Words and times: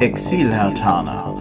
Exil-Hertaner. 0.00 1.34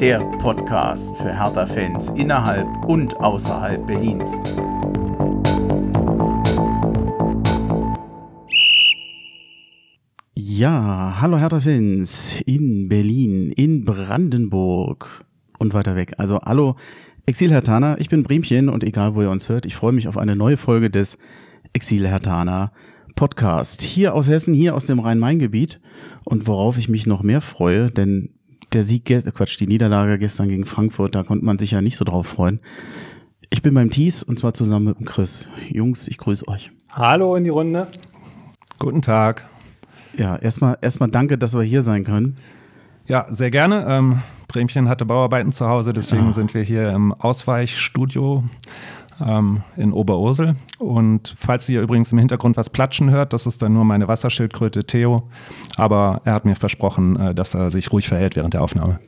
Der 0.00 0.18
Podcast 0.38 1.16
für 1.18 1.32
Hertha-Fans 1.32 2.08
innerhalb 2.16 2.66
und 2.86 3.16
außerhalb 3.20 3.86
Berlins. 3.86 4.32
Ja, 10.34 11.18
hallo 11.20 11.38
Hertha-Fans 11.38 12.42
in 12.44 12.88
Berlin, 12.88 13.52
in 13.52 13.84
Brandenburg 13.84 15.24
und 15.60 15.74
weiter 15.74 15.94
weg. 15.94 16.14
Also 16.18 16.40
hallo 16.40 16.74
Exil-Hertaner, 17.26 18.00
ich 18.00 18.08
bin 18.08 18.24
Bremchen 18.24 18.68
und 18.68 18.82
egal 18.82 19.14
wo 19.14 19.22
ihr 19.22 19.30
uns 19.30 19.48
hört, 19.48 19.64
ich 19.64 19.76
freue 19.76 19.92
mich 19.92 20.08
auf 20.08 20.18
eine 20.18 20.34
neue 20.34 20.56
Folge 20.56 20.90
des 20.90 21.18
Exil-Hertaner 21.72 22.72
Podcast. 23.14 23.82
Hier 23.82 24.14
aus 24.14 24.28
Hessen, 24.28 24.54
hier 24.54 24.74
aus 24.74 24.84
dem 24.84 24.98
Rhein-Main-Gebiet 24.98 25.80
und 26.24 26.46
worauf 26.46 26.78
ich 26.78 26.88
mich 26.88 27.06
noch 27.06 27.22
mehr 27.22 27.40
freue, 27.40 27.90
denn 27.90 28.34
der 28.72 28.82
Sieg, 28.82 29.04
Quatsch, 29.04 29.58
die 29.60 29.66
Niederlage 29.66 30.18
gestern 30.18 30.48
gegen 30.48 30.66
Frankfurt, 30.66 31.14
da 31.14 31.22
konnte 31.22 31.44
man 31.44 31.58
sich 31.58 31.70
ja 31.70 31.80
nicht 31.80 31.96
so 31.96 32.04
drauf 32.04 32.26
freuen. 32.26 32.60
Ich 33.50 33.62
bin 33.62 33.74
beim 33.74 33.90
Thies 33.90 34.22
und 34.22 34.38
zwar 34.38 34.54
zusammen 34.54 34.86
mit 34.86 34.98
dem 34.98 35.06
Chris. 35.06 35.48
Jungs, 35.70 36.08
ich 36.08 36.18
grüße 36.18 36.48
euch. 36.48 36.72
Hallo 36.90 37.36
in 37.36 37.44
die 37.44 37.50
Runde. 37.50 37.86
Guten 38.78 39.02
Tag. 39.02 39.44
Ja, 40.16 40.36
erstmal 40.36 40.78
erstmal 40.80 41.08
danke, 41.08 41.38
dass 41.38 41.54
wir 41.54 41.62
hier 41.62 41.82
sein 41.82 42.04
können. 42.04 42.36
Ja, 43.06 43.26
sehr 43.28 43.50
gerne. 43.50 43.86
Ähm, 43.88 44.22
Bremchen 44.48 44.88
hatte 44.88 45.04
Bauarbeiten 45.04 45.52
zu 45.52 45.68
Hause, 45.68 45.92
deswegen 45.92 46.30
oh. 46.30 46.32
sind 46.32 46.54
wir 46.54 46.62
hier 46.62 46.90
im 46.90 47.12
Ausweichstudio 47.12 48.44
ähm, 49.24 49.62
in 49.76 49.92
Oberursel. 49.92 50.56
Und 50.78 51.34
falls 51.38 51.68
ihr 51.68 51.82
übrigens 51.82 52.12
im 52.12 52.18
Hintergrund 52.18 52.56
was 52.56 52.70
platschen 52.70 53.10
hört, 53.10 53.32
das 53.32 53.46
ist 53.46 53.62
dann 53.62 53.72
nur 53.72 53.84
meine 53.84 54.08
Wasserschildkröte 54.08 54.84
Theo. 54.84 55.24
Aber 55.76 56.20
er 56.24 56.34
hat 56.34 56.44
mir 56.44 56.56
versprochen, 56.56 57.16
äh, 57.16 57.34
dass 57.34 57.54
er 57.54 57.70
sich 57.70 57.92
ruhig 57.92 58.08
verhält 58.08 58.36
während 58.36 58.54
der 58.54 58.62
Aufnahme. 58.62 58.98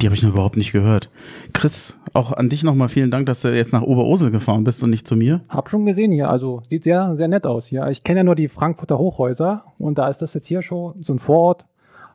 Die 0.00 0.06
habe 0.06 0.16
ich 0.16 0.22
noch 0.22 0.30
überhaupt 0.30 0.56
nicht 0.56 0.72
gehört. 0.72 1.10
Chris, 1.52 1.98
auch 2.14 2.32
an 2.32 2.48
dich 2.48 2.64
nochmal 2.64 2.88
vielen 2.88 3.10
Dank, 3.10 3.26
dass 3.26 3.42
du 3.42 3.54
jetzt 3.54 3.72
nach 3.72 3.82
Oberursel 3.82 4.30
gefahren 4.30 4.64
bist 4.64 4.82
und 4.82 4.88
nicht 4.88 5.06
zu 5.06 5.14
mir. 5.14 5.42
Hab 5.50 5.68
schon 5.68 5.84
gesehen 5.84 6.10
hier, 6.10 6.30
also 6.30 6.62
sieht 6.70 6.84
sehr, 6.84 7.16
sehr 7.16 7.28
nett 7.28 7.46
aus 7.46 7.66
hier. 7.66 7.86
Ich 7.88 8.02
kenne 8.02 8.20
ja 8.20 8.24
nur 8.24 8.34
die 8.34 8.48
Frankfurter 8.48 8.98
Hochhäuser 8.98 9.64
und 9.78 9.98
da 9.98 10.08
ist 10.08 10.22
das 10.22 10.32
jetzt 10.32 10.46
hier 10.46 10.62
schon 10.62 10.94
so 11.02 11.12
ein 11.12 11.18
Vorort 11.18 11.66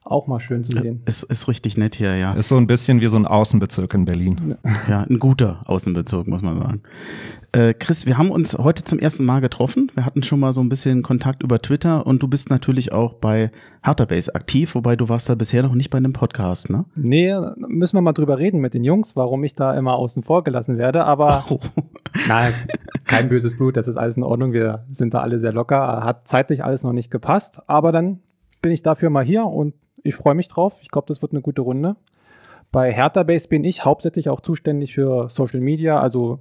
auch 0.06 0.28
mal 0.28 0.40
schön 0.40 0.64
zu 0.64 0.72
sehen. 0.72 1.02
Es 1.06 1.24
ist 1.24 1.48
richtig 1.48 1.78
nett 1.78 1.96
hier, 1.96 2.16
ja. 2.16 2.34
Ist 2.34 2.50
so 2.50 2.58
ein 2.58 2.68
bisschen 2.68 3.02
wie 3.02 3.08
so 3.08 3.18
ein 3.18 3.26
Außenbezirk 3.26 3.94
in 3.96 4.06
Berlin. 4.06 4.56
Ja, 4.88 5.02
ein 5.02 5.20
guter 5.20 5.62
Außenbezirk, 5.66 6.28
muss 6.28 6.44
man 6.44 6.58
sagen. 6.58 6.82
Äh, 7.52 7.74
Chris, 7.74 8.06
wir 8.06 8.18
haben 8.18 8.32
uns 8.32 8.58
heute 8.58 8.84
zum 8.84 9.00
ersten 9.00 9.26
Mal 9.26 9.40
getroffen. 9.40 9.92
Wir 9.96 10.06
hatten 10.06 10.24
schon 10.24 10.40
mal 10.40 10.54
so 10.54 10.62
ein 10.62 10.70
bisschen 10.70 11.02
Kontakt 11.02 11.42
über 11.42 11.62
Twitter 11.62 12.06
und 12.06 12.22
du 12.22 12.28
bist 12.28 12.50
natürlich 12.50 12.92
auch 12.92 13.14
bei 13.14 13.50
Harterbase 13.82 14.36
aktiv, 14.36 14.76
wobei 14.76 14.96
du 14.96 15.10
warst 15.10 15.30
da 15.30 15.36
bisher 15.36 15.64
noch 15.64 15.74
nicht 15.74 15.90
bei 15.90 15.98
einem 15.98 16.14
Podcast, 16.14 16.70
ne? 16.70 16.86
Nee, 16.96 17.34
müssen 17.56 17.98
wir 17.98 18.02
mal 18.02 18.14
drüber 18.14 18.38
reden 18.38 18.60
mit 18.60 18.74
den 18.74 18.84
Jungs, 18.84 19.16
warum 19.16 19.44
ich 19.44 19.56
da 19.56 19.74
immer 19.74 19.96
außen 19.96 20.24
vor 20.24 20.44
gelassen 20.44 20.78
werde, 20.78 21.06
aber 21.06 21.46
oh. 21.50 21.60
nein, 22.28 22.54
kein 23.06 23.30
böses 23.30 23.56
Blut, 23.56 23.78
das 23.78 23.88
ist 23.88 23.96
alles 23.96 24.18
in 24.18 24.24
Ordnung. 24.24 24.52
Wir 24.52 24.86
sind 24.92 25.14
da 25.14 25.22
alle 25.22 25.40
sehr 25.40 25.54
locker. 25.54 26.04
Hat 26.04 26.28
zeitlich 26.28 26.64
alles 26.64 26.84
noch 26.84 26.94
nicht 26.94 27.10
gepasst, 27.10 27.62
aber 27.68 27.92
dann 27.92 28.20
bin 28.62 28.74
ich 28.74 28.82
dafür 28.82 29.10
mal 29.10 29.24
hier 29.24 29.46
und 29.46 29.76
ich 30.06 30.16
freue 30.16 30.36
mich 30.36 30.48
drauf. 30.48 30.74
Ich 30.82 30.90
glaube, 30.90 31.08
das 31.08 31.22
wird 31.22 31.32
eine 31.32 31.42
gute 31.42 31.62
Runde. 31.62 31.96
Bei 32.72 32.92
Hertha 32.92 33.24
Base 33.24 33.48
bin 33.48 33.64
ich 33.64 33.86
hauptsächlich 33.86 34.30
auch 34.30 34.42
zuständig 34.42 34.94
für 34.94 35.30
Social 35.30 35.62
Media, 35.62 36.00
also 36.00 36.40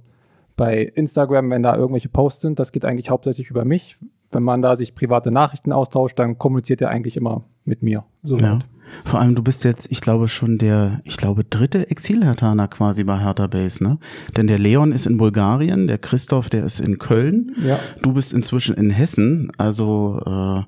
bei 0.57 0.83
Instagram, 0.83 1.49
wenn 1.49 1.63
da 1.63 1.75
irgendwelche 1.75 2.09
Posts 2.09 2.41
sind, 2.41 2.59
das 2.59 2.71
geht 2.71 2.85
eigentlich 2.85 3.09
hauptsächlich 3.09 3.49
über 3.49 3.65
mich. 3.65 3.97
Wenn 4.35 4.43
man 4.43 4.61
da 4.61 4.75
sich 4.75 4.93
private 4.93 5.31
Nachrichten 5.31 5.71
austauscht, 5.71 6.19
dann 6.19 6.37
kommuniziert 6.37 6.81
er 6.81 6.89
eigentlich 6.89 7.17
immer 7.17 7.43
mit 7.63 7.81
mir. 7.81 8.03
So 8.23 8.37
ja. 8.37 8.59
Vor 9.03 9.19
allem, 9.19 9.35
du 9.35 9.41
bist 9.41 9.63
jetzt, 9.63 9.91
ich 9.91 9.99
glaube, 9.99 10.27
schon 10.27 10.57
der, 10.57 11.01
ich 11.03 11.17
glaube, 11.17 11.43
dritte 11.43 11.89
Exil-Hertaner 11.89 12.67
quasi 12.67 13.03
bei 13.03 13.19
Hertha 13.19 13.47
Base, 13.47 13.83
ne? 13.83 13.97
Denn 14.37 14.47
der 14.47 14.59
Leon 14.59 14.91
ist 14.91 15.07
in 15.07 15.17
Bulgarien, 15.17 15.87
der 15.87 15.97
Christoph, 15.97 16.49
der 16.49 16.63
ist 16.63 16.79
in 16.79 16.97
Köln. 16.97 17.51
Ja. 17.63 17.79
Du 18.01 18.13
bist 18.13 18.31
inzwischen 18.31 18.75
in 18.75 18.91
Hessen. 18.91 19.51
Also 19.57 20.21
äh, 20.25 20.63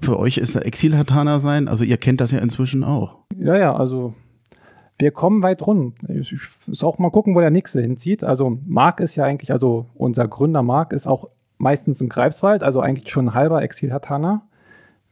für 0.00 0.18
euch 0.18 0.38
ist 0.38 0.54
Exil-Hertaner 0.54 1.40
sein, 1.40 1.68
also 1.68 1.84
ihr 1.84 1.96
kennt 1.96 2.20
das 2.20 2.30
ja 2.30 2.38
inzwischen 2.38 2.84
auch. 2.84 3.18
Ja, 3.36 3.56
ja, 3.56 3.74
also 3.74 4.14
wir 4.98 5.10
kommen 5.10 5.42
weit 5.42 5.66
rund. 5.66 5.96
Ich 6.08 6.34
muss 6.66 6.84
auch 6.84 6.98
mal 6.98 7.10
gucken, 7.10 7.34
wo 7.34 7.40
der 7.40 7.50
nächste 7.50 7.80
hinzieht. 7.80 8.22
Also 8.22 8.58
Marc 8.66 9.00
ist 9.00 9.16
ja 9.16 9.24
eigentlich, 9.24 9.50
also 9.50 9.86
unser 9.94 10.28
Gründer 10.28 10.62
Marc 10.62 10.92
ist 10.92 11.06
auch 11.06 11.28
meistens 11.60 12.00
in 12.00 12.08
Greifswald, 12.08 12.62
also 12.62 12.80
eigentlich 12.80 13.10
schon 13.10 13.28
ein 13.28 13.34
halber 13.34 13.62
Exil-Hertaner. 13.62 14.42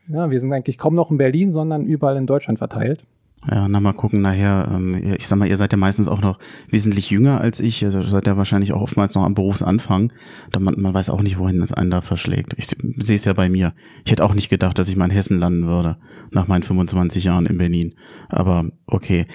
Ja, 0.08 0.30
wir 0.30 0.40
sind 0.40 0.52
eigentlich 0.52 0.78
kaum 0.78 0.94
noch 0.94 1.10
in 1.10 1.18
Berlin, 1.18 1.52
sondern 1.52 1.84
überall 1.84 2.16
in 2.16 2.26
Deutschland 2.26 2.58
verteilt. 2.58 3.04
Ja, 3.48 3.68
na 3.68 3.78
mal 3.78 3.92
gucken 3.92 4.20
nachher. 4.20 4.68
Ähm, 4.72 5.14
ich 5.16 5.28
sag 5.28 5.38
mal, 5.38 5.48
ihr 5.48 5.56
seid 5.56 5.72
ja 5.72 5.78
meistens 5.78 6.08
auch 6.08 6.20
noch 6.20 6.38
wesentlich 6.70 7.10
jünger 7.10 7.40
als 7.40 7.60
ich. 7.60 7.84
Also 7.84 8.02
seid 8.02 8.26
ja 8.26 8.36
wahrscheinlich 8.36 8.72
auch 8.72 8.82
oftmals 8.82 9.14
noch 9.14 9.22
am 9.22 9.34
Berufsanfang. 9.34 10.12
Da 10.50 10.58
man, 10.58 10.74
man 10.80 10.92
weiß 10.92 11.10
auch 11.10 11.22
nicht, 11.22 11.38
wohin 11.38 11.62
es 11.62 11.72
einen 11.72 11.90
da 11.90 12.00
verschlägt. 12.00 12.54
Ich 12.56 12.66
sehe 12.66 13.16
es 13.16 13.24
ja 13.24 13.34
bei 13.34 13.48
mir. 13.48 13.74
Ich 14.04 14.10
hätte 14.10 14.24
auch 14.24 14.34
nicht 14.34 14.48
gedacht, 14.48 14.78
dass 14.78 14.88
ich 14.88 14.96
mal 14.96 15.04
in 15.04 15.12
Hessen 15.12 15.38
landen 15.38 15.66
würde 15.66 15.98
nach 16.32 16.48
meinen 16.48 16.64
25 16.64 17.24
Jahren 17.24 17.46
in 17.46 17.58
Berlin. 17.58 17.94
Aber 18.28 18.66
okay. 18.86 19.26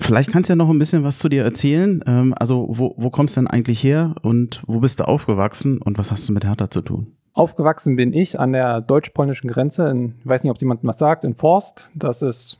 Vielleicht 0.00 0.30
kannst 0.30 0.48
du 0.48 0.52
ja 0.52 0.56
noch 0.56 0.70
ein 0.70 0.78
bisschen 0.78 1.04
was 1.04 1.18
zu 1.18 1.28
dir 1.28 1.42
erzählen. 1.42 2.02
Ähm, 2.06 2.34
also 2.36 2.68
wo, 2.70 2.94
wo 2.96 3.10
kommst 3.10 3.36
du 3.36 3.40
denn 3.40 3.48
eigentlich 3.48 3.82
her 3.82 4.14
und 4.22 4.62
wo 4.66 4.80
bist 4.80 5.00
du 5.00 5.08
aufgewachsen 5.08 5.82
und 5.82 5.98
was 5.98 6.10
hast 6.10 6.28
du 6.28 6.32
mit 6.32 6.44
Hertha 6.44 6.70
zu 6.70 6.82
tun? 6.82 7.12
Aufgewachsen 7.34 7.96
bin 7.96 8.12
ich 8.12 8.38
an 8.38 8.52
der 8.52 8.80
deutsch-polnischen 8.80 9.48
Grenze 9.48 9.88
in, 9.88 10.14
ich 10.20 10.26
weiß 10.26 10.42
nicht, 10.42 10.50
ob 10.50 10.58
jemand 10.60 10.80
was 10.82 10.98
sagt, 10.98 11.24
in 11.24 11.34
Forst. 11.34 11.90
Das 11.94 12.22
ist 12.22 12.58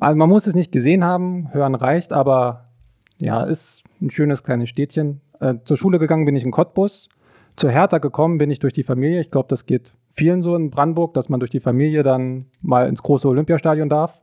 also 0.00 0.16
man 0.16 0.28
muss 0.28 0.46
es 0.46 0.54
nicht 0.54 0.72
gesehen 0.72 1.04
haben, 1.04 1.52
hören 1.52 1.74
reicht, 1.74 2.12
aber 2.12 2.68
ja, 3.18 3.42
ist 3.42 3.82
ein 4.00 4.10
schönes 4.10 4.44
kleines 4.44 4.68
Städtchen. 4.68 5.20
Äh, 5.40 5.56
zur 5.64 5.76
Schule 5.76 5.98
gegangen 5.98 6.24
bin 6.24 6.36
ich 6.36 6.44
in 6.44 6.50
Cottbus. 6.50 7.08
Zur 7.56 7.70
Hertha 7.70 7.98
gekommen 7.98 8.38
bin 8.38 8.50
ich 8.50 8.60
durch 8.60 8.72
die 8.72 8.84
Familie. 8.84 9.20
Ich 9.20 9.30
glaube, 9.30 9.48
das 9.48 9.66
geht 9.66 9.92
vielen 10.12 10.42
so 10.42 10.54
in 10.54 10.70
Brandenburg, 10.70 11.14
dass 11.14 11.28
man 11.28 11.40
durch 11.40 11.50
die 11.50 11.60
Familie 11.60 12.02
dann 12.02 12.46
mal 12.62 12.88
ins 12.88 13.02
große 13.02 13.28
Olympiastadion 13.28 13.88
darf. 13.88 14.20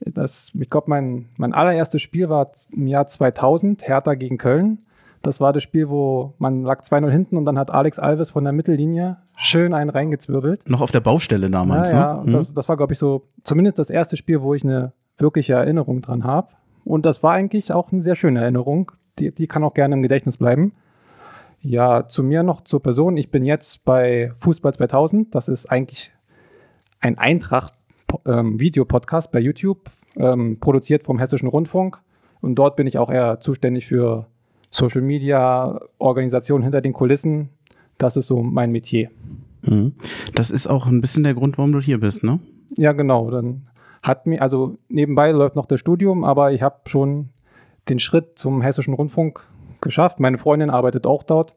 Das, 0.00 0.52
ich 0.58 0.70
glaube, 0.70 0.90
mein, 0.90 1.28
mein 1.36 1.52
allererstes 1.52 2.02
Spiel 2.02 2.28
war 2.28 2.52
im 2.72 2.86
Jahr 2.86 3.06
2000, 3.06 3.86
Hertha 3.86 4.14
gegen 4.14 4.38
Köln. 4.38 4.78
Das 5.22 5.40
war 5.40 5.52
das 5.52 5.64
Spiel, 5.64 5.88
wo 5.88 6.34
man 6.38 6.62
lag 6.62 6.80
2-0 6.82 7.10
hinten 7.10 7.36
und 7.36 7.44
dann 7.44 7.58
hat 7.58 7.70
Alex 7.70 7.98
Alves 7.98 8.30
von 8.30 8.44
der 8.44 8.52
Mittellinie 8.52 9.16
schön 9.36 9.74
einen 9.74 9.90
reingezwirbelt. 9.90 10.68
Noch 10.68 10.80
auf 10.80 10.92
der 10.92 11.00
Baustelle 11.00 11.50
damals, 11.50 11.90
ja, 11.90 12.18
ja. 12.18 12.24
Ne? 12.24 12.32
Das, 12.32 12.54
das 12.54 12.68
war, 12.68 12.76
glaube 12.76 12.92
ich, 12.92 12.98
so 12.98 13.26
zumindest 13.42 13.78
das 13.78 13.90
erste 13.90 14.16
Spiel, 14.16 14.42
wo 14.42 14.54
ich 14.54 14.62
eine 14.62 14.92
wirkliche 15.18 15.54
Erinnerung 15.54 16.02
dran 16.02 16.24
habe. 16.24 16.48
Und 16.84 17.04
das 17.04 17.22
war 17.22 17.32
eigentlich 17.32 17.72
auch 17.72 17.90
eine 17.90 18.00
sehr 18.00 18.14
schöne 18.14 18.40
Erinnerung. 18.40 18.92
Die, 19.18 19.34
die 19.34 19.48
kann 19.48 19.64
auch 19.64 19.74
gerne 19.74 19.96
im 19.96 20.02
Gedächtnis 20.02 20.38
bleiben. 20.38 20.72
Ja, 21.60 22.06
zu 22.06 22.22
mir 22.22 22.44
noch 22.44 22.60
zur 22.62 22.80
Person. 22.82 23.16
Ich 23.16 23.30
bin 23.32 23.44
jetzt 23.44 23.84
bei 23.84 24.32
Fußball 24.38 24.74
2000. 24.74 25.34
Das 25.34 25.48
ist 25.48 25.66
eigentlich 25.66 26.12
ein 27.00 27.18
Eintracht-Videopodcast 27.18 27.77
ähm, 28.26 28.58
bei 28.58 29.40
YouTube, 29.40 29.90
ähm, 30.16 30.58
produziert 30.60 31.04
vom 31.04 31.18
Hessischen 31.18 31.48
Rundfunk. 31.48 32.00
Und 32.40 32.54
dort 32.56 32.76
bin 32.76 32.86
ich 32.86 32.98
auch 32.98 33.10
eher 33.10 33.40
zuständig 33.40 33.86
für 33.86 34.26
Social 34.70 35.02
Media, 35.02 35.80
Organisation 35.98 36.62
hinter 36.62 36.80
den 36.80 36.92
Kulissen. 36.92 37.50
Das 37.96 38.16
ist 38.16 38.26
so 38.26 38.42
mein 38.42 38.70
Metier. 38.70 39.10
Mhm. 39.62 39.94
Das 40.34 40.50
ist 40.50 40.66
auch 40.66 40.86
ein 40.86 41.00
bisschen 41.00 41.24
der 41.24 41.34
Grund, 41.34 41.58
warum 41.58 41.72
du 41.72 41.80
hier 41.80 41.98
bist, 41.98 42.22
ne? 42.22 42.38
Ja, 42.76 42.92
genau. 42.92 43.30
Dann 43.30 43.66
hat 44.02 44.26
mir, 44.26 44.42
also 44.42 44.76
nebenbei 44.88 45.32
läuft 45.32 45.56
noch 45.56 45.66
das 45.66 45.80
Studium, 45.80 46.24
aber 46.24 46.52
ich 46.52 46.62
habe 46.62 46.76
schon 46.86 47.30
den 47.88 47.98
Schritt 47.98 48.38
zum 48.38 48.62
Hessischen 48.62 48.94
Rundfunk 48.94 49.44
geschafft. 49.80 50.20
Meine 50.20 50.38
Freundin 50.38 50.70
arbeitet 50.70 51.06
auch 51.06 51.22
dort. 51.22 51.54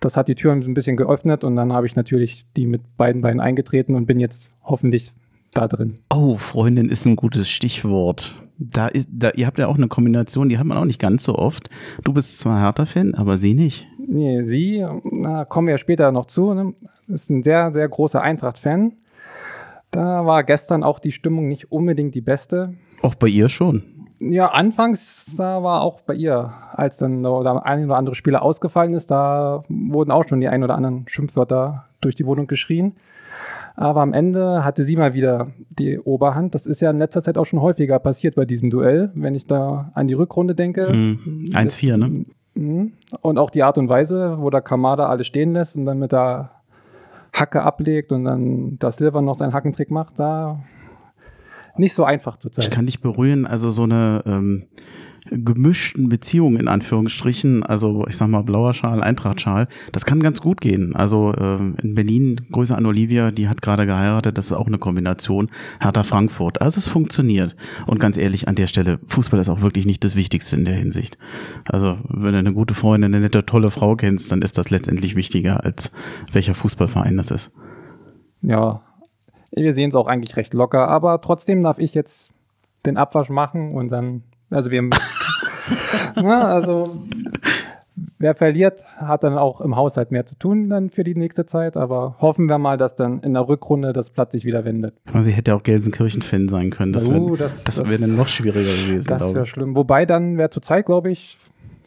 Das 0.00 0.16
hat 0.16 0.28
die 0.28 0.34
Türen 0.34 0.62
ein 0.62 0.74
bisschen 0.74 0.96
geöffnet 0.96 1.42
und 1.44 1.56
dann 1.56 1.72
habe 1.72 1.86
ich 1.86 1.96
natürlich 1.96 2.46
die 2.56 2.66
mit 2.66 2.96
beiden 2.96 3.20
Beinen 3.20 3.40
eingetreten 3.40 3.94
und 3.96 4.06
bin 4.06 4.20
jetzt 4.20 4.48
hoffentlich 4.62 5.12
da 5.58 5.68
drin. 5.68 5.98
Oh, 6.12 6.36
Freundin 6.36 6.88
ist 6.88 7.04
ein 7.06 7.16
gutes 7.16 7.48
Stichwort. 7.50 8.36
Da 8.58 8.88
ist, 8.88 9.08
da, 9.10 9.30
ihr 9.30 9.46
habt 9.46 9.58
ja 9.58 9.68
auch 9.68 9.76
eine 9.76 9.88
Kombination, 9.88 10.48
die 10.48 10.58
hat 10.58 10.66
man 10.66 10.78
auch 10.78 10.84
nicht 10.84 11.00
ganz 11.00 11.24
so 11.24 11.36
oft. 11.36 11.70
Du 12.02 12.12
bist 12.12 12.38
zwar 12.38 12.60
Hertha-Fan, 12.60 13.14
aber 13.14 13.36
sie 13.36 13.54
nicht. 13.54 13.86
Nee, 13.98 14.42
sie, 14.42 14.84
na, 15.04 15.44
kommen 15.44 15.68
wir 15.68 15.74
ja 15.74 15.78
später 15.78 16.10
noch 16.12 16.26
zu, 16.26 16.54
ne? 16.54 16.74
ist 17.06 17.30
ein 17.30 17.42
sehr, 17.42 17.72
sehr 17.72 17.88
großer 17.88 18.20
Eintracht-Fan. 18.20 18.94
Da 19.90 20.26
war 20.26 20.44
gestern 20.44 20.82
auch 20.82 20.98
die 20.98 21.12
Stimmung 21.12 21.48
nicht 21.48 21.72
unbedingt 21.72 22.14
die 22.14 22.20
beste. 22.20 22.74
Auch 23.02 23.14
bei 23.14 23.28
ihr 23.28 23.48
schon. 23.48 23.82
Ja, 24.20 24.48
anfangs, 24.48 25.36
da 25.36 25.62
war 25.62 25.82
auch 25.82 26.00
bei 26.00 26.14
ihr, 26.14 26.52
als 26.72 26.96
dann 26.98 27.22
der 27.22 27.64
ein 27.64 27.84
oder 27.84 27.96
andere 27.96 28.16
Spieler 28.16 28.42
ausgefallen 28.42 28.92
ist, 28.92 29.10
da 29.10 29.62
wurden 29.68 30.10
auch 30.10 30.26
schon 30.26 30.40
die 30.40 30.48
ein 30.48 30.64
oder 30.64 30.74
anderen 30.74 31.06
Schimpfwörter 31.06 31.84
durch 32.00 32.16
die 32.16 32.26
Wohnung 32.26 32.48
geschrien. 32.48 32.96
Aber 33.78 34.00
am 34.00 34.12
Ende 34.12 34.64
hatte 34.64 34.82
sie 34.82 34.96
mal 34.96 35.14
wieder 35.14 35.52
die 35.70 36.00
Oberhand. 36.00 36.52
Das 36.52 36.66
ist 36.66 36.80
ja 36.80 36.90
in 36.90 36.98
letzter 36.98 37.22
Zeit 37.22 37.38
auch 37.38 37.44
schon 37.44 37.62
häufiger 37.62 38.00
passiert 38.00 38.34
bei 38.34 38.44
diesem 38.44 38.70
Duell, 38.70 39.12
wenn 39.14 39.36
ich 39.36 39.46
da 39.46 39.92
an 39.94 40.08
die 40.08 40.14
Rückrunde 40.14 40.56
denke. 40.56 40.92
Mhm. 40.92 41.50
1-4, 41.52 41.96
ne? 41.96 42.24
Mhm. 42.54 42.94
Und 43.20 43.38
auch 43.38 43.50
die 43.50 43.62
Art 43.62 43.78
und 43.78 43.88
Weise, 43.88 44.38
wo 44.40 44.50
der 44.50 44.62
Kamada 44.62 45.08
alles 45.08 45.28
stehen 45.28 45.52
lässt 45.52 45.76
und 45.76 45.84
dann 45.84 46.00
mit 46.00 46.10
der 46.10 46.50
Hacke 47.32 47.62
ablegt 47.62 48.10
und 48.10 48.24
dann 48.24 48.80
das 48.80 48.96
Silver 48.96 49.22
noch 49.22 49.38
seinen 49.38 49.52
Hackentrick 49.52 49.92
macht, 49.92 50.18
da 50.18 50.60
nicht 51.76 51.94
so 51.94 52.02
einfach 52.02 52.36
zu 52.36 52.50
zeigen. 52.50 52.66
Ich 52.66 52.74
kann 52.74 52.86
dich 52.86 53.00
beruhigen, 53.00 53.46
also 53.46 53.70
so 53.70 53.84
eine 53.84 54.24
ähm, 54.26 54.64
gemischten 55.30 56.08
Beziehungen 56.08 56.58
in 56.58 56.68
Anführungsstrichen, 56.68 57.62
also 57.62 58.06
ich 58.06 58.16
sag 58.16 58.28
mal 58.28 58.42
blauer 58.42 58.74
Schal, 58.74 59.02
Eintrachtschal, 59.02 59.68
das 59.92 60.04
kann 60.04 60.20
ganz 60.20 60.40
gut 60.40 60.60
gehen. 60.60 60.94
Also 60.94 61.32
äh, 61.32 61.56
in 61.82 61.94
Berlin, 61.94 62.40
Grüße 62.50 62.76
an 62.76 62.86
Olivia, 62.86 63.30
die 63.30 63.48
hat 63.48 63.62
gerade 63.62 63.86
geheiratet, 63.86 64.38
das 64.38 64.46
ist 64.46 64.52
auch 64.52 64.66
eine 64.66 64.78
Kombination, 64.78 65.48
Hertha 65.80 66.04
Frankfurt. 66.04 66.60
Also 66.60 66.78
es 66.78 66.88
funktioniert. 66.88 67.56
Und 67.86 68.00
ganz 68.00 68.16
ehrlich, 68.16 68.48
an 68.48 68.54
der 68.54 68.66
Stelle, 68.66 68.98
Fußball 69.06 69.40
ist 69.40 69.48
auch 69.48 69.60
wirklich 69.60 69.86
nicht 69.86 70.04
das 70.04 70.16
Wichtigste 70.16 70.56
in 70.56 70.64
der 70.64 70.74
Hinsicht. 70.74 71.18
Also 71.64 71.98
wenn 72.08 72.32
du 72.32 72.38
eine 72.38 72.52
gute 72.52 72.74
Freundin, 72.74 73.14
eine 73.14 73.24
nette, 73.24 73.44
tolle 73.46 73.70
Frau 73.70 73.96
kennst, 73.96 74.32
dann 74.32 74.42
ist 74.42 74.58
das 74.58 74.70
letztendlich 74.70 75.16
wichtiger, 75.16 75.64
als 75.64 75.92
welcher 76.32 76.54
Fußballverein 76.54 77.16
das 77.16 77.30
ist. 77.30 77.50
Ja, 78.42 78.82
wir 79.50 79.72
sehen 79.72 79.90
es 79.90 79.96
auch 79.96 80.06
eigentlich 80.06 80.36
recht 80.36 80.54
locker, 80.54 80.88
aber 80.88 81.20
trotzdem 81.20 81.62
darf 81.62 81.78
ich 81.78 81.94
jetzt 81.94 82.32
den 82.86 82.96
Abwasch 82.96 83.30
machen 83.30 83.74
und 83.74 83.88
dann, 83.90 84.22
also 84.50 84.70
wir 84.70 84.88
Na, 86.16 86.54
also 86.54 87.06
wer 88.18 88.34
verliert, 88.34 88.84
hat 88.96 89.24
dann 89.24 89.36
auch 89.38 89.60
im 89.60 89.76
Haushalt 89.76 90.10
mehr 90.10 90.26
zu 90.26 90.34
tun 90.36 90.68
dann 90.68 90.90
für 90.90 91.04
die 91.04 91.14
nächste 91.14 91.46
Zeit. 91.46 91.76
Aber 91.76 92.16
hoffen 92.20 92.48
wir 92.48 92.58
mal, 92.58 92.76
dass 92.76 92.96
dann 92.96 93.20
in 93.20 93.34
der 93.34 93.48
Rückrunde 93.48 93.92
das 93.92 94.10
Blatt 94.10 94.32
sich 94.32 94.44
wieder 94.44 94.64
wendet. 94.64 94.94
Sie 95.20 95.32
hätte 95.32 95.54
auch 95.54 95.62
Gelsenkirchen-Fan 95.62 96.48
sein 96.48 96.70
können. 96.70 96.92
Das 96.92 97.08
wäre 97.10 97.20
uh, 97.20 97.36
das, 97.36 97.64
das 97.64 97.76
das 97.76 97.90
wär 97.90 97.98
dann 97.98 98.16
noch 98.16 98.28
schwieriger 98.28 98.60
gewesen. 98.60 99.06
Das 99.08 99.34
wäre 99.34 99.46
schlimm. 99.46 99.76
Wobei 99.76 100.06
dann 100.06 100.38
wäre 100.38 100.50
zur 100.50 100.62
Zeit, 100.62 100.86
glaube 100.86 101.10
ich, 101.10 101.38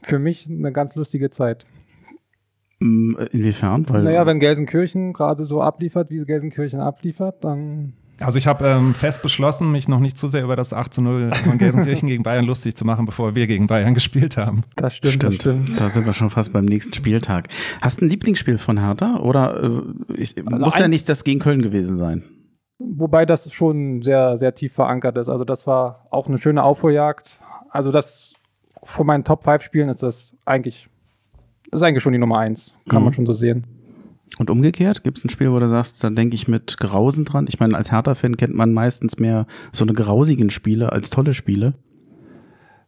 für 0.01 0.19
mich 0.19 0.47
eine 0.49 0.71
ganz 0.71 0.95
lustige 0.95 1.29
Zeit. 1.29 1.65
Mm, 2.79 3.15
inwiefern? 3.31 3.85
Weil 3.89 4.03
naja, 4.03 4.25
wenn 4.25 4.39
Gelsenkirchen 4.39 5.13
gerade 5.13 5.45
so 5.45 5.61
abliefert, 5.61 6.09
wie 6.09 6.23
Gelsenkirchen 6.25 6.79
abliefert, 6.79 7.43
dann 7.43 7.93
also 8.21 8.37
ich 8.37 8.47
habe 8.47 8.65
ähm, 8.67 8.93
fest 8.93 9.21
beschlossen, 9.21 9.71
mich 9.71 9.87
noch 9.87 9.99
nicht 9.99 10.17
zu 10.17 10.27
sehr 10.27 10.43
über 10.43 10.55
das 10.55 10.73
8 10.73 10.93
zu 10.93 11.01
0 11.01 11.31
von 11.33 11.57
Gelsenkirchen 11.57 12.07
gegen 12.07 12.23
Bayern 12.23 12.45
lustig 12.45 12.75
zu 12.75 12.85
machen, 12.85 13.05
bevor 13.05 13.35
wir 13.35 13.47
gegen 13.47 13.67
Bayern 13.67 13.93
gespielt 13.93 14.37
haben. 14.37 14.63
Das 14.75 14.95
stimmt, 14.95 15.15
stimmt. 15.15 15.33
Das 15.33 15.41
stimmt. 15.41 15.81
Da 15.81 15.89
sind 15.89 16.05
wir 16.05 16.13
schon 16.13 16.29
fast 16.29 16.53
beim 16.53 16.65
nächsten 16.65 16.93
Spieltag. 16.93 17.49
Hast 17.81 18.01
du 18.01 18.05
ein 18.05 18.09
Lieblingsspiel 18.09 18.57
von 18.57 18.79
Hertha? 18.79 19.17
Oder 19.17 19.63
äh, 19.63 19.81
ich, 20.15 20.37
also 20.37 20.59
muss 20.59 20.77
ja 20.77 20.87
nicht 20.87 21.07
das 21.09 21.23
gegen 21.23 21.39
Köln 21.39 21.61
gewesen 21.61 21.97
sein? 21.97 22.23
Wobei 22.79 23.25
das 23.25 23.51
schon 23.53 24.01
sehr, 24.01 24.37
sehr 24.37 24.55
tief 24.55 24.73
verankert 24.73 25.17
ist. 25.17 25.29
Also 25.29 25.45
das 25.45 25.67
war 25.67 26.07
auch 26.09 26.27
eine 26.27 26.37
schöne 26.37 26.63
Aufholjagd. 26.63 27.39
Also 27.69 27.91
das 27.91 28.33
von 28.83 29.05
meinen 29.05 29.23
Top 29.23 29.43
5 29.43 29.61
Spielen 29.61 29.89
ist 29.89 30.03
das 30.03 30.35
eigentlich, 30.45 30.89
ist 31.71 31.83
eigentlich 31.83 32.01
schon 32.01 32.13
die 32.13 32.19
Nummer 32.19 32.39
1. 32.39 32.73
Kann 32.89 32.99
mhm. 32.99 33.05
man 33.05 33.13
schon 33.13 33.25
so 33.25 33.33
sehen. 33.33 33.65
Und 34.37 34.49
umgekehrt, 34.49 35.03
gibt 35.03 35.17
es 35.17 35.25
ein 35.25 35.29
Spiel, 35.29 35.51
wo 35.51 35.59
du 35.59 35.67
sagst, 35.67 36.03
da 36.03 36.09
denke 36.09 36.35
ich 36.35 36.47
mit 36.47 36.77
Grausen 36.77 37.25
dran? 37.25 37.45
Ich 37.47 37.59
meine, 37.59 37.75
als 37.75 37.91
Hertha-Fan 37.91 38.37
kennt 38.37 38.55
man 38.55 38.73
meistens 38.73 39.19
mehr 39.19 39.45
so 39.71 39.83
eine 39.83 39.93
grausigen 39.93 40.49
Spiele 40.49 40.91
als 40.91 41.09
tolle 41.09 41.33
Spiele. 41.33 41.73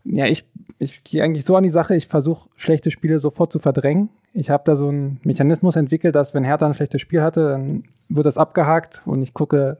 Ja, 0.06 0.26
ich, 0.26 0.46
ich 0.80 1.04
gehe 1.04 1.24
eigentlich 1.24 1.46
so 1.46 1.56
an 1.56 1.64
die 1.64 1.70
Sache, 1.70 1.96
ich 1.96 2.08
versuche 2.08 2.50
schlechte 2.56 2.92
Spiele 2.92 3.20
sofort 3.20 3.52
zu 3.52 3.60
verdrängen. 3.60 4.10
Ich 4.34 4.50
habe 4.50 4.64
da 4.66 4.76
so 4.76 4.88
einen 4.88 5.20
Mechanismus 5.24 5.76
entwickelt, 5.76 6.16
dass 6.16 6.34
wenn 6.34 6.44
Hertha 6.44 6.66
ein 6.66 6.74
schlechtes 6.74 7.02
Spiel 7.02 7.22
hatte, 7.22 7.50
dann 7.50 7.84
wird 8.10 8.26
das 8.26 8.38
abgehakt 8.38 9.02
und 9.06 9.22
ich 9.22 9.34
gucke 9.34 9.78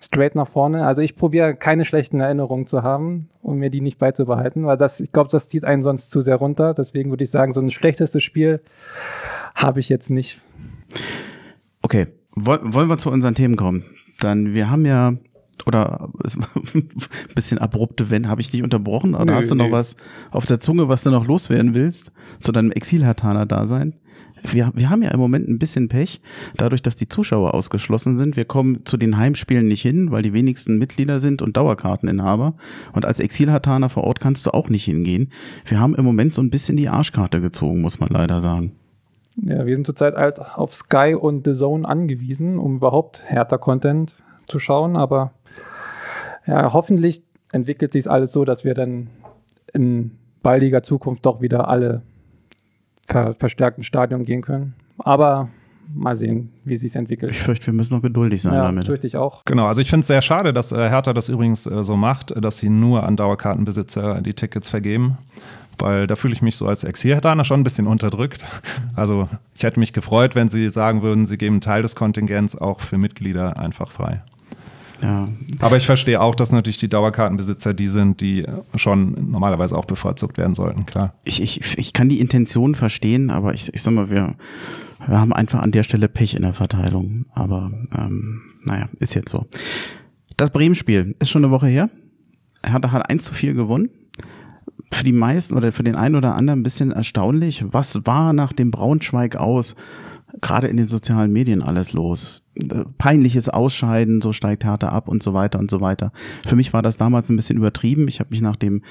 straight 0.00 0.34
nach 0.34 0.48
vorne. 0.48 0.86
Also 0.86 1.02
ich 1.02 1.16
probiere 1.16 1.54
keine 1.54 1.84
schlechten 1.84 2.20
Erinnerungen 2.20 2.66
zu 2.66 2.82
haben, 2.82 3.28
um 3.42 3.58
mir 3.58 3.70
die 3.70 3.80
nicht 3.80 3.98
beizubehalten, 3.98 4.64
weil 4.66 4.76
das, 4.76 5.00
ich 5.00 5.12
glaube, 5.12 5.30
das 5.30 5.48
zieht 5.48 5.64
einen 5.64 5.82
sonst 5.82 6.10
zu 6.10 6.20
sehr 6.20 6.36
runter. 6.36 6.74
Deswegen 6.74 7.10
würde 7.10 7.24
ich 7.24 7.30
sagen, 7.30 7.52
so 7.52 7.60
ein 7.60 7.70
schlechtestes 7.70 8.22
Spiel 8.22 8.60
habe 9.54 9.80
ich 9.80 9.88
jetzt 9.88 10.10
nicht. 10.10 10.40
Okay, 11.82 12.06
wollen 12.34 12.88
wir 12.88 12.98
zu 12.98 13.10
unseren 13.10 13.34
Themen 13.34 13.56
kommen? 13.56 13.84
Dann, 14.20 14.54
wir 14.54 14.70
haben 14.70 14.84
ja, 14.84 15.14
oder 15.66 16.10
ein 16.74 16.88
bisschen 17.34 17.58
abrupte 17.58 18.10
Wenn, 18.10 18.28
habe 18.28 18.40
ich 18.40 18.50
dich 18.50 18.62
unterbrochen? 18.62 19.14
Oder 19.14 19.26
nö, 19.26 19.32
hast 19.34 19.50
du 19.50 19.54
noch 19.54 19.70
was 19.70 19.96
auf 20.30 20.46
der 20.46 20.60
Zunge, 20.60 20.88
was 20.88 21.02
du 21.02 21.10
noch 21.10 21.26
loswerden 21.26 21.74
willst 21.74 22.12
zu 22.40 22.52
deinem 22.52 22.72
Exil-Hartaner-Dasein? 22.72 23.94
Wir, 24.42 24.72
wir 24.74 24.88
haben 24.88 25.02
ja 25.02 25.10
im 25.10 25.18
Moment 25.18 25.48
ein 25.48 25.58
bisschen 25.58 25.88
Pech, 25.88 26.20
dadurch, 26.56 26.82
dass 26.82 26.94
die 26.94 27.08
Zuschauer 27.08 27.54
ausgeschlossen 27.54 28.16
sind. 28.16 28.36
Wir 28.36 28.44
kommen 28.44 28.84
zu 28.84 28.96
den 28.96 29.16
Heimspielen 29.16 29.66
nicht 29.66 29.82
hin, 29.82 30.10
weil 30.12 30.22
die 30.22 30.32
wenigsten 30.32 30.78
Mitglieder 30.78 31.18
sind 31.18 31.42
und 31.42 31.56
Dauerkarteninhaber. 31.56 32.54
Und 32.92 33.04
als 33.04 33.18
Exilhartaner 33.18 33.88
vor 33.88 34.04
Ort 34.04 34.20
kannst 34.20 34.46
du 34.46 34.50
auch 34.50 34.68
nicht 34.68 34.84
hingehen. 34.84 35.32
Wir 35.64 35.80
haben 35.80 35.94
im 35.94 36.04
Moment 36.04 36.34
so 36.34 36.42
ein 36.42 36.50
bisschen 36.50 36.76
die 36.76 36.88
Arschkarte 36.88 37.40
gezogen, 37.40 37.80
muss 37.80 37.98
man 37.98 38.10
leider 38.10 38.40
sagen. 38.40 38.77
Ja, 39.42 39.66
wir 39.66 39.74
sind 39.74 39.86
zurzeit 39.86 40.16
halt 40.16 40.40
auf 40.40 40.74
Sky 40.74 41.14
und 41.18 41.46
The 41.46 41.52
Zone 41.52 41.88
angewiesen, 41.88 42.58
um 42.58 42.76
überhaupt 42.76 43.22
härter 43.26 43.58
Content 43.58 44.16
zu 44.46 44.58
schauen. 44.58 44.96
Aber 44.96 45.32
ja, 46.46 46.72
hoffentlich 46.72 47.22
entwickelt 47.52 47.92
sich 47.92 48.10
alles 48.10 48.32
so, 48.32 48.44
dass 48.44 48.64
wir 48.64 48.74
dann 48.74 49.08
in 49.72 50.18
baldiger 50.42 50.82
Zukunft 50.82 51.24
doch 51.26 51.40
wieder 51.40 51.68
alle 51.68 52.02
ver 53.06 53.32
verstärkten 53.34 53.84
Stadion 53.84 54.24
gehen 54.24 54.42
können. 54.42 54.74
Aber 54.98 55.48
mal 55.94 56.16
sehen, 56.16 56.52
wie 56.64 56.76
sich 56.76 56.94
entwickelt. 56.96 57.32
Ich 57.32 57.38
fürchte, 57.38 57.66
wir 57.66 57.74
müssen 57.74 57.94
noch 57.94 58.02
geduldig 58.02 58.42
sein 58.42 58.52
ja, 58.52 58.64
damit. 58.64 58.86
fürchte 58.86 59.06
ich 59.06 59.16
auch. 59.16 59.44
Genau, 59.44 59.66
also 59.66 59.80
ich 59.80 59.88
finde 59.88 60.02
es 60.02 60.08
sehr 60.08 60.20
schade, 60.20 60.52
dass 60.52 60.72
äh, 60.72 60.88
Hertha 60.88 61.12
das 61.12 61.28
übrigens 61.28 61.66
äh, 61.66 61.82
so 61.82 61.96
macht, 61.96 62.34
dass 62.44 62.58
sie 62.58 62.68
nur 62.68 63.04
an 63.04 63.16
Dauerkartenbesitzer 63.16 64.20
die 64.20 64.34
Tickets 64.34 64.68
vergeben 64.68 65.16
weil 65.78 66.06
da 66.06 66.16
fühle 66.16 66.34
ich 66.34 66.42
mich 66.42 66.56
so 66.56 66.66
als 66.66 66.84
Ex-Hertaner 66.84 67.44
schon 67.44 67.60
ein 67.60 67.64
bisschen 67.64 67.86
unterdrückt. 67.86 68.44
Also 68.94 69.28
ich 69.54 69.62
hätte 69.62 69.80
mich 69.80 69.92
gefreut, 69.92 70.34
wenn 70.34 70.48
Sie 70.48 70.68
sagen 70.70 71.02
würden, 71.02 71.26
Sie 71.26 71.38
geben 71.38 71.54
einen 71.54 71.60
Teil 71.60 71.82
des 71.82 71.94
Kontingents 71.94 72.56
auch 72.56 72.80
für 72.80 72.98
Mitglieder 72.98 73.58
einfach 73.58 73.90
frei. 73.90 74.22
Ja. 75.02 75.28
Aber 75.60 75.76
ich 75.76 75.86
verstehe 75.86 76.20
auch, 76.20 76.34
dass 76.34 76.50
natürlich 76.50 76.78
die 76.78 76.88
Dauerkartenbesitzer 76.88 77.72
die 77.74 77.86
sind, 77.86 78.20
die 78.20 78.44
schon 78.74 79.30
normalerweise 79.30 79.76
auch 79.76 79.84
bevorzugt 79.84 80.38
werden 80.38 80.54
sollten, 80.54 80.86
klar. 80.86 81.14
Ich, 81.24 81.40
ich, 81.40 81.78
ich 81.78 81.92
kann 81.92 82.08
die 82.08 82.20
Intention 82.20 82.74
verstehen, 82.74 83.30
aber 83.30 83.54
ich, 83.54 83.72
ich 83.72 83.82
sag 83.82 83.94
mal, 83.94 84.10
wir, 84.10 84.34
wir 85.06 85.20
haben 85.20 85.32
einfach 85.32 85.60
an 85.60 85.70
der 85.70 85.84
Stelle 85.84 86.08
Pech 86.08 86.34
in 86.34 86.42
der 86.42 86.54
Verteilung. 86.54 87.26
Aber 87.32 87.70
ähm, 87.96 88.42
naja, 88.64 88.88
ist 88.98 89.14
jetzt 89.14 89.30
so. 89.30 89.46
Das 90.36 90.50
Bremen-Spiel 90.50 91.14
ist 91.20 91.30
schon 91.30 91.44
eine 91.44 91.52
Woche 91.52 91.68
her. 91.68 91.90
Er 92.62 92.72
hat, 92.72 92.90
hat 92.90 93.08
1 93.08 93.24
zu 93.24 93.34
4 93.34 93.54
gewonnen 93.54 93.90
für 94.92 95.04
die 95.04 95.12
meisten 95.12 95.56
oder 95.56 95.72
für 95.72 95.82
den 95.82 95.96
einen 95.96 96.16
oder 96.16 96.34
anderen 96.34 96.60
ein 96.60 96.64
bisschen 96.64 96.92
erstaunlich. 96.92 97.64
Was 97.70 98.06
war 98.06 98.32
nach 98.32 98.52
dem 98.52 98.70
Braunschweig 98.70 99.36
aus 99.36 99.76
gerade 100.40 100.68
in 100.68 100.76
den 100.76 100.88
sozialen 100.88 101.32
Medien 101.32 101.62
alles 101.62 101.92
los? 101.92 102.44
Peinliches 102.98 103.48
Ausscheiden, 103.48 104.20
so 104.20 104.32
steigt 104.32 104.64
Hertha 104.64 104.88
ab 104.88 105.08
und 105.08 105.22
so 105.22 105.34
weiter 105.34 105.58
und 105.58 105.70
so 105.70 105.80
weiter. 105.80 106.12
Für 106.46 106.56
mich 106.56 106.72
war 106.72 106.82
das 106.82 106.96
damals 106.96 107.28
ein 107.28 107.36
bisschen 107.36 107.56
übertrieben. 107.56 108.08
Ich 108.08 108.20
habe 108.20 108.30
mich 108.30 108.40
nach 108.40 108.56
dem 108.56 108.82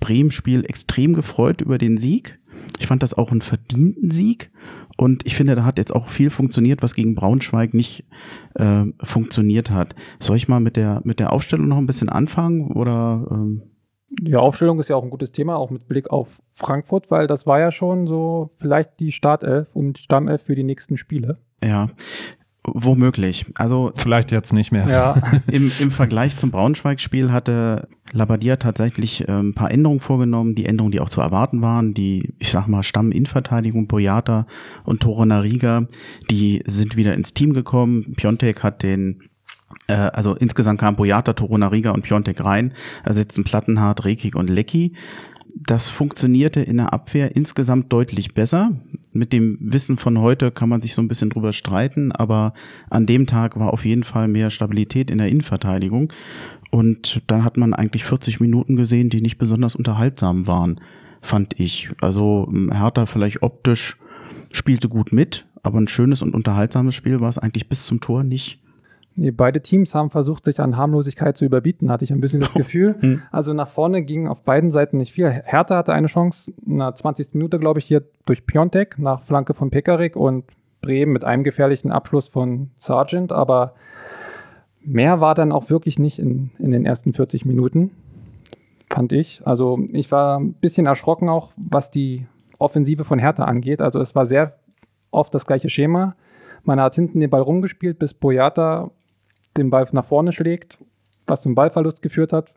Bremen-Spiel 0.00 0.64
extrem 0.64 1.14
gefreut 1.14 1.60
über 1.60 1.78
den 1.78 1.98
Sieg. 1.98 2.38
Ich 2.78 2.86
fand 2.86 3.02
das 3.02 3.14
auch 3.14 3.30
einen 3.30 3.40
verdienten 3.40 4.10
Sieg 4.10 4.50
und 4.96 5.26
ich 5.26 5.36
finde, 5.36 5.54
da 5.54 5.64
hat 5.64 5.78
jetzt 5.78 5.94
auch 5.94 6.08
viel 6.08 6.30
funktioniert, 6.30 6.82
was 6.82 6.94
gegen 6.94 7.14
Braunschweig 7.14 7.74
nicht 7.74 8.04
äh, 8.54 8.84
funktioniert 9.02 9.70
hat. 9.70 9.94
Soll 10.20 10.36
ich 10.36 10.48
mal 10.48 10.60
mit 10.60 10.76
der 10.76 11.00
mit 11.04 11.20
der 11.20 11.32
Aufstellung 11.32 11.68
noch 11.68 11.78
ein 11.78 11.86
bisschen 11.86 12.08
anfangen 12.08 12.68
oder? 12.72 13.26
Ähm 13.30 13.62
die 14.20 14.36
Aufstellung 14.36 14.78
ist 14.80 14.88
ja 14.88 14.96
auch 14.96 15.04
ein 15.04 15.10
gutes 15.10 15.32
Thema, 15.32 15.56
auch 15.56 15.70
mit 15.70 15.88
Blick 15.88 16.10
auf 16.10 16.40
Frankfurt, 16.52 17.10
weil 17.10 17.26
das 17.26 17.46
war 17.46 17.60
ja 17.60 17.70
schon 17.70 18.06
so 18.06 18.50
vielleicht 18.56 19.00
die 19.00 19.12
Startelf 19.12 19.74
und 19.74 19.98
Stammelf 19.98 20.44
für 20.44 20.54
die 20.54 20.64
nächsten 20.64 20.96
Spiele. 20.96 21.38
Ja, 21.62 21.90
Womöglich. 22.66 23.44
Also 23.56 23.92
vielleicht 23.94 24.32
jetzt 24.32 24.54
nicht 24.54 24.72
mehr. 24.72 24.88
Ja. 24.88 25.22
Im, 25.46 25.70
Im 25.78 25.90
Vergleich 25.90 26.38
zum 26.38 26.50
Braunschweig-Spiel 26.50 27.30
hatte 27.30 27.88
Labadia 28.12 28.56
tatsächlich 28.56 29.28
äh, 29.28 29.32
ein 29.32 29.52
paar 29.52 29.70
Änderungen 29.70 30.00
vorgenommen, 30.00 30.54
die 30.54 30.64
Änderungen, 30.64 30.92
die 30.92 31.00
auch 31.00 31.10
zu 31.10 31.20
erwarten 31.20 31.60
waren. 31.60 31.92
Die, 31.92 32.34
ich 32.38 32.50
sag 32.50 32.66
mal, 32.66 32.82
Stamm-Innenverteidigung, 32.82 33.86
Boyata 33.86 34.46
und 34.84 35.02
Toro 35.02 35.26
Nariga, 35.26 35.86
die 36.30 36.62
sind 36.64 36.96
wieder 36.96 37.12
ins 37.12 37.34
Team 37.34 37.52
gekommen. 37.52 38.14
Piontek 38.16 38.62
hat 38.62 38.82
den 38.82 39.28
also 39.86 40.34
insgesamt 40.34 40.80
kamen 40.80 40.96
Boyata, 40.96 41.32
Torunariga 41.32 41.90
und 41.90 42.02
Piontek 42.02 42.42
rein, 42.42 42.72
ersetzten 43.04 43.44
Plattenhardt, 43.44 44.04
Rekik 44.04 44.36
und 44.36 44.48
Lecky. 44.48 44.94
Das 45.56 45.88
funktionierte 45.88 46.60
in 46.60 46.78
der 46.78 46.92
Abwehr 46.92 47.36
insgesamt 47.36 47.92
deutlich 47.92 48.34
besser. 48.34 48.72
Mit 49.12 49.32
dem 49.32 49.56
Wissen 49.60 49.96
von 49.96 50.18
heute 50.18 50.50
kann 50.50 50.68
man 50.68 50.82
sich 50.82 50.94
so 50.94 51.02
ein 51.02 51.06
bisschen 51.06 51.30
drüber 51.30 51.52
streiten, 51.52 52.10
aber 52.10 52.54
an 52.90 53.06
dem 53.06 53.26
Tag 53.26 53.58
war 53.58 53.72
auf 53.72 53.84
jeden 53.84 54.02
Fall 54.02 54.26
mehr 54.26 54.50
Stabilität 54.50 55.10
in 55.10 55.18
der 55.18 55.28
Innenverteidigung. 55.28 56.12
Und 56.72 57.22
dann 57.28 57.44
hat 57.44 57.56
man 57.56 57.72
eigentlich 57.72 58.04
40 58.04 58.40
Minuten 58.40 58.74
gesehen, 58.74 59.10
die 59.10 59.20
nicht 59.20 59.38
besonders 59.38 59.76
unterhaltsam 59.76 60.48
waren, 60.48 60.80
fand 61.20 61.60
ich. 61.60 61.90
Also 62.00 62.52
Hertha 62.72 63.06
vielleicht 63.06 63.42
optisch 63.42 63.96
spielte 64.52 64.88
gut 64.88 65.12
mit, 65.12 65.46
aber 65.62 65.78
ein 65.78 65.86
schönes 65.86 66.20
und 66.20 66.34
unterhaltsames 66.34 66.96
Spiel 66.96 67.20
war 67.20 67.28
es 67.28 67.38
eigentlich 67.38 67.68
bis 67.68 67.86
zum 67.86 68.00
Tor 68.00 68.24
nicht. 68.24 68.60
Beide 69.16 69.60
Teams 69.60 69.94
haben 69.94 70.10
versucht, 70.10 70.44
sich 70.44 70.58
an 70.58 70.76
Harmlosigkeit 70.76 71.36
zu 71.36 71.44
überbieten, 71.44 71.90
hatte 71.90 72.04
ich 72.04 72.12
ein 72.12 72.20
bisschen 72.20 72.40
das 72.40 72.54
Gefühl. 72.54 72.96
Hm. 72.98 73.22
Also 73.30 73.52
nach 73.52 73.68
vorne 73.68 74.02
ging 74.02 74.26
auf 74.26 74.42
beiden 74.42 74.70
Seiten 74.72 74.98
nicht 74.98 75.12
viel. 75.12 75.30
Hertha 75.30 75.76
hatte 75.76 75.92
eine 75.92 76.08
Chance, 76.08 76.52
in 76.66 76.78
der 76.78 76.94
20. 76.96 77.34
Minute, 77.34 77.58
glaube 77.58 77.78
ich, 77.78 77.84
hier 77.84 78.02
durch 78.26 78.44
Piontek 78.44 78.98
nach 78.98 79.22
Flanke 79.22 79.54
von 79.54 79.70
Pekarik 79.70 80.16
und 80.16 80.44
Bremen 80.80 81.12
mit 81.12 81.24
einem 81.24 81.44
gefährlichen 81.44 81.90
Abschluss 81.90 82.28
von 82.28 82.70
Sargent, 82.78 83.32
aber 83.32 83.74
mehr 84.82 85.20
war 85.20 85.34
dann 85.34 85.52
auch 85.52 85.70
wirklich 85.70 85.98
nicht 85.98 86.18
in, 86.18 86.50
in 86.58 86.70
den 86.70 86.84
ersten 86.84 87.12
40 87.12 87.44
Minuten, 87.46 87.90
fand 88.90 89.12
ich. 89.12 89.40
Also 89.46 89.78
ich 89.92 90.12
war 90.12 90.38
ein 90.38 90.54
bisschen 90.54 90.86
erschrocken 90.86 91.28
auch, 91.28 91.52
was 91.56 91.90
die 91.90 92.26
Offensive 92.58 93.04
von 93.04 93.18
Hertha 93.18 93.44
angeht. 93.44 93.80
Also 93.80 94.00
es 94.00 94.14
war 94.14 94.26
sehr 94.26 94.58
oft 95.10 95.34
das 95.34 95.46
gleiche 95.46 95.68
Schema. 95.68 96.16
Man 96.64 96.80
hat 96.80 96.94
hinten 96.94 97.20
den 97.20 97.30
Ball 97.30 97.42
rumgespielt, 97.42 97.98
bis 97.98 98.14
Boyata 98.14 98.90
den 99.56 99.70
Ball 99.70 99.86
nach 99.92 100.04
vorne 100.04 100.32
schlägt, 100.32 100.78
was 101.26 101.42
zum 101.42 101.54
Ballverlust 101.54 102.02
geführt 102.02 102.32
hat. 102.32 102.54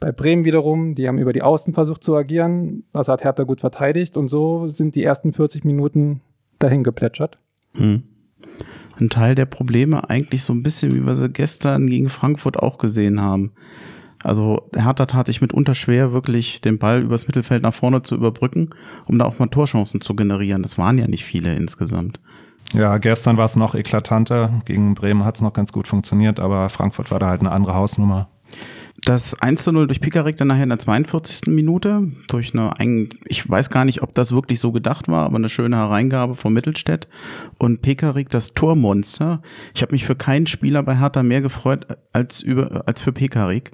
Bei 0.00 0.12
Bremen 0.12 0.44
wiederum, 0.44 0.94
die 0.94 1.06
haben 1.06 1.18
über 1.18 1.32
die 1.32 1.42
Außen 1.42 1.74
versucht 1.74 2.02
zu 2.02 2.16
agieren. 2.16 2.84
Das 2.92 3.08
hat 3.08 3.22
Hertha 3.22 3.44
gut 3.44 3.60
verteidigt 3.60 4.16
und 4.16 4.28
so 4.28 4.66
sind 4.66 4.94
die 4.94 5.04
ersten 5.04 5.32
40 5.32 5.64
Minuten 5.64 6.22
dahin 6.58 6.82
geplätschert. 6.82 7.38
Hm. 7.74 8.02
Ein 8.98 9.10
Teil 9.10 9.34
der 9.34 9.46
Probleme 9.46 10.08
eigentlich 10.08 10.42
so 10.42 10.52
ein 10.52 10.62
bisschen, 10.62 10.94
wie 10.94 11.04
wir 11.04 11.16
sie 11.16 11.28
gestern 11.28 11.86
gegen 11.86 12.08
Frankfurt 12.08 12.58
auch 12.58 12.78
gesehen 12.78 13.20
haben. 13.20 13.52
Also 14.22 14.68
Hertha 14.74 15.06
tat 15.06 15.26
sich 15.26 15.40
mitunter 15.40 15.74
schwer, 15.74 16.12
wirklich 16.12 16.60
den 16.60 16.78
Ball 16.78 17.02
übers 17.02 17.26
Mittelfeld 17.26 17.62
nach 17.62 17.72
vorne 17.72 18.02
zu 18.02 18.14
überbrücken, 18.14 18.70
um 19.06 19.18
da 19.18 19.24
auch 19.24 19.38
mal 19.38 19.46
Torchancen 19.46 20.00
zu 20.02 20.14
generieren. 20.14 20.62
Das 20.62 20.76
waren 20.76 20.98
ja 20.98 21.06
nicht 21.08 21.24
viele 21.24 21.54
insgesamt. 21.54 22.20
Ja, 22.72 22.98
gestern 22.98 23.36
war 23.36 23.46
es 23.46 23.56
noch 23.56 23.74
eklatanter. 23.74 24.62
Gegen 24.64 24.94
Bremen 24.94 25.24
hat 25.24 25.36
es 25.36 25.42
noch 25.42 25.52
ganz 25.52 25.72
gut 25.72 25.88
funktioniert, 25.88 26.38
aber 26.38 26.68
Frankfurt 26.68 27.10
war 27.10 27.18
da 27.18 27.28
halt 27.28 27.40
eine 27.40 27.50
andere 27.50 27.74
Hausnummer. 27.74 28.28
Das 29.02 29.40
1 29.40 29.64
zu 29.64 29.72
0 29.72 29.86
durch 29.86 30.00
Pikarik 30.00 30.36
dann 30.36 30.48
nachher 30.48 30.64
in 30.64 30.68
der 30.68 30.78
42. 30.78 31.46
Minute, 31.46 32.12
durch 32.28 32.52
eine, 32.54 33.08
ich 33.24 33.48
weiß 33.48 33.70
gar 33.70 33.86
nicht, 33.86 34.02
ob 34.02 34.12
das 34.12 34.32
wirklich 34.32 34.60
so 34.60 34.72
gedacht 34.72 35.08
war, 35.08 35.24
aber 35.24 35.36
eine 35.36 35.48
schöne 35.48 35.76
Hereingabe 35.76 36.34
von 36.34 36.52
Mittelstädt. 36.52 37.08
Und 37.58 37.80
Pekarik, 37.80 38.28
das 38.28 38.52
Tormonster. 38.52 39.40
Ich 39.74 39.80
habe 39.80 39.92
mich 39.92 40.04
für 40.04 40.16
keinen 40.16 40.46
Spieler 40.46 40.82
bei 40.82 40.98
Hertha 40.98 41.22
mehr 41.22 41.40
gefreut 41.40 41.86
als, 42.12 42.42
über, 42.42 42.86
als 42.86 43.00
für 43.00 43.12
Pekarik, 43.12 43.72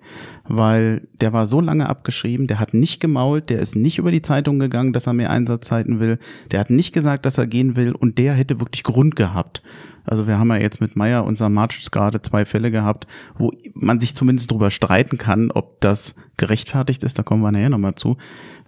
weil 0.48 1.08
der 1.20 1.32
war 1.32 1.46
so 1.46 1.60
lange 1.60 1.88
abgeschrieben, 1.88 2.46
der 2.46 2.58
hat 2.58 2.74
nicht 2.74 3.00
gemault, 3.00 3.50
der 3.50 3.60
ist 3.60 3.76
nicht 3.76 3.98
über 3.98 4.10
die 4.10 4.22
Zeitung 4.22 4.58
gegangen, 4.58 4.92
dass 4.92 5.06
er 5.06 5.12
mehr 5.12 5.30
Einsatzzeiten 5.30 6.00
will, 6.00 6.18
der 6.50 6.60
hat 6.60 6.70
nicht 6.70 6.92
gesagt, 6.92 7.26
dass 7.26 7.38
er 7.38 7.46
gehen 7.46 7.76
will 7.76 7.92
und 7.92 8.18
der 8.18 8.34
hätte 8.34 8.60
wirklich 8.60 8.82
Grund 8.82 9.16
gehabt. 9.16 9.62
Also 10.04 10.26
wir 10.26 10.38
haben 10.38 10.50
ja 10.50 10.56
jetzt 10.56 10.80
mit 10.80 10.96
Meyer 10.96 11.24
und 11.24 11.36
Samartsch 11.36 11.90
gerade 11.90 12.22
zwei 12.22 12.44
Fälle 12.44 12.70
gehabt, 12.70 13.06
wo 13.36 13.52
man 13.74 13.98
sich 14.00 14.14
zumindest 14.14 14.50
darüber 14.50 14.70
streiten 14.70 15.18
kann, 15.18 15.50
ob 15.50 15.80
das 15.80 16.14
gerechtfertigt 16.36 17.02
ist. 17.02 17.18
Da 17.18 17.22
kommen 17.22 17.42
wir 17.42 17.50
nachher 17.50 17.70
nochmal 17.70 17.96
zu. 17.96 18.16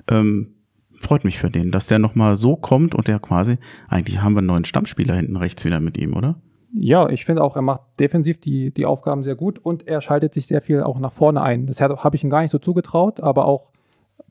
Ähm, 0.09 0.55
freut 1.01 1.25
mich 1.25 1.39
für 1.39 1.51
den, 1.51 1.71
dass 1.71 1.87
der 1.87 2.01
nochmal 2.01 2.37
so 2.37 2.57
kommt 2.57 2.95
und 2.95 3.07
der 3.07 3.21
quasi, 3.21 3.59
eigentlich 3.89 4.21
haben 4.21 4.35
wir 4.35 4.39
einen 4.39 4.49
neuen 4.49 4.65
Stammspieler 4.65 5.15
hinten 5.15 5.37
rechts 5.37 5.65
wieder 5.65 5.79
mit 5.81 5.97
ihm, 5.97 6.15
oder? 6.15 6.41
Ja, 6.73 7.09
ich 7.09 7.25
finde 7.25 7.43
auch, 7.43 7.57
er 7.57 7.63
macht 7.63 7.81
defensiv 7.99 8.41
die, 8.41 8.73
die 8.73 8.87
Aufgaben 8.87 9.23
sehr 9.23 9.37
gut 9.37 9.59
und 9.59 9.89
er 9.89 10.01
schaltet 10.01 10.35
sich 10.35 10.47
sehr 10.47 10.61
viel 10.61 10.83
auch 10.83 10.99
nach 10.99 11.13
vorne 11.13 11.41
ein. 11.41 11.67
Das 11.67 11.81
habe 11.81 12.17
ich 12.17 12.25
ihm 12.25 12.31
gar 12.31 12.43
nicht 12.43 12.51
so 12.51 12.59
zugetraut, 12.59 13.21
aber 13.23 13.47
auch 13.47 13.73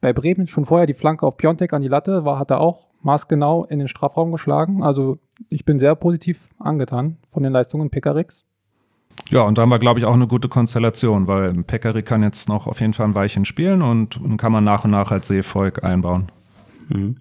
bei 0.02 0.14
Bremen 0.14 0.48
schon 0.48 0.66
vorher 0.66 0.86
die 0.86 0.94
Flanke 0.94 1.26
auf 1.26 1.38
Piontek 1.38 1.74
an 1.74 1.82
die 1.82 1.88
Latte 1.88 2.26
war, 2.26 2.38
hat 2.38 2.52
er 2.52 2.60
auch 2.62 2.88
maßgenau 3.02 3.66
in 3.66 3.80
den 3.80 3.88
Strafraum 3.88 4.32
geschlagen. 4.32 4.84
Also 4.84 5.18
ich 5.50 5.66
bin 5.66 5.80
sehr 5.80 5.96
positiv 5.96 6.50
angetan 6.60 7.18
von 7.30 7.44
den 7.44 7.54
Leistungen 7.54 7.90
Pekarix. 7.90 8.44
Ja, 9.30 9.42
und 9.42 9.58
da 9.58 9.64
haben 9.64 9.70
wir, 9.70 9.80
glaube 9.80 10.00
ich, 10.00 10.06
auch 10.06 10.14
eine 10.14 10.28
gute 10.28 10.48
Konstellation, 10.48 11.28
weil 11.28 11.54
Pekarik 11.64 12.06
kann 12.06 12.22
jetzt 12.22 12.48
noch 12.48 12.68
auf 12.68 12.80
jeden 12.80 12.94
Fall 12.94 13.08
ein 13.08 13.16
Weichen 13.16 13.46
spielen 13.46 13.82
und 13.82 14.22
kann 14.38 14.52
man 14.52 14.64
nach 14.64 14.86
und 14.86 14.92
nach 14.92 15.12
als 15.12 15.28
Seevolk 15.28 15.84
einbauen. 15.84 16.32
Mhm. 16.90 17.18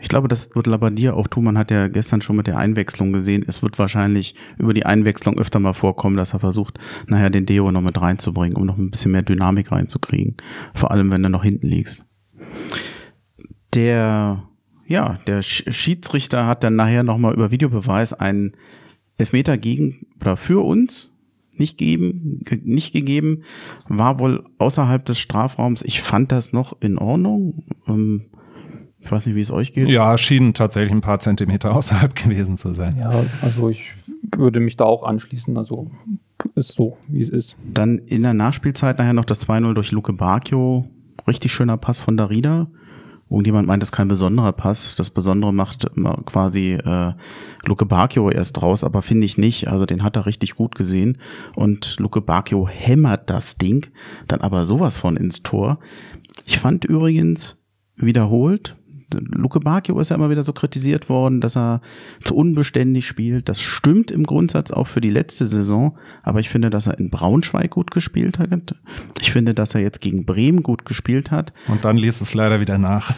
Ich 0.00 0.08
glaube, 0.08 0.28
das 0.28 0.54
wird 0.54 0.66
Labadia 0.66 1.12
auch 1.12 1.28
tun. 1.28 1.44
Man 1.44 1.58
hat 1.58 1.70
ja 1.70 1.88
gestern 1.88 2.22
schon 2.22 2.36
mit 2.36 2.46
der 2.46 2.58
Einwechslung 2.58 3.12
gesehen. 3.12 3.44
Es 3.46 3.62
wird 3.62 3.78
wahrscheinlich 3.78 4.34
über 4.58 4.74
die 4.74 4.86
Einwechslung 4.86 5.38
öfter 5.38 5.60
mal 5.60 5.74
vorkommen, 5.74 6.16
dass 6.16 6.32
er 6.32 6.40
versucht, 6.40 6.78
nachher 7.08 7.30
den 7.30 7.46
Deo 7.46 7.70
noch 7.70 7.82
mit 7.82 8.00
reinzubringen, 8.00 8.56
um 8.56 8.66
noch 8.66 8.78
ein 8.78 8.90
bisschen 8.90 9.12
mehr 9.12 9.22
Dynamik 9.22 9.72
reinzukriegen. 9.72 10.36
Vor 10.74 10.90
allem, 10.90 11.10
wenn 11.10 11.22
du 11.22 11.28
noch 11.28 11.44
hinten 11.44 11.68
liegst. 11.68 12.06
Der 13.74 14.42
ja, 14.90 15.20
der 15.28 15.42
Schiedsrichter 15.42 16.48
hat 16.48 16.64
dann 16.64 16.74
nachher 16.74 17.04
nochmal 17.04 17.32
über 17.32 17.52
Videobeweis 17.52 18.12
einen 18.12 18.54
Elfmeter 19.18 19.56
gegen 19.56 20.06
oder 20.20 20.36
für 20.36 20.64
uns 20.64 21.12
nicht 21.52 21.78
geben, 21.78 22.42
nicht 22.64 22.92
gegeben, 22.92 23.44
war 23.88 24.18
wohl 24.18 24.44
außerhalb 24.58 25.04
des 25.04 25.20
Strafraums. 25.20 25.82
Ich 25.82 26.00
fand 26.00 26.32
das 26.32 26.52
noch 26.52 26.80
in 26.80 26.98
Ordnung. 26.98 27.62
Ähm, 27.88 28.30
ich 29.00 29.10
weiß 29.10 29.26
nicht, 29.26 29.34
wie 29.34 29.40
es 29.40 29.50
euch 29.50 29.72
geht. 29.72 29.88
Ja, 29.88 30.16
schien 30.18 30.54
tatsächlich 30.54 30.92
ein 30.92 31.00
paar 31.00 31.20
Zentimeter 31.20 31.74
außerhalb 31.76 32.14
gewesen 32.14 32.58
zu 32.58 32.74
sein. 32.74 32.96
Ja, 32.98 33.24
also 33.40 33.68
ich 33.68 33.92
würde 34.36 34.60
mich 34.60 34.76
da 34.76 34.84
auch 34.84 35.02
anschließen. 35.02 35.56
Also 35.56 35.90
ist 36.54 36.74
so, 36.74 36.96
wie 37.08 37.20
es 37.20 37.30
ist. 37.30 37.56
Dann 37.64 37.98
in 37.98 38.22
der 38.22 38.34
Nachspielzeit 38.34 38.98
nachher 38.98 39.12
noch 39.12 39.24
das 39.24 39.46
2-0 39.46 39.74
durch 39.74 39.90
Luke 39.92 40.12
Bacchio. 40.12 40.86
Richtig 41.26 41.52
schöner 41.52 41.76
Pass 41.76 42.00
von 42.00 42.16
Darida. 42.16 42.68
Irgendjemand 43.28 43.68
meint, 43.68 43.80
das 43.80 43.90
ist 43.90 43.96
kein 43.96 44.08
besonderer 44.08 44.52
Pass. 44.52 44.96
Das 44.96 45.10
Besondere 45.10 45.54
macht 45.54 45.88
quasi 46.26 46.72
äh, 46.72 47.12
Luke 47.64 47.86
Bacchio 47.86 48.28
erst 48.28 48.60
raus, 48.60 48.82
aber 48.82 49.02
finde 49.02 49.24
ich 49.24 49.38
nicht. 49.38 49.68
Also 49.68 49.86
den 49.86 50.02
hat 50.02 50.16
er 50.16 50.26
richtig 50.26 50.56
gut 50.56 50.74
gesehen. 50.74 51.18
Und 51.54 51.96
Luke 52.00 52.20
Bacchio 52.20 52.66
hämmert 52.68 53.30
das 53.30 53.56
Ding 53.56 53.86
dann 54.26 54.40
aber 54.40 54.66
sowas 54.66 54.96
von 54.96 55.16
ins 55.16 55.42
Tor. 55.42 55.78
Ich 56.44 56.58
fand 56.58 56.84
übrigens 56.84 57.58
wiederholt, 57.94 58.76
Luke 59.14 59.60
Bacchio 59.60 59.98
ist 59.98 60.10
ja 60.10 60.16
immer 60.16 60.30
wieder 60.30 60.42
so 60.42 60.52
kritisiert 60.52 61.08
worden, 61.08 61.40
dass 61.40 61.56
er 61.56 61.80
zu 62.24 62.34
unbeständig 62.36 63.06
spielt. 63.06 63.48
Das 63.48 63.60
stimmt 63.60 64.10
im 64.10 64.24
Grundsatz 64.24 64.70
auch 64.70 64.86
für 64.86 65.00
die 65.00 65.10
letzte 65.10 65.46
Saison, 65.46 65.96
aber 66.22 66.40
ich 66.40 66.48
finde, 66.48 66.70
dass 66.70 66.86
er 66.86 66.98
in 66.98 67.10
Braunschweig 67.10 67.70
gut 67.70 67.90
gespielt 67.90 68.38
hat. 68.38 68.74
Ich 69.20 69.32
finde, 69.32 69.54
dass 69.54 69.74
er 69.74 69.80
jetzt 69.80 70.00
gegen 70.00 70.24
Bremen 70.24 70.62
gut 70.62 70.84
gespielt 70.84 71.30
hat. 71.30 71.52
Und 71.68 71.84
dann 71.84 71.96
liest 71.96 72.22
es 72.22 72.34
leider 72.34 72.60
wieder 72.60 72.78
nach. 72.78 73.14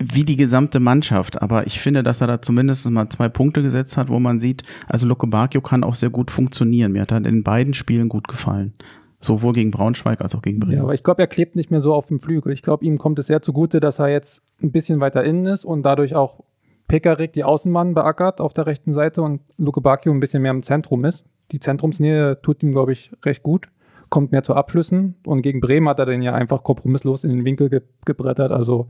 Wie 0.00 0.24
die 0.24 0.36
gesamte 0.36 0.78
Mannschaft, 0.78 1.42
aber 1.42 1.66
ich 1.66 1.80
finde, 1.80 2.04
dass 2.04 2.20
er 2.20 2.28
da 2.28 2.40
zumindest 2.40 2.88
mal 2.88 3.08
zwei 3.08 3.28
Punkte 3.28 3.62
gesetzt 3.62 3.96
hat, 3.96 4.08
wo 4.08 4.20
man 4.20 4.38
sieht, 4.38 4.62
also 4.86 5.08
Luke 5.08 5.26
Bacchio 5.26 5.60
kann 5.60 5.82
auch 5.82 5.96
sehr 5.96 6.10
gut 6.10 6.30
funktionieren. 6.30 6.92
Mir 6.92 7.02
hat 7.02 7.10
er 7.10 7.24
in 7.26 7.42
beiden 7.42 7.74
Spielen 7.74 8.08
gut 8.08 8.28
gefallen. 8.28 8.74
Sowohl 9.20 9.52
gegen 9.52 9.70
Braunschweig 9.70 10.20
als 10.20 10.34
auch 10.34 10.42
gegen 10.42 10.60
Bremen. 10.60 10.76
Ja, 10.76 10.82
aber 10.82 10.94
ich 10.94 11.02
glaube, 11.02 11.22
er 11.22 11.26
klebt 11.26 11.56
nicht 11.56 11.70
mehr 11.70 11.80
so 11.80 11.92
auf 11.92 12.06
dem 12.06 12.20
Flügel. 12.20 12.52
Ich 12.52 12.62
glaube, 12.62 12.84
ihm 12.84 12.98
kommt 12.98 13.18
es 13.18 13.26
sehr 13.26 13.42
zugute, 13.42 13.80
dass 13.80 13.98
er 13.98 14.08
jetzt 14.08 14.44
ein 14.62 14.70
bisschen 14.70 15.00
weiter 15.00 15.24
innen 15.24 15.46
ist 15.46 15.64
und 15.64 15.82
dadurch 15.82 16.14
auch 16.14 16.44
Pekarik 16.86 17.32
die 17.32 17.44
Außenbahn 17.44 17.94
beackert 17.94 18.40
auf 18.40 18.54
der 18.54 18.66
rechten 18.66 18.94
Seite 18.94 19.22
und 19.22 19.40
Luke 19.56 19.80
Bacchio 19.80 20.12
ein 20.12 20.20
bisschen 20.20 20.42
mehr 20.42 20.52
im 20.52 20.62
Zentrum 20.62 21.04
ist. 21.04 21.26
Die 21.52 21.60
Zentrumsnähe 21.60 22.40
tut 22.42 22.62
ihm, 22.62 22.72
glaube 22.72 22.92
ich, 22.92 23.10
recht 23.24 23.42
gut. 23.42 23.68
Kommt 24.08 24.32
mehr 24.32 24.42
zu 24.42 24.54
Abschlüssen 24.54 25.16
und 25.26 25.42
gegen 25.42 25.60
Bremen 25.60 25.88
hat 25.88 25.98
er 25.98 26.06
den 26.06 26.22
ja 26.22 26.34
einfach 26.34 26.62
kompromisslos 26.62 27.24
in 27.24 27.30
den 27.30 27.44
Winkel 27.44 27.68
ge 27.68 27.82
gebrettert. 28.04 28.52
Also 28.52 28.88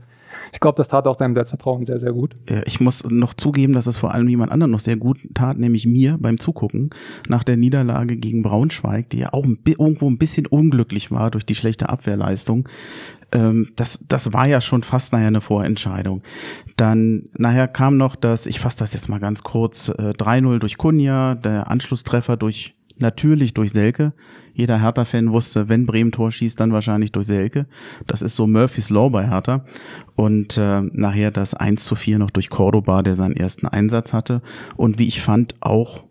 ich 0.51 0.59
glaube, 0.59 0.75
das 0.75 0.87
tat 0.87 1.07
auch 1.07 1.17
seinem 1.17 1.33
Selbstvertrauen 1.33 1.85
sehr, 1.85 1.99
sehr 1.99 2.13
gut. 2.13 2.35
Ich 2.65 2.79
muss 2.79 3.03
noch 3.03 3.33
zugeben, 3.33 3.73
dass 3.73 3.87
es 3.87 3.97
vor 3.97 4.13
allem 4.13 4.27
jemand 4.27 4.51
anderen 4.51 4.71
noch 4.71 4.79
sehr 4.79 4.97
gut 4.97 5.19
tat, 5.33 5.57
nämlich 5.57 5.85
mir 5.85 6.17
beim 6.19 6.39
Zugucken 6.39 6.91
nach 7.27 7.43
der 7.43 7.57
Niederlage 7.57 8.17
gegen 8.17 8.43
Braunschweig, 8.43 9.09
die 9.09 9.19
ja 9.19 9.33
auch 9.33 9.43
ein 9.43 9.59
irgendwo 9.65 10.09
ein 10.09 10.17
bisschen 10.17 10.45
unglücklich 10.45 11.11
war 11.11 11.31
durch 11.31 11.45
die 11.45 11.55
schlechte 11.55 11.89
Abwehrleistung. 11.89 12.67
Ähm, 13.31 13.71
das, 13.75 14.05
das 14.07 14.33
war 14.33 14.47
ja 14.47 14.61
schon 14.61 14.83
fast 14.83 15.13
nachher 15.13 15.27
eine 15.27 15.41
Vorentscheidung. 15.41 16.23
Dann 16.77 17.29
nachher 17.37 17.67
kam 17.67 17.97
noch 17.97 18.15
das, 18.15 18.45
ich 18.45 18.59
fasse 18.59 18.79
das 18.79 18.93
jetzt 18.93 19.09
mal 19.09 19.19
ganz 19.19 19.43
kurz, 19.43 19.89
äh, 19.89 20.13
3-0 20.17 20.59
durch 20.59 20.77
Kunja, 20.77 21.35
der 21.35 21.69
Anschlusstreffer 21.69 22.37
durch 22.37 22.75
natürlich 23.01 23.53
durch 23.53 23.71
Selke. 23.71 24.13
Jeder 24.53 24.81
Hertha-Fan 24.81 25.31
wusste, 25.31 25.69
wenn 25.69 25.85
Bremen 25.85 26.11
Tor 26.11 26.31
schießt, 26.31 26.59
dann 26.59 26.73
wahrscheinlich 26.73 27.11
durch 27.11 27.25
Selke. 27.25 27.65
Das 28.07 28.21
ist 28.21 28.35
so 28.35 28.47
Murphys 28.47 28.89
Law 28.89 29.09
bei 29.09 29.27
Hertha. 29.27 29.65
Und 30.15 30.57
äh, 30.57 30.81
nachher 30.81 31.31
das 31.31 31.53
1 31.53 31.83
zu 31.83 31.95
4 31.95 32.19
noch 32.19 32.31
durch 32.31 32.49
Cordoba, 32.49 33.03
der 33.03 33.15
seinen 33.15 33.35
ersten 33.35 33.67
Einsatz 33.67 34.13
hatte. 34.13 34.41
Und 34.75 34.99
wie 34.99 35.07
ich 35.07 35.21
fand, 35.21 35.55
auch 35.61 36.03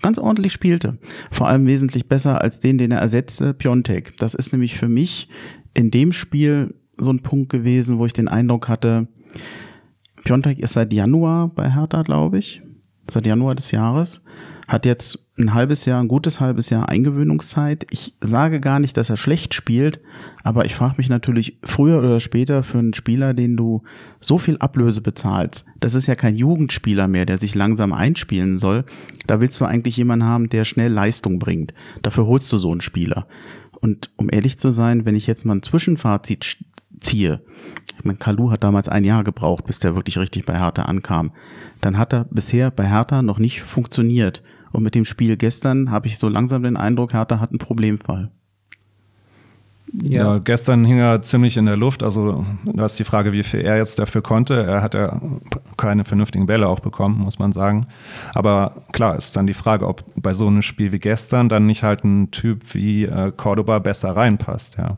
ganz 0.00 0.18
ordentlich 0.18 0.52
spielte. 0.52 0.98
Vor 1.30 1.48
allem 1.48 1.66
wesentlich 1.66 2.08
besser 2.08 2.40
als 2.40 2.60
den, 2.60 2.78
den 2.78 2.92
er 2.92 3.00
ersetzte, 3.00 3.52
Piontek. 3.52 4.16
Das 4.16 4.34
ist 4.34 4.52
nämlich 4.52 4.76
für 4.76 4.88
mich 4.88 5.28
in 5.74 5.90
dem 5.90 6.12
Spiel 6.12 6.74
so 6.96 7.10
ein 7.10 7.20
Punkt 7.20 7.50
gewesen, 7.50 7.98
wo 7.98 8.06
ich 8.06 8.12
den 8.12 8.28
Eindruck 8.28 8.68
hatte, 8.68 9.08
Piontek 10.24 10.60
ist 10.60 10.74
seit 10.74 10.92
Januar 10.92 11.48
bei 11.48 11.70
Hertha, 11.70 12.02
glaube 12.02 12.38
ich. 12.38 12.62
Seit 13.10 13.26
Januar 13.26 13.54
des 13.54 13.70
Jahres 13.70 14.22
hat 14.68 14.86
jetzt 14.86 15.30
ein 15.38 15.54
halbes 15.54 15.84
Jahr, 15.84 16.00
ein 16.00 16.08
gutes 16.08 16.40
halbes 16.40 16.70
Jahr 16.70 16.88
Eingewöhnungszeit. 16.88 17.86
Ich 17.90 18.14
sage 18.20 18.60
gar 18.60 18.78
nicht, 18.78 18.96
dass 18.96 19.10
er 19.10 19.16
schlecht 19.16 19.54
spielt, 19.54 20.00
aber 20.44 20.64
ich 20.64 20.74
frage 20.74 20.94
mich 20.98 21.08
natürlich 21.08 21.58
früher 21.64 21.98
oder 21.98 22.20
später 22.20 22.62
für 22.62 22.78
einen 22.78 22.94
Spieler, 22.94 23.34
den 23.34 23.56
du 23.56 23.82
so 24.20 24.38
viel 24.38 24.58
Ablöse 24.58 25.00
bezahlst. 25.00 25.66
Das 25.80 25.94
ist 25.94 26.06
ja 26.06 26.14
kein 26.14 26.36
Jugendspieler 26.36 27.08
mehr, 27.08 27.26
der 27.26 27.38
sich 27.38 27.54
langsam 27.54 27.92
einspielen 27.92 28.58
soll. 28.58 28.84
Da 29.26 29.40
willst 29.40 29.60
du 29.60 29.64
eigentlich 29.64 29.96
jemanden 29.96 30.26
haben, 30.26 30.48
der 30.48 30.64
schnell 30.64 30.92
Leistung 30.92 31.38
bringt. 31.38 31.74
Dafür 32.02 32.26
holst 32.26 32.50
du 32.52 32.56
so 32.56 32.70
einen 32.70 32.80
Spieler. 32.80 33.26
Und 33.80 34.10
um 34.16 34.28
ehrlich 34.30 34.58
zu 34.58 34.70
sein, 34.70 35.04
wenn 35.04 35.16
ich 35.16 35.26
jetzt 35.26 35.44
mal 35.44 35.56
ein 35.56 35.62
Zwischenfazit 35.62 36.58
ziehe. 37.02 37.40
Ich 37.98 38.04
meine, 38.04 38.18
Kalu 38.18 38.50
hat 38.50 38.64
damals 38.64 38.88
ein 38.88 39.04
Jahr 39.04 39.24
gebraucht, 39.24 39.66
bis 39.66 39.78
der 39.78 39.94
wirklich 39.94 40.18
richtig 40.18 40.46
bei 40.46 40.58
Hertha 40.58 40.82
ankam. 40.82 41.32
Dann 41.80 41.98
hat 41.98 42.12
er 42.12 42.26
bisher 42.30 42.70
bei 42.70 42.88
Hertha 42.88 43.22
noch 43.22 43.38
nicht 43.38 43.62
funktioniert. 43.62 44.42
Und 44.72 44.82
mit 44.82 44.94
dem 44.94 45.04
Spiel 45.04 45.36
gestern 45.36 45.90
habe 45.90 46.06
ich 46.06 46.18
so 46.18 46.28
langsam 46.28 46.62
den 46.62 46.76
Eindruck, 46.76 47.12
Hertha 47.12 47.40
hat 47.40 47.50
einen 47.50 47.58
Problemfall. 47.58 48.30
Ja. 49.92 50.24
ja. 50.24 50.38
gestern 50.38 50.84
hing 50.84 50.98
er 50.98 51.20
ziemlich 51.22 51.56
in 51.56 51.66
der 51.66 51.76
Luft. 51.76 52.02
Also, 52.02 52.46
da 52.64 52.86
ist 52.86 52.98
die 52.98 53.04
Frage, 53.04 53.32
wie 53.32 53.42
viel 53.42 53.60
er 53.60 53.76
jetzt 53.76 53.98
dafür 53.98 54.22
konnte. 54.22 54.54
Er 54.62 54.82
hat 54.82 54.94
ja 54.94 55.20
keine 55.76 56.04
vernünftigen 56.04 56.46
Bälle 56.46 56.68
auch 56.68 56.80
bekommen, 56.80 57.18
muss 57.18 57.38
man 57.38 57.52
sagen. 57.52 57.86
Aber 58.34 58.82
klar 58.92 59.16
ist 59.16 59.36
dann 59.36 59.46
die 59.46 59.54
Frage, 59.54 59.86
ob 59.86 60.04
bei 60.16 60.32
so 60.32 60.46
einem 60.46 60.62
Spiel 60.62 60.92
wie 60.92 60.98
gestern 60.98 61.48
dann 61.48 61.66
nicht 61.66 61.82
halt 61.82 62.04
ein 62.04 62.30
Typ 62.30 62.74
wie 62.74 63.04
äh, 63.04 63.32
Cordoba 63.36 63.78
besser 63.80 64.16
reinpasst. 64.16 64.78
Ja. 64.78 64.96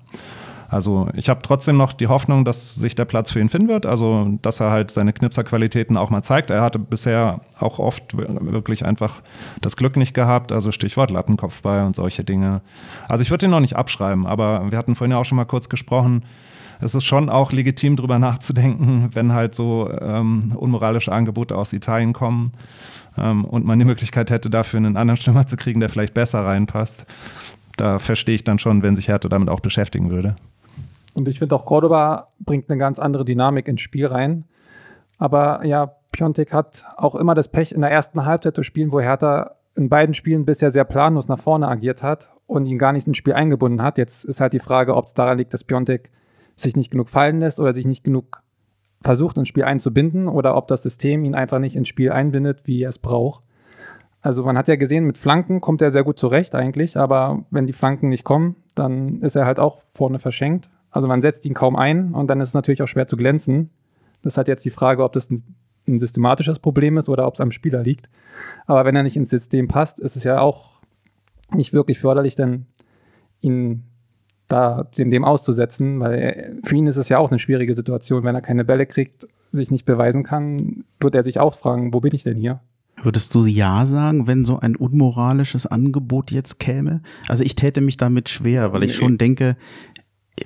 Also 0.75 1.07
ich 1.15 1.29
habe 1.29 1.41
trotzdem 1.41 1.77
noch 1.77 1.93
die 1.93 2.09
Hoffnung, 2.09 2.45
dass 2.45 2.75
sich 2.75 2.97
der 2.97 3.05
Platz 3.05 3.31
für 3.31 3.39
ihn 3.39 3.49
finden 3.49 3.69
wird. 3.69 3.87
Also 3.87 4.37
dass 4.43 4.59
er 4.59 4.73
halt 4.73 4.91
seine 4.91 5.13
Knipserqualitäten 5.13 5.97
auch 5.97 6.11
mal 6.11 6.23
zeigt. 6.25 6.51
Er 6.51 6.63
hatte 6.63 6.81
bisher 6.81 7.43
auch 7.61 7.79
oft 7.79 8.17
wirklich 8.17 8.85
einfach 8.85 9.23
das 9.61 9.77
Glück 9.77 9.97
nicht 9.97 10.15
gehabt. 10.15 10.51
Also 10.51 10.73
Stichwort 10.73 11.13
Lattenkopfball 11.13 11.87
und 11.87 11.95
solche 11.95 12.25
Dinge. 12.25 12.61
Also 13.09 13.23
ich 13.23 13.31
würde 13.31 13.47
ihn 13.47 13.53
noch 13.53 13.61
nicht 13.61 13.77
abschreiben, 13.77 14.27
aber 14.27 14.69
wir 14.73 14.77
hatten 14.77 14.97
vorhin 14.97 15.13
ja 15.13 15.19
auch 15.19 15.25
schon 15.25 15.37
mal 15.37 15.45
kurz 15.45 15.69
gesprochen. 15.69 16.25
Es 16.81 16.97
ist 16.97 17.05
schon 17.05 17.31
auch 17.31 17.53
legitim, 17.53 17.95
darüber 17.95 18.19
nachzudenken, 18.19 19.11
wenn 19.13 19.33
halt 19.33 19.55
so 19.55 19.89
ähm, 20.01 20.55
unmoralische 20.57 21.13
Angebote 21.13 21.57
aus 21.57 21.73
Italien 21.73 22.13
kommen 22.13 22.51
ähm, 23.17 23.45
und 23.45 23.65
man 23.65 23.79
die 23.79 23.85
Möglichkeit 23.85 24.29
hätte, 24.29 24.51
dafür 24.51 24.79
einen 24.79 24.97
anderen 24.97 25.21
Stürmer 25.21 25.47
zu 25.47 25.57
kriegen, 25.57 25.79
der 25.79 25.89
vielleicht 25.89 26.15
besser 26.15 26.45
reinpasst. 26.45 27.07
Da 27.77 28.01
verstehe 28.01 28.35
ich 28.35 28.43
dann 28.43 28.59
schon, 28.59 28.83
wenn 28.83 28.97
sich 28.97 29.07
Hertha 29.07 29.29
damit 29.29 29.49
auch 29.49 29.61
beschäftigen 29.61 30.11
würde. 30.11 30.35
Und 31.15 31.29
ich 31.29 31.39
finde 31.39 31.55
auch 31.55 31.65
Cordoba 31.65 32.29
bringt 32.41 32.69
eine 32.69 32.79
ganz 32.79 32.99
andere 32.99 33.25
Dynamik 33.25 33.69
ins 33.69 33.81
Spiel 33.81 34.07
rein. 34.07 34.45
Aber 35.19 35.65
ja, 35.65 35.95
Piontek 36.13 36.53
hat 36.53 36.87
auch 36.97 37.15
immer 37.15 37.35
das 37.35 37.49
Pech, 37.49 37.73
in 37.73 37.81
der 37.81 37.91
ersten 37.91 38.25
Halbzeit 38.25 38.55
zu 38.55 38.63
spielen, 38.63 38.93
wo 38.93 39.01
Hertha 39.01 39.57
in 39.77 39.89
beiden 39.89 40.15
Spielen 40.15 40.45
bisher 40.45 40.71
sehr 40.71 40.85
planlos 40.85 41.29
nach 41.29 41.39
vorne 41.39 41.69
agiert 41.69 42.03
hat 42.03 42.31
und 42.47 42.67
ihn 42.67 42.79
gar 42.79 42.93
nicht 42.93 43.07
ins 43.07 43.17
Spiel 43.17 43.33
eingebunden 43.33 43.83
hat. 43.83 43.99
Jetzt 43.99 44.25
ist 44.25 44.41
halt 44.41 44.53
die 44.53 44.61
Frage, 44.61 44.95
ob 44.95 45.07
es 45.07 45.15
daran 45.15 45.39
liegt, 45.39 45.53
dass 45.53 45.65
Piontek 45.65 46.11
sich 46.57 46.77
nicht 46.77 46.91
genug 46.91 47.09
fallen 47.09 47.41
lässt 47.41 47.61
oder 47.61 47.73
sich 47.73 47.87
nicht 47.87 48.05
genug 48.05 48.43
versucht, 49.03 49.37
ins 49.37 49.49
Spiel 49.49 49.65
einzubinden 49.65 50.29
oder 50.29 50.57
ob 50.57 50.69
das 50.69 50.83
System 50.83 51.25
ihn 51.25 51.35
einfach 51.35 51.59
nicht 51.59 51.77
ins 51.77 51.89
Spiel 51.89 52.13
einbindet, 52.13 52.61
wie 52.65 52.83
er 52.83 52.89
es 52.89 52.99
braucht. 52.99 53.43
Also 54.23 54.45
man 54.45 54.57
hat 54.57 54.69
ja 54.69 54.77
gesehen, 54.77 55.05
mit 55.05 55.19
Flanken 55.19 55.61
kommt 55.61 55.83
er 55.83 55.91
sehr 55.91 56.05
gut 56.05 56.19
zurecht 56.19 56.55
eigentlich, 56.55 56.97
aber 56.97 57.45
wenn 57.51 57.67
die 57.67 57.75
Flanken 57.75 58.09
nicht 58.09 58.25
kommen, 58.25 58.57
dann 58.75 59.21
ist 59.21 59.37
er 59.37 59.45
halt 59.45 59.61
auch 59.61 59.83
vorne 59.93 60.19
verschenkt. 60.19 60.71
Also 60.95 61.09
man 61.09 61.21
setzt 61.21 61.45
ihn 61.45 61.55
kaum 61.55 61.75
ein 61.75 62.15
und 62.15 62.29
dann 62.29 62.41
ist 62.41 62.51
es 62.51 62.55
natürlich 62.55 62.81
auch 62.81 62.89
schwer 62.89 63.09
zu 63.09 63.17
glänzen. 63.17 63.71
Das 64.23 64.39
hat 64.39 64.47
jetzt 64.47 64.65
die 64.65 64.71
Frage, 64.71 65.03
ob 65.03 65.13
das 65.13 65.29
ein, 65.29 65.43
ein 65.89 65.99
systematisches 65.99 66.61
Problem 66.61 66.97
ist 66.99 67.09
oder 67.09 67.27
ob 67.27 67.35
es 67.35 67.41
am 67.41 67.51
Spieler 67.51 67.83
liegt. 67.83 68.09
Aber 68.67 68.85
wenn 68.85 68.95
er 68.95 69.03
nicht 69.03 69.17
ins 69.17 69.29
System 69.29 69.67
passt, 69.67 69.99
ist 69.99 70.15
es 70.15 70.23
ja 70.23 70.41
auch 70.41 70.81
nicht 71.53 71.73
wirklich 71.73 71.99
förderlich, 71.99 72.37
dann 72.37 72.67
ihn 73.41 73.83
da 74.47 74.89
in 74.97 75.11
dem 75.11 75.25
auszusetzen, 75.25 75.99
weil 75.99 76.15
er, 76.15 76.53
für 76.63 76.77
ihn 76.77 76.87
ist 76.87 76.97
es 76.97 77.09
ja 77.09 77.19
auch 77.19 77.31
eine 77.31 77.41
schwierige 77.41 77.75
Situation, 77.75 78.23
wenn 78.23 78.37
er 78.37 78.41
keine 78.41 78.65
Bälle 78.65 78.87
kriegt, 78.87 79.27
sich 79.51 79.73
nicht 79.73 79.87
beweisen 79.87 80.23
kann, 80.23 80.85
wird 81.01 81.17
er 81.17 81.25
sich 81.25 81.41
auch 81.41 81.55
fragen, 81.55 81.93
wo 81.93 82.01
bin 82.01 82.15
ich 82.15 82.23
denn 82.23 82.37
hier? 82.37 82.61
Würdest 83.03 83.35
du 83.35 83.45
Ja 83.45 83.85
sagen, 83.85 84.29
wenn 84.29 84.45
so 84.45 84.61
ein 84.61 84.77
unmoralisches 84.77 85.67
Angebot 85.67 86.31
jetzt 86.31 86.61
käme? 86.61 87.03
Also 87.29 87.43
ich 87.43 87.57
täte 87.57 87.81
mich 87.81 87.97
damit 87.97 88.29
schwer, 88.29 88.73
weil 88.73 88.85
ich 88.85 88.95
schon 88.95 89.19
denke, 89.19 89.57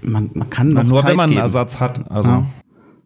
man, 0.02 0.30
man 0.34 0.50
kann 0.50 0.68
noch 0.68 0.84
Nur 0.84 1.00
Zeit 1.00 1.10
wenn 1.10 1.16
man 1.16 1.30
geben. 1.30 1.38
einen 1.38 1.44
Ersatz 1.44 1.80
hat. 1.80 2.10
Also. 2.10 2.30
Ja. 2.30 2.46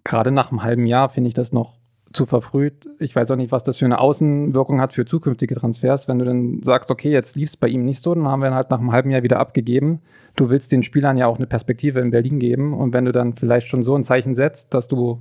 Gerade 0.04 0.32
nach 0.32 0.50
einem 0.50 0.62
halben 0.62 0.86
Jahr 0.86 1.08
finde 1.08 1.28
ich 1.28 1.34
das 1.34 1.52
noch 1.52 1.74
zu 2.12 2.26
verfrüht. 2.26 2.88
Ich 2.98 3.14
weiß 3.16 3.30
auch 3.30 3.36
nicht, 3.36 3.52
was 3.52 3.62
das 3.62 3.78
für 3.78 3.84
eine 3.84 3.98
Außenwirkung 3.98 4.80
hat 4.80 4.92
für 4.92 5.06
zukünftige 5.06 5.54
Transfers. 5.54 6.08
Wenn 6.08 6.18
du 6.18 6.24
dann 6.24 6.62
sagst, 6.62 6.90
okay, 6.90 7.10
jetzt 7.10 7.36
lief 7.36 7.48
es 7.48 7.56
bei 7.56 7.68
ihm 7.68 7.84
nicht 7.84 8.00
so, 8.00 8.14
dann 8.14 8.28
haben 8.28 8.40
wir 8.40 8.48
ihn 8.48 8.54
halt 8.54 8.70
nach 8.70 8.80
einem 8.80 8.92
halben 8.92 9.10
Jahr 9.10 9.22
wieder 9.22 9.38
abgegeben. 9.38 10.00
Du 10.36 10.50
willst 10.50 10.72
den 10.72 10.82
Spielern 10.82 11.16
ja 11.16 11.26
auch 11.26 11.36
eine 11.36 11.46
Perspektive 11.46 12.00
in 12.00 12.10
Berlin 12.10 12.38
geben. 12.38 12.74
Und 12.74 12.92
wenn 12.92 13.04
du 13.04 13.12
dann 13.12 13.34
vielleicht 13.34 13.68
schon 13.68 13.82
so 13.82 13.94
ein 13.94 14.04
Zeichen 14.04 14.34
setzt, 14.34 14.74
dass 14.74 14.88
du 14.88 15.20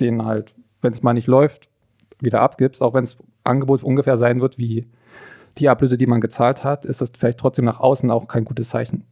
den 0.00 0.24
halt, 0.24 0.54
wenn 0.80 0.92
es 0.92 1.02
mal 1.02 1.12
nicht 1.12 1.26
läuft, 1.26 1.68
wieder 2.20 2.40
abgibst, 2.40 2.82
auch 2.82 2.94
wenn 2.94 3.04
es 3.04 3.18
Angebot 3.44 3.82
ungefähr 3.82 4.16
sein 4.16 4.40
wird 4.40 4.58
wie 4.58 4.86
die 5.58 5.68
Ablöse, 5.68 5.98
die 5.98 6.06
man 6.06 6.20
gezahlt 6.20 6.64
hat, 6.64 6.84
ist 6.84 7.00
das 7.00 7.12
vielleicht 7.16 7.38
trotzdem 7.38 7.64
nach 7.64 7.80
außen 7.80 8.10
auch 8.10 8.28
kein 8.28 8.44
gutes 8.44 8.70
Zeichen 8.70 9.04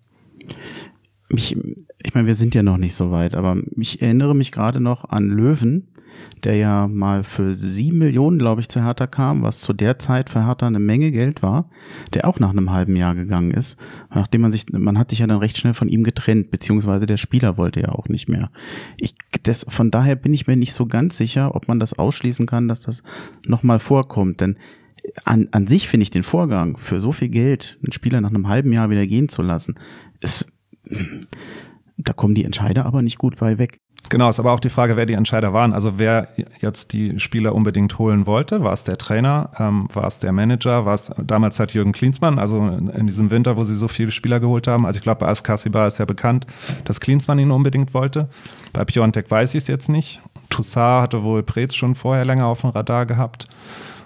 mich, 1.30 1.56
ich 2.02 2.14
meine, 2.14 2.26
wir 2.26 2.34
sind 2.34 2.54
ja 2.54 2.62
noch 2.62 2.78
nicht 2.78 2.94
so 2.94 3.10
weit, 3.10 3.34
aber 3.34 3.56
ich 3.76 4.02
erinnere 4.02 4.34
mich 4.34 4.52
gerade 4.52 4.80
noch 4.80 5.08
an 5.08 5.28
Löwen, 5.28 5.88
der 6.44 6.56
ja 6.56 6.88
mal 6.88 7.24
für 7.24 7.54
sieben 7.54 7.98
Millionen, 7.98 8.38
glaube 8.38 8.60
ich, 8.60 8.68
zu 8.68 8.82
Hertha 8.82 9.06
kam, 9.06 9.42
was 9.42 9.60
zu 9.60 9.72
der 9.72 9.98
Zeit 9.98 10.30
für 10.30 10.46
Hertha 10.46 10.66
eine 10.66 10.78
Menge 10.78 11.10
Geld 11.10 11.42
war, 11.42 11.70
der 12.14 12.26
auch 12.26 12.38
nach 12.38 12.50
einem 12.50 12.70
halben 12.70 12.96
Jahr 12.96 13.14
gegangen 13.14 13.50
ist, 13.50 13.78
nachdem 14.12 14.42
man 14.42 14.52
sich, 14.52 14.70
man 14.72 14.98
hat 14.98 15.10
sich 15.10 15.20
ja 15.20 15.26
dann 15.26 15.38
recht 15.38 15.58
schnell 15.58 15.74
von 15.74 15.88
ihm 15.88 16.04
getrennt, 16.04 16.50
beziehungsweise 16.50 17.06
der 17.06 17.16
Spieler 17.16 17.56
wollte 17.56 17.80
ja 17.80 17.90
auch 17.90 18.08
nicht 18.08 18.28
mehr. 18.28 18.50
Ich, 19.00 19.14
das, 19.42 19.66
von 19.68 19.90
daher 19.90 20.16
bin 20.16 20.34
ich 20.34 20.46
mir 20.46 20.56
nicht 20.56 20.72
so 20.72 20.86
ganz 20.86 21.16
sicher, 21.16 21.54
ob 21.54 21.68
man 21.68 21.80
das 21.80 21.98
ausschließen 21.98 22.46
kann, 22.46 22.68
dass 22.68 22.80
das 22.80 23.02
nochmal 23.46 23.78
vorkommt, 23.78 24.40
denn 24.40 24.56
an, 25.24 25.48
an 25.52 25.66
sich 25.66 25.88
finde 25.88 26.02
ich 26.02 26.10
den 26.10 26.22
Vorgang, 26.22 26.76
für 26.78 27.00
so 27.00 27.12
viel 27.12 27.28
Geld 27.28 27.78
einen 27.82 27.92
Spieler 27.92 28.20
nach 28.20 28.30
einem 28.30 28.48
halben 28.48 28.72
Jahr 28.72 28.90
wieder 28.90 29.06
gehen 29.06 29.28
zu 29.28 29.42
lassen, 29.42 29.76
ist 30.20 30.52
da 31.96 32.12
kommen 32.12 32.35
die 32.35 32.44
Entscheider 32.44 32.87
aber 32.87 33.03
nicht 33.03 33.18
gut 33.18 33.37
bei 33.37 33.59
weg. 33.59 33.81
Genau, 34.11 34.31
ist 34.31 34.38
aber 34.38 34.53
auch 34.53 34.61
die 34.61 34.70
Frage, 34.70 34.96
wer 34.96 35.05
die 35.05 35.14
Entscheider 35.14 35.53
waren. 35.53 35.74
Also 35.74 35.98
wer 35.98 36.29
jetzt 36.61 36.92
die 36.92 37.18
Spieler 37.20 37.55
unbedingt 37.55 37.98
holen 37.98 38.27
wollte, 38.27 38.62
war 38.62 38.72
es 38.72 38.85
der 38.85 38.96
Trainer, 38.96 39.51
ähm, 39.59 39.88
war 39.92 40.07
es 40.07 40.18
der 40.18 40.33
Manager, 40.33 40.87
war 40.87 40.94
es 40.94 41.12
damals 41.22 41.61
hat 41.61 41.74
Jürgen 41.74 41.92
Klinsmann, 41.92 42.38
also 42.38 42.66
in 42.68 43.07
diesem 43.07 43.31
Winter, 43.31 43.57
wo 43.57 43.64
sie 43.64 43.74
so 43.74 43.88
viele 43.88 44.11
Spieler 44.11 44.40
geholt 44.40 44.66
haben. 44.66 44.87
Also 44.87 44.98
ich 44.98 45.03
glaube, 45.03 45.20
bei 45.20 45.29
Askasiba 45.29 45.87
ist 45.87 45.98
ja 45.98 46.05
bekannt, 46.05 46.46
dass 46.85 47.01
Klinsmann 47.01 47.38
ihn 47.38 47.51
unbedingt 47.51 47.92
wollte. 47.92 48.29
Bei 48.72 48.85
Piontek 48.85 49.31
weiß 49.31 49.55
ich 49.55 49.62
es 49.62 49.66
jetzt 49.66 49.88
nicht. 49.88 50.22
Toussaint 50.48 51.03
hatte 51.03 51.22
wohl 51.22 51.42
Preetz 51.42 51.74
schon 51.74 51.94
vorher 51.94 52.24
länger 52.24 52.46
auf 52.46 52.62
dem 52.62 52.70
Radar 52.70 53.05
gehabt. 53.05 53.48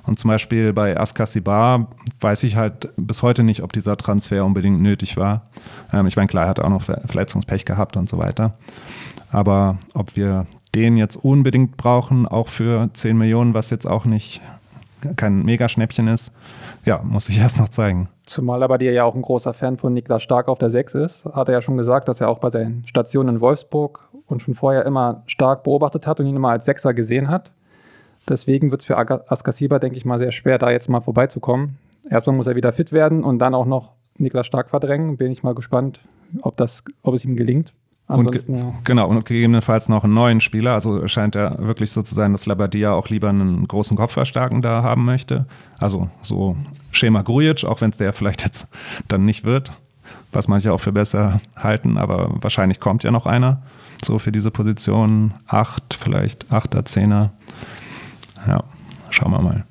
Und 0.04 0.18
zum 0.18 0.28
Beispiel 0.28 0.72
bei 0.72 0.98
Askasibar 0.98 1.88
weiß 2.20 2.42
ich 2.42 2.56
halt 2.56 2.90
bis 2.96 3.22
heute 3.22 3.42
nicht, 3.42 3.62
ob 3.62 3.72
dieser 3.72 3.96
Transfer 3.96 4.44
unbedingt 4.44 4.80
nötig 4.80 5.16
war. 5.16 5.48
Ähm, 5.92 6.06
ich 6.06 6.16
meine, 6.16 6.28
klar, 6.28 6.44
er 6.44 6.50
hat 6.50 6.60
auch 6.60 6.68
noch 6.68 6.82
Verletzungspech 6.82 7.64
gehabt 7.64 7.96
und 7.96 8.08
so 8.08 8.18
weiter. 8.18 8.54
Aber 9.30 9.78
ob 9.94 10.16
wir 10.16 10.46
den 10.74 10.96
jetzt 10.96 11.16
unbedingt 11.16 11.76
brauchen, 11.76 12.26
auch 12.26 12.48
für 12.48 12.88
10 12.92 13.16
Millionen, 13.16 13.54
was 13.54 13.70
jetzt 13.70 13.86
auch 13.86 14.04
nicht 14.04 14.40
kein 15.16 15.42
Megaschnäppchen 15.44 16.08
ist, 16.08 16.32
ja, 16.84 17.00
muss 17.02 17.28
ich 17.28 17.38
erst 17.40 17.58
noch 17.58 17.68
zeigen. 17.68 18.08
Zumal 18.24 18.62
aber 18.62 18.78
dir 18.78 18.92
ja 18.92 19.04
auch 19.04 19.14
ein 19.14 19.22
großer 19.22 19.52
Fan 19.52 19.76
von 19.76 19.92
Niklas 19.92 20.22
Stark 20.22 20.48
auf 20.48 20.58
der 20.58 20.70
6 20.70 20.94
ist, 20.94 21.24
hat 21.26 21.48
er 21.48 21.54
ja 21.54 21.60
schon 21.60 21.76
gesagt, 21.76 22.08
dass 22.08 22.20
er 22.20 22.28
auch 22.28 22.38
bei 22.38 22.50
seinen 22.50 22.86
Stationen 22.86 23.36
in 23.36 23.40
Wolfsburg 23.40 24.08
und 24.26 24.40
schon 24.40 24.54
vorher 24.54 24.86
immer 24.86 25.22
stark 25.26 25.64
beobachtet 25.64 26.06
hat 26.06 26.20
und 26.20 26.26
ihn 26.26 26.36
immer 26.36 26.50
als 26.50 26.64
Sechser 26.64 26.94
gesehen 26.94 27.28
hat. 27.28 27.50
Deswegen 28.28 28.70
wird 28.70 28.82
es 28.82 28.86
für 28.86 28.96
Askasiba, 28.96 29.78
denke 29.78 29.96
ich 29.96 30.04
mal, 30.04 30.18
sehr 30.18 30.32
schwer, 30.32 30.58
da 30.58 30.70
jetzt 30.70 30.88
mal 30.88 31.00
vorbeizukommen. 31.00 31.76
Erstmal 32.08 32.36
muss 32.36 32.46
er 32.46 32.56
wieder 32.56 32.72
fit 32.72 32.92
werden 32.92 33.24
und 33.24 33.38
dann 33.38 33.54
auch 33.54 33.66
noch 33.66 33.92
Niklas 34.18 34.46
Stark 34.46 34.70
verdrängen. 34.70 35.16
Bin 35.16 35.32
ich 35.32 35.42
mal 35.42 35.54
gespannt, 35.54 36.00
ob, 36.42 36.56
das, 36.56 36.84
ob 37.02 37.14
es 37.14 37.24
ihm 37.24 37.36
gelingt. 37.36 37.72
Ansonsten, 38.08 38.54
und 38.54 38.58
ja. 38.58 38.74
Genau, 38.84 39.08
und 39.08 39.24
gegebenenfalls 39.24 39.88
noch 39.88 40.04
einen 40.04 40.14
neuen 40.14 40.40
Spieler. 40.40 40.72
Also 40.72 41.06
scheint 41.08 41.34
er 41.34 41.56
wirklich 41.58 41.90
so 41.90 42.02
zu 42.02 42.14
sein, 42.14 42.32
dass 42.32 42.46
Labadia 42.46 42.92
auch 42.92 43.08
lieber 43.08 43.28
einen 43.28 43.66
großen 43.66 43.96
Kopfverstärken 43.96 44.62
da 44.62 44.82
haben 44.82 45.04
möchte. 45.04 45.46
Also 45.78 46.10
so 46.20 46.56
Schema 46.90 47.22
Grujic, 47.22 47.64
auch 47.64 47.80
wenn 47.80 47.90
es 47.90 47.96
der 47.96 48.12
vielleicht 48.12 48.44
jetzt 48.44 48.68
dann 49.08 49.24
nicht 49.24 49.44
wird, 49.44 49.72
was 50.32 50.48
manche 50.48 50.72
auch 50.72 50.80
für 50.80 50.92
besser 50.92 51.40
halten, 51.56 51.96
aber 51.96 52.30
wahrscheinlich 52.40 52.80
kommt 52.80 53.04
ja 53.04 53.10
noch 53.10 53.26
einer. 53.26 53.62
So 54.04 54.18
für 54.18 54.32
diese 54.32 54.50
Position 54.50 55.34
acht, 55.46 55.94
vielleicht 55.94 56.52
achter, 56.52 56.84
zehner 56.84 57.32
ja, 58.46 58.64
schauen 59.10 59.32
wir 59.32 59.42
mal. 59.42 59.66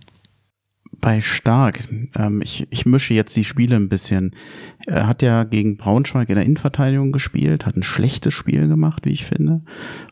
Bei 1.00 1.20
Stark, 1.20 1.88
ähm, 2.16 2.42
ich, 2.44 2.68
ich 2.70 2.86
mische 2.86 3.16
jetzt 3.16 3.36
die 3.36 3.44
Spiele 3.44 3.76
ein 3.76 3.90
bisschen. 3.90 4.36
Er 4.86 5.08
hat 5.08 5.24
ja 5.24 5.46
gegen 5.46 5.78
Braunschweig 5.78 6.30
in 6.30 6.36
der 6.36 6.46
Innenverteidigung 6.46 7.12
gespielt, 7.12 7.66
hat 7.66 7.76
ein 7.76 7.82
schlechtes 7.82 8.36
Spiel 8.36 8.68
gemacht, 8.68 9.06
wie 9.06 9.12
ich 9.12 9.26
finde. 9.26 9.62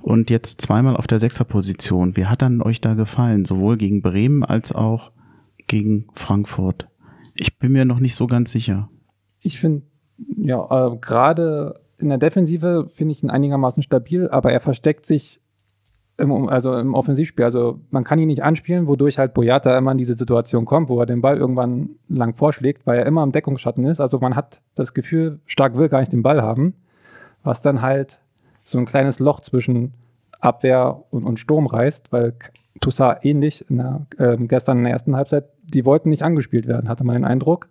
Und 0.02 0.32
jetzt 0.32 0.62
zweimal 0.62 0.98
auf 0.98 1.06
der 1.06 1.20
Sechserposition. 1.20 2.18
Wie 2.18 2.26
hat 2.26 2.42
dann 2.42 2.64
euch 2.64 2.82
da 2.82 2.96
gefallen? 2.96 3.46
Sowohl 3.46 3.78
gegen 3.78 4.02
Bremen 4.02 4.44
als 4.44 4.72
auch 4.72 5.12
gegen 5.68 6.08
Frankfurt. 6.14 6.88
Ich 7.36 7.60
bin 7.60 7.72
mir 7.72 7.86
noch 7.86 8.00
nicht 8.00 8.16
so 8.16 8.26
ganz 8.26 8.52
sicher. 8.52 8.90
Ich 9.40 9.60
finde, 9.60 9.84
ja, 10.38 10.88
äh, 10.88 10.98
gerade 10.98 11.80
in 11.98 12.10
der 12.10 12.18
Defensive 12.18 12.90
finde 12.94 13.12
ich 13.12 13.24
ihn 13.24 13.30
einigermaßen 13.30 13.84
stabil, 13.84 14.28
aber 14.30 14.52
er 14.52 14.60
versteckt 14.60 15.06
sich 15.06 15.39
im, 16.20 16.50
also 16.50 16.76
im 16.76 16.94
Offensivspiel. 16.94 17.46
Also 17.46 17.80
man 17.92 18.04
kann 18.04 18.20
ihn 18.20 18.28
nicht 18.28 18.44
anspielen, 18.44 18.88
wodurch 18.88 19.18
halt 19.18 19.34
Boyata 19.34 19.78
immer 19.78 19.92
in 19.92 19.98
diese 19.98 20.14
Situation 20.14 20.66
kommt, 20.66 20.90
wo 20.90 21.00
er 21.00 21.06
den 21.06 21.22
Ball 21.22 21.38
irgendwann 21.38 21.92
lang 22.08 22.36
vorschlägt, 22.36 22.86
weil 22.86 23.00
er 23.00 23.06
immer 23.06 23.24
im 23.24 23.32
Deckungsschatten 23.32 23.86
ist. 23.86 24.00
Also 24.00 24.20
man 24.20 24.36
hat 24.36 24.62
das 24.76 24.94
Gefühl, 24.94 25.40
Stark 25.46 25.78
will 25.78 25.90
gar 25.90 26.00
nicht 26.00 26.12
den 26.12 26.24
Ball 26.24 26.42
haben, 26.42 26.74
was 27.44 27.62
dann 27.62 27.82
halt 27.82 28.20
so 28.64 28.78
ein 28.78 28.86
kleines 28.86 29.20
Loch 29.20 29.40
zwischen 29.40 29.94
Abwehr 30.40 31.04
und, 31.10 31.24
und 31.24 31.40
Sturm 31.40 31.66
reißt, 31.66 32.12
weil 32.12 32.34
Toussaint 32.82 33.26
ähnlich 33.26 33.66
der, 33.70 34.06
äh, 34.18 34.38
gestern 34.38 34.78
in 34.80 34.84
der 34.86 34.94
ersten 34.94 35.16
Halbzeit, 35.16 35.46
die 35.64 35.86
wollten 35.86 36.10
nicht 36.10 36.24
angespielt 36.24 36.68
werden, 36.68 36.90
hatte 36.90 37.04
man 37.04 37.16
den 37.16 37.26
Eindruck. 37.26 37.70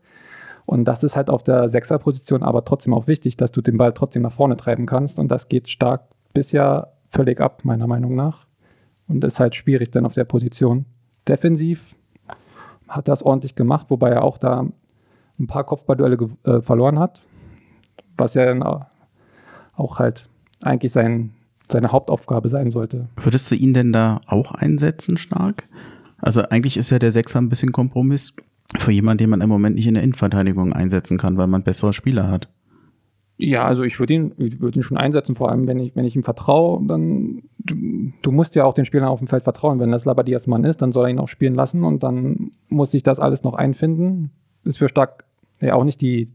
Und 0.67 0.85
das 0.85 1.03
ist 1.03 1.17
halt 1.17 1.31
auf 1.31 1.43
der 1.43 1.71
Sechserposition 1.71 2.43
aber 2.43 2.65
trotzdem 2.65 2.93
auch 2.93 3.07
wichtig, 3.07 3.39
dass 3.39 3.53
du 3.53 3.63
den 3.63 3.79
Ball 3.79 3.95
trotzdem 3.95 4.23
nach 4.23 4.33
vorne 4.33 4.57
treiben 4.57 4.85
kannst. 4.85 5.19
Und 5.19 5.29
das 5.29 5.49
geht 5.49 5.71
stark 5.71 6.03
bisher 6.35 6.93
völlig 7.11 7.41
ab, 7.41 7.65
meiner 7.65 7.87
Meinung 7.87 8.15
nach. 8.15 8.47
Und 9.07 9.25
ist 9.25 9.41
halt 9.41 9.55
schwierig 9.55 9.91
dann 9.91 10.05
auf 10.05 10.13
der 10.13 10.25
Position. 10.25 10.85
Defensiv 11.27 11.97
hat 12.89 13.09
das 13.09 13.23
ordentlich 13.23 13.55
gemacht, 13.55 13.87
wobei 13.91 14.11
er 14.11 14.23
auch 14.23 14.39
da 14.39 14.67
ein 15.39 15.47
paar 15.47 15.65
Kopfballduelle 15.65 16.19
äh, 16.45 16.61
verloren 16.61 16.99
hat. 16.99 17.23
Was 18.17 18.35
ja 18.35 18.45
dann 18.47 18.63
auch 18.63 19.99
halt 19.99 20.29
eigentlich 20.63 20.93
sein, 20.93 21.33
seine 21.69 21.93
Hauptaufgabe 21.93 22.49
sein 22.49 22.71
sollte. 22.71 23.09
Würdest 23.17 23.51
du 23.51 23.55
ihn 23.55 23.75
denn 23.75 23.93
da 23.93 24.21
auch 24.27 24.53
einsetzen 24.53 25.17
stark? 25.17 25.69
Also 26.19 26.43
eigentlich 26.43 26.77
ist 26.77 26.91
ja 26.91 26.99
der 26.99 27.13
Sechser 27.13 27.41
ein 27.41 27.49
bisschen 27.49 27.73
Kompromiss 27.73 28.33
für 28.77 28.91
jemanden, 28.91 29.19
den 29.19 29.31
man 29.31 29.41
im 29.41 29.49
Moment 29.49 29.77
nicht 29.77 29.87
in 29.87 29.95
der 29.95 30.03
Innenverteidigung 30.03 30.73
einsetzen 30.73 31.17
kann, 31.17 31.37
weil 31.37 31.47
man 31.47 31.63
bessere 31.63 31.93
Spieler 31.93 32.29
hat. 32.29 32.49
Ja, 33.41 33.65
also 33.65 33.85
ich 33.85 33.99
würde 34.01 34.15
ihn, 34.15 34.33
würd 34.37 34.75
ihn 34.75 34.83
schon 34.83 34.97
einsetzen, 34.97 35.37
vor 35.37 35.51
allem 35.51 35.69
wenn 35.69 35.79
ich, 35.79 35.95
wenn 35.95 36.05
ich 36.05 36.17
ihm 36.17 36.25
vertraue, 36.25 36.85
dann 36.85 37.43
du, 37.59 37.77
du 38.21 38.33
musst 38.33 38.57
ja 38.57 38.65
auch 38.65 38.75
den 38.75 38.85
Spielern 38.85 39.09
auf 39.09 39.21
dem 39.21 39.29
Feld 39.29 39.45
vertrauen. 39.45 39.79
Wenn 39.79 39.93
das 39.93 40.05
Labadias 40.05 40.49
Mann 40.49 40.65
ist, 40.65 40.83
dann 40.83 40.91
soll 40.91 41.07
er 41.07 41.11
ihn 41.11 41.21
auch 41.21 41.29
spielen 41.29 41.55
lassen 41.55 41.85
und 41.85 42.03
dann 42.03 42.51
muss 42.69 42.91
sich 42.91 43.05
das 43.05 43.21
alles 43.21 43.45
noch 43.45 43.55
einfinden. 43.55 44.33
Ist 44.65 44.79
für 44.79 44.89
Stark 44.89 45.25
ja 45.61 45.75
auch 45.75 45.85
nicht 45.85 46.01
die 46.01 46.33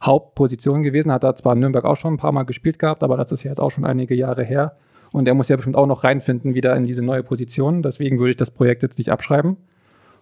Hauptposition 0.00 0.84
gewesen, 0.84 1.10
hat 1.10 1.24
er 1.24 1.34
zwar 1.34 1.54
in 1.54 1.58
Nürnberg 1.58 1.84
auch 1.84 1.96
schon 1.96 2.14
ein 2.14 2.18
paar 2.18 2.30
Mal 2.30 2.44
gespielt 2.44 2.78
gehabt, 2.78 3.02
aber 3.02 3.16
das 3.16 3.32
ist 3.32 3.42
ja 3.42 3.50
jetzt 3.50 3.58
auch 3.60 3.72
schon 3.72 3.84
einige 3.84 4.14
Jahre 4.14 4.44
her. 4.44 4.76
Und 5.10 5.26
er 5.26 5.34
muss 5.34 5.48
ja 5.48 5.56
bestimmt 5.56 5.76
auch 5.76 5.86
noch 5.86 6.04
reinfinden 6.04 6.54
wieder 6.54 6.76
in 6.76 6.84
diese 6.84 7.02
neue 7.02 7.24
Position. 7.24 7.82
Deswegen 7.82 8.18
würde 8.18 8.30
ich 8.30 8.36
das 8.36 8.52
Projekt 8.52 8.84
jetzt 8.84 8.98
nicht 8.98 9.10
abschreiben. 9.10 9.56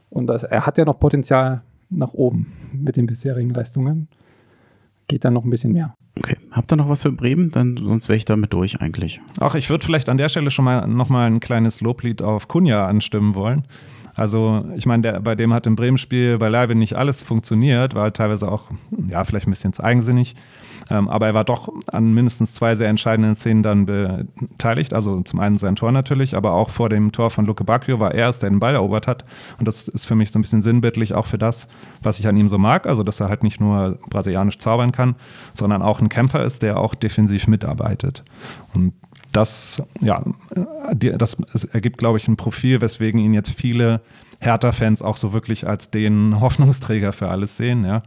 Und 0.09 0.29
das, 0.29 0.45
er 0.45 0.65
hat 0.65 0.79
ja 0.79 0.87
noch 0.87 0.99
Potenzial 0.99 1.63
nach 1.91 2.15
oben 2.15 2.53
mit 2.73 2.97
den 2.97 3.07
bisherigen 3.07 3.51
Leistungen. 3.51 4.09
Geht 5.09 5.25
dann 5.25 5.35
noch 5.35 5.45
ein 5.45 5.51
bisschen 5.51 5.73
mehr. 5.73 5.95
Okay. 6.19 6.37
Habt 6.53 6.73
ihr 6.73 6.77
noch 6.77 6.89
was 6.89 7.03
für 7.03 7.13
Bremen? 7.13 7.51
Dann, 7.51 7.77
sonst 7.77 8.09
wäre 8.09 8.17
ich 8.17 8.25
damit 8.25 8.53
durch 8.53 8.81
eigentlich. 8.81 9.21
Ach, 9.39 9.55
ich 9.55 9.69
würde 9.69 9.85
vielleicht 9.85 10.09
an 10.09 10.17
der 10.17 10.29
Stelle 10.29 10.51
schon 10.51 10.65
mal 10.65 10.87
noch 10.87 11.09
mal 11.09 11.27
ein 11.27 11.41
kleines 11.41 11.81
Loblied 11.81 12.23
auf 12.23 12.49
Kunja 12.49 12.87
anstimmen 12.87 13.35
wollen. 13.35 13.65
Also, 14.15 14.65
ich 14.75 14.87
meine, 14.87 15.21
bei 15.21 15.35
dem 15.35 15.53
hat 15.53 15.67
im 15.67 15.77
Bremen-Spiel 15.77 16.39
beileibe 16.39 16.75
nicht 16.75 16.95
alles 16.95 17.23
funktioniert, 17.23 17.95
war 17.95 18.05
halt 18.05 18.17
teilweise 18.17 18.51
auch, 18.51 18.71
ja, 19.09 19.23
vielleicht 19.25 19.47
ein 19.47 19.51
bisschen 19.51 19.75
zu 19.75 19.85
eigensinnig. 19.85 20.35
Ähm, 20.91 21.09
aber 21.09 21.27
er 21.27 21.35
war 21.35 21.45
doch 21.45 21.69
an 21.93 22.15
mindestens 22.15 22.55
zwei 22.55 22.75
sehr 22.75 22.89
entscheidenden 22.89 23.35
Szenen 23.35 23.63
dann 23.63 23.87
beteiligt. 23.87 24.95
Also 24.95 25.21
zum 25.23 25.41
einen 25.41 25.59
sein 25.59 25.77
Tor 25.77 25.93
natürlich, 25.93 26.37
aber 26.37 26.53
auch 26.53 26.71
vor 26.71 26.89
dem 26.89 27.13
Tor 27.13 27.31
von 27.31 27.47
Luke 27.47 27.65
Bacchio 27.65 28.01
war 28.01 28.15
er 28.15 28.29
es, 28.29 28.39
der 28.39 28.51
den 28.51 28.61
Ball 28.61 28.75
erobert 28.75 29.07
hat. 29.07 29.25
Und 29.59 29.67
das 29.67 29.89
ist 29.89 30.07
für 30.07 30.15
mich 30.15 30.31
so 30.31 30.39
ein 30.39 30.43
bisschen 30.43 30.63
sinnbildlich 30.63 31.15
auch 31.15 31.27
für 31.27 31.39
das, 31.39 31.69
was 32.03 32.19
ich 32.19 32.29
an 32.29 32.37
ihm 32.37 32.49
so 32.49 32.59
mag. 32.59 32.87
Also, 32.87 33.03
dass 33.03 33.21
er 33.21 33.29
halt 33.29 33.43
nicht 33.43 33.61
nur 33.61 33.99
brasilianisch 34.09 34.59
zaubern 34.59 34.93
kann, 34.93 35.17
sondern 35.53 35.83
auch 35.83 36.01
ein 36.01 36.09
Kämpfer 36.09 36.45
ist, 36.45 36.63
der 36.63 36.79
auch 36.79 36.95
defensiv 36.95 37.47
mitarbeitet. 37.47 38.23
Und 38.75 38.93
das, 39.33 39.83
ja, 40.01 40.23
das 40.95 41.37
ergibt, 41.73 41.99
glaube 41.99 42.19
ich, 42.19 42.27
ein 42.29 42.37
Profil, 42.37 42.81
weswegen 42.81 43.21
ihn 43.21 43.35
jetzt 43.35 43.51
viele 43.51 44.01
Hertha-Fans 44.41 45.03
auch 45.03 45.17
so 45.17 45.33
wirklich 45.33 45.67
als 45.67 45.91
den 45.91 46.41
Hoffnungsträger 46.41 47.13
für 47.13 47.29
alles 47.29 47.57
sehen, 47.57 47.85
ja. 47.85 48.03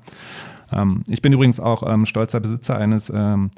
Ähm, 0.72 1.04
ich 1.08 1.22
bin 1.22 1.34
übrigens 1.34 1.60
auch 1.60 1.84
ähm, 1.84 2.06
stolzer 2.06 2.40
Besitzer 2.40 2.78
eines 2.78 3.12
ähm, 3.14 3.52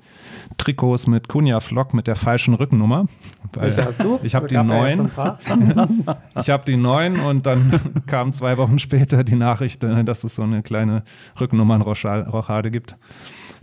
Trikots 0.58 1.08
mit 1.08 1.28
Kunja 1.28 1.60
Flock 1.60 1.94
mit 1.94 2.08
der 2.08 2.16
falschen 2.16 2.54
Rückennummer. 2.54 3.06
Welche 3.54 3.86
hast 3.86 4.04
du? 4.04 4.20
Ich 4.24 4.36
habe 4.36 4.48
die 4.48 4.56
neun. 4.56 5.10
ich 6.42 6.50
habe 6.50 6.66
die 6.66 6.78
neun 6.78 7.20
und 7.20 7.46
dann 7.46 7.80
kam 8.08 8.34
zwei 8.34 8.58
Wochen 8.58 8.80
später 8.80 9.24
die 9.24 9.36
Nachricht, 9.36 9.84
äh, 9.84 10.04
dass 10.04 10.24
es 10.24 10.36
so 10.36 10.44
eine 10.44 10.64
kleine 10.64 11.04
Rückennummernrochade 11.40 12.72
gibt. 12.72 12.96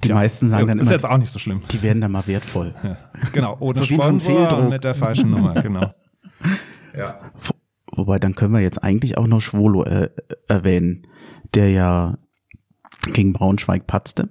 Die 0.04 0.08
ja, 0.08 0.14
meisten 0.14 0.48
sagen 0.48 0.68
dann 0.68 0.78
ist 0.78 0.86
immer, 0.86 0.92
jetzt 0.92 1.06
auch 1.06 1.18
nicht 1.18 1.32
so 1.32 1.38
schlimm. 1.38 1.62
Die 1.70 1.82
werden 1.82 2.00
dann 2.00 2.12
mal 2.12 2.26
wertvoll. 2.26 2.74
Ja, 2.84 2.96
genau, 3.32 3.56
oder 3.58 3.80
so 3.80 3.84
Sponsor 3.84 4.68
mit 4.68 4.84
der 4.84 4.94
falschen 4.94 5.30
Nummer, 5.30 5.54
genau. 5.54 5.92
ja. 6.96 7.18
Wobei, 7.90 8.20
dann 8.20 8.36
können 8.36 8.54
wir 8.54 8.60
jetzt 8.60 8.84
eigentlich 8.84 9.18
auch 9.18 9.26
noch 9.26 9.40
Schwolo 9.40 9.82
äh, 9.82 10.10
erwähnen, 10.46 11.04
der 11.54 11.70
ja 11.70 12.18
gegen 13.12 13.32
Braunschweig 13.32 13.86
patzte. 13.86 14.30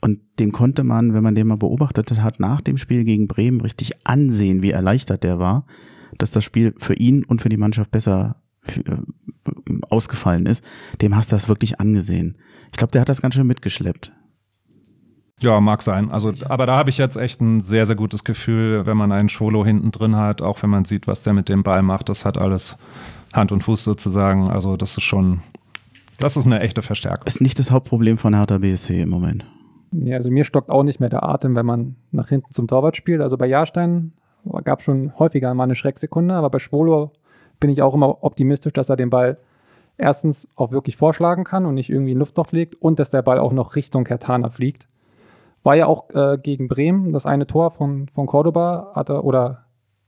Und 0.00 0.20
den 0.38 0.52
konnte 0.52 0.84
man, 0.84 1.12
wenn 1.14 1.22
man 1.22 1.34
den 1.34 1.48
mal 1.48 1.56
beobachtet 1.56 2.10
hat, 2.20 2.38
nach 2.38 2.60
dem 2.60 2.76
Spiel 2.76 3.04
gegen 3.04 3.26
Bremen 3.26 3.60
richtig 3.60 4.06
ansehen, 4.06 4.62
wie 4.62 4.70
erleichtert 4.70 5.24
der 5.24 5.38
war, 5.38 5.66
dass 6.18 6.30
das 6.30 6.44
Spiel 6.44 6.74
für 6.78 6.94
ihn 6.94 7.24
und 7.24 7.42
für 7.42 7.48
die 7.48 7.56
Mannschaft 7.56 7.90
besser 7.90 8.36
äh, 8.66 8.96
ausgefallen 9.88 10.46
ist. 10.46 10.62
Dem 11.02 11.16
hast 11.16 11.32
du 11.32 11.36
das 11.36 11.48
wirklich 11.48 11.80
angesehen. 11.80 12.38
Ich 12.70 12.78
glaube, 12.78 12.92
der 12.92 13.00
hat 13.00 13.08
das 13.08 13.22
ganz 13.22 13.34
schön 13.34 13.46
mitgeschleppt. 13.46 14.12
Ja, 15.40 15.60
mag 15.60 15.82
sein. 15.82 16.10
Also, 16.10 16.32
aber 16.48 16.66
da 16.66 16.76
habe 16.76 16.90
ich 16.90 16.98
jetzt 16.98 17.16
echt 17.16 17.40
ein 17.40 17.60
sehr, 17.60 17.86
sehr 17.86 17.94
gutes 17.94 18.24
Gefühl, 18.24 18.86
wenn 18.86 18.96
man 18.96 19.12
einen 19.12 19.28
Scholo 19.28 19.64
hinten 19.64 19.92
drin 19.92 20.16
hat, 20.16 20.42
auch 20.42 20.62
wenn 20.62 20.70
man 20.70 20.84
sieht, 20.84 21.06
was 21.06 21.22
der 21.22 21.32
mit 21.32 21.48
dem 21.48 21.62
Ball 21.62 21.82
macht. 21.82 22.08
Das 22.08 22.24
hat 22.24 22.36
alles 22.38 22.76
Hand 23.32 23.52
und 23.52 23.62
Fuß 23.62 23.84
sozusagen. 23.84 24.50
Also, 24.50 24.76
das 24.76 24.96
ist 24.96 25.04
schon, 25.04 25.40
das 26.18 26.36
ist 26.36 26.46
eine 26.46 26.60
echte 26.60 26.82
Verstärkung. 26.82 27.26
Ist 27.26 27.40
nicht 27.40 27.58
das 27.58 27.70
Hauptproblem 27.70 28.18
von 28.18 28.34
Hertha 28.34 28.58
BSC 28.58 29.02
im 29.02 29.08
Moment. 29.08 29.44
Ja, 29.92 30.16
also 30.16 30.30
mir 30.30 30.44
stockt 30.44 30.70
auch 30.70 30.82
nicht 30.82 31.00
mehr 31.00 31.08
der 31.08 31.22
Atem, 31.22 31.56
wenn 31.56 31.64
man 31.64 31.96
nach 32.10 32.28
hinten 32.28 32.50
zum 32.50 32.66
Torwart 32.66 32.96
spielt. 32.96 33.20
Also 33.20 33.38
bei 33.38 33.46
Jahrstein 33.46 34.12
gab 34.64 34.80
es 34.80 34.84
schon 34.84 35.18
häufiger 35.18 35.54
mal 35.54 35.64
eine 35.64 35.74
Schrecksekunde, 35.74 36.34
aber 36.34 36.50
bei 36.50 36.58
Schwolo 36.58 37.12
bin 37.60 37.70
ich 37.70 37.82
auch 37.82 37.94
immer 37.94 38.22
optimistisch, 38.22 38.72
dass 38.72 38.88
er 38.88 38.96
den 38.96 39.10
Ball 39.10 39.38
erstens 39.96 40.48
auch 40.54 40.70
wirklich 40.70 40.96
vorschlagen 40.96 41.44
kann 41.44 41.66
und 41.66 41.74
nicht 41.74 41.90
irgendwie 41.90 42.12
in 42.12 42.18
Luftloch 42.18 42.52
legt 42.52 42.74
und 42.76 42.98
dass 42.98 43.10
der 43.10 43.22
Ball 43.22 43.38
auch 43.38 43.52
noch 43.52 43.76
Richtung 43.76 44.04
Kertana 44.04 44.50
fliegt. 44.50 44.88
War 45.62 45.74
ja 45.74 45.86
auch 45.86 46.10
äh, 46.10 46.38
gegen 46.40 46.68
Bremen 46.68 47.12
das 47.12 47.26
eine 47.26 47.46
Tor 47.46 47.72
von, 47.72 48.08
von 48.08 48.26
Cordoba, 48.26 48.92
hat 48.94 49.10
er, 49.10 49.24
oder 49.24 49.64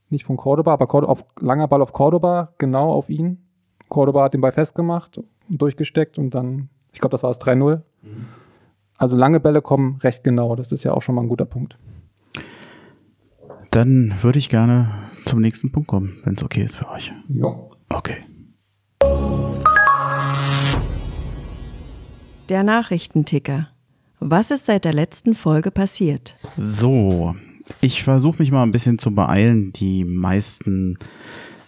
nicht 0.08 0.24
von 0.24 0.36
Cordoba, 0.36 0.72
aber 0.72 0.86
Cordoba, 0.86 1.12
auf, 1.12 1.24
langer 1.40 1.66
Ball 1.68 1.82
auf 1.82 1.92
Cordoba, 1.92 2.52
genau 2.58 2.92
auf 2.92 3.10
ihn. 3.10 3.44
Cordoba 3.88 4.24
hat 4.24 4.34
den 4.34 4.40
Ball 4.40 4.52
festgemacht, 4.52 5.20
durchgesteckt 5.58 6.18
und 6.18 6.34
dann, 6.34 6.68
ich 6.92 7.00
glaube, 7.00 7.12
das 7.12 7.22
war 7.22 7.30
es 7.30 7.40
3-0. 7.40 7.82
Mhm. 8.02 8.26
Also 8.96 9.16
lange 9.16 9.40
Bälle 9.40 9.62
kommen 9.62 9.98
recht 10.02 10.24
genau, 10.24 10.56
das 10.56 10.72
ist 10.72 10.84
ja 10.84 10.92
auch 10.92 11.02
schon 11.02 11.14
mal 11.14 11.22
ein 11.22 11.28
guter 11.28 11.46
Punkt. 11.46 11.78
Dann 13.70 14.14
würde 14.20 14.38
ich 14.38 14.48
gerne 14.48 14.90
zum 15.24 15.40
nächsten 15.40 15.70
Punkt 15.70 15.88
kommen, 15.88 16.18
wenn 16.24 16.34
es 16.34 16.42
okay 16.42 16.62
ist 16.62 16.76
für 16.76 16.88
euch. 16.90 17.12
Ja. 17.28 17.56
Okay. 17.88 18.16
Der 22.48 22.62
Nachrichtenticker. 22.64 23.68
Was 24.18 24.50
ist 24.50 24.66
seit 24.66 24.84
der 24.84 24.92
letzten 24.92 25.34
Folge 25.34 25.70
passiert? 25.70 26.36
So, 26.58 27.34
ich 27.80 28.02
versuche 28.02 28.38
mich 28.40 28.50
mal 28.50 28.64
ein 28.64 28.72
bisschen 28.72 28.98
zu 28.98 29.14
beeilen. 29.14 29.72
Die 29.72 30.04
meisten 30.04 30.98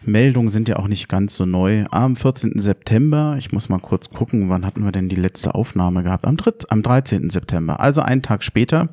Meldungen 0.05 0.49
sind 0.49 0.69
ja 0.69 0.77
auch 0.77 0.89
nicht 0.89 1.09
ganz 1.09 1.37
so 1.37 1.47
neu. 1.47 1.85
Am 1.91 2.17
14. 2.17 2.59
September, 2.59 3.37
ich 3.39 3.53
muss 3.53 3.69
mal 3.69 3.79
kurz 3.79 4.11
gucken, 4.11 4.49
wann 4.49 4.67
hatten 4.67 4.85
wir 4.85 4.93
denn 4.93 5.09
die 5.09 5.17
letzte 5.17 5.55
Aufnahme 5.55 6.03
gehabt? 6.03 6.27
Am, 6.27 6.37
3, 6.37 6.53
am 6.69 6.83
13. 6.83 7.31
September, 7.31 7.81
also 7.81 8.03
einen 8.03 8.23
Tag 8.23 8.43
später. 8.43 8.89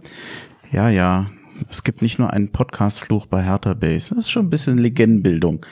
Ja, 0.71 0.89
ja, 0.89 1.27
es 1.67 1.83
gibt 1.83 2.01
nicht 2.01 2.19
nur 2.19 2.31
einen 2.31 2.51
Podcast-Fluch 2.51 3.25
bei 3.25 3.43
Hertha 3.43 3.73
Base. 3.73 4.15
Das 4.15 4.25
ist 4.25 4.31
schon 4.31 4.45
ein 4.45 4.49
bisschen 4.49 4.77
Legendenbildung. 4.77 5.65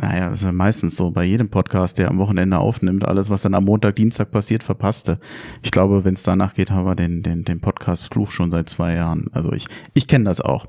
Naja, 0.00 0.30
das 0.30 0.40
ist 0.40 0.46
ja 0.46 0.52
meistens 0.52 0.96
so. 0.96 1.10
Bei 1.10 1.24
jedem 1.24 1.48
Podcast, 1.48 1.98
der 1.98 2.08
am 2.08 2.18
Wochenende 2.18 2.58
aufnimmt, 2.58 3.04
alles, 3.04 3.30
was 3.30 3.42
dann 3.42 3.54
am 3.54 3.64
Montag, 3.64 3.96
Dienstag 3.96 4.30
passiert, 4.30 4.62
verpasste. 4.62 5.18
Ich 5.62 5.72
glaube, 5.72 6.04
wenn 6.04 6.14
es 6.14 6.22
danach 6.22 6.54
geht, 6.54 6.70
haben 6.70 6.86
wir 6.86 6.94
den, 6.94 7.22
den, 7.22 7.44
den 7.44 7.60
Podcast 7.60 8.12
Fluch 8.12 8.30
schon 8.30 8.50
seit 8.50 8.68
zwei 8.68 8.94
Jahren. 8.94 9.28
Also 9.32 9.52
ich, 9.52 9.66
ich 9.94 10.06
kenne 10.06 10.24
das 10.24 10.40
auch. 10.40 10.66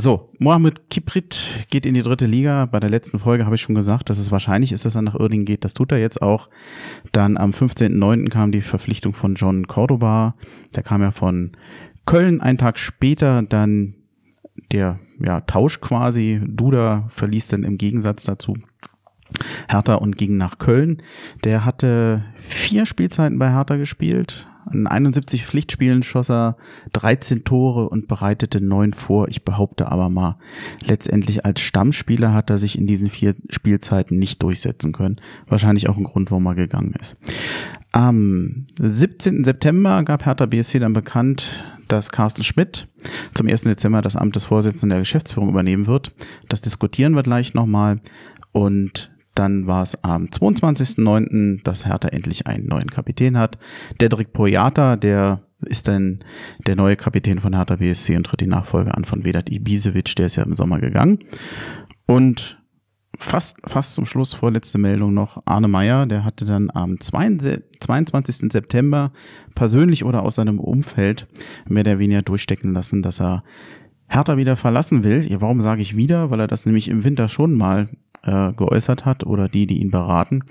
So, 0.00 0.30
Mohamed 0.38 0.90
Kiprit 0.90 1.66
geht 1.70 1.84
in 1.84 1.92
die 1.92 2.04
dritte 2.04 2.26
Liga. 2.26 2.66
Bei 2.66 2.78
der 2.78 2.88
letzten 2.88 3.18
Folge 3.18 3.44
habe 3.44 3.56
ich 3.56 3.62
schon 3.62 3.74
gesagt, 3.74 4.08
dass 4.08 4.18
es 4.18 4.30
wahrscheinlich 4.30 4.70
ist, 4.70 4.84
dass 4.84 4.94
er 4.94 5.02
nach 5.02 5.16
Irding 5.16 5.44
geht. 5.44 5.64
Das 5.64 5.74
tut 5.74 5.90
er 5.90 5.98
jetzt 5.98 6.22
auch. 6.22 6.48
Dann 7.10 7.36
am 7.36 7.50
15.09. 7.50 8.28
kam 8.28 8.52
die 8.52 8.60
Verpflichtung 8.60 9.12
von 9.12 9.34
John 9.34 9.66
Cordoba. 9.66 10.36
Der 10.76 10.84
kam 10.84 11.02
ja 11.02 11.10
von 11.10 11.50
Köln. 12.06 12.40
Einen 12.40 12.58
Tag 12.58 12.78
später 12.78 13.42
dann 13.42 13.96
der 14.70 15.00
ja, 15.18 15.40
Tausch 15.40 15.80
quasi. 15.80 16.42
Duda 16.46 17.08
verließ 17.08 17.48
dann 17.48 17.64
im 17.64 17.76
Gegensatz 17.76 18.22
dazu 18.22 18.54
Hertha 19.68 19.96
und 19.96 20.16
ging 20.16 20.36
nach 20.36 20.58
Köln. 20.58 21.02
Der 21.42 21.64
hatte 21.64 22.24
vier 22.36 22.86
Spielzeiten 22.86 23.40
bei 23.40 23.50
Hertha 23.50 23.74
gespielt. 23.74 24.46
In 24.72 24.86
71 24.86 25.44
Pflichtspielen 25.44 26.02
schoss 26.02 26.30
er 26.30 26.56
13 26.92 27.44
Tore 27.44 27.88
und 27.88 28.08
bereitete 28.08 28.60
neun 28.60 28.92
vor. 28.92 29.28
Ich 29.28 29.44
behaupte 29.44 29.90
aber 29.90 30.08
mal, 30.08 30.36
letztendlich 30.84 31.44
als 31.44 31.60
Stammspieler 31.60 32.34
hat 32.34 32.50
er 32.50 32.58
sich 32.58 32.78
in 32.78 32.86
diesen 32.86 33.08
vier 33.08 33.34
Spielzeiten 33.50 34.18
nicht 34.18 34.42
durchsetzen 34.42 34.92
können. 34.92 35.16
Wahrscheinlich 35.46 35.88
auch 35.88 35.96
ein 35.96 36.04
Grund, 36.04 36.30
warum 36.30 36.46
er 36.46 36.54
gegangen 36.54 36.94
ist. 37.00 37.16
Am 37.92 38.66
17. 38.78 39.44
September 39.44 40.02
gab 40.04 40.26
Hertha 40.26 40.46
BSC 40.46 40.78
dann 40.78 40.92
bekannt, 40.92 41.64
dass 41.88 42.12
Carsten 42.12 42.44
Schmidt 42.44 42.86
zum 43.34 43.48
1. 43.48 43.62
Dezember 43.62 44.02
das 44.02 44.16
Amt 44.16 44.36
des 44.36 44.46
Vorsitzenden 44.46 44.90
der 44.90 44.98
Geschäftsführung 45.00 45.48
übernehmen 45.48 45.86
wird. 45.86 46.12
Das 46.48 46.60
diskutieren 46.60 47.14
wir 47.14 47.22
gleich 47.22 47.54
nochmal. 47.54 48.00
Und 48.52 49.10
dann 49.38 49.66
war 49.66 49.82
es 49.82 50.02
am 50.02 50.26
22.09., 50.26 51.62
dass 51.62 51.86
Hertha 51.86 52.08
endlich 52.08 52.46
einen 52.46 52.66
neuen 52.66 52.90
Kapitän 52.90 53.38
hat. 53.38 53.58
Dedrick 54.00 54.32
Poyata, 54.32 54.96
der 54.96 55.42
ist 55.60 55.88
dann 55.88 56.20
der 56.66 56.76
neue 56.76 56.96
Kapitän 56.96 57.40
von 57.40 57.54
Hertha 57.54 57.76
BSC 57.76 58.16
und 58.16 58.24
tritt 58.24 58.40
die 58.40 58.46
Nachfolge 58.46 58.94
an 58.94 59.04
von 59.04 59.24
Vedat 59.24 59.50
Ibisevic, 59.50 60.14
der 60.16 60.26
ist 60.26 60.36
ja 60.36 60.44
im 60.44 60.54
Sommer 60.54 60.80
gegangen. 60.80 61.18
Und 62.06 62.58
fast, 63.18 63.58
fast 63.66 63.94
zum 63.94 64.06
Schluss, 64.06 64.32
vorletzte 64.32 64.78
Meldung 64.78 65.14
noch, 65.14 65.42
Arne 65.44 65.68
Meyer, 65.68 66.06
der 66.06 66.24
hatte 66.24 66.44
dann 66.44 66.70
am 66.72 66.98
22. 67.00 68.52
September 68.52 69.12
persönlich 69.54 70.04
oder 70.04 70.22
aus 70.22 70.36
seinem 70.36 70.60
Umfeld 70.60 71.26
mehr 71.68 71.82
oder 71.82 71.98
weniger 71.98 72.22
durchstecken 72.22 72.72
lassen, 72.72 73.02
dass 73.02 73.20
er 73.20 73.42
Hertha 74.06 74.36
wieder 74.36 74.56
verlassen 74.56 75.04
will. 75.04 75.26
Warum 75.40 75.60
sage 75.60 75.82
ich 75.82 75.96
wieder? 75.96 76.30
Weil 76.30 76.40
er 76.40 76.46
das 76.46 76.64
nämlich 76.64 76.88
im 76.88 77.04
Winter 77.04 77.28
schon 77.28 77.54
mal 77.54 77.90
äh, 78.22 78.52
geäußert 78.52 79.04
hat 79.04 79.24
oder 79.24 79.48
die, 79.48 79.66
die 79.66 79.80
ihn 79.80 79.90
beraten. 79.90 80.44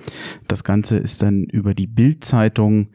Das 0.47 0.63
Ganze 0.63 0.97
ist 0.97 1.21
dann 1.21 1.43
über 1.43 1.73
die 1.73 1.87
Bild-Zeitung 1.87 2.87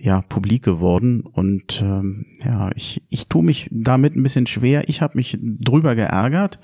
ja 0.00 0.22
publik 0.22 0.62
geworden 0.62 1.22
und 1.22 1.82
ähm, 1.82 2.26
ja, 2.44 2.70
ich, 2.76 3.02
ich 3.08 3.26
tue 3.26 3.42
mich 3.42 3.68
damit 3.72 4.14
ein 4.14 4.22
bisschen 4.22 4.46
schwer. 4.46 4.88
Ich 4.88 5.02
habe 5.02 5.16
mich 5.16 5.36
drüber 5.42 5.96
geärgert. 5.96 6.60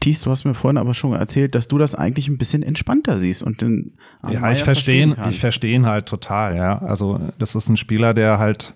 Thies, 0.00 0.22
du 0.22 0.30
hast 0.30 0.44
mir 0.46 0.54
vorhin 0.54 0.78
aber 0.78 0.94
schon 0.94 1.12
erzählt, 1.12 1.54
dass 1.54 1.68
du 1.68 1.76
das 1.76 1.94
eigentlich 1.94 2.28
ein 2.28 2.38
bisschen 2.38 2.62
entspannter 2.62 3.18
siehst 3.18 3.42
und 3.42 3.60
den 3.60 3.92
Ja, 4.26 4.50
ich 4.50 4.62
verstehe 4.62 5.14
ich 5.28 5.38
verstehe 5.38 5.74
ihn 5.74 5.86
halt 5.86 6.06
total, 6.06 6.56
ja. 6.56 6.78
Also, 6.78 7.20
das 7.38 7.54
ist 7.54 7.68
ein 7.68 7.76
Spieler, 7.76 8.14
der 8.14 8.38
halt 8.38 8.74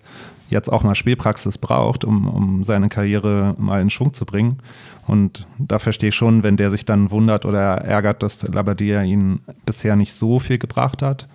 jetzt 0.49 0.71
auch 0.71 0.83
mal 0.83 0.93
Spielpraxis 0.93 1.57
braucht, 1.57 2.05
um, 2.05 2.27
um 2.27 2.63
seine 2.63 2.89
Karriere 2.89 3.55
mal 3.57 3.81
in 3.81 3.89
Schwung 3.89 4.13
zu 4.13 4.25
bringen. 4.25 4.59
Und 5.05 5.47
da 5.57 5.79
verstehe 5.79 6.09
ich 6.09 6.15
schon, 6.15 6.43
wenn 6.43 6.55
der 6.55 6.69
sich 6.69 6.85
dann 6.85 7.11
wundert 7.11 7.45
oder 7.45 7.59
ärgert, 7.59 8.23
dass 8.23 8.47
Labadia 8.47 9.03
ihn 9.03 9.41
bisher 9.65 9.95
nicht 9.95 10.13
so 10.13 10.39
viel 10.39 10.57
gebracht 10.57 11.01
hat. 11.01 11.27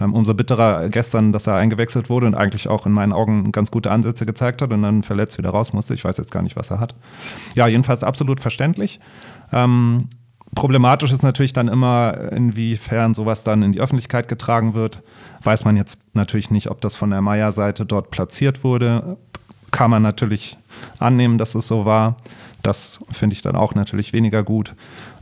Ähm, 0.00 0.12
umso 0.12 0.34
bitterer 0.34 0.88
gestern, 0.90 1.32
dass 1.32 1.46
er 1.46 1.54
eingewechselt 1.54 2.10
wurde 2.10 2.26
und 2.26 2.34
eigentlich 2.34 2.68
auch 2.68 2.84
in 2.84 2.92
meinen 2.92 3.12
Augen 3.12 3.50
ganz 3.50 3.70
gute 3.70 3.90
Ansätze 3.90 4.26
gezeigt 4.26 4.60
hat 4.60 4.72
und 4.72 4.82
dann 4.82 5.02
verletzt 5.02 5.38
wieder 5.38 5.50
raus 5.50 5.72
musste. 5.72 5.94
Ich 5.94 6.04
weiß 6.04 6.18
jetzt 6.18 6.32
gar 6.32 6.42
nicht, 6.42 6.56
was 6.56 6.70
er 6.70 6.80
hat. 6.80 6.94
Ja, 7.54 7.66
jedenfalls 7.66 8.02
absolut 8.02 8.40
verständlich. 8.40 9.00
Ähm, 9.52 10.10
problematisch 10.54 11.10
ist 11.10 11.22
natürlich 11.22 11.54
dann 11.54 11.68
immer, 11.68 12.30
inwiefern 12.32 13.14
sowas 13.14 13.42
dann 13.42 13.62
in 13.62 13.72
die 13.72 13.80
Öffentlichkeit 13.80 14.28
getragen 14.28 14.74
wird. 14.74 15.02
Weiß 15.42 15.64
man 15.64 15.76
jetzt 15.76 15.98
natürlich 16.12 16.50
nicht, 16.50 16.70
ob 16.70 16.82
das 16.82 16.94
von 16.94 17.10
der 17.10 17.22
Meier-Seite 17.22 17.86
dort 17.86 18.10
platziert 18.10 18.64
wurde. 18.64 19.16
Kann 19.70 19.90
man 19.90 20.02
natürlich 20.02 20.58
annehmen, 20.98 21.38
dass 21.38 21.54
es 21.54 21.66
so 21.66 21.86
war. 21.86 22.16
Das 22.64 23.04
finde 23.12 23.34
ich 23.34 23.42
dann 23.42 23.56
auch 23.56 23.74
natürlich 23.74 24.12
weniger 24.12 24.42
gut. 24.42 24.74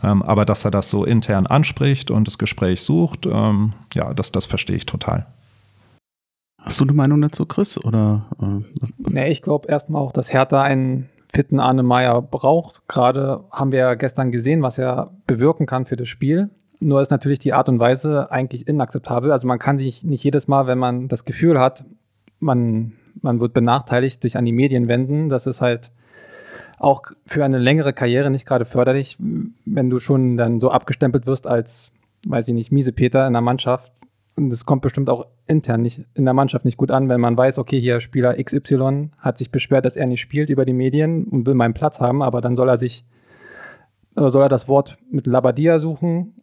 Ähm, 0.02 0.22
aber 0.22 0.44
dass 0.44 0.64
er 0.64 0.70
das 0.70 0.88
so 0.88 1.04
intern 1.04 1.46
anspricht 1.46 2.10
und 2.10 2.28
das 2.28 2.38
Gespräch 2.38 2.82
sucht, 2.82 3.26
ähm, 3.26 3.72
ja, 3.94 4.14
das, 4.14 4.32
das 4.32 4.46
verstehe 4.46 4.76
ich 4.76 4.86
total. 4.86 5.26
Hast 6.60 6.78
du 6.78 6.84
eine 6.84 6.92
Meinung 6.92 7.20
dazu, 7.20 7.44
Chris? 7.44 7.76
Oder, 7.76 8.26
äh, 8.40 8.80
nee, 9.10 9.30
ich 9.30 9.42
glaube 9.42 9.68
erstmal 9.68 10.00
auch, 10.00 10.12
dass 10.12 10.32
Hertha 10.32 10.62
einen 10.62 11.08
fitten 11.34 11.58
Arne 11.58 11.82
Meyer 11.82 12.22
braucht. 12.22 12.86
Gerade 12.86 13.42
haben 13.50 13.72
wir 13.72 13.80
ja 13.80 13.94
gestern 13.94 14.30
gesehen, 14.30 14.62
was 14.62 14.78
er 14.78 15.10
bewirken 15.26 15.66
kann 15.66 15.86
für 15.86 15.96
das 15.96 16.08
Spiel. 16.08 16.50
Nur 16.78 17.00
ist 17.00 17.10
natürlich 17.10 17.40
die 17.40 17.54
Art 17.54 17.68
und 17.68 17.80
Weise 17.80 18.30
eigentlich 18.30 18.68
inakzeptabel. 18.68 19.32
Also 19.32 19.48
man 19.48 19.58
kann 19.58 19.78
sich 19.78 20.04
nicht 20.04 20.22
jedes 20.22 20.46
Mal, 20.46 20.68
wenn 20.68 20.78
man 20.78 21.08
das 21.08 21.24
Gefühl 21.24 21.58
hat, 21.58 21.84
man, 22.38 22.92
man 23.20 23.40
wird 23.40 23.52
benachteiligt, 23.52 24.22
sich 24.22 24.36
an 24.36 24.44
die 24.44 24.52
Medien 24.52 24.86
wenden. 24.86 25.28
Das 25.28 25.48
ist 25.48 25.60
halt 25.60 25.90
auch 26.82 27.02
für 27.26 27.44
eine 27.44 27.58
längere 27.58 27.92
Karriere 27.92 28.30
nicht 28.30 28.46
gerade 28.46 28.64
förderlich, 28.64 29.16
wenn 29.18 29.90
du 29.90 29.98
schon 29.98 30.36
dann 30.36 30.60
so 30.60 30.70
abgestempelt 30.70 31.26
wirst 31.26 31.46
als, 31.46 31.92
weiß 32.26 32.48
ich 32.48 32.54
nicht, 32.54 32.72
Miesepeter 32.72 33.26
in 33.26 33.32
der 33.32 33.42
Mannschaft. 33.42 33.92
Und 34.36 34.50
das 34.50 34.64
kommt 34.64 34.82
bestimmt 34.82 35.10
auch 35.10 35.26
intern 35.46 35.82
nicht 35.82 36.04
in 36.14 36.24
der 36.24 36.34
Mannschaft 36.34 36.64
nicht 36.64 36.78
gut 36.78 36.90
an, 36.90 37.08
wenn 37.08 37.20
man 37.20 37.36
weiß, 37.36 37.58
okay, 37.58 37.78
hier 37.78 38.00
Spieler 38.00 38.42
XY 38.42 39.10
hat 39.18 39.38
sich 39.38 39.50
beschwert, 39.50 39.84
dass 39.84 39.96
er 39.96 40.06
nicht 40.06 40.20
spielt 40.20 40.50
über 40.50 40.64
die 40.64 40.72
Medien 40.72 41.24
und 41.24 41.46
will 41.46 41.54
meinen 41.54 41.74
Platz 41.74 42.00
haben, 42.00 42.22
aber 42.22 42.40
dann 42.40 42.56
soll 42.56 42.68
er 42.68 42.78
sich, 42.78 43.04
oder 44.16 44.30
soll 44.30 44.42
er 44.42 44.48
das 44.48 44.68
Wort 44.68 44.98
mit 45.10 45.26
Labadia 45.26 45.78
suchen 45.78 46.34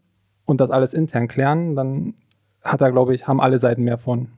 und 0.46 0.62
das 0.62 0.70
alles 0.70 0.94
intern 0.94 1.28
klären, 1.28 1.76
dann 1.76 2.14
hat 2.64 2.82
er, 2.82 2.92
glaube 2.92 3.16
ich, 3.16 3.28
haben 3.28 3.42
alle 3.42 3.58
Seiten 3.58 3.84
mehr 3.84 3.98
von. 3.98 4.30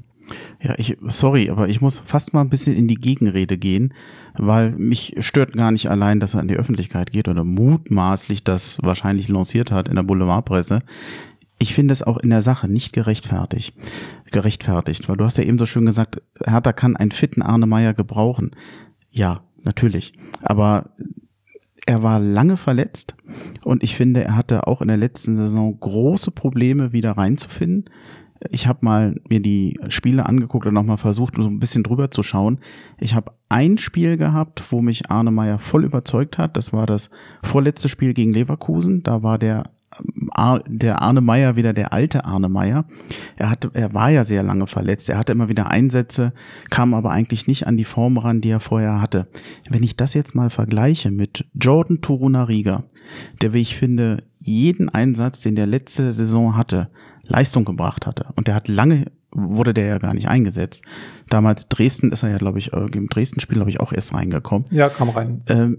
Ja, 0.61 0.75
ich, 0.77 0.97
sorry, 1.07 1.49
aber 1.49 1.67
ich 1.67 1.81
muss 1.81 1.99
fast 2.05 2.33
mal 2.33 2.41
ein 2.41 2.49
bisschen 2.49 2.75
in 2.75 2.87
die 2.87 2.95
Gegenrede 2.95 3.57
gehen, 3.57 3.93
weil 4.37 4.71
mich 4.71 5.15
stört 5.19 5.53
gar 5.53 5.71
nicht 5.71 5.89
allein, 5.89 6.19
dass 6.19 6.35
er 6.35 6.41
in 6.41 6.47
die 6.47 6.57
Öffentlichkeit 6.57 7.11
geht 7.11 7.27
oder 7.27 7.43
mutmaßlich 7.43 8.43
das 8.43 8.79
wahrscheinlich 8.81 9.27
lanciert 9.27 9.71
hat 9.71 9.89
in 9.89 9.95
der 9.95 10.03
Boulevardpresse. 10.03 10.81
Ich 11.59 11.73
finde 11.73 11.91
es 11.91 12.01
auch 12.01 12.17
in 12.17 12.29
der 12.29 12.41
Sache 12.41 12.67
nicht 12.67 12.93
gerechtfertigt, 12.93 13.75
gerechtfertigt, 14.31 15.07
weil 15.07 15.17
du 15.17 15.25
hast 15.25 15.37
ja 15.37 15.43
eben 15.43 15.59
so 15.59 15.65
schön 15.65 15.85
gesagt, 15.85 16.21
Hertha 16.43 16.73
kann 16.73 16.95
einen 16.95 17.11
fitten 17.11 17.41
Arne 17.41 17.67
Meyer 17.67 17.93
gebrauchen. 17.93 18.51
Ja, 19.09 19.41
natürlich. 19.63 20.13
Aber 20.41 20.91
er 21.85 22.03
war 22.03 22.19
lange 22.19 22.57
verletzt 22.57 23.15
und 23.63 23.83
ich 23.83 23.95
finde, 23.95 24.23
er 24.23 24.35
hatte 24.35 24.67
auch 24.67 24.81
in 24.81 24.87
der 24.87 24.97
letzten 24.97 25.33
Saison 25.33 25.79
große 25.79 26.31
Probleme, 26.31 26.93
wieder 26.93 27.11
reinzufinden. 27.11 27.85
Ich 28.49 28.67
habe 28.67 28.79
mal 28.81 29.15
mir 29.29 29.39
die 29.39 29.79
Spiele 29.89 30.25
angeguckt 30.25 30.65
und 30.65 30.73
nochmal 30.73 30.97
versucht, 30.97 31.35
so 31.37 31.47
ein 31.47 31.59
bisschen 31.59 31.83
drüber 31.83 32.11
zu 32.11 32.23
schauen. 32.23 32.59
Ich 32.99 33.13
habe 33.13 33.33
ein 33.49 33.77
Spiel 33.77 34.17
gehabt, 34.17 34.63
wo 34.71 34.81
mich 34.81 35.11
Arne 35.11 35.31
Meyer 35.31 35.59
voll 35.59 35.85
überzeugt 35.85 36.37
hat. 36.37 36.57
Das 36.57 36.73
war 36.73 36.85
das 36.85 37.09
vorletzte 37.43 37.89
Spiel 37.89 38.13
gegen 38.13 38.33
Leverkusen. 38.33 39.03
Da 39.03 39.21
war 39.23 39.37
der 39.37 39.63
der 40.67 41.01
Arne 41.01 41.21
Meyer 41.21 41.55
wieder 41.55 41.73
der 41.73 41.91
alte 41.91 42.23
Arne 42.25 42.49
Meyer. 42.49 42.85
Er 43.35 43.49
hatte, 43.49 43.71
er 43.73 43.93
war 43.93 44.09
ja 44.09 44.23
sehr 44.23 44.43
lange 44.43 44.67
verletzt. 44.67 45.09
Er 45.09 45.17
hatte 45.17 45.33
immer 45.33 45.49
wieder 45.49 45.69
Einsätze, 45.69 46.33
kam 46.69 46.93
aber 46.93 47.11
eigentlich 47.11 47.47
nicht 47.47 47.67
an 47.67 47.77
die 47.77 47.83
Form 47.83 48.17
ran, 48.17 48.41
die 48.41 48.49
er 48.49 48.59
vorher 48.59 49.01
hatte. 49.01 49.27
Wenn 49.69 49.83
ich 49.83 49.97
das 49.97 50.13
jetzt 50.13 50.33
mal 50.33 50.49
vergleiche 50.49 51.11
mit 51.11 51.45
Jordan 51.53 52.01
Turunariga, 52.01 52.83
der, 53.41 53.53
wie 53.53 53.61
ich 53.61 53.75
finde, 53.75 54.23
jeden 54.37 54.89
Einsatz, 54.89 55.41
den 55.41 55.55
der 55.55 55.67
letzte 55.67 56.13
Saison 56.13 56.55
hatte, 56.55 56.89
Leistung 57.31 57.65
gebracht 57.65 58.05
hatte. 58.05 58.27
Und 58.35 58.47
der 58.47 58.55
hat 58.55 58.67
lange, 58.67 59.05
wurde 59.31 59.73
der 59.73 59.85
ja 59.85 59.97
gar 59.97 60.13
nicht 60.13 60.27
eingesetzt. 60.27 60.83
Damals 61.29 61.69
Dresden 61.69 62.11
ist 62.11 62.23
er 62.23 62.29
ja, 62.29 62.37
glaube 62.37 62.59
ich, 62.59 62.73
äh, 62.73 62.85
im 62.93 63.07
Dresden-Spiel, 63.07 63.55
glaube 63.55 63.69
ich, 63.69 63.79
auch 63.79 63.93
erst 63.93 64.13
reingekommen. 64.13 64.65
Ja, 64.71 64.89
kam 64.89 65.09
rein. 65.09 65.41
Ähm, 65.47 65.77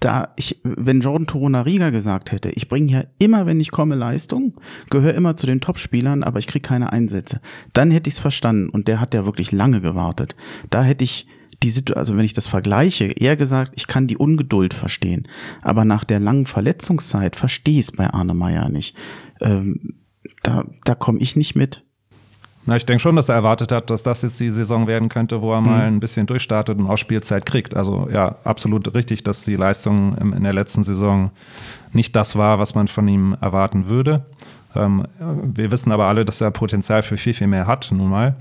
da 0.00 0.32
ich, 0.36 0.60
wenn 0.64 1.00
Jordan 1.00 1.28
Torunariga 1.28 1.90
gesagt 1.90 2.32
hätte, 2.32 2.50
ich 2.50 2.68
bringe 2.68 2.92
ja 2.92 3.04
immer, 3.18 3.46
wenn 3.46 3.60
ich 3.60 3.70
komme, 3.70 3.94
Leistung, 3.94 4.60
gehöre 4.90 5.14
immer 5.14 5.36
zu 5.36 5.46
den 5.46 5.60
Topspielern, 5.60 6.24
aber 6.24 6.40
ich 6.40 6.48
kriege 6.48 6.66
keine 6.66 6.92
Einsätze, 6.92 7.40
dann 7.72 7.90
hätte 7.90 8.08
ich 8.08 8.14
es 8.14 8.20
verstanden. 8.20 8.68
Und 8.68 8.88
der 8.88 9.00
hat 9.00 9.14
ja 9.14 9.24
wirklich 9.24 9.52
lange 9.52 9.80
gewartet. 9.80 10.34
Da 10.70 10.82
hätte 10.82 11.04
ich 11.04 11.28
die 11.62 11.70
Situation, 11.70 12.00
also 12.00 12.16
wenn 12.16 12.24
ich 12.24 12.32
das 12.32 12.46
vergleiche, 12.46 13.04
eher 13.04 13.36
gesagt, 13.36 13.72
ich 13.76 13.86
kann 13.86 14.08
die 14.08 14.16
Ungeduld 14.16 14.74
verstehen. 14.74 15.28
Aber 15.62 15.84
nach 15.84 16.04
der 16.04 16.18
langen 16.18 16.46
Verletzungszeit 16.46 17.36
verstehe 17.36 17.78
ich 17.78 17.86
es 17.86 17.92
bei 17.92 18.10
Arne 18.10 18.34
Meyer 18.34 18.68
nicht. 18.68 18.96
Ähm, 19.40 19.94
da 20.42 20.64
da 20.84 20.94
komme 20.94 21.18
ich 21.18 21.36
nicht 21.36 21.54
mit. 21.54 21.84
Na, 22.64 22.76
ich 22.76 22.86
denke 22.86 23.00
schon, 23.00 23.16
dass 23.16 23.28
er 23.28 23.34
erwartet 23.34 23.72
hat, 23.72 23.90
dass 23.90 24.04
das 24.04 24.22
jetzt 24.22 24.38
die 24.38 24.50
Saison 24.50 24.86
werden 24.86 25.08
könnte, 25.08 25.42
wo 25.42 25.52
er 25.52 25.60
mal 25.60 25.90
mhm. 25.90 25.96
ein 25.96 26.00
bisschen 26.00 26.26
durchstartet 26.26 26.78
und 26.78 26.88
auch 26.88 26.96
Spielzeit 26.96 27.44
kriegt. 27.44 27.74
Also 27.74 28.08
ja, 28.12 28.36
absolut 28.44 28.94
richtig, 28.94 29.24
dass 29.24 29.42
die 29.42 29.56
Leistung 29.56 30.16
in 30.18 30.44
der 30.44 30.52
letzten 30.52 30.84
Saison 30.84 31.32
nicht 31.92 32.14
das 32.14 32.36
war, 32.36 32.60
was 32.60 32.76
man 32.76 32.86
von 32.86 33.08
ihm 33.08 33.36
erwarten 33.40 33.88
würde. 33.88 34.24
Ähm, 34.76 35.06
wir 35.18 35.72
wissen 35.72 35.90
aber 35.90 36.06
alle, 36.06 36.24
dass 36.24 36.40
er 36.40 36.50
Potenzial 36.52 37.02
für 37.02 37.16
viel, 37.16 37.34
viel 37.34 37.48
mehr 37.48 37.66
hat, 37.66 37.90
nun 37.90 38.08
mal. 38.08 38.36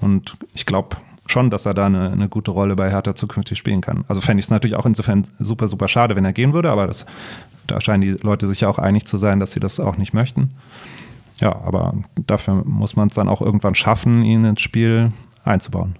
Und 0.00 0.36
ich 0.54 0.66
glaube 0.66 0.96
schon, 1.26 1.50
dass 1.50 1.66
er 1.66 1.74
da 1.74 1.86
eine, 1.86 2.10
eine, 2.10 2.28
gute 2.28 2.50
Rolle 2.50 2.76
bei 2.76 2.90
Hertha 2.90 3.14
zukünftig 3.14 3.58
spielen 3.58 3.80
kann. 3.80 4.04
Also 4.08 4.20
fände 4.20 4.40
ich 4.40 4.46
es 4.46 4.50
natürlich 4.50 4.76
auch 4.76 4.86
insofern 4.86 5.26
super, 5.38 5.68
super 5.68 5.88
schade, 5.88 6.16
wenn 6.16 6.24
er 6.24 6.32
gehen 6.32 6.52
würde, 6.52 6.70
aber 6.70 6.86
das, 6.86 7.06
da 7.66 7.80
scheinen 7.80 8.02
die 8.02 8.10
Leute 8.22 8.46
sich 8.46 8.60
ja 8.60 8.68
auch 8.68 8.78
einig 8.78 9.06
zu 9.06 9.16
sein, 9.16 9.40
dass 9.40 9.52
sie 9.52 9.60
das 9.60 9.80
auch 9.80 9.96
nicht 9.96 10.12
möchten. 10.12 10.50
Ja, 11.40 11.54
aber 11.54 11.94
dafür 12.26 12.62
muss 12.64 12.96
man 12.96 13.08
es 13.08 13.14
dann 13.14 13.28
auch 13.28 13.40
irgendwann 13.40 13.74
schaffen, 13.74 14.22
ihn 14.22 14.44
ins 14.44 14.60
Spiel 14.60 15.12
einzubauen. 15.42 15.96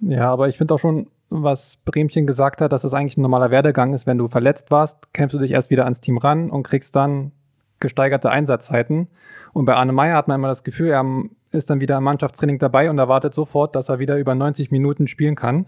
Ja, 0.00 0.30
aber 0.30 0.48
ich 0.48 0.56
finde 0.56 0.74
auch 0.74 0.78
schon, 0.78 1.08
was 1.30 1.76
Bremchen 1.84 2.26
gesagt 2.26 2.60
hat, 2.60 2.72
dass 2.72 2.84
es 2.84 2.92
das 2.92 2.98
eigentlich 2.98 3.16
ein 3.16 3.22
normaler 3.22 3.50
Werdegang 3.50 3.92
ist. 3.92 4.06
Wenn 4.06 4.18
du 4.18 4.28
verletzt 4.28 4.70
warst, 4.70 5.12
kämpfst 5.12 5.34
du 5.34 5.38
dich 5.38 5.50
erst 5.50 5.70
wieder 5.70 5.84
ans 5.84 6.00
Team 6.00 6.18
ran 6.18 6.50
und 6.50 6.62
kriegst 6.62 6.94
dann 6.94 7.32
gesteigerte 7.80 8.30
Einsatzzeiten. 8.30 9.08
Und 9.52 9.64
bei 9.64 9.74
Arne 9.74 9.92
Meyer 9.92 10.16
hat 10.16 10.28
man 10.28 10.40
immer 10.40 10.48
das 10.48 10.64
Gefühl, 10.64 10.90
er 10.90 11.04
ist 11.52 11.70
dann 11.70 11.80
wieder 11.80 11.98
im 11.98 12.04
Mannschaftstraining 12.04 12.58
dabei 12.58 12.90
und 12.90 12.98
erwartet 12.98 13.34
sofort, 13.34 13.74
dass 13.76 13.88
er 13.88 13.98
wieder 13.98 14.16
über 14.18 14.34
90 14.34 14.70
Minuten 14.70 15.06
spielen 15.06 15.34
kann. 15.34 15.66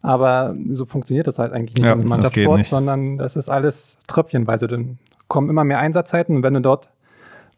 Aber 0.00 0.54
so 0.70 0.84
funktioniert 0.84 1.26
das 1.26 1.38
halt 1.38 1.52
eigentlich 1.52 1.74
nicht 1.76 1.86
ja, 1.86 1.92
im 1.92 2.04
Mannschaftssport, 2.04 2.66
sondern 2.66 3.18
das 3.18 3.36
ist 3.36 3.48
alles 3.48 3.98
tröpfchenweise. 4.06 4.68
Dann 4.68 4.98
kommen 5.26 5.50
immer 5.50 5.64
mehr 5.64 5.80
Einsatzzeiten 5.80 6.36
und 6.36 6.42
wenn 6.42 6.54
du 6.54 6.60
dort 6.60 6.90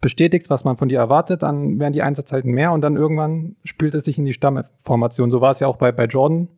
bestätigst, 0.00 0.50
was 0.50 0.64
man 0.64 0.76
von 0.76 0.88
dir 0.88 0.98
erwartet, 0.98 1.42
dann 1.42 1.78
werden 1.78 1.92
die 1.92 2.02
Einsatzzeiten 2.02 2.52
mehr 2.52 2.72
und 2.72 2.80
dann 2.80 2.96
irgendwann 2.96 3.56
spült 3.64 3.94
es 3.94 4.04
sich 4.04 4.18
in 4.18 4.24
die 4.24 4.32
Stammformation. 4.32 5.30
So 5.30 5.40
war 5.40 5.50
es 5.50 5.60
ja 5.60 5.66
auch 5.66 5.76
bei, 5.76 5.92
bei 5.92 6.06
Jordan. 6.06 6.48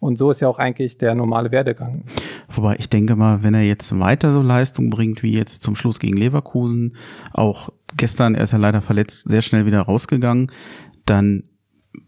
Und 0.00 0.18
so 0.18 0.30
ist 0.30 0.40
ja 0.40 0.48
auch 0.48 0.58
eigentlich 0.58 0.98
der 0.98 1.14
normale 1.14 1.50
Werdegang. 1.50 2.04
Wobei 2.52 2.76
ich 2.78 2.90
denke 2.90 3.16
mal, 3.16 3.42
wenn 3.42 3.54
er 3.54 3.62
jetzt 3.62 3.98
weiter 3.98 4.32
so 4.32 4.42
Leistung 4.42 4.90
bringt, 4.90 5.22
wie 5.22 5.32
jetzt 5.32 5.62
zum 5.62 5.76
Schluss 5.76 5.98
gegen 5.98 6.16
Leverkusen, 6.16 6.96
auch 7.32 7.70
gestern, 7.96 8.34
er 8.34 8.44
ist 8.44 8.52
ja 8.52 8.58
leider 8.58 8.82
verletzt, 8.82 9.26
sehr 9.30 9.40
schnell 9.40 9.64
wieder 9.64 9.80
rausgegangen, 9.80 10.52
dann 11.06 11.44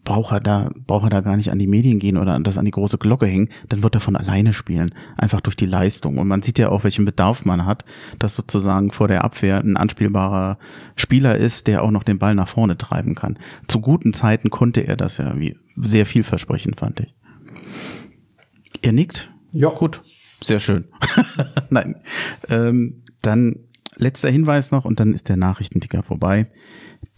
braucht 0.05 0.33
er 0.33 0.41
da, 0.41 0.71
braucht 0.87 1.05
er 1.05 1.11
da 1.11 1.21
gar 1.21 1.37
nicht 1.37 1.51
an 1.51 1.59
die 1.59 1.67
Medien 1.67 1.99
gehen 1.99 2.17
oder 2.17 2.39
das 2.41 2.59
an 2.59 2.65
die 2.65 2.71
große 2.71 2.99
Glocke 2.99 3.27
hängen, 3.27 3.49
dann 3.69 3.83
wird 3.83 3.95
er 3.95 4.01
von 4.01 4.17
alleine 4.17 4.53
spielen. 4.53 4.95
Einfach 5.17 5.41
durch 5.41 5.57
die 5.57 5.67
Leistung. 5.67 6.19
Und 6.19 6.29
man 6.29 6.43
sieht 6.43 6.59
ja 6.59 6.71
auch, 6.71 6.85
welchen 6.85 7.05
Bedarf 7.05 7.45
man 7.45 7.67
hat, 7.67 7.85
dass 8.19 8.37
sozusagen 8.37 8.93
vor 8.93 9.09
der 9.09 9.25
Abwehr 9.25 9.59
ein 9.59 9.77
anspielbarer 9.77 10.59
Spieler 10.97 11.37
ist, 11.37 11.67
der 11.67 11.83
auch 11.83 11.91
noch 11.91 12.05
den 12.05 12.19
Ball 12.19 12.35
nach 12.35 12.49
vorne 12.49 12.79
treiben 12.79 13.15
kann. 13.15 13.39
Zu 13.69 13.81
guten 13.81 14.13
Zeiten 14.13 14.51
konnte 14.51 14.87
er 14.87 14.97
das 14.97 15.19
ja 15.19 15.39
wie 15.39 15.57
sehr 15.77 16.07
vielversprechend, 16.07 16.79
fand 16.79 17.01
ich. 17.01 17.15
Ihr 18.83 18.93
nickt? 18.93 19.31
Ja. 19.53 19.71
Gut. 19.71 20.03
Sehr 20.43 20.61
schön. 20.61 20.85
Nein. 21.71 21.97
Ähm, 22.49 23.03
dann 23.23 23.57
letzter 23.97 24.31
Hinweis 24.31 24.71
noch 24.71 24.85
und 24.85 25.01
dann 25.01 25.13
ist 25.13 25.29
der 25.29 25.37
Nachrichtenticker 25.37 26.03
vorbei. 26.03 26.47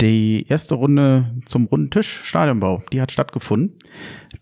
Die 0.01 0.46
erste 0.46 0.77
Runde 0.77 1.24
zum 1.46 1.66
runden 1.66 1.90
Tisch 1.90 2.22
Stadionbau, 2.22 2.83
die 2.92 3.01
hat 3.01 3.11
stattgefunden. 3.11 3.74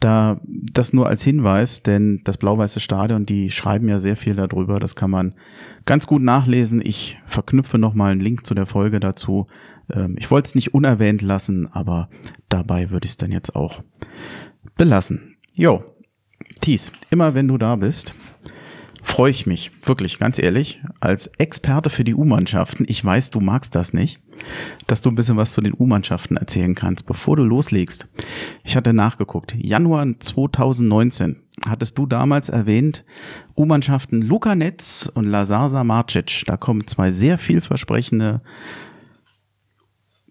Da 0.01 0.41
das 0.45 0.93
nur 0.93 1.07
als 1.07 1.23
Hinweis, 1.23 1.83
denn 1.83 2.21
das 2.25 2.37
blau-weiße 2.37 2.81
Stadion, 2.81 3.25
die 3.25 3.51
schreiben 3.51 3.89
ja 3.89 3.99
sehr 3.99 4.17
viel 4.17 4.35
darüber. 4.35 4.81
Das 4.81 4.97
kann 4.97 5.11
man 5.11 5.35
ganz 5.87 6.07
gut 6.07 6.23
nachlesen. 6.23 6.83
Ich 6.85 7.19
verknüpfe 7.25 7.79
nochmal 7.79 8.13
einen 8.13 8.21
Link 8.21 8.45
zu 8.45 8.55
der 8.55 8.67
Folge 8.67 9.01
dazu. 9.01 9.47
Ähm, 9.91 10.17
ich 10.19 10.31
wollte 10.31 10.49
es 10.49 10.55
nicht 10.55 10.75
unerwähnt 10.75 11.23
lassen, 11.23 11.69
aber 11.73 12.11
dabei 12.49 12.91
würde 12.91 13.07
ich 13.07 13.13
es 13.13 13.17
dann 13.17 13.33
jetzt 13.33 13.57
auch 13.57 13.83
belassen. 14.77 15.37
Jo, 15.55 15.85
Thies, 16.61 16.93
immer 17.11 17.35
wenn 17.35 17.49
du 17.49 17.57
da 17.57 17.77
bist, 17.77 18.15
freue 19.07 19.31
ich 19.31 19.47
mich, 19.47 19.71
wirklich, 19.83 20.19
ganz 20.19 20.38
ehrlich, 20.38 20.83
als 21.01 21.29
Experte 21.38 21.90
für 21.90 22.05
die 22.05 22.14
U-Mannschaften, 22.14 22.85
ich 22.88 23.03
weiß, 23.05 23.31
du 23.31 23.40
magst 23.40 23.75
das 23.75 23.92
nicht, 23.92 24.21
dass 24.88 25.01
du 25.01 25.11
ein 25.11 25.14
bisschen 25.14 25.37
was 25.37 25.53
zu 25.53 25.61
den 25.61 25.73
U-Mannschaften 25.73 26.37
erzählen 26.37 26.75
kannst, 26.75 27.07
bevor 27.07 27.37
du 27.37 27.45
loslegst. 27.45 28.09
Ich 28.64 28.77
hatte 28.77 28.92
nachgeguckt, 28.92 29.55
Januar 29.57 30.07
2019 30.19 31.37
hattest 31.66 31.97
du 31.97 32.07
damals 32.07 32.49
erwähnt, 32.49 33.05
U-Mannschaften 33.57 34.23
Luka 34.23 34.55
Netz 34.57 35.11
und 35.14 35.25
Lazarza 35.25 35.85
Marcic, 35.85 36.42
da 36.47 36.57
kommen 36.57 36.87
zwei 36.87 37.12
sehr 37.12 37.38
vielversprechende 37.38 38.42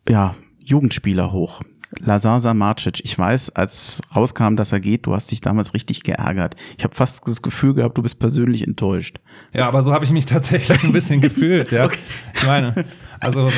ja, 0.07 0.35
Jugendspieler 0.59 1.31
hoch. 1.31 1.61
Lazarza 1.99 2.53
Marcic, 2.53 3.03
ich 3.03 3.17
weiß, 3.17 3.51
als 3.51 4.01
rauskam, 4.15 4.55
dass 4.55 4.71
er 4.71 4.79
geht, 4.79 5.05
du 5.05 5.13
hast 5.13 5.31
dich 5.31 5.41
damals 5.41 5.73
richtig 5.73 6.03
geärgert. 6.03 6.55
Ich 6.77 6.83
habe 6.83 6.95
fast 6.95 7.27
das 7.27 7.41
Gefühl 7.41 7.73
gehabt, 7.73 7.97
du 7.97 8.01
bist 8.01 8.19
persönlich 8.19 8.67
enttäuscht. 8.67 9.17
Ja, 9.53 9.67
aber 9.67 9.83
so 9.83 9.93
habe 9.93 10.05
ich 10.05 10.11
mich 10.11 10.25
tatsächlich 10.25 10.83
ein 10.83 10.91
bisschen 10.91 11.21
gefühlt. 11.21 11.71
Ja. 11.71 11.85
Okay. 11.85 11.97
Ich 12.33 12.45
meine, 12.45 12.85
also 13.19 13.49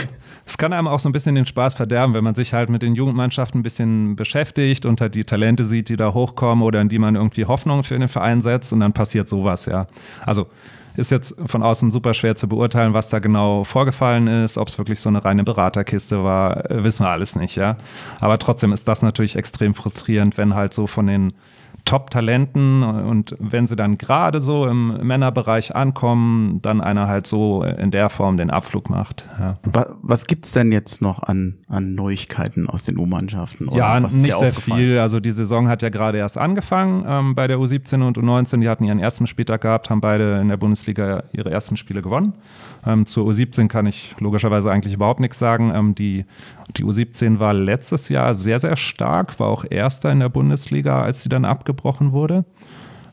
es 0.46 0.58
kann 0.58 0.72
einem 0.72 0.88
auch 0.88 1.00
so 1.00 1.10
ein 1.10 1.12
bisschen 1.12 1.36
den 1.36 1.46
Spaß 1.46 1.76
verderben, 1.76 2.14
wenn 2.14 2.24
man 2.24 2.36
sich 2.36 2.54
halt 2.54 2.70
mit 2.70 2.82
den 2.82 2.96
Jugendmannschaften 2.96 3.60
ein 3.60 3.64
bisschen 3.64 4.16
beschäftigt 4.16 4.86
und 4.86 5.02
halt 5.02 5.16
die 5.16 5.26
Talente 5.26 5.66
sieht, 5.66 5.90
die 5.90 5.98
da 5.98 6.14
hochkommen 6.14 6.64
oder 6.64 6.80
in 6.80 6.90
die 6.90 7.00
man 7.00 7.16
irgendwie 7.16 7.46
Hoffnung 7.46 7.84
für 7.84 8.00
den 8.00 8.08
Verein 8.08 8.42
setzt 8.42 8.72
und 8.72 8.80
dann 8.80 8.94
passiert 8.94 9.28
sowas, 9.28 9.66
ja. 9.66 9.88
Also 10.26 10.48
ist 10.98 11.12
jetzt 11.12 11.36
von 11.46 11.64
außen 11.64 11.92
super 11.92 12.14
schwer 12.14 12.36
zu 12.36 12.50
beurteilen, 12.50 12.94
was 12.94 13.10
da 13.10 13.20
genau 13.20 13.64
vorgefallen 13.64 14.28
ist, 14.28 14.58
ob 14.58 14.68
es 14.68 14.78
wirklich 14.78 15.00
so 15.00 15.10
eine 15.10 15.24
reine 15.24 15.44
Beraterkiste 15.44 16.24
war, 16.24 16.70
äh, 16.70 16.84
wissen 16.84 17.06
wir 17.06 17.10
alles 17.10 17.36
nicht, 17.36 17.56
ja. 17.56 17.78
Aber 18.20 18.38
trotzdem 18.40 18.74
ist 18.74 18.88
das 18.88 19.02
natürlich 19.02 19.36
extrem 19.36 19.76
frustrierend, 19.76 20.38
wenn 20.38 20.56
halt 20.56 20.74
so 20.74 20.88
von 20.88 21.08
den 21.08 21.34
Top-Talenten 21.88 22.84
und 22.84 23.36
wenn 23.40 23.66
sie 23.66 23.78
dann 23.78 23.98
gerade 23.98 24.42
so 24.42 24.68
im 24.68 24.98
Männerbereich 25.08 25.74
ankommen, 25.76 26.62
dann 26.62 26.82
einer 26.82 27.08
halt 27.08 27.26
so 27.26 27.64
in 27.64 27.92
der 27.92 28.10
Form 28.10 28.36
den 28.36 28.50
Abflug 28.50 28.90
macht. 28.90 29.28
Ja, 29.40 29.58
Was 30.02 30.28
gibt's 30.28 30.52
denn 30.52 30.72
jetzt 30.74 31.02
noch 31.02 31.24
an, 31.24 31.56
an 31.68 31.96
Neuigkeiten 31.96 32.70
aus 32.70 32.84
den 32.84 32.98
U-Mannschaften? 32.98 33.70
ja 33.74 34.04
was 34.04 34.14
nicht 34.14 34.34
sehr 34.34 34.52
viel. 34.52 35.00
Also 35.00 35.20
die 35.22 35.32
Saison 35.32 35.70
hat 35.70 35.82
ja 35.82 35.90
gerade 35.90 36.18
erst 36.18 36.38
angefangen 36.38 37.06
ähm, 37.08 37.36
bei 37.36 37.48
der 37.48 37.58
U17 37.58 38.06
und 38.06 38.18
U19. 38.18 38.60
Die 38.60 38.68
hatten 38.68 38.84
ihren 38.84 39.00
ersten 39.00 39.26
Spieltag 39.26 39.62
gehabt, 39.62 39.90
haben 39.90 40.02
beide 40.02 40.40
in 40.42 40.50
der 40.50 40.58
Bundesliga 40.58 41.24
ihre 41.32 41.50
ersten 41.52 41.78
Spiele 41.78 42.02
gewonnen. 42.02 42.34
Ähm, 42.88 43.06
zur 43.06 43.28
U17 43.28 43.68
kann 43.68 43.86
ich 43.86 44.16
logischerweise 44.20 44.72
eigentlich 44.72 44.94
überhaupt 44.94 45.20
nichts 45.20 45.38
sagen. 45.38 45.72
Ähm, 45.76 45.94
die, 45.94 46.26
die 46.78 46.86
U17 46.86 47.40
war 47.40 47.54
letztes 47.54 48.08
Jahr 48.08 48.34
sehr, 48.34 48.60
sehr 48.60 48.78
stark, 48.78 49.40
war 49.40 49.48
auch 49.48 49.66
Erster 49.70 50.12
in 50.12 50.22
der 50.22 50.30
Bundesliga, 50.30 51.02
als 51.02 51.22
sie 51.22 51.30
dann 51.30 51.44
abgebrochen 51.44 52.14
wurde. 52.14 52.46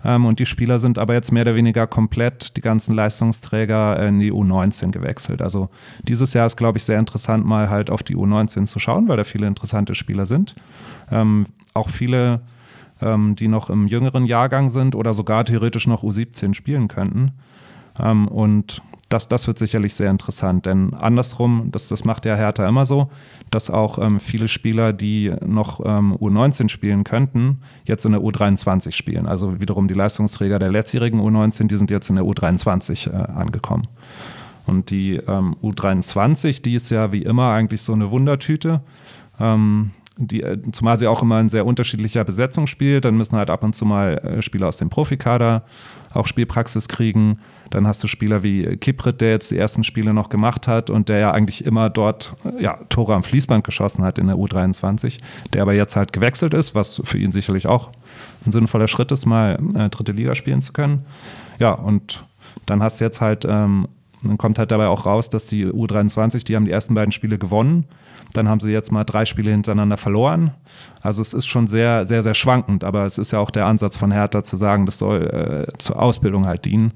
Ähm, 0.05 0.27
und 0.27 0.39
die 0.39 0.47
Spieler 0.47 0.79
sind 0.79 0.97
aber 0.97 1.15
jetzt 1.15 1.33
mehr 1.33 1.43
oder 1.43 1.57
weniger 1.57 1.89
komplett, 1.89 2.57
die 2.57 2.61
ganzen 2.61 2.95
Leistungsträger, 2.95 4.01
in 4.07 4.21
die 4.21 4.33
U19 4.33 4.93
gewechselt. 4.93 5.43
Also 5.43 5.71
dieses 6.07 6.35
Jahr 6.35 6.47
ist, 6.47 6.57
glaube 6.57 6.79
ich, 6.79 6.85
sehr 6.85 7.01
interessant, 7.01 7.45
mal 7.45 7.69
halt 7.69 7.91
auf 7.91 8.05
die 8.05 8.17
U19 8.17 8.67
zu 8.67 8.79
schauen, 8.79 9.09
weil 9.09 9.17
da 9.17 9.25
viele 9.25 9.49
interessante 9.49 9.97
Spieler 9.97 10.27
sind. 10.27 10.55
Ähm, 11.11 11.47
auch 11.73 11.89
viele, 11.89 12.43
ähm, 13.03 13.35
die 13.35 13.49
noch 13.49 13.71
im 13.71 13.89
jüngeren 13.89 14.25
Jahrgang 14.25 14.69
sind 14.69 14.95
oder 14.95 15.15
sogar 15.15 15.45
theoretisch 15.45 15.89
noch 15.89 16.05
U17 16.05 16.55
spielen 16.55 16.87
könnten. 16.87 17.33
Ähm, 17.99 18.29
und 18.29 18.83
das, 19.14 19.29
das 19.29 19.46
wird 19.46 19.59
sicherlich 19.59 19.94
sehr 19.94 20.11
interessant, 20.11 20.66
denn 20.66 20.92
andersrum, 20.92 21.68
das, 21.70 21.87
das 21.87 22.05
macht 22.05 22.27
ja 22.27 22.35
Hertha 22.35 22.68
immer 22.68 22.85
so, 22.85 23.11
dass 23.50 23.70
auch 23.70 23.98
ähm, 23.98 24.18
viele 24.18 24.48
Spieler, 24.48 24.92
die 24.92 25.33
noch 25.46 25.81
ähm, 25.85 26.14
U19 26.16 26.68
spielen 26.68 27.05
könnten, 27.05 27.61
jetzt 27.85 28.05
in 28.05 28.11
der 28.11 28.20
U23 28.20 28.90
spielen. 28.90 29.27
Also 29.27 29.61
wiederum 29.61 29.87
die 29.87 29.94
Leistungsträger 29.94 30.59
der 30.59 30.72
letztjährigen 30.72 31.20
U19, 31.20 31.68
die 31.68 31.77
sind 31.77 31.92
jetzt 31.92 32.11
in 32.11 32.16
der 32.16 32.24
U23 32.24 33.09
äh, 33.09 33.14
angekommen. 33.14 33.87
Und 34.66 34.90
die 34.90 35.14
ähm, 35.14 35.55
U23, 35.62 36.61
die 36.62 36.74
ist 36.74 36.90
ja 36.90 37.12
wie 37.12 37.22
immer 37.22 37.53
eigentlich 37.53 37.83
so 37.83 37.92
eine 37.92 38.11
Wundertüte. 38.11 38.81
Ähm, 39.38 39.92
die, 40.16 40.42
äh, 40.42 40.59
zumal 40.72 40.98
sie 40.98 41.07
auch 41.07 41.22
immer 41.22 41.40
in 41.40 41.48
sehr 41.48 41.66
unterschiedlicher 41.66 42.24
Besetzung 42.24 42.66
spielt, 42.66 43.05
dann 43.05 43.16
müssen 43.16 43.37
halt 43.37 43.50
ab 43.50 43.64
und 43.64 43.74
zu 43.74 43.85
mal 43.85 44.18
äh, 44.18 44.42
Spieler 44.42 44.68
aus 44.68 44.77
dem 44.77 44.90
Profikader 44.90 45.64
auch 46.12 46.27
Spielpraxis 46.27 46.87
kriegen. 46.88 47.40
Dann 47.70 47.87
hast 47.87 48.03
du 48.05 48.07
Spieler 48.07 48.42
wie 48.44 48.77
Kiprit, 48.77 49.20
der 49.20 49.31
jetzt 49.31 49.50
die 49.50 49.59
ersten 49.59 49.83
Spiele 49.83 50.14
noch 50.14 50.29
gemacht 50.29 50.68
hat 50.68 50.88
und 50.90 51.09
der 51.09 51.18
ja 51.18 51.33
eigentlich 51.33 51.64
immer 51.64 51.90
dort 51.90 52.37
äh, 52.44 52.62
ja, 52.62 52.79
Tore 52.88 53.14
am 53.14 53.24
Fließband 53.24 53.64
geschossen 53.64 54.05
hat 54.05 54.18
in 54.18 54.29
der 54.29 54.37
U23, 54.37 55.18
der 55.53 55.62
aber 55.62 55.74
jetzt 55.74 55.96
halt 55.96 56.12
gewechselt 56.12 56.55
ist, 56.55 56.74
was 56.74 57.03
für 57.05 57.18
ihn 57.18 57.33
sicherlich 57.33 57.66
auch 57.66 57.90
ein 58.46 58.53
sinnvoller 58.53 58.88
Schritt 58.88 59.11
ist, 59.11 59.27
mal 59.27 59.59
äh, 59.74 59.88
dritte 59.88 60.12
Liga 60.12 60.35
spielen 60.35 60.61
zu 60.61 60.72
können. 60.72 61.05
Ja, 61.59 61.72
und 61.72 62.24
dann 62.66 62.83
hast 62.83 63.00
du 63.00 63.05
jetzt 63.05 63.20
halt, 63.20 63.44
ähm, 63.48 63.88
dann 64.25 64.39
kommt 64.39 64.59
halt 64.59 64.71
dabei 64.71 64.87
auch 64.87 65.07
raus, 65.07 65.31
dass 65.31 65.47
die 65.47 65.67
U23, 65.67 66.45
die 66.45 66.57
haben 66.57 66.65
die 66.65 66.71
ersten 66.71 66.95
beiden 66.95 67.13
Spiele 67.13 67.39
gewonnen. 67.39 67.85
Dann 68.33 68.49
haben 68.49 68.61
sie 68.61 68.71
jetzt 68.71 68.91
mal 68.91 69.05
drei 69.05 69.27
Spiele 69.27 69.51
hintereinander 69.51 69.97
verloren. 69.97 70.53
Also 71.03 71.23
es 71.23 71.35
ist 71.35 71.47
schon 71.47 71.69
sehr, 71.69 72.07
sehr, 72.07 72.23
sehr 72.23 72.35
schwankend, 72.35 72.83
aber 72.83 73.05
es 73.05 73.19
ist 73.19 73.33
ja 73.33 73.39
auch 73.39 73.51
der 73.51 73.67
Ansatz 73.67 73.97
von 73.97 74.11
Hertha 74.11 74.43
zu 74.43 74.57
sagen, 74.57 74.87
das 74.87 74.99
soll 74.99 75.69
äh, 75.69 75.79
zur 75.79 76.01
Ausbildung 76.01 76.47
halt 76.47 76.65
dienen 76.65 76.93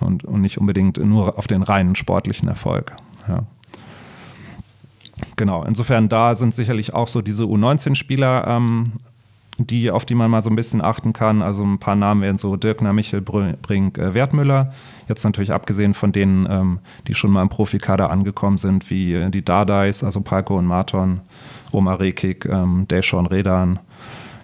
und, 0.00 0.24
und 0.24 0.40
nicht 0.40 0.58
unbedingt 0.58 0.96
nur 0.98 1.36
auf 1.36 1.46
den 1.46 1.62
reinen 1.62 1.96
sportlichen 1.96 2.48
Erfolg. 2.48 2.94
Ja. 3.28 3.44
Genau, 5.36 5.64
insofern 5.64 6.08
da 6.08 6.34
sind 6.34 6.54
sicherlich 6.54 6.94
auch 6.94 7.08
so 7.08 7.22
diese 7.22 7.44
U19-Spieler, 7.44 8.46
ähm, 8.46 8.84
die, 9.58 9.90
auf 9.90 10.04
die 10.04 10.14
man 10.14 10.30
mal 10.30 10.42
so 10.42 10.50
ein 10.50 10.56
bisschen 10.56 10.80
achten 10.80 11.12
kann. 11.12 11.42
Also 11.42 11.64
ein 11.64 11.78
paar 11.78 11.96
Namen 11.96 12.22
wären 12.22 12.38
so 12.38 12.56
Dirkner, 12.56 12.92
Michel 12.92 13.20
Brink, 13.20 13.98
äh, 13.98 14.14
Wertmüller. 14.14 14.72
Jetzt 15.08 15.24
natürlich 15.24 15.52
abgesehen 15.52 15.94
von 15.94 16.12
denen, 16.12 16.46
ähm, 16.48 16.78
die 17.08 17.14
schon 17.14 17.32
mal 17.32 17.42
im 17.42 17.48
Profikader 17.48 18.10
angekommen 18.10 18.58
sind, 18.58 18.88
wie 18.88 19.14
äh, 19.14 19.30
die 19.30 19.44
Dardais, 19.44 20.04
also 20.04 20.20
Palko 20.20 20.56
und 20.56 20.66
Marton, 20.66 21.20
Omar 21.72 21.98
Rekik, 21.98 22.46
ähm, 22.46 22.86
Deschon 22.88 23.26
Redan. 23.26 23.80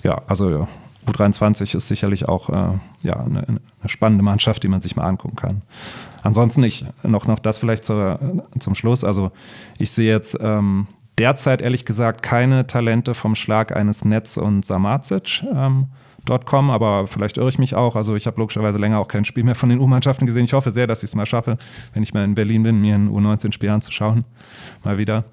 Ja, 0.03 0.21
also 0.27 0.51
ja, 0.51 0.69
U23 1.07 1.77
ist 1.77 1.87
sicherlich 1.87 2.29
auch 2.29 2.49
äh, 2.51 2.79
ja, 3.03 3.21
eine, 3.21 3.47
eine 3.47 3.61
spannende 3.87 4.25
Mannschaft, 4.25 4.63
die 4.65 4.69
man 4.69 4.81
sich 4.81 4.97
mal 4.97 5.05
angucken 5.05 5.37
kann. 5.37 5.63
Ansonsten 6.23 6.63
ich 6.65 6.85
noch, 7.03 7.27
noch 7.27 7.39
das 7.39 7.59
vielleicht 7.59 7.85
zur, 7.85 8.19
zum 8.59 8.75
Schluss. 8.75 9.05
Also 9.05 9.31
ich 9.79 9.91
sehe 9.91 10.11
jetzt 10.11 10.37
ähm, 10.41 10.87
derzeit 11.19 11.63
ehrlich 11.63 11.85
gesagt 11.85 12.23
keine 12.23 12.67
Talente 12.67 13.15
vom 13.15 13.35
Schlag 13.35 13.75
eines 13.77 14.05
Netz 14.05 14.37
und 14.37 14.65
Samacic 14.65 15.43
ähm, 15.55 15.89
kommen, 16.45 16.71
aber 16.71 17.07
vielleicht 17.07 17.37
irre 17.37 17.49
ich 17.49 17.59
mich 17.59 17.75
auch. 17.75 17.97
Also 17.97 18.17
ich 18.17 18.27
habe 18.27 18.41
logischerweise 18.41 18.79
länger 18.79 18.99
auch 18.99 19.09
kein 19.09 19.25
Spiel 19.25 19.45
mehr 19.45 19.55
von 19.55 19.69
den 19.69 19.79
U-Mannschaften 19.79 20.27
gesehen. 20.27 20.45
Ich 20.45 20.55
hoffe 20.55 20.71
sehr, 20.71 20.87
dass 20.87 21.03
ich 21.03 21.11
es 21.11 21.15
mal 21.15 21.27
schaffe, 21.27 21.59
wenn 21.93 22.03
ich 22.03 22.15
mal 22.15 22.25
in 22.25 22.35
Berlin 22.35 22.63
bin, 22.63 22.81
mir 22.81 22.95
ein 22.95 23.11
U19-Spiel 23.11 23.69
anzuschauen. 23.69 24.25
Mal 24.85 24.99
wieder. 24.99 25.25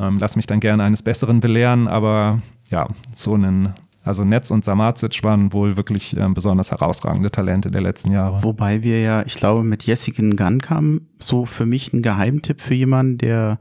Ähm, 0.00 0.18
lass 0.18 0.34
mich 0.34 0.46
dann 0.46 0.60
gerne 0.60 0.82
eines 0.82 1.02
Besseren 1.02 1.40
belehren, 1.40 1.86
aber 1.86 2.42
ja, 2.68 2.88
so 3.14 3.34
einen 3.34 3.74
also 4.04 4.22
Netz 4.22 4.50
und 4.50 4.64
Samacic 4.64 5.24
waren 5.24 5.52
wohl 5.54 5.78
wirklich 5.78 6.14
ähm, 6.16 6.34
besonders 6.34 6.70
herausragende 6.70 7.30
Talente 7.30 7.70
der 7.70 7.80
letzten 7.80 8.12
Jahre. 8.12 8.42
Wobei 8.42 8.82
wir 8.82 9.00
ja, 9.00 9.24
ich 9.24 9.34
glaube, 9.34 9.64
mit 9.64 9.84
Jessica 9.84 10.22
Gankam 10.22 11.02
so 11.18 11.46
für 11.46 11.64
mich 11.64 11.92
ein 11.94 12.02
Geheimtipp 12.02 12.60
für 12.60 12.74
jemanden, 12.74 13.16
der 13.16 13.58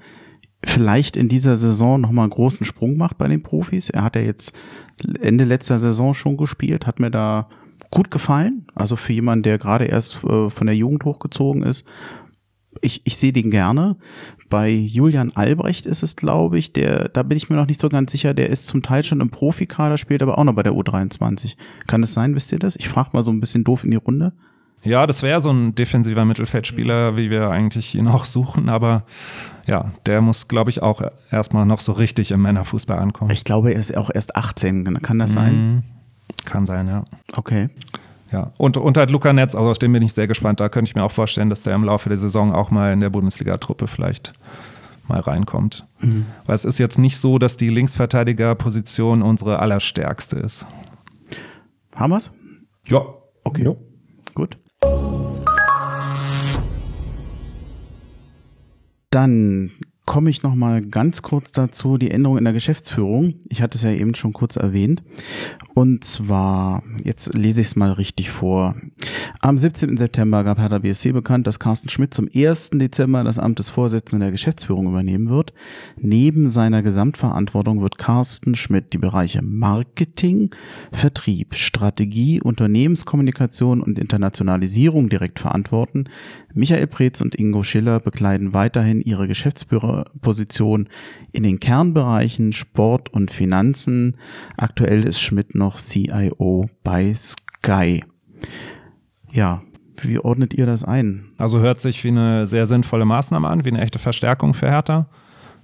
vielleicht 0.66 1.18
in 1.18 1.30
dieser 1.30 1.58
Saison 1.58 2.00
nochmal 2.00 2.24
einen 2.24 2.32
großen 2.32 2.66
Sprung 2.66 2.98
macht 2.98 3.18
bei 3.18 3.28
den 3.28 3.44
Profis. 3.44 3.90
Er 3.90 4.04
hat 4.04 4.16
ja 4.16 4.22
jetzt 4.22 4.56
Ende 5.22 5.44
letzter 5.44 5.80
Saison 5.80 6.14
schon 6.14 6.38
gespielt, 6.38 6.88
hat 6.88 7.00
mir 7.00 7.12
da 7.12 7.50
gut 7.92 8.12
gefallen. 8.12 8.66
Also 8.74 8.96
für 8.96 9.14
jemanden, 9.14 9.44
der 9.44 9.58
gerade 9.58 9.86
erst 9.86 10.24
äh, 10.24 10.50
von 10.50 10.68
der 10.68 10.76
Jugend 10.76 11.06
hochgezogen 11.06 11.64
ist. 11.64 11.86
Ich, 12.82 13.02
ich 13.04 13.18
sehe 13.18 13.34
den 13.34 13.52
gerne. 13.52 13.98
Bei 14.50 14.70
Julian 14.70 15.32
Albrecht 15.36 15.86
ist 15.86 16.02
es, 16.02 16.16
glaube 16.16 16.58
ich, 16.58 16.74
der, 16.74 17.10
da 17.10 17.24
bin 17.24 17.38
ich 17.38 17.50
mir 17.50 17.56
noch 17.56 17.68
nicht 17.68 17.80
so 17.80 17.90
ganz 17.90 18.12
sicher, 18.12 18.34
der 18.34 18.50
ist 18.50 18.68
zum 18.68 18.82
Teil 18.82 19.04
schon 19.04 19.22
im 19.22 19.30
Profikader, 19.30 19.98
spielt 19.98 20.24
aber 20.24 20.38
auch 20.38 20.44
noch 20.44 20.54
bei 20.54 20.64
der 20.64 20.74
U23. 20.74 21.56
Kann 21.88 22.04
es 22.04 22.14
sein, 22.14 22.36
wisst 22.36 22.52
ihr 22.52 22.60
das? 22.60 22.76
Ich 22.76 22.90
frage 22.90 23.10
mal 23.14 23.24
so 23.24 23.32
ein 23.32 23.40
bisschen 23.40 23.64
doof 23.64 23.84
in 23.84 23.92
die 23.92 23.98
Runde. 23.98 24.34
Ja, 24.84 25.08
das 25.08 25.24
wäre 25.24 25.40
so 25.40 25.52
ein 25.52 25.76
defensiver 25.76 26.26
Mittelfeldspieler, 26.26 27.16
wie 27.16 27.30
wir 27.30 27.50
eigentlich 27.50 27.96
ihn 27.96 28.08
auch 28.08 28.26
suchen, 28.26 28.70
aber 28.70 29.06
ja, 29.66 29.92
der 30.06 30.22
muss, 30.22 30.48
glaube 30.48 30.70
ich, 30.70 30.82
auch 30.82 31.02
erstmal 31.32 31.66
noch 31.66 31.80
so 31.80 31.94
richtig 31.94 32.32
im 32.32 32.42
Männerfußball 32.42 33.00
ankommen. 33.00 33.32
Ich 33.32 33.44
glaube, 33.44 33.74
er 33.74 33.80
ist 33.80 33.96
auch 33.96 34.10
erst 34.14 34.36
18. 34.36 35.02
Kann 35.02 35.20
das 35.20 35.34
sein? 35.34 35.56
Mhm. 35.56 35.84
Kann 36.46 36.66
sein, 36.66 36.88
ja. 36.88 37.04
Okay. 37.36 37.70
Ja, 38.32 38.52
und, 38.58 38.78
und 38.78 38.98
halt 38.98 39.12
Luca 39.12 39.32
Netz, 39.32 39.54
also 39.54 39.70
aus 39.70 39.80
dem 39.80 39.94
bin 39.94 40.02
ich 40.02 40.14
sehr 40.14 40.28
gespannt. 40.28 40.60
Da 40.60 40.68
könnte 40.68 40.90
ich 40.90 40.96
mir 40.96 41.04
auch 41.04 41.12
vorstellen, 41.12 41.50
dass 41.50 41.64
der 41.64 41.76
im 41.76 41.84
Laufe 41.84 42.10
der 42.10 42.18
Saison 42.18 42.54
auch 42.54 42.72
mal 42.72 42.92
in 42.92 43.00
der 43.00 43.12
Bundesliga-Truppe 43.12 43.88
vielleicht 43.88 44.34
mal 45.08 45.20
reinkommt. 45.20 45.86
Mhm. 46.00 46.26
Weil 46.46 46.56
es 46.56 46.66
ist 46.66 46.80
jetzt 46.80 46.98
nicht 46.98 47.18
so, 47.18 47.38
dass 47.38 47.58
die 47.58 47.70
Linksverteidigerposition 47.70 49.22
unsere 49.22 49.60
allerstärkste 49.60 50.38
ist. 50.38 50.66
Haben 51.96 52.12
wir's? 52.12 52.32
Ja. 52.88 53.02
Okay. 53.44 53.64
Jo. 53.64 53.78
Gut. 54.34 54.58
Dann 59.14 59.70
komme 60.06 60.30
ich 60.30 60.44
noch 60.44 60.56
mal 60.56 60.82
ganz 60.82 61.22
kurz 61.22 61.52
dazu, 61.54 61.98
die 61.98 62.12
Änderung 62.12 62.38
in 62.38 62.44
der 62.44 62.54
Geschäftsführung. 62.54 63.36
Ich 63.50 63.62
hatte 63.62 63.78
es 63.78 63.84
ja 63.84 63.92
eben 63.92 64.16
schon 64.16 64.34
kurz 64.34 64.58
erwähnt. 64.58 65.02
Und 65.74 66.04
zwar, 66.04 66.84
jetzt 67.04 67.34
lese 67.36 67.62
ich 67.62 67.68
es 67.68 67.76
mal 67.76 67.94
richtig 67.94 68.30
vor. 68.30 68.76
Am 69.40 69.58
17. 69.58 69.98
September 69.98 70.44
gab 70.44 70.60
Hertha 70.60 70.80
BSC 70.80 71.14
bekannt, 71.14 71.48
dass 71.48 71.60
Carsten 71.60 71.90
Schmidt 71.90 72.14
zum 72.14 72.30
1. 72.34 72.72
Dezember 72.74 73.24
das 73.24 73.40
Amt 73.40 73.60
des 73.60 73.70
Vorsitzenden 73.70 74.22
der 74.22 74.32
Geschäftsführung 74.32 74.88
übernehmen 74.88 75.30
wird. 75.30 75.54
Neben 75.98 76.52
seiner 76.52 76.84
Gesamtverantwortung 76.84 77.82
wird 77.82 77.98
Carsten 77.98 78.56
Schmidt 78.56 78.94
die 78.94 78.98
Bereiche 78.98 79.42
Marketing, 79.42 80.52
Vertrieb, 80.92 81.56
Strategie, 81.56 82.42
Unternehmenskommunikation 82.42 83.82
und 83.82 83.98
Internationalisierung 83.98 85.10
direkt 85.10 85.40
verantworten. 85.40 86.06
Michael 86.54 86.88
Preetz 86.88 87.22
und 87.22 87.36
Ingo 87.36 87.64
Schiller 87.64 88.00
bekleiden 88.00 88.54
weiterhin 88.54 89.02
ihre 89.02 89.28
Geschäftsführerposition 89.94 90.90
in 91.32 91.44
den 91.44 91.60
Kernbereichen 91.60 92.54
Sport 92.54 93.10
und 93.14 93.32
Finanzen. 93.32 94.18
Aktuell 94.58 95.04
ist 95.04 95.22
Schmidt 95.22 95.56
noch 95.56 95.78
CIO 95.78 96.70
bei 96.84 97.14
Sky. 97.14 98.04
Ja, 99.32 99.62
wie 100.02 100.20
ordnet 100.20 100.54
ihr 100.54 100.66
das 100.66 100.84
ein? 100.84 101.26
Also 101.38 101.60
hört 101.60 101.82
sich 101.82 102.04
wie 102.04 102.10
eine 102.10 102.46
sehr 102.46 102.66
sinnvolle 102.66 103.06
Maßnahme 103.06 103.48
an, 103.48 103.66
wie 103.66 103.70
eine 103.70 103.82
echte 103.82 104.00
Verstärkung 104.00 104.54
für 104.54 104.70
Hertha. 104.70 105.08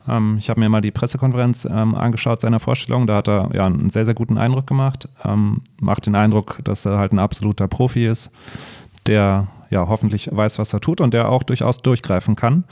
Ähm, 0.07 0.37
ich 0.39 0.49
habe 0.49 0.59
mir 0.59 0.69
mal 0.69 0.81
die 0.81 0.91
Pressekonferenz 0.91 1.65
ähm, 1.65 1.93
angeschaut 1.95 2.41
seiner 2.41 2.59
Vorstellung. 2.59 3.05
Da 3.05 3.17
hat 3.17 3.27
er 3.27 3.49
ja 3.53 3.65
einen 3.65 3.89
sehr, 3.89 4.05
sehr 4.05 4.13
guten 4.13 4.37
Eindruck 4.37 4.67
gemacht. 4.67 5.09
Ähm, 5.25 5.61
macht 5.79 6.05
den 6.05 6.15
Eindruck, 6.15 6.59
dass 6.63 6.85
er 6.85 6.97
halt 6.97 7.11
ein 7.11 7.19
absoluter 7.19 7.67
Profi 7.67 8.07
ist, 8.07 8.31
der 9.07 9.47
ja 9.69 9.87
hoffentlich 9.87 10.29
weiß, 10.31 10.57
was 10.57 10.73
er 10.73 10.81
tut 10.81 11.01
und 11.01 11.13
der 11.13 11.29
auch 11.29 11.43
durchaus 11.43 11.77
durchgreifen 11.79 12.35
kann. 12.35 12.63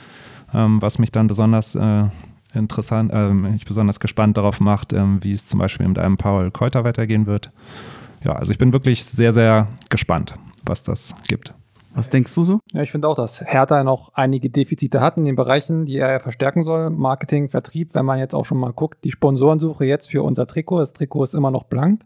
Ähm, 0.54 0.82
was 0.82 1.00
mich 1.00 1.12
dann 1.12 1.28
besonders 1.28 1.76
äh, 1.76 2.06
interessant, 2.54 3.12
äh, 3.14 3.30
mich 3.30 3.66
besonders 3.66 4.00
gespannt 4.00 4.38
darauf 4.38 4.60
macht, 4.60 4.94
ähm, 4.94 5.20
wie 5.22 5.32
es 5.32 5.48
zum 5.48 5.60
Beispiel 5.60 5.88
mit 5.88 6.00
einem 6.00 6.18
Paul 6.18 6.52
Keuter 6.52 6.84
weitergehen 6.84 7.26
wird. 7.26 7.52
Ja, 8.24 8.34
also 8.34 8.52
ich 8.52 8.58
bin 8.58 8.74
wirklich 8.74 9.06
sehr, 9.06 9.32
sehr 9.32 9.68
gespannt, 9.90 10.36
was 10.66 10.84
das 10.84 11.14
gibt. 11.28 11.54
Was 11.94 12.10
denkst 12.10 12.34
du 12.36 12.44
so? 12.44 12.60
Ja, 12.74 12.84
ich 12.84 12.92
finde 12.92 13.08
auch, 13.08 13.16
dass 13.16 13.44
Hertha 13.44 13.84
noch 13.84 14.14
einige 14.14 14.52
Defizite 14.52 15.02
hat 15.02 15.18
in 15.18 15.26
den 15.26 15.36
Bereichen, 15.36 15.86
die 15.86 15.98
er 15.98 16.20
verstärken 16.20 16.64
soll. 16.64 16.92
Marketing, 16.92 17.50
Vertrieb, 17.50 17.96
wenn 17.96 18.06
man 18.06 18.20
jetzt 18.20 18.36
auch 18.36 18.46
schon 18.46 18.60
mal 18.60 18.72
guckt, 18.72 19.04
die 19.04 19.10
Sponsorensuche 19.10 19.84
jetzt 19.84 20.12
für 20.12 20.22
unser 20.22 20.46
Trikot. 20.46 20.80
Das 20.80 20.94
Trikot 20.94 21.24
ist 21.24 21.34
immer 21.34 21.50
noch 21.50 21.64
blank. 21.64 22.04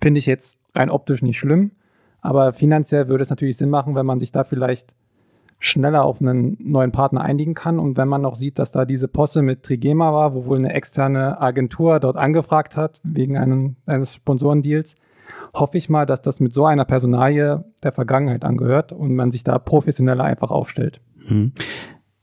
Finde 0.00 0.18
ich 0.18 0.26
jetzt 0.26 0.58
rein 0.74 0.90
optisch 0.90 1.22
nicht 1.22 1.38
schlimm. 1.38 1.70
Aber 2.20 2.52
finanziell 2.52 3.06
würde 3.06 3.22
es 3.22 3.30
natürlich 3.30 3.56
Sinn 3.56 3.70
machen, 3.70 3.94
wenn 3.94 4.04
man 4.04 4.18
sich 4.18 4.32
da 4.32 4.42
vielleicht 4.42 4.94
schneller 5.60 6.04
auf 6.04 6.20
einen 6.20 6.56
neuen 6.58 6.90
Partner 6.90 7.20
einigen 7.20 7.54
kann. 7.54 7.78
Und 7.78 7.96
wenn 7.96 8.08
man 8.08 8.22
noch 8.22 8.34
sieht, 8.34 8.58
dass 8.58 8.72
da 8.72 8.84
diese 8.86 9.06
Posse 9.06 9.42
mit 9.42 9.62
Trigema 9.62 10.12
war, 10.12 10.34
wo 10.34 10.46
wohl 10.46 10.58
eine 10.58 10.72
externe 10.72 11.40
Agentur 11.40 12.00
dort 12.00 12.16
angefragt 12.16 12.76
hat, 12.76 13.00
wegen 13.04 13.36
einem, 13.36 13.76
eines 13.86 14.14
Sponsorendeals, 14.14 14.96
hoffe 15.54 15.76
ich 15.76 15.88
mal, 15.88 16.06
dass 16.06 16.22
das 16.22 16.40
mit 16.40 16.54
so 16.54 16.64
einer 16.64 16.86
Personalie 16.86 17.64
der 17.82 17.92
Vergangenheit 17.92 18.44
angehört 18.44 18.92
und 18.92 19.14
man 19.14 19.30
sich 19.30 19.44
da 19.44 19.58
professioneller 19.58 20.24
einfach 20.24 20.50
aufstellt. 20.50 21.00
Hm. 21.26 21.52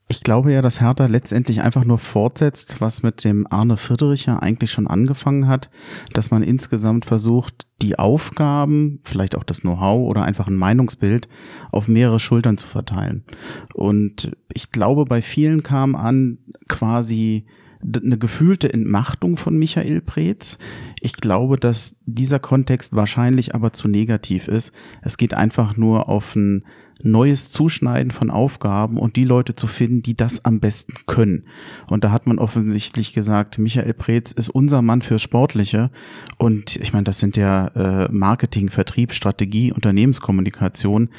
Ich 0.09 0.21
glaube 0.21 0.53
ja, 0.53 0.61
dass 0.61 0.79
Hertha 0.79 1.05
letztendlich 1.05 1.61
einfach 1.61 1.83
nur 1.83 1.97
fortsetzt, 1.97 2.79
was 2.79 3.03
mit 3.03 3.25
dem 3.25 3.45
Arne 3.49 3.75
Friedricher 3.75 4.41
eigentlich 4.41 4.71
schon 4.71 4.87
angefangen 4.87 5.47
hat, 5.47 5.69
dass 6.13 6.31
man 6.31 6.43
insgesamt 6.43 7.05
versucht, 7.05 7.67
die 7.81 7.99
Aufgaben, 7.99 9.01
vielleicht 9.03 9.35
auch 9.35 9.43
das 9.43 9.61
Know-how 9.61 10.09
oder 10.09 10.23
einfach 10.23 10.47
ein 10.47 10.55
Meinungsbild 10.55 11.27
auf 11.71 11.89
mehrere 11.89 12.19
Schultern 12.21 12.57
zu 12.57 12.65
verteilen. 12.65 13.25
Und 13.73 14.31
ich 14.53 14.71
glaube, 14.71 15.03
bei 15.03 15.21
vielen 15.21 15.61
kam 15.61 15.95
an 15.95 16.37
quasi 16.69 17.45
eine 17.81 18.17
gefühlte 18.17 18.73
Entmachtung 18.73 19.37
von 19.37 19.57
Michael 19.57 20.01
Preetz. 20.01 20.57
Ich 20.99 21.13
glaube, 21.13 21.57
dass 21.57 21.95
dieser 22.05 22.39
Kontext 22.39 22.95
wahrscheinlich 22.95 23.53
aber 23.55 23.73
zu 23.73 23.87
negativ 23.87 24.47
ist. 24.47 24.73
Es 25.01 25.17
geht 25.17 25.33
einfach 25.33 25.77
nur 25.77 26.09
auf 26.09 26.35
ein 26.35 26.65
neues 27.03 27.51
Zuschneiden 27.51 28.11
von 28.11 28.29
Aufgaben 28.29 28.97
und 28.97 29.15
die 29.15 29.25
Leute 29.25 29.55
zu 29.55 29.67
finden, 29.67 30.01
die 30.01 30.15
das 30.15 30.43
am 30.45 30.59
besten 30.59 30.93
können. 31.05 31.45
Und 31.89 32.03
da 32.03 32.11
hat 32.11 32.27
man 32.27 32.39
offensichtlich 32.39 33.13
gesagt, 33.13 33.57
Michael 33.57 33.93
Preetz 33.93 34.31
ist 34.31 34.49
unser 34.49 34.81
Mann 34.81 35.01
für 35.01 35.19
Sportliche. 35.19 35.91
Und 36.37 36.75
ich 36.77 36.93
meine, 36.93 37.03
das 37.03 37.19
sind 37.19 37.37
ja 37.37 37.67
äh, 37.67 38.11
Marketing, 38.11 38.69
Vertrieb, 38.69 39.13
Strategie, 39.13 39.71
Unternehmenskommunikation. 39.71 41.09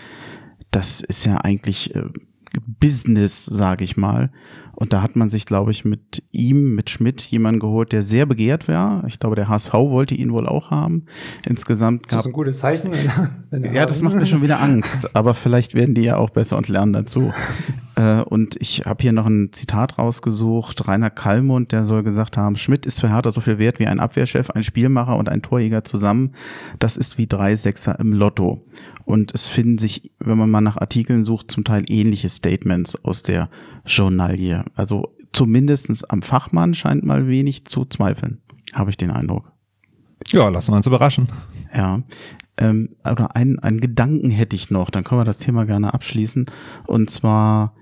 Das 0.70 1.00
ist 1.00 1.24
ja 1.24 1.38
eigentlich 1.38 1.94
äh, 1.94 2.02
Business, 2.66 3.44
sage 3.44 3.84
ich 3.84 3.96
mal. 3.96 4.30
Und 4.80 4.92
da 4.92 5.02
hat 5.02 5.16
man 5.16 5.28
sich, 5.28 5.44
glaube 5.44 5.72
ich, 5.72 5.84
mit 5.84 6.22
ihm, 6.30 6.76
mit 6.76 6.88
Schmidt, 6.88 7.20
jemanden 7.22 7.58
geholt, 7.58 7.90
der 7.90 8.04
sehr 8.04 8.26
begehrt 8.26 8.68
war. 8.68 9.02
Ich 9.08 9.18
glaube, 9.18 9.34
der 9.34 9.48
HSV 9.48 9.72
wollte 9.72 10.14
ihn 10.14 10.32
wohl 10.32 10.46
auch 10.46 10.70
haben. 10.70 11.06
Insgesamt 11.44 12.04
gab, 12.04 12.10
ist 12.10 12.16
das 12.18 12.26
ein 12.26 12.32
gutes 12.32 12.58
Zeichen? 12.60 12.92
ja, 13.72 13.86
das 13.86 14.02
macht 14.02 14.14
mir 14.14 14.26
schon 14.26 14.40
wieder 14.40 14.60
Angst. 14.60 15.16
Aber 15.16 15.34
vielleicht 15.34 15.74
werden 15.74 15.96
die 15.96 16.02
ja 16.02 16.16
auch 16.16 16.30
besser 16.30 16.56
und 16.56 16.68
lernen 16.68 16.92
dazu. 16.92 17.32
Äh, 17.98 18.22
und 18.22 18.54
ich 18.60 18.84
habe 18.86 19.02
hier 19.02 19.12
noch 19.12 19.26
ein 19.26 19.50
Zitat 19.52 19.98
rausgesucht. 19.98 20.86
Rainer 20.86 21.10
Kallmund, 21.10 21.72
der 21.72 21.84
soll 21.84 22.04
gesagt 22.04 22.36
haben, 22.36 22.54
Schmidt 22.54 22.86
ist 22.86 23.00
für 23.00 23.12
Hertha 23.12 23.32
so 23.32 23.40
viel 23.40 23.58
wert 23.58 23.80
wie 23.80 23.88
ein 23.88 23.98
Abwehrchef, 23.98 24.50
ein 24.50 24.62
Spielmacher 24.62 25.16
und 25.16 25.28
ein 25.28 25.42
Torjäger 25.42 25.82
zusammen. 25.82 26.30
Das 26.78 26.96
ist 26.96 27.18
wie 27.18 27.26
drei 27.26 27.56
Sechser 27.56 27.98
im 27.98 28.12
Lotto. 28.12 28.64
Und 29.08 29.32
es 29.34 29.48
finden 29.48 29.78
sich, 29.78 30.12
wenn 30.18 30.36
man 30.36 30.50
mal 30.50 30.60
nach 30.60 30.76
Artikeln 30.76 31.24
sucht, 31.24 31.50
zum 31.50 31.64
Teil 31.64 31.82
ähnliche 31.88 32.28
Statements 32.28 32.94
aus 33.06 33.22
der 33.22 33.48
Journalie. 33.86 34.62
Also 34.74 35.14
zumindestens 35.32 36.04
am 36.04 36.20
Fachmann 36.20 36.74
scheint 36.74 37.04
mal 37.04 37.26
wenig 37.26 37.64
zu 37.64 37.86
zweifeln, 37.86 38.42
habe 38.74 38.90
ich 38.90 38.98
den 38.98 39.10
Eindruck. 39.10 39.50
Ja, 40.26 40.50
lassen 40.50 40.72
wir 40.72 40.76
uns 40.76 40.86
überraschen. 40.86 41.28
Ja. 41.74 42.02
Ähm, 42.58 42.96
oder 43.02 43.34
einen, 43.34 43.58
einen 43.60 43.80
Gedanken 43.80 44.28
hätte 44.28 44.56
ich 44.56 44.68
noch, 44.68 44.90
dann 44.90 45.04
können 45.04 45.22
wir 45.22 45.24
das 45.24 45.38
Thema 45.38 45.64
gerne 45.64 45.94
abschließen. 45.94 46.44
Und 46.86 47.08
zwar, 47.08 47.74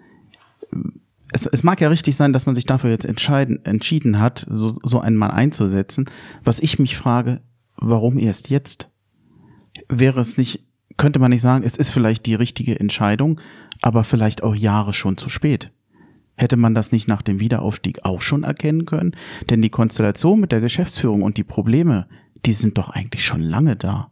es, 1.33 1.47
es 1.47 1.65
mag 1.65 1.81
ja 1.81 1.89
richtig 1.89 2.15
sein, 2.15 2.33
dass 2.33 2.47
man 2.47 2.55
sich 2.55 2.67
dafür 2.67 2.91
jetzt 2.91 3.05
entscheiden, 3.05 3.65
entschieden 3.65 4.21
hat, 4.21 4.47
so, 4.49 4.79
so 4.85 5.01
einen 5.01 5.17
Mann 5.17 5.33
einzusetzen. 5.33 6.09
Was 6.45 6.61
ich 6.61 6.79
mich 6.79 6.97
frage, 6.97 7.41
warum 7.77 8.17
erst 8.17 8.49
jetzt? 8.49 8.91
Wäre 9.89 10.21
es 10.21 10.39
nicht, 10.39 10.63
könnte 10.97 11.19
man 11.19 11.31
nicht 11.31 11.43
sagen, 11.43 11.65
es 11.65 11.77
ist 11.77 11.91
vielleicht 11.91 12.27
die 12.27 12.35
richtige 12.35 12.79
Entscheidung, 12.79 13.41
aber 13.83 14.05
vielleicht 14.05 14.43
auch 14.43 14.55
Jahre 14.55 14.93
schon 14.93 15.17
zu 15.17 15.29
spät? 15.29 15.73
Hätte 16.37 16.57
man 16.57 16.75
das 16.75 16.93
nicht 16.93 17.09
nach 17.09 17.23
dem 17.23 17.41
Wiederaufstieg 17.41 18.05
auch 18.05 18.21
schon 18.21 18.45
erkennen 18.45 18.85
können? 18.85 19.17
Denn 19.49 19.63
die 19.63 19.71
Konstellation 19.71 20.39
mit 20.39 20.53
der 20.53 20.61
Geschäftsführung 20.61 21.23
und 21.23 21.39
die 21.39 21.45
Probleme, 21.45 22.07
die 22.45 22.53
sind 22.53 22.77
doch 22.77 22.91
eigentlich 22.91 23.25
schon 23.25 23.41
lange 23.41 23.77
da. 23.77 24.11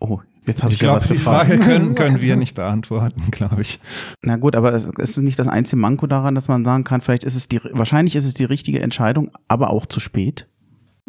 Oh, 0.00 0.20
jetzt 0.46 0.62
habe 0.62 0.70
ich, 0.70 0.76
ich 0.76 0.80
glaub, 0.80 0.92
ja 0.92 0.96
was 0.96 1.06
die 1.06 1.14
gefragt. 1.14 1.48
Frage 1.48 1.58
können, 1.60 1.94
können 1.94 2.20
wir 2.20 2.36
nicht 2.36 2.54
beantworten, 2.54 3.30
glaube 3.30 3.62
ich. 3.62 3.80
Na 4.22 4.36
gut, 4.36 4.54
aber 4.54 4.72
es 4.74 4.86
ist 4.86 5.16
nicht 5.18 5.38
das 5.38 5.48
einzige 5.48 5.80
Manko 5.80 6.06
daran, 6.06 6.34
dass 6.34 6.48
man 6.48 6.64
sagen 6.64 6.84
kann, 6.84 7.00
vielleicht 7.00 7.24
ist 7.24 7.36
es 7.36 7.48
die, 7.48 7.60
wahrscheinlich 7.72 8.14
ist 8.14 8.26
es 8.26 8.34
die 8.34 8.44
richtige 8.44 8.80
Entscheidung, 8.80 9.30
aber 9.48 9.70
auch 9.70 9.86
zu 9.86 10.00
spät. 10.00 10.46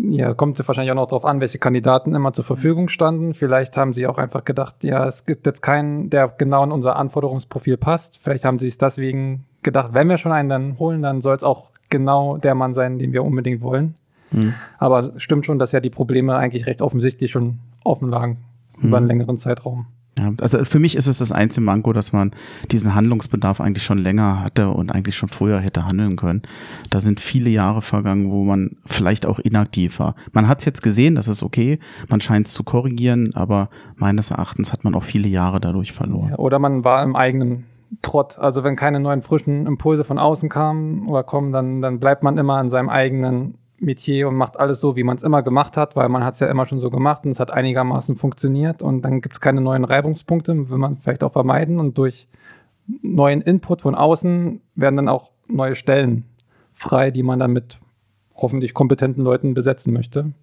Ja, 0.02 0.34
kommt 0.34 0.66
wahrscheinlich 0.66 0.92
auch 0.92 0.96
noch 0.96 1.08
darauf 1.08 1.26
an, 1.26 1.42
welche 1.42 1.60
Kandidaten 1.60 2.16
immer 2.16 2.32
zur 2.32 2.46
Verfügung 2.46 2.88
standen. 2.88 3.34
Vielleicht 3.34 3.76
haben 3.76 3.94
sie 3.94 4.08
auch 4.08 4.18
einfach 4.18 4.46
gedacht, 4.46 4.84
ja, 4.84 5.06
es 5.06 5.26
gibt 5.26 5.46
jetzt 5.46 5.62
keinen, 5.62 6.10
der 6.10 6.34
genau 6.38 6.64
in 6.64 6.72
unser 6.72 6.96
Anforderungsprofil 6.96 7.76
passt. 7.76 8.18
Vielleicht 8.22 8.46
haben 8.46 8.60
sie 8.60 8.68
es 8.68 8.78
deswegen 8.78 9.46
gedacht, 9.62 9.90
wenn 9.94 10.08
wir 10.08 10.18
schon 10.18 10.32
einen 10.32 10.48
dann 10.48 10.80
holen, 10.80 11.02
dann 11.02 11.22
soll 11.22 11.36
es 11.36 11.44
auch 11.44 11.72
genau 11.90 12.38
der 12.38 12.56
Mann 12.56 12.74
sein, 12.74 12.98
den 12.98 13.12
wir 13.12 13.26
unbedingt 13.26 13.62
wollen. 13.62 13.96
Mhm. 14.32 14.54
Aber 14.78 15.12
stimmt 15.18 15.46
schon, 15.46 15.60
dass 15.60 15.74
ja 15.74 15.82
die 15.82 15.90
Probleme 15.90 16.38
eigentlich 16.38 16.66
recht 16.66 16.82
offensichtlich 16.82 17.32
schon 17.32 17.60
offen 17.84 18.10
lagen 18.10 18.38
mhm. 18.78 18.88
über 18.88 18.98
einen 18.98 19.08
längeren 19.08 19.38
Zeitraum. 19.38 19.88
Ja, 20.20 20.34
also 20.42 20.66
für 20.66 20.80
mich 20.80 20.96
ist 20.96 21.08
es 21.08 21.20
das 21.20 21.32
einzige 21.32 21.66
Manko, 21.66 21.94
dass 21.94 22.12
man 22.12 22.32
diesen 22.72 22.94
Handlungsbedarf 22.94 23.62
eigentlich 23.62 23.84
schon 23.84 23.98
länger 23.98 24.44
hatte 24.44 24.70
und 24.70 24.90
eigentlich 24.90 25.16
schon 25.16 25.30
früher 25.30 25.60
hätte 25.60 25.86
handeln 25.86 26.18
können. 26.18 26.42
Da 26.90 27.00
sind 27.00 27.22
viele 27.22 27.50
Jahre 27.50 27.82
vergangen, 27.82 28.30
wo 28.30 28.44
man 28.44 28.76
vielleicht 28.86 29.26
auch 29.26 29.40
inaktiv 29.40 30.00
war. 30.00 30.16
Man 30.34 30.48
hat 30.48 30.60
es 30.60 30.66
jetzt 30.66 30.84
gesehen, 30.84 31.16
das 31.16 31.28
ist 31.28 31.42
okay, 31.42 31.80
man 32.10 32.20
scheint 32.20 32.48
es 32.48 32.54
zu 32.54 32.64
korrigieren, 32.64 33.34
aber 33.34 33.70
meines 33.96 34.32
Erachtens 34.32 34.74
hat 34.74 34.84
man 34.84 34.94
auch 34.94 35.04
viele 35.04 35.30
Jahre 35.30 35.62
dadurch 35.62 35.94
verloren. 35.94 36.36
Oder 36.36 36.60
man 36.60 36.84
war 36.84 37.02
im 37.04 37.16
eigenen 37.16 37.66
Trott. 38.02 38.38
Also 38.38 38.64
wenn 38.64 38.76
keine 38.76 39.00
neuen 39.00 39.22
frischen 39.22 39.66
Impulse 39.66 40.04
von 40.04 40.20
außen 40.20 40.50
kamen 40.50 41.08
oder 41.08 41.24
kommen, 41.24 41.52
dann, 41.52 41.82
dann 41.82 42.00
bleibt 42.00 42.24
man 42.24 42.38
immer 42.38 42.60
in 42.60 42.70
seinem 42.70 42.90
eigenen 42.90 43.56
Metier 43.82 44.28
und 44.28 44.36
macht 44.36 44.60
alles 44.60 44.82
so, 44.82 44.96
wie 44.96 45.04
man 45.04 45.18
es 45.18 45.24
immer 45.24 45.42
gemacht 45.42 45.78
hat, 45.78 45.96
weil 45.96 46.10
man 46.10 46.24
hat 46.24 46.36
es 46.36 46.40
ja 46.40 46.48
immer 46.48 46.66
schon 46.66 46.80
so 46.80 46.90
gemacht 46.90 47.26
und 47.26 47.32
es 47.32 47.40
hat 47.40 47.52
einigermaßen 47.52 48.16
funktioniert 48.16 48.82
und 48.82 49.04
dann 49.04 49.22
gibt 49.22 49.36
es 49.36 49.42
keine 49.42 49.62
neuen 49.62 49.86
Reibungspunkte, 49.86 50.70
will 50.70 50.78
man 50.78 50.98
vielleicht 50.98 51.24
auch 51.24 51.34
vermeiden 51.34 51.80
und 51.80 51.98
durch 51.98 52.28
neuen 53.02 53.42
Input 53.42 53.82
von 53.82 53.96
außen 53.96 54.62
werden 54.76 54.96
dann 54.96 55.10
auch 55.10 55.32
neue 55.48 55.76
Stellen 55.76 56.26
frei, 56.74 57.12
die 57.12 57.24
man 57.24 57.40
dann 57.40 57.52
mit 57.52 57.80
hoffentlich 58.36 58.74
kompetenten 58.74 59.24
Leuten 59.24 59.54
besetzen 59.54 59.94
möchte. 59.94 60.34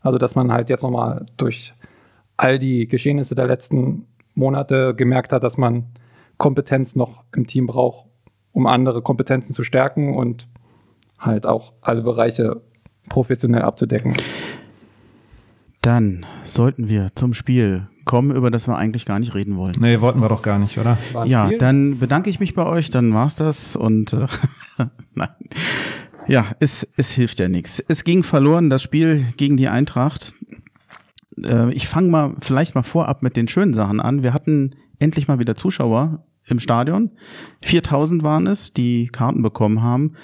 Also 0.00 0.18
dass 0.18 0.34
man 0.34 0.52
halt 0.52 0.68
jetzt 0.68 0.82
nochmal 0.82 1.26
durch 1.36 1.74
all 2.36 2.58
die 2.58 2.86
Geschehnisse 2.86 3.34
der 3.34 3.46
letzten 3.46 4.06
Monate 4.34 4.94
gemerkt 4.94 5.32
hat, 5.32 5.42
dass 5.42 5.56
man 5.56 5.86
Kompetenz 6.36 6.96
noch 6.96 7.24
im 7.34 7.46
Team 7.46 7.66
braucht, 7.66 8.06
um 8.52 8.66
andere 8.66 9.00
Kompetenzen 9.02 9.52
zu 9.52 9.62
stärken 9.62 10.14
und 10.14 10.48
halt 11.18 11.46
auch 11.46 11.72
alle 11.80 12.02
Bereiche 12.02 12.60
professionell 13.08 13.62
abzudecken. 13.62 14.14
Dann 15.82 16.26
sollten 16.44 16.88
wir 16.88 17.08
zum 17.14 17.32
Spiel 17.34 17.88
kommen, 18.04 18.34
über 18.34 18.50
das 18.50 18.66
wir 18.66 18.76
eigentlich 18.76 19.04
gar 19.04 19.18
nicht 19.18 19.34
reden 19.34 19.56
wollen. 19.56 19.74
Nee, 19.78 20.00
wollten 20.00 20.20
wir 20.20 20.28
doch 20.28 20.42
gar 20.42 20.58
nicht, 20.58 20.78
oder? 20.78 20.96
Ja, 21.26 21.46
Spiel? 21.46 21.58
dann 21.58 21.98
bedanke 21.98 22.30
ich 22.30 22.40
mich 22.40 22.54
bei 22.54 22.64
euch, 22.64 22.90
dann 22.90 23.12
war's 23.12 23.34
das 23.34 23.76
und 23.76 24.12
äh, 24.12 24.26
nein. 25.14 25.28
Ja, 26.28 26.46
es, 26.58 26.88
es 26.96 27.12
hilft 27.12 27.38
ja 27.38 27.48
nichts. 27.48 27.80
Es 27.86 28.02
ging 28.02 28.22
verloren, 28.22 28.70
das 28.70 28.82
Spiel 28.82 29.24
gegen 29.36 29.56
die 29.56 29.68
Eintracht. 29.68 30.34
Äh, 31.42 31.72
ich 31.72 31.86
fange 31.88 32.08
mal 32.08 32.34
vielleicht 32.40 32.74
mal 32.74 32.82
vorab 32.82 33.22
mit 33.22 33.36
den 33.36 33.48
schönen 33.48 33.74
Sachen 33.74 34.00
an. 34.00 34.22
Wir 34.22 34.32
hatten 34.32 34.74
endlich 34.98 35.28
mal 35.28 35.38
wieder 35.38 35.56
Zuschauer 35.56 36.24
im 36.46 36.58
Stadion. 36.58 37.10
4000 37.62 38.22
waren 38.22 38.46
es, 38.46 38.72
die 38.72 39.08
Karten 39.08 39.42
bekommen 39.42 39.82
haben. 39.82 40.14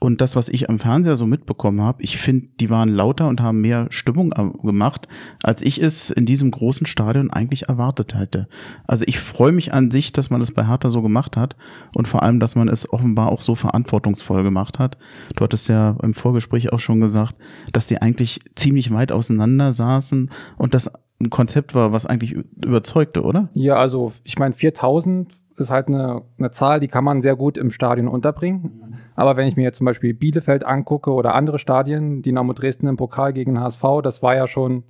Und 0.00 0.20
das, 0.20 0.36
was 0.36 0.48
ich 0.48 0.68
am 0.68 0.78
Fernseher 0.78 1.16
so 1.16 1.26
mitbekommen 1.26 1.80
habe, 1.80 2.02
ich 2.02 2.18
finde, 2.18 2.48
die 2.60 2.70
waren 2.70 2.88
lauter 2.88 3.26
und 3.26 3.40
haben 3.40 3.60
mehr 3.60 3.86
Stimmung 3.90 4.30
gemacht, 4.62 5.08
als 5.42 5.60
ich 5.62 5.82
es 5.82 6.10
in 6.10 6.24
diesem 6.24 6.50
großen 6.50 6.86
Stadion 6.86 7.30
eigentlich 7.30 7.68
erwartet 7.68 8.14
hätte. 8.14 8.46
Also 8.86 9.04
ich 9.08 9.18
freue 9.18 9.52
mich 9.52 9.72
an 9.72 9.90
sich, 9.90 10.12
dass 10.12 10.30
man 10.30 10.40
es 10.40 10.52
bei 10.52 10.66
Hertha 10.66 10.90
so 10.90 11.02
gemacht 11.02 11.36
hat 11.36 11.56
und 11.96 12.06
vor 12.06 12.22
allem, 12.22 12.38
dass 12.38 12.54
man 12.54 12.68
es 12.68 12.92
offenbar 12.92 13.32
auch 13.32 13.40
so 13.40 13.56
verantwortungsvoll 13.56 14.44
gemacht 14.44 14.78
hat. 14.78 14.98
Du 15.34 15.42
hattest 15.42 15.68
ja 15.68 15.96
im 16.02 16.14
Vorgespräch 16.14 16.72
auch 16.72 16.80
schon 16.80 17.00
gesagt, 17.00 17.36
dass 17.72 17.86
die 17.86 18.00
eigentlich 18.00 18.40
ziemlich 18.54 18.92
weit 18.92 19.10
auseinander 19.10 19.72
saßen 19.72 20.30
und 20.58 20.74
das 20.74 20.92
ein 21.20 21.30
Konzept 21.30 21.74
war, 21.74 21.90
was 21.90 22.06
eigentlich 22.06 22.32
überzeugte, 22.32 23.22
oder? 23.22 23.48
Ja, 23.54 23.74
also 23.76 24.12
ich 24.22 24.38
meine 24.38 24.54
4000 24.54 25.28
ist 25.56 25.70
halt 25.70 25.88
eine, 25.88 26.22
eine 26.38 26.52
Zahl, 26.52 26.78
die 26.78 26.88
kann 26.88 27.02
man 27.04 27.20
sehr 27.20 27.34
gut 27.34 27.58
im 27.58 27.70
Stadion 27.70 28.06
unterbringen. 28.06 28.97
Aber 29.18 29.36
wenn 29.36 29.48
ich 29.48 29.56
mir 29.56 29.64
jetzt 29.64 29.78
zum 29.78 29.84
Beispiel 29.84 30.14
Bielefeld 30.14 30.62
angucke 30.62 31.12
oder 31.12 31.34
andere 31.34 31.58
Stadien, 31.58 32.22
Dynamo 32.22 32.52
Dresden 32.52 32.86
im 32.86 32.96
Pokal 32.96 33.32
gegen 33.32 33.58
HSV, 33.58 33.82
das 34.00 34.22
war 34.22 34.36
ja 34.36 34.46
schon 34.46 34.84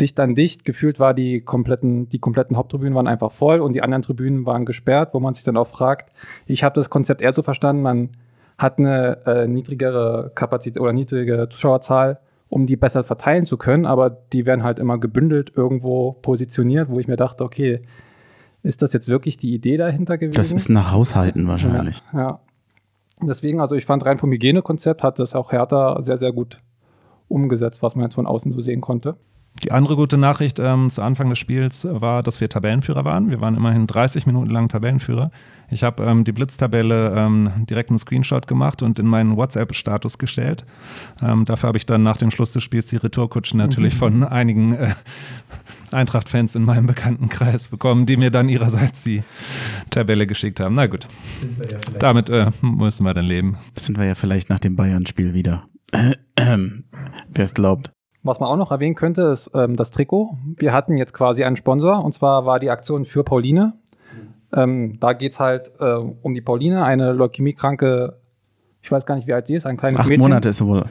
dicht 0.00 0.20
an 0.20 0.36
dicht. 0.36 0.64
Gefühlt 0.64 1.00
war 1.00 1.12
die 1.12 1.40
kompletten, 1.40 2.08
die 2.08 2.20
kompletten 2.20 2.56
Haupttribünen 2.56 2.94
waren 2.94 3.08
einfach 3.08 3.32
voll 3.32 3.58
und 3.58 3.72
die 3.72 3.82
anderen 3.82 4.02
Tribünen 4.02 4.46
waren 4.46 4.64
gesperrt, 4.64 5.12
wo 5.12 5.18
man 5.18 5.34
sich 5.34 5.42
dann 5.42 5.56
auch 5.56 5.66
fragt. 5.66 6.12
Ich 6.46 6.62
habe 6.62 6.76
das 6.76 6.88
Konzept 6.88 7.20
eher 7.20 7.32
so 7.32 7.42
verstanden, 7.42 7.82
man 7.82 8.10
hat 8.58 8.78
eine 8.78 9.26
äh, 9.26 9.48
niedrigere 9.48 10.30
Kapazität 10.36 10.80
oder 10.80 10.92
niedrige 10.92 11.48
Zuschauerzahl, 11.50 12.20
um 12.48 12.64
die 12.64 12.76
besser 12.76 13.02
verteilen 13.02 13.44
zu 13.44 13.56
können, 13.56 13.86
aber 13.86 14.08
die 14.32 14.46
werden 14.46 14.62
halt 14.62 14.78
immer 14.78 14.98
gebündelt 14.98 15.50
irgendwo 15.56 16.12
positioniert, 16.12 16.90
wo 16.90 17.00
ich 17.00 17.08
mir 17.08 17.16
dachte, 17.16 17.42
okay, 17.42 17.82
ist 18.62 18.82
das 18.82 18.92
jetzt 18.92 19.08
wirklich 19.08 19.36
die 19.36 19.52
Idee 19.52 19.76
dahinter 19.76 20.16
gewesen? 20.16 20.36
Das 20.36 20.52
ist 20.52 20.68
nach 20.68 20.92
Haushalten 20.92 21.48
wahrscheinlich. 21.48 22.04
Ja, 22.12 22.20
ja. 22.20 22.40
Deswegen, 23.22 23.60
also 23.60 23.74
ich 23.74 23.86
fand 23.86 24.04
rein 24.04 24.18
vom 24.18 24.30
Hygienekonzept 24.30 25.02
hat 25.02 25.18
das 25.18 25.34
auch 25.34 25.52
Hertha 25.52 26.00
sehr, 26.02 26.18
sehr 26.18 26.32
gut 26.32 26.60
umgesetzt, 27.28 27.82
was 27.82 27.94
man 27.94 28.04
jetzt 28.04 28.14
von 28.14 28.26
außen 28.26 28.52
so 28.52 28.60
sehen 28.60 28.80
konnte. 28.80 29.16
Die 29.64 29.72
andere 29.72 29.96
gute 29.96 30.16
Nachricht 30.16 30.58
ähm, 30.58 30.88
zu 30.90 31.02
Anfang 31.02 31.30
des 31.30 31.38
Spiels 31.38 31.86
war, 31.90 32.22
dass 32.22 32.40
wir 32.40 32.48
Tabellenführer 32.48 33.04
waren. 33.04 33.30
Wir 33.30 33.40
waren 33.40 33.56
immerhin 33.56 33.86
30 33.86 34.26
Minuten 34.26 34.50
lang 34.50 34.68
Tabellenführer. 34.68 35.30
Ich 35.70 35.82
habe 35.82 36.04
ähm, 36.04 36.24
die 36.24 36.32
Blitztabelle 36.32 37.14
ähm, 37.16 37.50
direkt 37.68 37.90
einen 37.90 37.98
Screenshot 37.98 38.46
gemacht 38.46 38.82
und 38.82 38.98
in 38.98 39.06
meinen 39.06 39.36
WhatsApp-Status 39.36 40.18
gestellt. 40.18 40.64
Ähm, 41.22 41.44
dafür 41.44 41.68
habe 41.68 41.78
ich 41.78 41.86
dann 41.86 42.02
nach 42.02 42.16
dem 42.16 42.30
Schluss 42.30 42.52
des 42.52 42.62
Spiels 42.62 42.86
die 42.86 42.96
Retourkutschen 42.96 43.58
natürlich 43.58 43.94
mhm. 43.94 43.98
von 43.98 44.24
einigen 44.24 44.74
äh, 44.74 44.94
Eintracht-Fans 45.90 46.54
in 46.54 46.62
meinem 46.62 46.86
Bekanntenkreis 46.86 47.68
bekommen, 47.68 48.06
die 48.06 48.16
mir 48.16 48.30
dann 48.30 48.48
ihrerseits 48.48 49.02
die 49.02 49.22
Tabelle 49.90 50.26
geschickt 50.26 50.60
haben. 50.60 50.74
Na 50.76 50.86
gut, 50.86 51.08
ja 51.68 51.78
damit 51.98 52.30
äh, 52.30 52.50
müssen 52.62 53.04
wir 53.04 53.14
dann 53.14 53.26
leben. 53.26 53.58
Das 53.74 53.86
sind 53.86 53.98
wir 53.98 54.06
ja 54.06 54.14
vielleicht 54.14 54.50
nach 54.50 54.60
dem 54.60 54.76
Bayern-Spiel 54.76 55.34
wieder. 55.34 55.64
Wer 56.36 57.44
es 57.44 57.54
glaubt. 57.54 57.90
Was 58.22 58.40
man 58.40 58.48
auch 58.48 58.56
noch 58.56 58.72
erwähnen 58.72 58.94
könnte, 58.94 59.22
ist 59.22 59.50
ähm, 59.54 59.76
das 59.76 59.90
Trikot. 59.90 60.36
Wir 60.56 60.72
hatten 60.72 60.96
jetzt 60.96 61.12
quasi 61.14 61.44
einen 61.44 61.56
Sponsor 61.56 62.04
und 62.04 62.12
zwar 62.12 62.46
war 62.46 62.58
die 62.58 62.70
Aktion 62.70 63.04
für 63.04 63.24
Pauline. 63.24 63.74
Ähm, 64.54 64.98
da 65.00 65.12
geht 65.12 65.32
es 65.32 65.40
halt 65.40 65.72
äh, 65.78 65.94
um 65.94 66.34
die 66.34 66.40
Pauline, 66.40 66.84
eine 66.84 67.12
leukämiekranke, 67.12 68.18
ich 68.82 68.90
weiß 68.90 69.06
gar 69.06 69.14
nicht, 69.16 69.26
wie 69.26 69.34
alt 69.34 69.46
sie 69.46 69.54
ist, 69.54 69.66
ein 69.66 69.76
kleines 69.76 70.00
Acht 70.00 70.08
Mädchen. 70.08 70.22
Monate 70.22 70.48
ist 70.48 70.58
sie 70.58 70.66
wohl. 70.66 70.84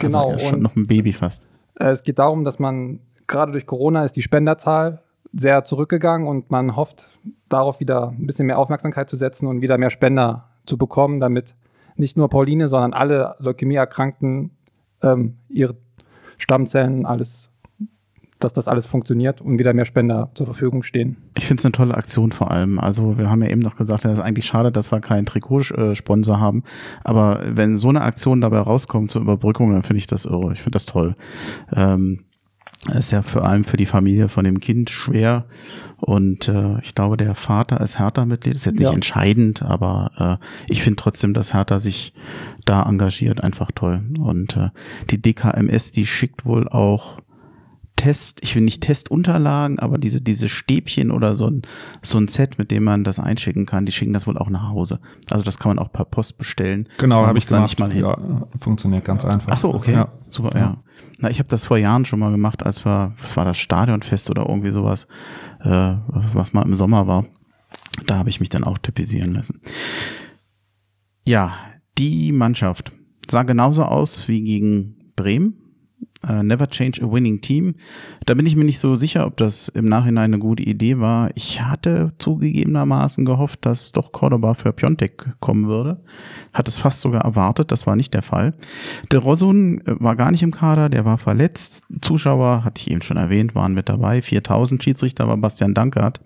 Genau. 0.00 0.30
Also, 0.30 0.44
ja, 0.44 0.50
schon 0.50 0.62
noch 0.62 0.74
ein 0.76 0.86
Baby 0.86 1.12
fast. 1.12 1.46
Äh, 1.78 1.90
es 1.90 2.02
geht 2.02 2.18
darum, 2.18 2.44
dass 2.44 2.58
man 2.58 3.00
gerade 3.26 3.52
durch 3.52 3.66
Corona 3.66 4.04
ist 4.04 4.16
die 4.16 4.22
Spenderzahl 4.22 5.02
sehr 5.32 5.64
zurückgegangen 5.64 6.26
und 6.26 6.50
man 6.50 6.76
hofft, 6.76 7.08
darauf 7.48 7.80
wieder 7.80 8.08
ein 8.08 8.26
bisschen 8.26 8.46
mehr 8.46 8.58
Aufmerksamkeit 8.58 9.10
zu 9.10 9.16
setzen 9.16 9.46
und 9.46 9.60
wieder 9.60 9.78
mehr 9.78 9.90
Spender 9.90 10.48
zu 10.64 10.78
bekommen, 10.78 11.20
damit 11.20 11.54
nicht 11.96 12.16
nur 12.16 12.28
Pauline, 12.28 12.68
sondern 12.68 12.92
alle 12.92 13.36
Leukämie-Erkrankten 13.38 14.50
ähm, 15.02 15.36
ihre 15.48 15.76
Stammzellen, 16.38 17.06
alles, 17.06 17.50
dass 18.38 18.52
das 18.52 18.68
alles 18.68 18.86
funktioniert 18.86 19.40
und 19.40 19.58
wieder 19.58 19.72
mehr 19.72 19.84
Spender 19.84 20.30
zur 20.34 20.46
Verfügung 20.46 20.82
stehen. 20.82 21.16
Ich 21.36 21.46
finde 21.46 21.60
es 21.60 21.64
eine 21.64 21.72
tolle 21.72 21.94
Aktion 21.94 22.32
vor 22.32 22.50
allem. 22.50 22.78
Also 22.78 23.18
wir 23.18 23.30
haben 23.30 23.42
ja 23.42 23.48
eben 23.48 23.62
noch 23.62 23.76
gesagt, 23.76 24.04
es 24.04 24.14
ist 24.14 24.20
eigentlich 24.20 24.46
schade, 24.46 24.70
dass 24.70 24.92
wir 24.92 25.00
keinen 25.00 25.26
Trikotsponsor 25.26 26.38
haben. 26.38 26.62
Aber 27.04 27.40
wenn 27.46 27.78
so 27.78 27.88
eine 27.88 28.02
Aktion 28.02 28.40
dabei 28.40 28.58
rauskommt 28.58 29.10
zur 29.10 29.22
Überbrückung, 29.22 29.72
dann 29.72 29.82
finde 29.82 29.98
ich 29.98 30.06
das 30.06 30.26
irre. 30.26 30.52
Ich 30.52 30.60
finde 30.60 30.76
das 30.76 30.86
toll. 30.86 31.16
Ähm, 31.74 32.25
ist 32.94 33.10
ja 33.10 33.22
vor 33.22 33.44
allem 33.44 33.64
für 33.64 33.76
die 33.76 33.86
Familie 33.86 34.28
von 34.28 34.44
dem 34.44 34.60
Kind 34.60 34.90
schwer. 34.90 35.46
Und 35.98 36.48
äh, 36.48 36.78
ich 36.80 36.94
glaube, 36.94 37.16
der 37.16 37.34
Vater 37.34 37.80
ist 37.80 37.98
Hertha-Mitglied. 37.98 38.54
Ist 38.54 38.66
jetzt 38.66 38.74
nicht 38.74 38.82
ja. 38.82 38.92
entscheidend, 38.92 39.62
aber 39.62 40.40
äh, 40.40 40.72
ich 40.72 40.82
finde 40.82 40.96
trotzdem, 40.96 41.34
dass 41.34 41.54
Hertha 41.54 41.80
sich 41.80 42.12
da 42.64 42.82
engagiert, 42.82 43.42
einfach 43.42 43.72
toll. 43.72 44.02
Und 44.18 44.56
äh, 44.56 44.70
die 45.10 45.20
DKMS, 45.20 45.90
die 45.90 46.06
schickt 46.06 46.44
wohl 46.44 46.68
auch 46.68 47.20
Test, 47.96 48.40
ich 48.42 48.54
will 48.54 48.62
nicht 48.62 48.82
Testunterlagen, 48.82 49.78
aber 49.78 49.96
diese, 49.96 50.20
diese 50.20 50.50
Stäbchen 50.50 51.10
oder 51.10 51.34
so 51.34 51.46
ein, 51.46 51.62
so 52.02 52.18
ein 52.18 52.28
Set, 52.28 52.58
mit 52.58 52.70
dem 52.70 52.84
man 52.84 53.04
das 53.04 53.18
einschicken 53.18 53.64
kann, 53.64 53.86
die 53.86 53.92
schicken 53.92 54.12
das 54.12 54.26
wohl 54.26 54.36
auch 54.36 54.50
nach 54.50 54.68
Hause. 54.68 55.00
Also 55.30 55.44
das 55.44 55.58
kann 55.58 55.70
man 55.70 55.78
auch 55.78 55.90
per 55.90 56.04
Post 56.04 56.36
bestellen. 56.36 56.88
Genau, 56.98 57.26
habe 57.26 57.38
ich 57.38 57.46
da 57.46 57.60
nicht 57.60 57.80
mal 57.80 57.90
hin. 57.90 58.02
Ja, 58.02 58.18
funktioniert 58.60 59.04
ganz 59.06 59.24
einfach. 59.24 59.48
Ach 59.50 59.58
so, 59.58 59.74
okay. 59.74 59.94
Ja. 59.94 60.12
Super, 60.28 60.56
ja. 60.58 60.76
Na, 61.18 61.30
ich 61.30 61.38
habe 61.38 61.48
das 61.48 61.64
vor 61.64 61.78
Jahren 61.78 62.04
schon 62.04 62.18
mal 62.18 62.30
gemacht, 62.30 62.64
als 62.64 62.84
wir, 62.84 63.14
was 63.20 63.36
war 63.36 63.44
das, 63.44 63.58
Stadionfest 63.58 64.30
oder 64.30 64.46
irgendwie 64.48 64.70
sowas, 64.70 65.08
äh, 65.60 65.94
was, 66.08 66.34
was 66.34 66.52
mal 66.52 66.62
im 66.66 66.74
Sommer 66.74 67.06
war. 67.06 67.24
Da 68.06 68.16
habe 68.18 68.28
ich 68.28 68.40
mich 68.40 68.50
dann 68.50 68.64
auch 68.64 68.78
typisieren 68.78 69.32
lassen. 69.32 69.60
Ja, 71.24 71.54
die 71.98 72.32
Mannschaft 72.32 72.92
sah 73.30 73.42
genauso 73.42 73.84
aus 73.84 74.28
wie 74.28 74.42
gegen 74.42 75.12
Bremen 75.16 75.65
Uh, 76.26 76.42
never 76.42 76.66
change 76.66 77.00
a 77.02 77.10
winning 77.10 77.40
team. 77.40 77.74
Da 78.24 78.34
bin 78.34 78.46
ich 78.46 78.56
mir 78.56 78.64
nicht 78.64 78.78
so 78.78 78.94
sicher, 78.94 79.26
ob 79.26 79.36
das 79.36 79.68
im 79.68 79.84
Nachhinein 79.84 80.32
eine 80.32 80.38
gute 80.38 80.62
Idee 80.62 80.98
war. 80.98 81.30
Ich 81.34 81.60
hatte 81.60 82.08
zugegebenermaßen 82.18 83.24
gehofft, 83.24 83.66
dass 83.66 83.92
doch 83.92 84.12
Cordoba 84.12 84.54
für 84.54 84.72
Piontek 84.72 85.38
kommen 85.40 85.68
würde. 85.68 86.02
Hat 86.54 86.68
es 86.68 86.78
fast 86.78 87.02
sogar 87.02 87.22
erwartet, 87.22 87.70
das 87.70 87.86
war 87.86 87.96
nicht 87.96 88.14
der 88.14 88.22
Fall. 88.22 88.54
Der 89.10 89.20
Rosun 89.20 89.82
äh, 89.86 89.94
war 90.00 90.16
gar 90.16 90.30
nicht 90.30 90.42
im 90.42 90.52
Kader, 90.52 90.88
der 90.88 91.04
war 91.04 91.18
verletzt. 91.18 91.84
Zuschauer, 92.00 92.64
hatte 92.64 92.80
ich 92.80 92.90
eben 92.90 93.02
schon 93.02 93.18
erwähnt, 93.18 93.54
waren 93.54 93.74
mit 93.74 93.88
dabei. 93.88 94.22
4000 94.22 94.82
Schiedsrichter 94.82 95.28
war 95.28 95.36
Bastian 95.36 95.74
Dankert. 95.74 96.22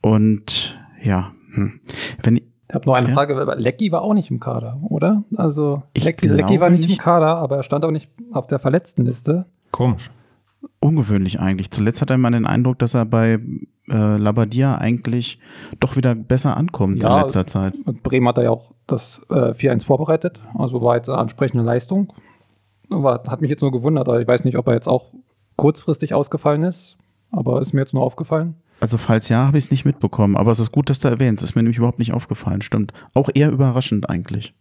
Und 0.00 0.78
ja, 1.02 1.32
hm. 1.54 1.80
wenn 2.22 2.40
Ich 2.74 2.76
habe 2.76 2.86
noch 2.86 2.94
eine 2.94 3.06
Ja. 3.08 3.14
Frage, 3.14 3.54
Lecky 3.56 3.92
war 3.92 4.02
auch 4.02 4.14
nicht 4.14 4.32
im 4.32 4.40
Kader, 4.40 4.78
oder? 4.82 5.22
Also 5.36 5.84
Lecky, 5.96 6.26
Lecky 6.26 6.58
war 6.60 6.70
nicht, 6.70 6.88
nicht. 6.88 6.98
im 6.98 7.04
Kader, 7.04 7.36
aber 7.36 7.58
er 7.58 7.62
stand 7.62 7.84
auch 7.84 7.92
nicht 7.92 8.10
auf 8.32 8.48
der 8.48 8.58
Verletztenliste. 8.58 9.46
Komisch. 9.70 10.10
Ungewöhnlich 10.80 11.38
eigentlich. 11.38 11.70
Zuletzt 11.70 12.02
hat 12.02 12.10
er 12.10 12.18
man 12.18 12.32
den 12.32 12.46
Eindruck, 12.46 12.78
dass 12.80 12.94
er 12.94 13.04
bei 13.04 13.38
äh, 13.88 14.16
Labadia 14.16 14.76
eigentlich 14.78 15.38
doch 15.78 15.96
wieder 15.96 16.16
besser 16.16 16.56
ankommt 16.56 17.02
Ja. 17.04 17.16
in 17.16 17.22
letzter 17.22 17.46
Zeit. 17.46 17.74
Und 17.86 18.02
Bremen 18.02 18.26
hat 18.26 18.38
da 18.38 18.42
ja 18.42 18.50
auch 18.50 18.72
das 18.88 19.24
äh, 19.30 19.52
4-1 19.52 19.84
vorbereitet, 19.84 20.40
also 20.58 20.82
war 20.82 20.96
jetzt 20.96 21.08
eine 21.08 21.18
ansprechende 21.18 21.62
Leistung. 21.62 22.12
Aber 22.90 23.22
hat 23.28 23.40
mich 23.40 23.50
jetzt 23.50 23.60
nur 23.62 23.70
gewundert, 23.70 24.08
aber 24.08 24.20
ich 24.20 24.26
weiß 24.26 24.42
nicht, 24.44 24.58
ob 24.58 24.66
er 24.66 24.74
jetzt 24.74 24.88
auch 24.88 25.12
kurzfristig 25.56 26.12
ausgefallen 26.12 26.64
ist, 26.64 26.98
aber 27.30 27.60
ist 27.60 27.72
mir 27.72 27.80
jetzt 27.82 27.94
nur 27.94 28.02
aufgefallen. 28.02 28.56
Also 28.84 28.98
falls 28.98 29.30
ja, 29.30 29.46
habe 29.46 29.56
ich 29.56 29.64
es 29.64 29.70
nicht 29.70 29.86
mitbekommen. 29.86 30.36
Aber 30.36 30.50
es 30.50 30.58
ist 30.58 30.70
gut, 30.70 30.90
dass 30.90 30.98
du 30.98 31.08
erwähnst. 31.08 31.42
Ist 31.42 31.54
mir 31.54 31.62
nämlich 31.62 31.78
überhaupt 31.78 31.98
nicht 31.98 32.12
aufgefallen. 32.12 32.60
Stimmt. 32.60 32.92
Auch 33.14 33.30
eher 33.32 33.50
überraschend 33.50 34.10
eigentlich. 34.10 34.52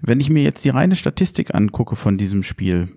Wenn 0.00 0.20
ich 0.20 0.30
mir 0.30 0.44
jetzt 0.44 0.64
die 0.64 0.68
reine 0.68 0.94
Statistik 0.94 1.52
angucke 1.52 1.96
von 1.96 2.18
diesem 2.18 2.44
Spiel, 2.44 2.92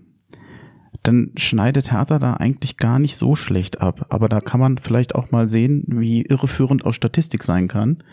dann 1.01 1.31
schneidet 1.35 1.91
Hertha 1.91 2.19
da 2.19 2.35
eigentlich 2.35 2.77
gar 2.77 2.99
nicht 2.99 3.17
so 3.17 3.33
schlecht 3.33 3.81
ab. 3.81 4.05
Aber 4.09 4.29
da 4.29 4.39
kann 4.39 4.59
man 4.59 4.77
vielleicht 4.77 5.15
auch 5.15 5.31
mal 5.31 5.49
sehen, 5.49 5.83
wie 5.87 6.21
irreführend 6.21 6.85
auch 6.85 6.93
Statistik 6.93 7.41
sein 7.41 7.67
kann. 7.67 8.03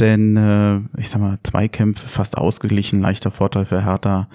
Denn, 0.00 0.36
äh, 0.36 0.80
ich 0.98 1.08
sag 1.08 1.20
mal, 1.20 1.38
Zweikämpfe 1.44 2.08
fast 2.08 2.36
ausgeglichen, 2.36 3.00
leichter 3.00 3.30
Vorteil 3.30 3.64
für 3.64 3.84
Hertha, 3.84 4.28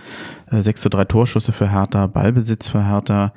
äh, 0.49 0.61
6 0.61 0.83
zu 0.83 0.89
3 0.89 1.03
Torschüsse 1.03 1.51
für 1.51 1.69
Hertha, 1.69 2.07
Ballbesitz 2.07 2.69
für 2.69 2.87
Hertha, 2.87 3.33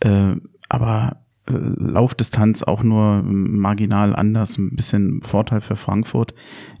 äh, 0.00 0.36
aber 0.70 1.12
äh, 1.12 1.25
Laufdistanz 1.48 2.62
auch 2.62 2.82
nur 2.82 3.22
marginal 3.22 4.14
anders, 4.14 4.58
ein 4.58 4.74
bisschen 4.76 5.22
Vorteil 5.22 5.60
für 5.60 5.76
Frankfurt. 5.76 6.34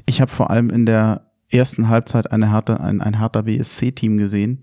Ich 0.06 0.20
habe 0.20 0.30
vor 0.30 0.50
allem 0.50 0.70
in 0.70 0.86
der 0.86 1.30
ersten 1.50 1.88
Halbzeit 1.88 2.32
eine 2.32 2.50
Hertha, 2.52 2.76
ein, 2.76 3.00
ein 3.00 3.18
Hertha 3.18 3.42
BSC-Team 3.42 4.16
gesehen, 4.16 4.62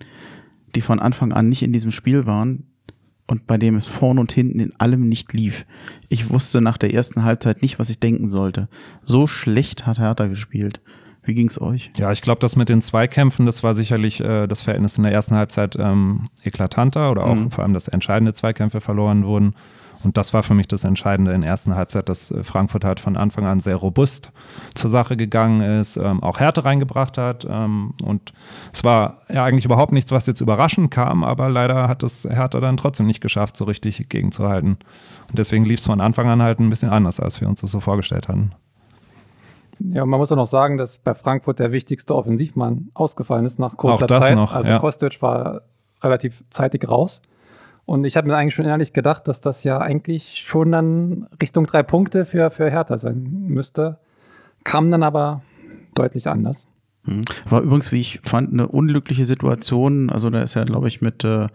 die 0.76 0.82
von 0.82 1.00
Anfang 1.00 1.32
an 1.32 1.50
nicht 1.50 1.64
in 1.64 1.72
diesem 1.74 1.92
Spiel 1.92 2.26
waren 2.26 2.66
und 3.28 3.48
bei 3.48 3.58
dem 3.58 3.76
es 3.76 3.88
vorn 3.88 4.20
und 4.20 4.32
hinten 4.34 4.60
in 4.60 4.76
allem 4.80 5.08
nicht 5.08 5.32
lief. 5.34 5.66
Ich 6.10 6.30
wusste 6.30 6.60
nach 6.60 6.78
der 6.78 6.94
ersten 6.94 7.24
Halbzeit 7.24 7.62
nicht, 7.62 7.80
was 7.80 7.90
ich 7.90 8.00
denken 8.00 8.30
sollte. 8.30 8.68
So 9.04 9.28
schlecht 9.28 9.86
hat 9.86 9.98
Hertha 10.00 10.28
gespielt. 10.28 10.82
Wie 11.26 11.34
ging's 11.34 11.62
euch? 11.62 11.90
Ja, 11.98 12.12
ich 12.12 12.22
glaube, 12.22 12.42
das 12.42 12.58
mit 12.58 12.68
den 12.68 12.82
Zweikämpfen, 12.82 13.46
das 13.46 13.64
war 13.64 13.74
sicherlich 13.74 14.20
äh, 14.20 14.46
das 14.46 14.62
Verhältnis 14.62 14.98
in 14.98 15.04
der 15.04 15.14
ersten 15.14 15.36
Halbzeit 15.36 15.78
ähm, 15.80 16.26
eklatanter 16.44 17.10
oder 17.12 17.24
auch 17.24 17.36
Mhm. 17.36 17.50
vor 17.52 17.64
allem, 17.64 17.74
dass 17.74 17.88
entscheidende 17.88 18.34
Zweikämpfe 18.34 18.82
verloren 18.82 19.24
wurden. 19.24 19.54
Und 20.04 20.18
das 20.18 20.34
war 20.34 20.44
für 20.44 20.54
mich 20.54 20.68
das 20.68 20.84
Entscheidende 20.84 21.34
in 21.34 21.42
der 21.42 21.50
ersten 21.50 21.76
Halbzeit, 21.76 22.10
dass 22.10 22.32
äh, 22.32 22.44
Frankfurt 22.44 22.84
halt 22.84 23.00
von 23.00 23.18
Anfang 23.18 23.46
an 23.46 23.60
sehr 23.60 23.76
robust 23.76 24.32
zur 24.74 24.90
Sache 24.90 25.18
gegangen 25.18 25.62
ist, 25.62 25.98
ähm, 25.98 26.22
auch 26.22 26.40
Härte 26.40 26.66
reingebracht 26.66 27.18
hat. 27.18 27.46
Ähm, 27.50 27.94
und 28.04 28.34
es 28.72 28.84
war 28.84 29.22
ja 29.30 29.44
eigentlich 29.44 29.66
überhaupt 29.66 29.92
nichts, 29.92 30.12
was 30.12 30.26
jetzt 30.26 30.42
überraschend 30.42 30.92
kam, 30.92 31.24
aber 31.24 31.50
leider 31.50 31.88
hat 31.88 32.04
es 32.04 32.28
Hertha 32.30 32.60
dann 32.60 32.78
trotzdem 32.78 33.08
nicht 33.08 33.22
geschafft, 33.22 33.58
so 33.58 33.66
richtig 33.66 34.10
gegenzuhalten. 34.10 34.78
Und 35.30 35.40
deswegen 35.40 35.66
lief 35.66 35.80
es 35.80 35.86
von 35.86 36.02
Anfang 36.02 36.28
an 36.28 36.42
halt 36.42 36.60
ein 36.60 36.70
bisschen 36.70 36.90
anders, 36.90 37.20
als 37.20 37.42
wir 37.42 37.48
uns 37.48 37.62
das 37.62 37.72
so 37.72 37.80
vorgestellt 37.80 38.28
hatten. 38.28 38.52
Ja, 39.80 40.04
und 40.04 40.10
man 40.10 40.20
muss 40.20 40.32
auch 40.32 40.38
noch 40.38 40.46
sagen, 40.46 40.78
dass 40.78 40.98
bei 40.98 41.14
Frankfurt 41.14 41.60
der 41.60 41.72
wichtigste 41.72 42.16
Offensivmann 42.16 42.90
ausgefallen 42.94 43.46
ist 43.46 43.60
nach 43.60 43.76
kurzer 43.76 44.04
Auch 44.04 44.08
das 44.08 44.28
Zeit. 44.28 44.36
noch, 44.36 44.54
also 44.54 44.70
ja. 44.70 44.80
Kostic 44.80 45.22
war 45.22 45.62
relativ 46.02 46.44
zeitig 46.50 46.88
raus. 46.88 47.22
Und 47.86 48.06
ich 48.06 48.16
habe 48.16 48.28
mir 48.28 48.36
eigentlich 48.38 48.56
schon 48.56 48.66
ehrlich 48.66 48.94
gedacht, 48.94 49.28
dass 49.28 49.42
das 49.42 49.64
ja 49.64 49.78
eigentlich 49.80 50.44
schon 50.46 50.72
dann 50.72 51.28
Richtung 51.42 51.66
drei 51.66 51.84
Punkte 51.84 52.26
für, 52.26 52.50
für 52.50 52.70
Hertha 52.70 52.98
sein 52.98 53.46
müsste. 53.48 53.98
Kam 54.64 54.90
dann 54.90 55.04
aber 55.04 55.42
deutlich 55.94 56.28
anders. 56.28 56.68
Hm. 57.06 57.22
War 57.50 57.62
übrigens, 57.62 57.92
wie 57.92 58.00
ich 58.00 58.22
fand, 58.24 58.54
eine 58.54 58.70
unglückliche 58.70 59.26
Situation. 59.26 60.10
Also 60.10 60.30
da 60.30 60.42
ist 60.42 60.54
ja, 60.54 60.64
glaube 60.64 60.88
ich, 60.88 61.02
mit 61.02 61.26
äh, 61.26 61.48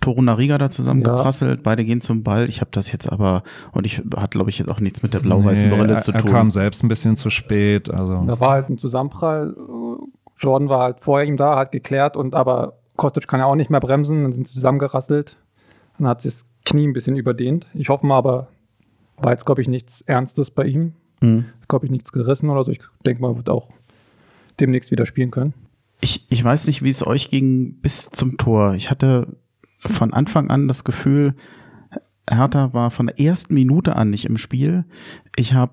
Torunariga 0.00 0.56
da 0.56 0.70
zusammengeprasselt. 0.70 1.62
Beide 1.62 1.84
gehen 1.84 2.00
zum 2.00 2.22
Ball. 2.22 2.48
Ich 2.48 2.62
habe 2.62 2.70
das 2.72 2.90
jetzt 2.90 3.12
aber, 3.12 3.42
und 3.72 3.84
ich 3.84 4.02
hat, 4.16 4.30
glaube 4.30 4.48
ich, 4.48 4.58
jetzt 4.58 4.68
auch 4.68 4.80
nichts 4.80 5.02
mit 5.02 5.12
der 5.12 5.18
blau-weißen 5.20 5.68
Nee, 5.68 5.76
Brille 5.76 5.92
er, 5.92 5.98
zu 5.98 6.12
er 6.12 6.22
tun. 6.22 6.30
kam 6.30 6.50
selbst 6.50 6.82
ein 6.82 6.88
bisschen 6.88 7.16
zu 7.16 7.28
spät. 7.28 7.92
Also 7.92 8.24
Da 8.26 8.40
war 8.40 8.52
halt 8.52 8.70
ein 8.70 8.78
Zusammenprall. 8.78 9.54
Jordan 10.38 10.70
war 10.70 10.80
halt 10.80 11.00
vor 11.00 11.22
ihm 11.22 11.36
da, 11.36 11.56
hat 11.58 11.70
geklärt 11.72 12.16
und 12.16 12.34
aber 12.34 12.78
Kostic 12.96 13.28
kann 13.28 13.40
ja 13.40 13.46
auch 13.46 13.56
nicht 13.56 13.70
mehr 13.70 13.80
bremsen, 13.80 14.22
dann 14.22 14.32
sind 14.32 14.48
sie 14.48 14.54
zusammengerasselt. 14.54 15.36
Dann 15.98 16.08
hat 16.08 16.20
sich 16.20 16.32
das 16.32 16.44
Knie 16.64 16.86
ein 16.86 16.92
bisschen 16.92 17.16
überdehnt. 17.16 17.66
Ich 17.74 17.88
hoffe 17.88 18.06
mal, 18.06 18.18
aber 18.18 18.48
war 19.16 19.30
jetzt, 19.30 19.46
glaube 19.46 19.62
ich, 19.62 19.68
nichts 19.68 20.00
Ernstes 20.02 20.50
bei 20.50 20.64
ihm. 20.64 20.94
Hm. 21.20 21.46
Glaube 21.68 21.86
ich, 21.86 21.90
nichts 21.90 22.12
gerissen 22.12 22.50
oder 22.50 22.64
so. 22.64 22.72
Ich 22.72 22.80
denke 23.06 23.22
mal, 23.22 23.36
wird 23.36 23.48
auch 23.48 23.70
demnächst 24.60 24.90
wieder 24.90 25.06
spielen 25.06 25.30
können. 25.30 25.54
Ich, 26.00 26.26
ich 26.28 26.42
weiß 26.42 26.66
nicht, 26.66 26.82
wie 26.82 26.90
es 26.90 27.06
euch 27.06 27.30
ging 27.30 27.80
bis 27.80 28.10
zum 28.10 28.36
Tor. 28.36 28.74
Ich 28.74 28.90
hatte 28.90 29.36
von 29.78 30.12
Anfang 30.12 30.50
an 30.50 30.68
das 30.68 30.84
Gefühl, 30.84 31.34
Hertha 32.28 32.72
war 32.72 32.90
von 32.90 33.06
der 33.06 33.20
ersten 33.20 33.54
Minute 33.54 33.96
an 33.96 34.10
nicht 34.10 34.24
im 34.24 34.36
Spiel. 34.36 34.84
Ich 35.36 35.52
habe 35.54 35.72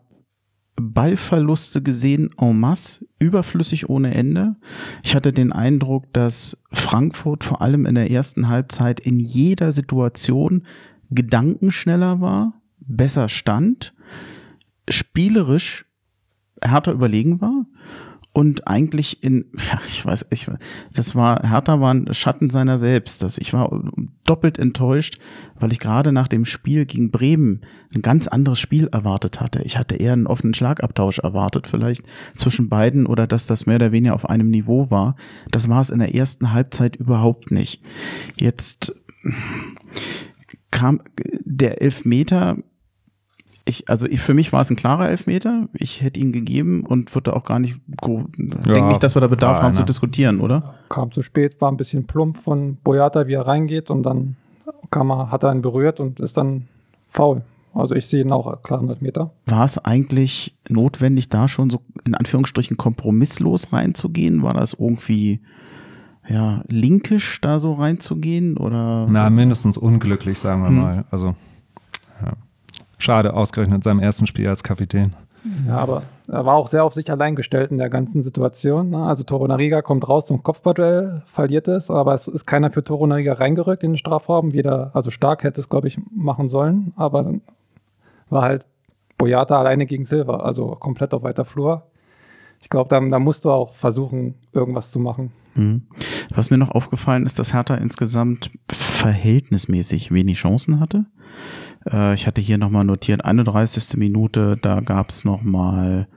Ballverluste 0.76 1.82
gesehen 1.82 2.30
en 2.38 2.60
masse, 2.60 3.06
überflüssig 3.20 3.90
ohne 3.90 4.14
Ende. 4.14 4.56
Ich 5.04 5.16
hatte 5.16 5.34
den 5.34 5.52
Eindruck, 5.52 6.12
dass 6.14 6.58
Frankfurt 6.72 7.44
vor 7.44 7.62
allem 7.62 7.86
in 7.86 7.96
der 7.96 8.10
ersten 8.10 8.48
Halbzeit 8.48 9.00
in 9.00 9.20
jeder 9.20 9.72
Situation 9.72 10.64
gedankenschneller 11.10 12.22
war, 12.22 12.54
besser 12.80 13.30
stand, 13.30 13.94
spielerisch 14.90 15.86
härter 16.62 16.94
überlegen 16.94 17.42
war 17.42 17.66
und 18.34 18.68
eigentlich 18.68 19.24
in, 19.24 19.46
ja, 19.58 19.80
ich 19.88 20.06
weiß, 20.06 20.28
ich, 20.30 20.48
das 20.94 21.16
war, 21.16 21.48
Hertha 21.48 21.80
war 21.80 21.94
ein 21.94 22.14
Schatten 22.14 22.50
seiner 22.50 22.80
selbst. 22.80 23.22
Das, 23.22 23.38
ich 23.38 23.54
war 23.54 23.84
doppelt 24.26 24.58
enttäuscht, 24.58 25.20
weil 25.60 25.72
ich 25.72 25.80
gerade 25.80 26.12
nach 26.12 26.28
dem 26.28 26.46
Spiel 26.46 26.86
gegen 26.86 27.12
Bremen 27.12 27.62
ein 27.94 28.02
ganz 28.02 28.28
anderes 28.28 28.60
Spiel 28.60 28.88
erwartet 28.88 29.42
hatte. 29.42 29.64
Ich 29.64 29.78
hatte 29.78 29.96
eher 29.96 30.14
einen 30.14 30.28
offenen 30.28 30.54
Schlagabtausch 30.54 31.20
erwartet, 31.20 31.68
vielleicht 31.68 32.04
zwischen 32.36 32.70
beiden 32.70 33.06
oder 33.06 33.28
dass 33.28 33.46
das 33.46 33.66
mehr 33.66 33.76
oder 33.76 33.92
weniger 33.92 34.16
auf 34.16 34.30
einem 34.30 34.50
Niveau 34.50 34.90
war. 34.90 35.16
Das 35.52 35.68
war 35.68 35.82
es 35.82 35.90
in 35.90 36.00
der 36.00 36.16
ersten 36.16 36.54
Halbzeit 36.54 36.96
überhaupt 36.96 37.52
nicht. 37.52 37.82
Jetzt 38.38 38.96
kam 40.72 41.02
der 41.44 41.82
Elfmeter 41.82 42.58
ich, 43.72 43.90
also 43.90 44.06
ich, 44.06 44.22
für 44.22 44.34
mich 44.34 44.54
war 44.54 44.62
es 44.62 44.70
ein 44.70 44.76
klarer 44.76 45.10
Elfmeter. 45.10 45.68
Ich 45.74 46.02
hätte 46.02 46.20
ihn 46.20 46.32
gegeben 46.32 46.84
und 46.86 47.14
würde 47.16 47.36
auch 47.36 47.44
gar 47.44 47.60
nicht, 47.60 47.78
ja, 48.06 48.24
denke 48.64 48.90
nicht, 48.90 49.02
dass 49.04 49.16
wir 49.16 49.22
da 49.22 49.28
Bedarf 49.28 49.62
haben 49.62 49.74
zu 49.76 49.80
einer. 49.82 49.86
diskutieren, 49.88 50.40
oder? 50.42 50.76
Kam 50.90 51.12
zu 51.12 51.22
spät, 51.22 51.60
war 51.62 51.72
ein 51.72 51.78
bisschen 51.78 52.06
plump 52.06 52.38
von 52.44 52.78
Boyata, 52.84 53.28
wie 53.28 53.34
er 53.34 53.48
reingeht 53.48 53.90
und 53.90 54.04
dann 54.04 54.36
kam 54.92 55.10
er, 55.12 55.32
hat 55.32 55.44
er 55.44 55.52
ihn 55.54 55.62
berührt 55.62 56.00
und 56.00 56.20
ist 56.20 56.38
dann 56.38 56.68
faul. 57.10 57.42
Also 57.74 57.96
ich 57.96 58.06
sehe 58.08 58.22
ihn 58.22 58.34
auch 58.34 58.48
als 58.48 58.62
klaren 58.64 58.90
Elfmeter. 58.90 59.32
War 59.46 59.64
es 59.64 59.78
eigentlich 59.78 60.58
notwendig, 60.70 61.30
da 61.30 61.48
schon 61.48 61.70
so 61.70 61.80
in 62.06 62.16
Anführungsstrichen 62.16 62.76
kompromisslos 62.76 63.72
reinzugehen? 63.72 64.44
War 64.44 64.54
das 64.54 64.74
irgendwie 64.74 65.40
ja 66.28 66.64
linkisch 66.68 67.40
da 67.42 67.60
so 67.60 67.74
reinzugehen 67.74 68.58
oder? 68.58 69.08
Na, 69.10 69.30
mindestens 69.30 69.78
unglücklich, 69.78 70.38
sagen 70.40 70.64
wir 70.64 70.68
Hm. 70.70 70.78
mal. 70.80 71.06
Also, 71.12 71.36
ja. 72.22 72.34
Schade, 73.02 73.34
ausgerechnet 73.34 73.78
in 73.78 73.82
seinem 73.82 74.00
ersten 74.00 74.28
Spiel 74.28 74.48
als 74.48 74.64
Kapitän. 74.64 75.16
Ja, 75.68 75.78
aber 75.78 76.04
er 76.28 76.46
war 76.46 76.56
auch 76.56 76.68
sehr 76.68 76.84
auf 76.84 76.94
sich 76.94 77.10
allein 77.10 77.36
gestellt 77.36 77.72
in 77.72 77.80
der 77.80 77.90
ganzen 77.90 78.22
Situation. 78.22 78.92
Ne? 78.92 79.04
Also 79.04 79.24
Toro 79.24 79.48
Nariga 79.48 79.82
kommt 79.82 80.08
raus 80.08 80.28
zum 80.28 80.44
Kopfballduell, 80.44 81.24
verliert 81.26 81.68
es, 81.68 81.90
aber 81.90 82.14
es 82.14 82.28
ist 82.28 82.46
keiner 82.46 82.72
für 82.72 82.84
Toro 82.84 83.08
Nariga 83.08 83.34
reingerückt 83.34 83.84
in 83.84 83.94
den 83.94 83.98
Strafraum. 83.98 84.54
Weder, 84.54 84.92
also 84.94 85.10
stark 85.10 85.44
hätte 85.44 85.60
es, 85.60 85.68
glaube 85.68 85.88
ich, 85.88 86.00
machen 86.16 86.48
sollen, 86.48 86.94
aber 86.96 87.24
dann 87.24 87.42
war 88.30 88.44
halt 88.44 88.66
Boyata 89.18 89.60
alleine 89.60 89.88
gegen 89.88 90.06
Silva, 90.06 90.38
also 90.38 90.68
komplett 90.80 91.14
auf 91.14 91.24
weiter 91.24 91.44
Flur. 91.44 91.84
Ich 92.62 92.70
glaube, 92.70 92.90
da, 92.90 93.00
da 93.00 93.20
musst 93.20 93.46
du 93.46 93.52
auch 93.52 93.76
versuchen, 93.76 94.36
irgendwas 94.54 94.92
zu 94.92 95.00
machen. 95.00 95.32
Mhm. 95.56 95.84
Was 96.30 96.50
mir 96.50 96.58
noch 96.58 96.72
aufgefallen 96.72 97.26
ist, 97.26 97.40
dass 97.40 97.54
Hertha 97.54 97.76
insgesamt 97.76 98.52
verhältnismäßig 98.70 100.12
wenig 100.12 100.38
Chancen 100.38 100.80
hatte. 100.80 101.06
Äh, 101.90 102.14
ich 102.14 102.28
hatte 102.28 102.42
hier 102.42 102.58
nochmal 102.58 102.86
notiert, 102.86 103.26
31. 103.26 103.98
Minute, 103.98 104.58
da 104.62 104.80
gab 104.80 105.10
es 105.10 105.26
nochmal 105.26 106.08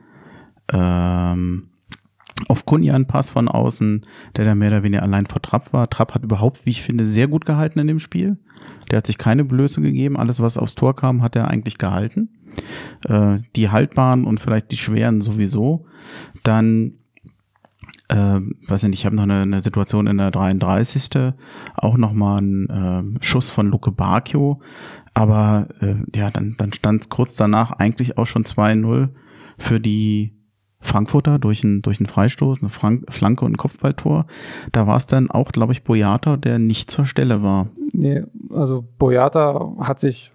ähm, 0.73 1.71
auf 2.49 2.65
Kunja 2.65 2.95
einen 2.95 3.07
Pass 3.07 3.31
von 3.31 3.49
außen, 3.49 4.07
der 4.37 4.45
da 4.45 4.55
mehr 4.55 4.69
oder 4.69 4.83
weniger 4.83 5.03
allein 5.03 5.27
vor 5.27 5.43
Trapp 5.43 5.73
war. 5.73 5.89
Trapp 5.89 6.15
hat 6.15 6.25
überhaupt, 6.25 6.67
wie 6.67 6.71
ich 6.71 6.83
finde, 6.83 7.07
sehr 7.07 7.29
gut 7.29 7.47
gehalten 7.47 7.79
in 7.79 7.87
dem 7.87 8.01
Spiel. 8.01 8.39
Der 8.91 8.99
hat 8.99 9.07
sich 9.07 9.19
keine 9.19 9.45
Blöße 9.45 9.81
gegeben. 9.81 10.17
Alles, 10.17 10.41
was 10.41 10.59
aufs 10.59 10.75
Tor 10.75 10.97
kam, 10.97 11.23
hat 11.23 11.37
er 11.37 11.49
eigentlich 11.49 11.79
gehalten. 11.79 12.29
Äh, 13.09 13.39
die 13.57 13.71
haltbaren 13.71 14.25
und 14.25 14.41
vielleicht 14.41 14.73
die 14.73 14.77
schweren 14.77 15.21
sowieso. 15.21 15.87
Dann 16.43 16.95
äh, 18.09 18.41
weiß 18.69 18.85
ich 18.85 18.91
nicht, 18.91 19.01
ich 19.01 19.07
habe 19.07 19.17
noch 19.17 19.25
eine, 19.25 19.43
eine 19.43 19.61
Situation 19.61 20.07
in 20.07 20.19
der 20.19 20.31
33. 20.31 21.33
Auch 21.77 21.97
nochmal 21.97 22.43
ein 22.43 23.17
äh, 23.19 23.25
Schuss 23.25 23.51
von 23.51 23.69
Luke 23.69 23.91
Bacchio. 23.93 24.61
Aber 25.15 25.69
äh, 25.81 25.97
ja, 26.15 26.31
dann, 26.31 26.57
dann 26.59 26.73
stand 26.73 27.03
es 27.03 27.09
kurz 27.09 27.37
danach 27.37 27.73
eigentlich 27.73 28.19
auch 28.19 28.27
schon 28.27 28.45
2-0 28.45 29.11
für 29.59 29.81
die 29.81 30.35
Frankfurter 30.81 31.39
durch 31.39 31.65
einen 31.65 31.81
durch 31.81 31.99
einen 31.99 32.07
Freistoß, 32.07 32.61
eine 32.61 32.69
Frank 32.69 33.11
Flanke 33.11 33.45
und 33.45 33.53
ein 33.53 33.57
Kopfballtor. 33.57 34.27
Da 34.73 34.87
war 34.87 34.97
es 34.97 35.07
dann 35.07 35.31
auch, 35.31 35.51
glaube 35.51 35.73
ich, 35.73 35.83
Boyata, 35.83 36.37
der 36.37 36.59
nicht 36.59 36.91
zur 36.91 37.07
Stelle 37.07 37.43
war. 37.43 37.69
Nee, 37.93 38.25
also 38.51 38.85
Boyata 38.99 39.77
hat 39.79 39.99
sich 39.99 40.34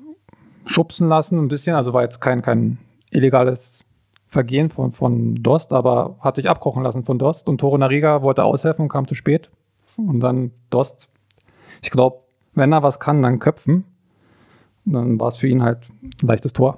schubsen 0.66 1.08
lassen 1.08 1.40
ein 1.40 1.48
bisschen, 1.48 1.76
also 1.76 1.94
war 1.94 2.04
jetzt 2.04 2.20
kein, 2.20 2.42
kein 2.42 2.78
illegales 3.12 3.84
Vergehen 4.28 4.70
von, 4.70 4.92
von 4.92 5.36
Dost, 5.36 5.74
aber 5.74 6.18
hat 6.20 6.36
sich 6.36 6.48
abkochen 6.48 6.84
lassen 6.84 7.04
von 7.04 7.18
Dost 7.18 7.50
und 7.50 7.58
Toro 7.60 7.78
Nariga 7.78 8.22
wollte 8.22 8.44
aushelfen 8.44 8.84
und 8.84 8.90
kam 8.90 9.08
zu 9.08 9.16
spät. 9.16 9.50
Und 9.98 10.20
dann 10.20 10.52
Dost, 10.70 11.10
ich 11.82 11.90
glaube, 11.90 12.20
wenn 12.54 12.72
er 12.72 12.84
was 12.84 13.00
kann, 13.00 13.24
dann 13.24 13.40
köpfen. 13.40 13.86
Dann 14.86 15.20
war 15.20 15.30
es 15.30 15.38
für 15.38 15.48
ihn 15.48 15.64
halt 15.64 15.90
ein 16.02 16.28
leichtes 16.28 16.54
Tor. 16.54 16.78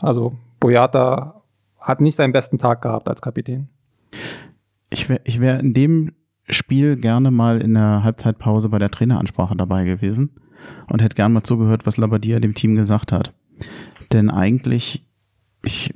Also 0.00 0.34
Boyata 0.60 1.42
hat 1.78 2.00
nicht 2.00 2.16
seinen 2.16 2.32
besten 2.32 2.56
Tag 2.56 2.80
gehabt 2.80 3.08
als 3.08 3.20
Kapitän. 3.20 3.68
Ich 4.88 5.08
wäre 5.08 5.20
ich 5.24 5.40
wär 5.40 5.60
in 5.60 5.74
dem 5.74 6.12
Spiel 6.48 6.96
gerne 6.96 7.30
mal 7.30 7.60
in 7.60 7.74
der 7.74 8.02
Halbzeitpause 8.02 8.70
bei 8.70 8.78
der 8.78 8.90
Traineransprache 8.90 9.56
dabei 9.56 9.84
gewesen 9.84 10.41
und 10.90 11.02
hätte 11.02 11.16
gern 11.16 11.32
mal 11.32 11.42
zugehört, 11.42 11.86
was 11.86 11.96
Labadia 11.96 12.40
dem 12.40 12.54
Team 12.54 12.74
gesagt 12.74 13.12
hat. 13.12 13.32
Denn 14.12 14.30
eigentlich, 14.30 15.06
ich, 15.64 15.92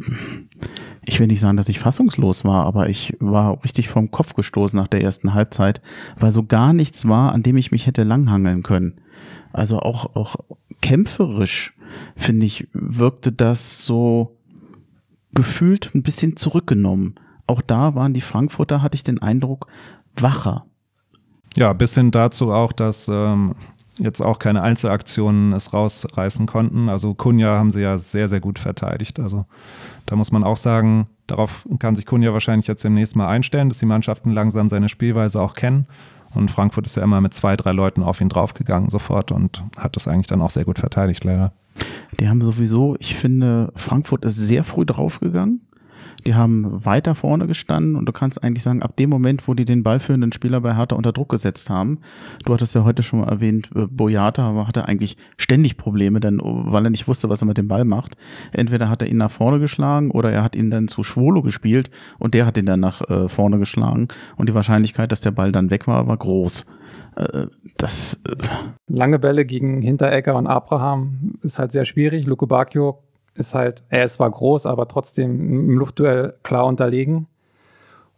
ich 1.05 1.21
will 1.21 1.27
nicht 1.27 1.41
sagen, 1.41 1.57
dass 1.57 1.69
ich 1.69 1.79
fassungslos 1.79 2.45
war, 2.45 2.65
aber 2.65 2.89
ich 2.89 3.17
war 3.21 3.63
richtig 3.65 3.89
vom 3.89 4.11
Kopf 4.11 4.35
gestoßen 4.35 4.77
nach 4.77 4.89
der 4.89 5.03
ersten 5.03 5.35
Halbzeit, 5.35 5.81
weil 6.19 6.33
so 6.33 6.45
gar 6.45 6.73
nichts 6.73 7.07
war, 7.09 7.33
an 7.33 7.43
dem 7.43 7.57
ich 7.57 7.73
mich 7.73 7.87
hätte 7.87 8.03
langhangeln 8.03 8.63
können. 8.63 9.01
Also 9.53 9.79
auch, 9.81 10.17
auch 10.17 10.37
kämpferisch, 10.81 11.75
finde 12.17 12.47
ich, 12.47 12.69
wirkte 12.73 13.33
das 13.33 13.85
so 13.85 14.37
gefühlt 15.35 15.95
ein 15.95 16.03
bisschen 16.03 16.37
zurückgenommen. 16.37 17.15
Auch 17.47 17.61
da 17.61 17.95
waren 17.95 18.15
die 18.15 18.21
Frankfurter, 18.21 18.83
hatte 18.83 18.97
ich 18.97 19.05
den 19.05 19.23
Eindruck, 19.23 19.69
wacher. 20.17 20.67
Ja, 21.57 21.73
bis 21.73 21.95
hin 21.95 22.11
dazu 22.11 22.53
auch, 22.53 22.73
dass 22.73 23.09
ähm, 23.09 23.55
jetzt 23.99 24.21
auch 24.21 24.39
keine 24.39 24.63
Einzelaktionen 24.63 25.53
es 25.53 25.73
rausreißen 25.73 26.47
konnten. 26.47 26.89
Also 26.89 27.15
Kunja 27.15 27.57
haben 27.57 27.71
sie 27.71 27.81
ja 27.81 27.97
sehr, 27.99 28.29
sehr 28.29 28.41
gut 28.41 28.59
verteidigt. 28.59 29.21
Also 29.21 29.47
da 30.07 30.17
muss 30.17 30.33
man 30.33 30.45
auch 30.45 30.57
sagen, 30.57 31.07
darauf 31.27 31.67
kann 31.79 31.97
sich 31.97 32.07
Kunja 32.07 32.33
wahrscheinlich 32.33 32.67
jetzt 32.67 32.85
demnächst 32.85 33.17
mal 33.17 33.29
einstellen, 33.29 33.69
dass 33.69 33.79
die 33.79 33.87
Mannschaften 33.87 34.31
langsam 34.31 34.69
seine 34.69 34.89
Spielweise 34.89 35.41
auch 35.41 35.55
kennen. 35.55 35.87
Und 36.35 36.51
Frankfurt 36.51 36.87
ist 36.87 36.97
ja 36.97 37.03
immer 37.03 37.21
mit 37.21 37.35
zwei, 37.35 37.57
drei 37.57 37.73
Leuten 37.73 38.03
auf 38.03 38.21
ihn 38.21 38.29
draufgegangen 38.29 38.91
sofort 38.91 39.33
und 39.33 39.63
hat 39.79 39.97
das 39.97 40.09
eigentlich 40.09 40.27
dann 40.27 40.43
auch 40.43 40.51
sehr 40.51 40.65
gut 40.65 40.79
verteidigt, 40.79 41.25
leider. 41.25 41.53
Die 42.21 42.29
haben 42.29 42.43
sowieso, 42.43 42.97
ich 42.99 43.17
finde, 43.17 43.73
Frankfurt 43.75 44.25
ist 44.25 44.37
sehr 44.37 44.65
früh 44.65 44.85
draufgegangen. 44.85 45.61
Die 46.27 46.35
haben 46.35 46.85
weiter 46.85 47.15
vorne 47.15 47.47
gestanden 47.47 47.95
und 47.95 48.07
du 48.07 48.13
kannst 48.13 48.43
eigentlich 48.43 48.65
sagen, 48.65 48.83
ab 48.83 48.97
dem 48.97 49.11
Moment, 49.11 49.47
wo 49.47 49.55
die 49.55 49.65
den 49.65 49.85
ballführenden 49.85 50.33
Spieler 50.33 50.61
bei 50.61 50.75
Hertha 50.75 50.97
unter 50.97 51.13
Druck 51.13 51.29
gesetzt 51.29 51.71
haben, 51.71 52.01
du 52.45 52.53
hattest 52.53 52.75
ja 52.75 52.83
heute 52.83 53.05
schon 53.05 53.21
mal 53.21 53.29
erwähnt, 53.29 53.71
äh, 53.77 53.87
Boyata 53.87 54.67
hatte 54.67 54.87
eigentlich 54.87 55.17
ständig 55.37 55.77
Probleme, 55.77 56.19
denn 56.19 56.41
oh, 56.41 56.65
weil 56.67 56.85
er 56.85 56.91
nicht 56.91 57.07
wusste, 57.07 57.29
was 57.29 57.43
er 57.43 57.47
mit 57.47 57.59
dem 57.59 57.69
Ball 57.69 57.85
macht. 57.85 58.17
Entweder 58.53 58.89
hat 58.89 59.03
er 59.03 59.09
ihn 59.09 59.19
nach 59.19 59.31
vorne 59.31 59.61
geschlagen 59.61 60.11
oder 60.11 60.33
er 60.33 60.43
hat 60.43 60.57
ihn 60.57 60.71
dann 60.71 60.89
zu 60.89 61.05
Schwolo 61.05 61.43
gespielt 61.43 61.91
und 62.19 62.35
der 62.35 62.45
hat 62.45 62.59
ihn 62.59 62.67
dann 62.67 62.81
nach 62.81 63.09
äh, 63.09 63.29
vorne 63.29 63.59
geschlagen 63.59 64.09
und 64.37 64.49
die 64.49 64.55
Wahrscheinlichkeit, 64.55 65.13
dass 65.13 65.21
der 65.21 65.31
Ball 65.31 65.53
dann 65.53 65.71
weg 65.71 65.87
war, 65.87 66.09
war 66.09 66.17
groß. 66.17 66.67
Äh, 67.17 67.47
das 67.77 68.21
Lange 68.89 69.19
Bälle 69.19 69.45
gegen 69.45 69.83
Hinteregger 69.83 70.35
und 70.35 70.47
Abraham 70.47 71.35
ist 71.43 71.59
halt 71.59 71.73
sehr 71.73 71.85
schwierig. 71.85 72.27
Luke 72.27 72.47
Bacchio 72.47 73.03
ist 73.37 73.55
halt, 73.55 73.83
er 73.89 74.05
ist 74.05 74.15
zwar 74.15 74.31
groß, 74.31 74.67
aber 74.67 74.89
trotzdem 74.89 75.69
im 75.71 75.79
Luftduell 75.79 76.35
klar 76.43 76.67
unterlegen. 76.67 77.27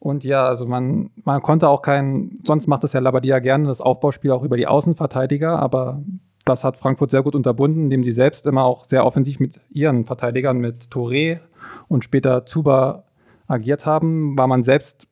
Und 0.00 0.24
ja, 0.24 0.46
also 0.46 0.66
man, 0.66 1.10
man 1.24 1.42
konnte 1.42 1.68
auch 1.68 1.82
kein, 1.82 2.38
sonst 2.44 2.68
macht 2.68 2.84
das 2.84 2.92
ja 2.92 3.00
Labadia 3.00 3.40
gerne, 3.40 3.66
das 3.66 3.80
Aufbauspiel 3.80 4.30
auch 4.30 4.44
über 4.44 4.56
die 4.56 4.66
Außenverteidiger, 4.66 5.58
aber 5.58 6.00
das 6.44 6.64
hat 6.64 6.76
Frankfurt 6.76 7.10
sehr 7.10 7.22
gut 7.22 7.34
unterbunden, 7.34 7.84
indem 7.84 8.04
sie 8.04 8.12
selbst 8.12 8.46
immer 8.46 8.64
auch 8.64 8.84
sehr 8.84 9.04
offensiv 9.04 9.40
mit 9.40 9.60
ihren 9.70 10.06
Verteidigern, 10.06 10.58
mit 10.58 10.88
Touré 10.90 11.40
und 11.88 12.04
später 12.04 12.46
Zuba 12.46 13.04
agiert 13.48 13.86
haben, 13.86 14.38
war 14.38 14.46
man 14.46 14.62
selbst 14.62 15.08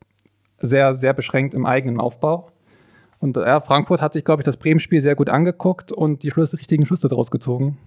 sehr, 0.59 0.95
sehr 0.95 1.13
beschränkt 1.13 1.55
im 1.55 1.67
eigenen 1.67 2.01
Aufbau. 2.01 2.51
Und 3.19 3.37
ja, 3.37 3.61
Frankfurt 3.61 4.03
hat 4.03 4.13
sich, 4.13 4.25
glaube 4.25 4.43
ich, 4.43 4.45
das 4.45 4.57
Bremen-Spiel 4.57 5.01
sehr 5.01 5.15
gut 5.15 5.29
angeguckt 5.29 5.91
und 5.91 6.23
die 6.23 6.29
richtigen 6.29 6.87
Schlüsse 6.87 7.09
daraus 7.09 7.31
gezogen. 7.31 7.79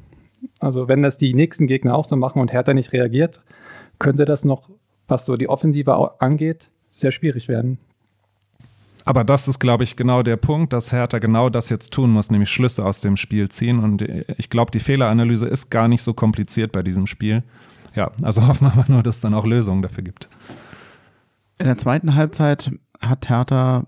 Also 0.60 0.88
wenn 0.88 1.02
das 1.02 1.18
die 1.18 1.34
nächsten 1.34 1.68
Gegner 1.68 1.96
auch 1.96 2.08
so 2.08 2.16
machen 2.16 2.42
und 2.42 2.52
Hertha 2.52 2.74
nicht 2.74 2.94
reagiert, 2.94 3.42
könnte 3.98 4.26
das 4.26 4.46
noch, 4.46 4.70
was 5.08 5.26
so 5.26 5.36
die 5.36 5.50
Offensive 5.50 6.20
angeht, 6.22 6.70
sehr 6.92 7.12
schwierig 7.12 7.48
werden. 7.48 7.78
Aber 9.06 9.24
das 9.24 9.48
ist, 9.48 9.60
glaube 9.60 9.84
ich, 9.84 9.96
genau 9.96 10.22
der 10.22 10.38
Punkt, 10.38 10.72
dass 10.72 10.92
Hertha 10.92 11.20
genau 11.20 11.50
das 11.50 11.70
jetzt 11.70 11.92
tun 11.92 12.12
muss, 12.12 12.30
nämlich 12.30 12.50
Schlüsse 12.52 12.86
aus 12.86 13.02
dem 13.02 13.18
Spiel 13.18 13.50
ziehen. 13.50 13.80
Und 13.80 14.04
ich 14.04 14.50
glaube, 14.50 14.72
die 14.72 14.80
Fehleranalyse 14.80 15.48
ist 15.48 15.72
gar 15.72 15.88
nicht 15.88 16.04
so 16.04 16.14
kompliziert 16.14 16.72
bei 16.72 16.84
diesem 16.84 17.08
Spiel. 17.08 17.44
Ja, 17.96 18.12
also 18.22 18.46
hoffen 18.48 18.68
wir 18.68 18.76
mal 18.76 18.86
nur, 18.88 19.02
dass 19.02 19.16
es 19.16 19.22
dann 19.22 19.34
auch 19.34 19.46
Lösungen 19.46 19.82
dafür 19.82 20.04
gibt. 20.04 20.30
In 21.58 21.66
der 21.66 21.78
zweiten 21.78 22.16
Halbzeit 22.16 22.72
hat 23.02 23.30
Hertha 23.30 23.84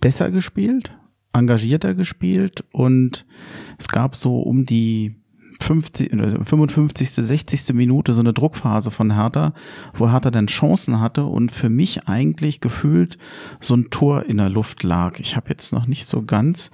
besser 0.00 0.30
gespielt, 0.30 0.92
engagierter 1.32 1.94
gespielt 1.94 2.64
und 2.72 3.26
es 3.78 3.88
gab 3.88 4.16
so 4.16 4.40
um 4.40 4.66
die 4.66 5.16
50, 5.66 6.10
55., 6.44 7.10
60. 7.10 7.74
Minute 7.74 8.12
so 8.12 8.20
eine 8.20 8.32
Druckphase 8.32 8.90
von 8.90 9.14
Hertha, 9.14 9.52
wo 9.94 10.10
Hertha 10.10 10.30
dann 10.30 10.46
Chancen 10.46 11.00
hatte 11.00 11.24
und 11.24 11.50
für 11.50 11.68
mich 11.68 12.06
eigentlich 12.06 12.60
gefühlt 12.60 13.18
so 13.60 13.74
ein 13.74 13.90
Tor 13.90 14.26
in 14.26 14.36
der 14.36 14.48
Luft 14.48 14.84
lag. 14.84 15.18
Ich 15.18 15.34
habe 15.34 15.50
jetzt 15.50 15.72
noch 15.72 15.86
nicht 15.86 16.06
so 16.06 16.22
ganz 16.22 16.70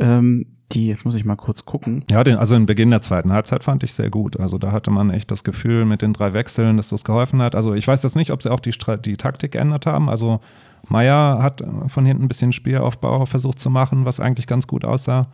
ähm, 0.00 0.46
die, 0.72 0.88
jetzt 0.88 1.04
muss 1.04 1.14
ich 1.14 1.24
mal 1.24 1.36
kurz 1.36 1.64
gucken. 1.64 2.04
Ja, 2.10 2.24
den, 2.24 2.36
also 2.36 2.56
im 2.56 2.66
Beginn 2.66 2.90
der 2.90 3.02
zweiten 3.02 3.32
Halbzeit 3.32 3.62
fand 3.62 3.82
ich 3.82 3.92
sehr 3.92 4.10
gut. 4.10 4.40
Also 4.40 4.58
da 4.58 4.72
hatte 4.72 4.90
man 4.90 5.10
echt 5.10 5.30
das 5.30 5.44
Gefühl 5.44 5.84
mit 5.84 6.02
den 6.02 6.12
drei 6.12 6.32
Wechseln, 6.32 6.78
dass 6.78 6.88
das 6.88 7.04
geholfen 7.04 7.42
hat. 7.42 7.54
Also 7.54 7.74
ich 7.74 7.86
weiß 7.86 8.02
jetzt 8.02 8.16
nicht, 8.16 8.30
ob 8.30 8.42
sie 8.42 8.50
auch 8.50 8.60
die, 8.60 8.72
die 9.04 9.16
Taktik 9.16 9.52
geändert 9.52 9.86
haben. 9.86 10.08
Also 10.08 10.40
Meier 10.88 11.42
hat 11.42 11.62
von 11.88 12.06
hinten 12.06 12.24
ein 12.24 12.28
bisschen 12.28 12.52
Spielaufbau 12.52 13.26
versucht 13.26 13.58
zu 13.60 13.70
machen, 13.70 14.04
was 14.04 14.18
eigentlich 14.18 14.46
ganz 14.46 14.66
gut 14.66 14.84
aussah. 14.84 15.28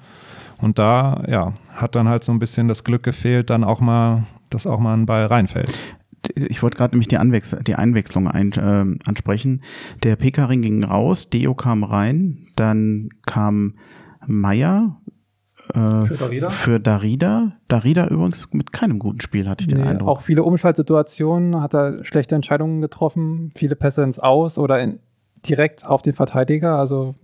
Und 0.61 0.79
da, 0.79 1.25
ja, 1.29 1.55
hat 1.75 1.95
dann 1.95 2.09
halt 2.09 2.25
so 2.25 2.33
ein 2.33 2.39
bisschen 2.39 2.69
das 2.69 2.85
Glück 2.85 3.03
gefehlt, 3.03 3.51
dann 3.51 3.65
auch 3.65 3.81
mal, 3.81 4.25
dass 4.51 4.67
auch 4.67 4.81
mal 4.81 4.95
ein 4.95 5.07
Ball 5.07 5.27
reinfällt. 5.27 5.73
Ich 6.35 6.63
wollte 6.63 6.77
gerade 6.77 6.95
nämlich 6.95 7.09
die, 7.09 7.17
Anwechsl 7.17 7.63
die 7.63 7.77
Einwechslung 7.77 8.27
ein, 8.27 8.53
äh, 8.53 9.09
ansprechen. 9.09 9.63
Der 10.03 10.17
PK-Ring 10.17 10.63
ging 10.63 10.85
raus, 10.85 11.31
Deo 11.31 11.55
kam 11.55 11.85
rein, 11.85 12.49
dann 12.57 13.11
kam 13.25 13.75
Meier, 14.27 15.01
äh, 15.75 16.05
für 16.05 16.17
Darida. 16.17 16.51
Für 16.51 16.81
Darida. 16.81 17.53
Darida 17.69 18.07
übrigens 18.09 18.49
mit 18.53 18.73
keinem 18.73 18.99
guten 18.99 19.21
Spiel, 19.21 19.49
hatte 19.49 19.63
ich 19.63 19.69
den 19.69 19.81
nee, 19.81 19.87
Eindruck. 19.87 20.09
Auch 20.09 20.23
viele 20.23 20.43
Umschaltsituationen, 20.43 21.61
hat 21.61 21.75
er 21.75 22.05
schlechte 22.05 22.35
Entscheidungen 22.35 22.81
getroffen, 22.81 23.53
viele 23.55 23.77
Pässe 23.77 24.03
ins 24.03 24.19
Aus 24.19 24.59
oder 24.59 24.81
in, 24.81 25.01
direkt 25.47 25.87
auf 25.87 26.03
den 26.03 26.15
Verteidiger. 26.15 26.79
Also 26.79 27.15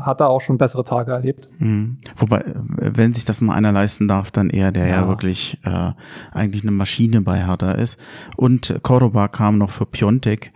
hat 0.00 0.20
er 0.20 0.28
auch 0.28 0.40
schon 0.40 0.58
bessere 0.58 0.84
Tage 0.84 1.12
erlebt. 1.12 1.48
Mhm. 1.58 1.98
Wobei, 2.16 2.44
wenn 2.54 3.14
sich 3.14 3.24
das 3.24 3.40
mal 3.40 3.54
einer 3.54 3.72
leisten 3.72 4.08
darf, 4.08 4.30
dann 4.30 4.50
eher 4.50 4.72
der 4.72 4.86
ja, 4.86 5.02
ja 5.02 5.08
wirklich 5.08 5.58
äh, 5.64 5.92
eigentlich 6.30 6.62
eine 6.62 6.70
Maschine 6.70 7.20
bei 7.20 7.44
Hertha 7.44 7.72
ist. 7.72 7.98
Und 8.36 8.78
Cordoba 8.82 9.28
kam 9.28 9.58
noch 9.58 9.70
für 9.70 9.86
Piontek. 9.86 10.52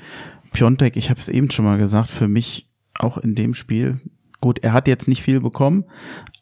Piontek, 0.52 0.96
ich 0.96 1.10
habe 1.10 1.20
es 1.20 1.28
eben 1.28 1.50
schon 1.50 1.64
mal 1.64 1.78
gesagt, 1.78 2.08
für 2.08 2.28
mich 2.28 2.70
auch 2.98 3.18
in 3.18 3.34
dem 3.34 3.54
Spiel, 3.54 4.00
gut, 4.40 4.60
er 4.60 4.72
hat 4.72 4.88
jetzt 4.88 5.08
nicht 5.08 5.22
viel 5.22 5.40
bekommen, 5.40 5.84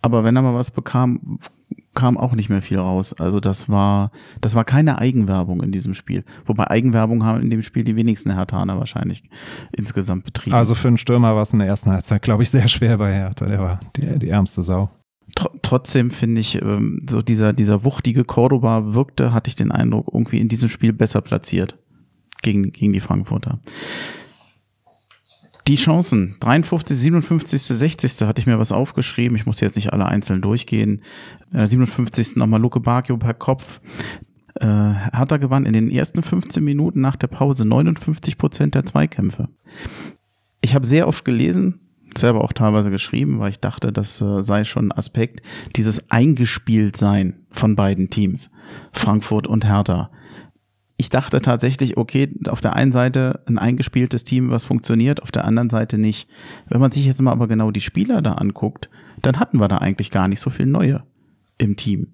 aber 0.03 0.25
wenn 0.25 0.37
er 0.37 0.43
mal 0.43 0.55
was 0.55 0.71
bekam, 0.71 1.39
kam 1.95 2.17
auch 2.17 2.35
nicht 2.35 2.49
mehr 2.49 2.63
viel 2.63 2.79
raus. 2.79 3.13
Also 3.15 3.41
das 3.41 3.69
war, 3.69 4.11
das 4.41 4.55
war 4.55 4.65
keine 4.65 4.99
Eigenwerbung 4.99 5.63
in 5.63 5.73
diesem 5.73 5.95
Spiel. 5.95 6.25
Wobei 6.47 6.69
Eigenwerbung 6.69 7.25
haben 7.25 7.43
in 7.43 7.51
dem 7.51 7.63
Spiel 7.63 7.85
die 7.85 7.97
wenigsten 7.97 8.33
Hertaner 8.33 8.79
wahrscheinlich 8.79 9.23
insgesamt 9.73 10.25
betrieben. 10.25 10.57
Also 10.57 10.75
für 10.75 10.89
einen 10.89 10.99
Stürmer 10.99 11.35
war 11.35 11.43
es 11.43 11.53
in 11.53 11.59
der 11.59 11.69
ersten 11.69 11.91
Halbzeit, 11.91 12.23
glaube 12.23 12.43
ich, 12.43 12.51
sehr 12.51 12.69
schwer 12.69 12.99
bei 12.99 13.13
Hertha. 13.13 13.47
Der 13.47 13.61
war 13.61 13.81
die, 13.97 14.19
die 14.19 14.29
ärmste 14.29 14.63
Sau. 14.63 14.91
Tr 15.35 15.51
trotzdem 15.63 16.11
finde 16.11 16.41
ich, 16.41 16.61
ähm, 16.61 17.07
so 17.09 17.23
dieser, 17.23 17.53
dieser 17.53 17.85
wuchtige 17.85 18.25
Cordoba 18.25 18.95
wirkte, 18.95 19.33
hatte 19.33 19.49
ich 19.49 19.57
den 19.57 19.73
Eindruck, 19.73 20.09
irgendwie 20.13 20.41
in 20.41 20.49
diesem 20.49 20.69
Spiel 20.69 20.93
besser 20.93 21.23
platziert 21.23 21.77
gegen, 22.43 22.71
gegen 22.73 22.93
die 22.93 23.01
Frankfurter. 23.01 23.59
Die 25.67 25.77
Chancen, 25.77 26.37
53, 26.41 26.97
57, 26.97 27.63
60. 27.63 28.27
hatte 28.27 28.41
ich 28.41 28.47
mir 28.47 28.59
was 28.59 28.71
aufgeschrieben. 28.71 29.37
Ich 29.37 29.47
muss 29.47 29.61
jetzt 29.61 29.77
nicht 29.77 29.95
alle 29.95 30.05
einzeln 30.05 30.43
durchgehen. 30.43 31.01
Äh, 31.55 31.67
57. 31.67 32.37
nochmal 32.37 32.61
Luke 32.61 32.81
Bacchio 32.81 33.17
per 33.17 33.33
Kopf. 33.33 33.81
Äh, 34.57 34.67
Hertha 34.67 35.39
gewann 35.39 35.65
in 35.65 35.73
den 35.73 35.91
ersten 35.91 36.23
15 36.23 36.63
Minuten 36.63 37.01
nach 37.01 37.17
der 37.17 37.29
Pause 37.29 37.65
59 37.65 38.37
Prozent 38.37 38.75
der 38.75 38.85
Zweikämpfe. 38.85 39.49
Ich 40.61 40.75
habe 40.75 40.87
sehr 40.87 41.09
oft 41.09 41.25
gelesen, 41.25 41.81
selber 42.15 42.45
auch 42.45 42.53
teilweise 42.53 42.91
geschrieben, 42.91 43.41
weil 43.41 43.51
ich 43.51 43.61
dachte, 43.61 43.91
das 43.91 44.21
äh, 44.21 44.43
sei 44.43 44.65
schon 44.65 44.89
ein 44.89 44.99
Aspekt, 44.99 45.41
dieses 45.77 46.11
Eingespieltsein 46.11 47.37
von 47.51 47.75
beiden 47.75 48.11
Teams, 48.11 48.51
Frankfurt 48.93 49.47
und 49.47 49.65
Hertha 49.65 50.11
ich 50.97 51.09
dachte 51.09 51.41
tatsächlich, 51.41 51.97
okay, 51.97 52.33
auf 52.49 52.61
der 52.61 52.75
einen 52.75 52.93
Seite 52.93 53.41
ein 53.47 53.59
eingespieltes 53.59 54.25
Team, 54.25 54.51
was 54.51 54.65
funktioniert, 54.65 55.23
auf 55.23 55.33
der 55.33 55.45
anderen 55.45 55.71
Seite 55.71 55.99
nicht. 55.99 56.29
Wenn 56.69 56.81
man 56.81 56.93
sich 56.93 57.05
jetzt 57.05 57.21
mal 57.21 57.33
aber 57.33 57.49
genau 57.49 57.71
die 57.71 57.81
Spieler 57.81 58.23
da 58.23 58.35
anguckt, 58.35 58.91
dann 59.21 59.41
hatten 59.41 59.59
wir 59.59 59.69
da 59.69 59.79
eigentlich 59.79 60.11
gar 60.11 60.29
nicht 60.29 60.41
so 60.41 60.51
viel 60.51 60.67
Neue 60.67 61.03
im 61.59 61.77
Team. 61.77 62.13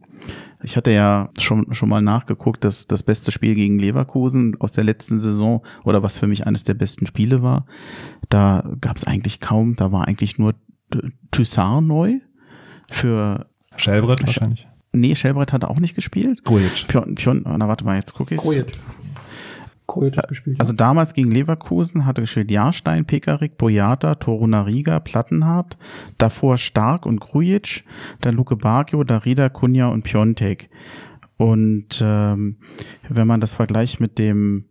Ich 0.62 0.76
hatte 0.76 0.92
ja 0.92 1.30
schon, 1.38 1.72
schon 1.72 1.88
mal 1.88 2.02
nachgeguckt, 2.02 2.64
dass 2.64 2.86
das 2.86 3.02
beste 3.02 3.32
Spiel 3.32 3.54
gegen 3.54 3.78
Leverkusen 3.78 4.56
aus 4.60 4.72
der 4.72 4.84
letzten 4.84 5.18
Saison 5.18 5.62
oder 5.84 6.02
was 6.02 6.18
für 6.18 6.26
mich 6.26 6.46
eines 6.46 6.64
der 6.64 6.74
besten 6.74 7.06
Spiele 7.06 7.42
war, 7.42 7.66
da 8.28 8.70
gab 8.80 8.96
es 8.96 9.04
eigentlich 9.04 9.40
kaum, 9.40 9.76
da 9.76 9.92
war 9.92 10.08
eigentlich 10.08 10.38
nur 10.38 10.54
Toussaint 11.30 11.86
neu 11.86 12.20
für 12.90 13.46
Schelbrett 13.76 14.22
wahrscheinlich. 14.22 14.68
Nee, 14.92 15.14
Schelbrett 15.14 15.52
hat 15.52 15.64
auch 15.64 15.78
nicht 15.78 15.94
gespielt. 15.94 16.44
Grujic. 16.44 16.88
Pion, 16.88 17.14
Pion, 17.14 17.44
na 17.44 17.68
warte 17.68 17.84
mal, 17.84 17.96
jetzt 17.96 18.14
gucke 18.14 18.34
ich. 18.34 18.40
Grujic 19.86 20.16
hat 20.18 20.28
gespielt. 20.28 20.60
Also 20.60 20.72
damals 20.72 21.14
gegen 21.14 21.30
Leverkusen 21.30 22.06
hatte 22.06 22.26
gespielt 22.26 22.50
Jahrstein, 22.50 23.04
Pekarik, 23.04 23.58
Boyata, 23.58 24.14
Torunariga, 24.16 25.00
Plattenhardt, 25.00 25.76
davor 26.16 26.58
Stark 26.58 27.06
und 27.06 27.20
Grujic, 27.20 27.84
dann 28.20 28.36
Luke 28.36 28.56
Bacchio, 28.56 29.02
Darida, 29.02 29.48
Kunja 29.48 29.88
und 29.88 30.02
Piontek. 30.02 30.70
Und 31.36 32.00
ähm, 32.02 32.56
wenn 33.08 33.26
man 33.26 33.40
das 33.40 33.54
vergleicht 33.54 33.98
mit 33.98 34.18
dem 34.18 34.66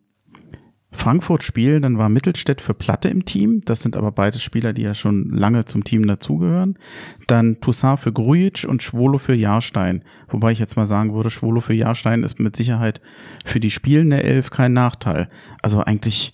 Frankfurt-Spiel, 0.92 1.82
dann 1.82 2.00
war 2.00 2.10
Mittelstädt 2.10 2.62
für 2.62 2.74
Platte 2.74 3.10
im 3.10 3.24
Team. 3.24 3.62
Das 3.64 3.82
sind 3.82 3.96
aber 3.96 4.12
beides 4.12 4.42
Spieler, 4.42 4.74
die 4.74 4.82
ja 4.82 4.96
schon 4.96 5.30
lange 5.30 5.66
zum 5.66 5.84
Team 5.84 6.08
dazugehören. 6.08 6.80
Dann 7.28 7.62
Toussaint 7.62 8.00
für 8.00 8.12
Grujic 8.12 8.66
und 8.68 8.82
Schwolo 8.82 9.20
für 9.20 9.36
Jahrstein. 9.36 10.04
Wobei 10.30 10.52
ich 10.52 10.60
jetzt 10.60 10.78
mal 10.78 10.88
sagen 10.88 11.14
würde, 11.14 11.30
Schwolo 11.30 11.60
für 11.60 11.74
Jahrstein 11.74 12.24
ist 12.24 12.40
mit 12.40 12.56
Sicherheit 12.56 13.02
für 13.46 13.60
die 13.60 13.70
spielende 13.70 14.24
Elf 14.24 14.50
kein 14.50 14.74
Nachteil. 14.74 15.30
Also 15.62 15.80
eigentlich, 15.80 16.34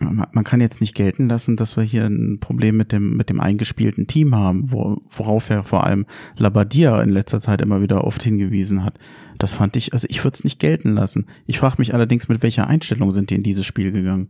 man 0.00 0.44
kann 0.44 0.60
jetzt 0.60 0.80
nicht 0.80 0.94
gelten 0.94 1.28
lassen, 1.28 1.56
dass 1.56 1.76
wir 1.76 1.84
hier 1.84 2.06
ein 2.06 2.38
Problem 2.40 2.76
mit 2.76 2.90
dem, 2.92 3.16
mit 3.16 3.28
dem 3.28 3.40
eingespielten 3.40 4.06
Team 4.06 4.34
haben, 4.34 4.70
worauf 4.72 5.50
ja 5.50 5.62
vor 5.62 5.84
allem 5.84 6.06
Labadia 6.36 7.02
in 7.02 7.10
letzter 7.10 7.40
Zeit 7.40 7.60
immer 7.60 7.82
wieder 7.82 8.04
oft 8.04 8.22
hingewiesen 8.22 8.84
hat. 8.84 8.98
Das 9.38 9.52
fand 9.52 9.76
ich, 9.76 9.92
also 9.92 10.06
ich 10.10 10.24
würde 10.24 10.34
es 10.34 10.44
nicht 10.44 10.58
gelten 10.58 10.90
lassen. 10.90 11.26
Ich 11.46 11.58
frage 11.58 11.76
mich 11.78 11.94
allerdings, 11.94 12.28
mit 12.28 12.42
welcher 12.42 12.66
Einstellung 12.66 13.12
sind 13.12 13.30
die 13.30 13.34
in 13.36 13.42
dieses 13.42 13.66
Spiel 13.66 13.92
gegangen? 13.92 14.28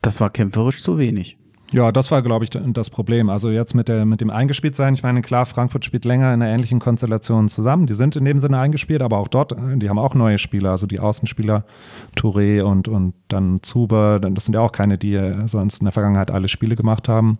Das 0.00 0.20
war 0.20 0.30
kämpferisch 0.30 0.82
zu 0.82 0.98
wenig. 0.98 1.38
Ja, 1.74 1.90
das 1.90 2.12
war, 2.12 2.22
glaube 2.22 2.44
ich, 2.44 2.50
das 2.50 2.88
Problem. 2.88 3.28
Also 3.28 3.50
jetzt 3.50 3.74
mit, 3.74 3.88
der, 3.88 4.04
mit 4.04 4.20
dem 4.20 4.30
Eingespieltsein, 4.30 4.94
ich 4.94 5.02
meine, 5.02 5.22
klar, 5.22 5.44
Frankfurt 5.44 5.84
spielt 5.84 6.04
länger 6.04 6.32
in 6.32 6.40
einer 6.40 6.52
ähnlichen 6.52 6.78
Konstellation 6.78 7.48
zusammen. 7.48 7.86
Die 7.86 7.94
sind 7.94 8.14
in 8.14 8.24
dem 8.24 8.38
Sinne 8.38 8.60
eingespielt, 8.60 9.02
aber 9.02 9.18
auch 9.18 9.26
dort, 9.26 9.56
die 9.58 9.88
haben 9.88 9.98
auch 9.98 10.14
neue 10.14 10.38
Spieler, 10.38 10.70
also 10.70 10.86
die 10.86 11.00
Außenspieler, 11.00 11.64
Touré 12.16 12.62
und, 12.62 12.86
und 12.86 13.14
dann 13.26 13.60
Zuber, 13.62 14.20
das 14.20 14.44
sind 14.44 14.54
ja 14.54 14.60
auch 14.60 14.70
keine, 14.70 14.98
die 14.98 15.20
sonst 15.46 15.80
in 15.80 15.86
der 15.86 15.92
Vergangenheit 15.92 16.30
alle 16.30 16.46
Spiele 16.46 16.76
gemacht 16.76 17.08
haben. 17.08 17.38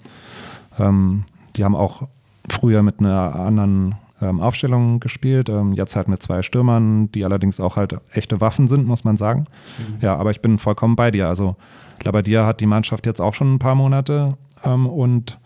Ähm, 0.80 1.22
die 1.54 1.62
haben 1.62 1.76
auch 1.76 2.08
früher 2.50 2.82
mit 2.82 2.98
einer 2.98 3.36
anderen 3.36 3.94
ähm, 4.20 4.40
Aufstellungen 4.40 4.98
gespielt. 4.98 5.48
Ähm, 5.48 5.74
jetzt 5.74 5.94
halt 5.94 6.08
mit 6.08 6.22
zwei 6.22 6.42
Stürmern, 6.42 7.10
die 7.12 7.24
allerdings 7.24 7.60
auch 7.60 7.76
halt 7.76 7.96
echte 8.12 8.40
Waffen 8.40 8.66
sind, 8.66 8.84
muss 8.84 9.04
man 9.04 9.16
sagen. 9.16 9.46
Mhm. 9.78 9.98
Ja, 10.00 10.16
aber 10.16 10.32
ich 10.32 10.40
bin 10.40 10.58
vollkommen 10.58 10.96
bei 10.96 11.12
dir. 11.12 11.28
Also 11.28 11.54
Labadia 12.02 12.46
hat 12.46 12.60
die 12.60 12.66
Mannschaft 12.66 13.06
jetzt 13.06 13.20
auch 13.20 13.34
schon 13.34 13.54
ein 13.54 13.58
paar 13.58 13.74
Monate 13.74 14.36
ähm, 14.64 14.86
und 14.86 15.38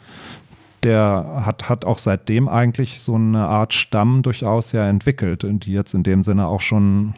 der 0.82 1.42
hat, 1.44 1.68
hat 1.68 1.84
auch 1.84 1.99
seitdem 1.99 2.49
eigentlich 2.49 3.01
so 3.01 3.16
eine 3.16 3.46
Art 3.46 3.74
Stamm 3.74 4.22
durchaus 4.22 4.72
ja 4.72 4.88
entwickelt 4.88 5.44
und 5.44 5.66
die 5.66 5.72
jetzt 5.72 5.94
in 5.94 6.03
dem 6.03 6.22
Sinne 6.22 6.46
auch 6.46 6.61
schon 6.61 7.14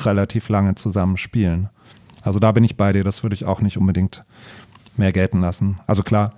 relativ 0.00 0.48
lange 0.48 0.74
zusammen 0.74 1.16
spielen. 1.16 1.68
Also 2.22 2.38
da 2.40 2.52
bin 2.52 2.64
ich 2.64 2.76
bei 2.76 2.92
dir, 2.92 3.04
das 3.04 3.22
würde 3.22 3.34
ich 3.34 3.44
auch 3.44 3.60
nicht 3.60 3.78
unbedingt 3.78 4.24
mehr 4.96 5.12
gelten 5.12 5.40
lassen. 5.40 5.76
Also 5.86 6.02
klar, 6.02 6.32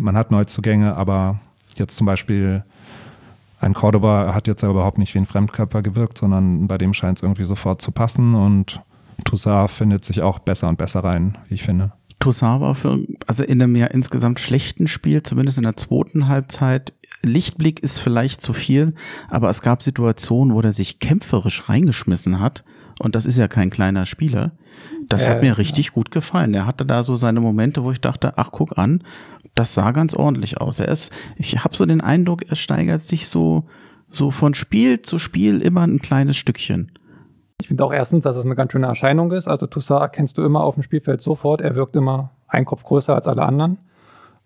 man 0.00 0.16
hat 0.16 0.30
Neuzugänge, 0.30 0.96
aber 0.96 1.38
jetzt 1.76 1.96
zum 1.96 2.06
Beispiel 2.06 2.64
ein 3.60 3.74
Cordoba 3.74 4.34
hat 4.34 4.48
jetzt 4.48 4.62
ja 4.62 4.70
überhaupt 4.70 4.98
nicht 4.98 5.14
wie 5.14 5.18
ein 5.18 5.26
Fremdkörper 5.26 5.82
gewirkt, 5.82 6.18
sondern 6.18 6.66
bei 6.66 6.78
dem 6.78 6.94
scheint 6.94 7.18
es 7.18 7.22
irgendwie 7.22 7.44
sofort 7.44 7.80
zu 7.80 7.92
passen 7.92 8.34
und 8.34 8.80
Toussaint 9.24 9.70
findet 9.70 10.04
sich 10.04 10.22
auch 10.22 10.38
besser 10.38 10.68
und 10.68 10.78
besser 10.78 11.04
rein, 11.04 11.38
wie 11.48 11.54
ich 11.54 11.62
finde. 11.62 11.92
Toussaint 12.18 12.60
war 12.60 12.74
für, 12.74 13.00
also 13.26 13.42
in 13.42 13.60
einem 13.60 13.74
ja 13.76 13.86
insgesamt 13.86 14.38
schlechten 14.38 14.86
Spiel, 14.86 15.22
zumindest 15.22 15.58
in 15.58 15.64
der 15.64 15.76
zweiten 15.76 16.28
Halbzeit, 16.28 16.92
Lichtblick 17.22 17.80
ist 17.80 17.98
vielleicht 17.98 18.42
zu 18.42 18.52
viel, 18.52 18.94
aber 19.28 19.48
es 19.50 19.62
gab 19.62 19.82
Situationen, 19.82 20.54
wo 20.54 20.60
er 20.60 20.72
sich 20.72 20.98
kämpferisch 20.98 21.68
reingeschmissen 21.68 22.40
hat. 22.40 22.64
Und 23.00 23.14
das 23.14 23.26
ist 23.26 23.38
ja 23.38 23.48
kein 23.48 23.70
kleiner 23.70 24.06
Spieler. 24.06 24.52
Das 25.08 25.22
äh, 25.22 25.28
hat 25.28 25.42
mir 25.42 25.58
richtig 25.58 25.86
ja. 25.86 25.92
gut 25.92 26.10
gefallen. 26.10 26.54
Er 26.54 26.66
hatte 26.66 26.86
da 26.86 27.02
so 27.02 27.16
seine 27.16 27.40
Momente, 27.40 27.82
wo 27.82 27.90
ich 27.90 28.00
dachte, 28.00 28.34
ach 28.36 28.50
guck 28.52 28.78
an, 28.78 29.02
das 29.54 29.74
sah 29.74 29.90
ganz 29.90 30.14
ordentlich 30.14 30.60
aus. 30.60 30.78
Er 30.78 30.88
ist, 30.88 31.12
ich 31.36 31.64
habe 31.64 31.74
so 31.74 31.86
den 31.86 32.00
Eindruck, 32.00 32.48
er 32.48 32.56
steigert 32.56 33.02
sich 33.02 33.28
so, 33.28 33.64
so 34.10 34.30
von 34.30 34.54
Spiel 34.54 35.02
zu 35.02 35.18
Spiel 35.18 35.60
immer 35.60 35.82
ein 35.82 36.00
kleines 36.00 36.36
Stückchen. 36.36 36.92
Ich 37.62 37.68
finde 37.68 37.84
auch 37.84 37.92
erstens, 37.92 38.24
dass 38.24 38.34
es 38.34 38.44
eine 38.44 38.56
ganz 38.56 38.72
schöne 38.72 38.88
Erscheinung 38.88 39.30
ist. 39.30 39.46
Also 39.46 39.68
Toussaint 39.68 40.12
kennst 40.12 40.36
du 40.36 40.42
immer 40.42 40.64
auf 40.64 40.74
dem 40.74 40.82
Spielfeld 40.82 41.20
sofort. 41.20 41.60
Er 41.60 41.76
wirkt 41.76 41.94
immer 41.94 42.30
ein 42.48 42.64
Kopf 42.64 42.82
größer 42.82 43.14
als 43.14 43.28
alle 43.28 43.42
anderen. 43.44 43.78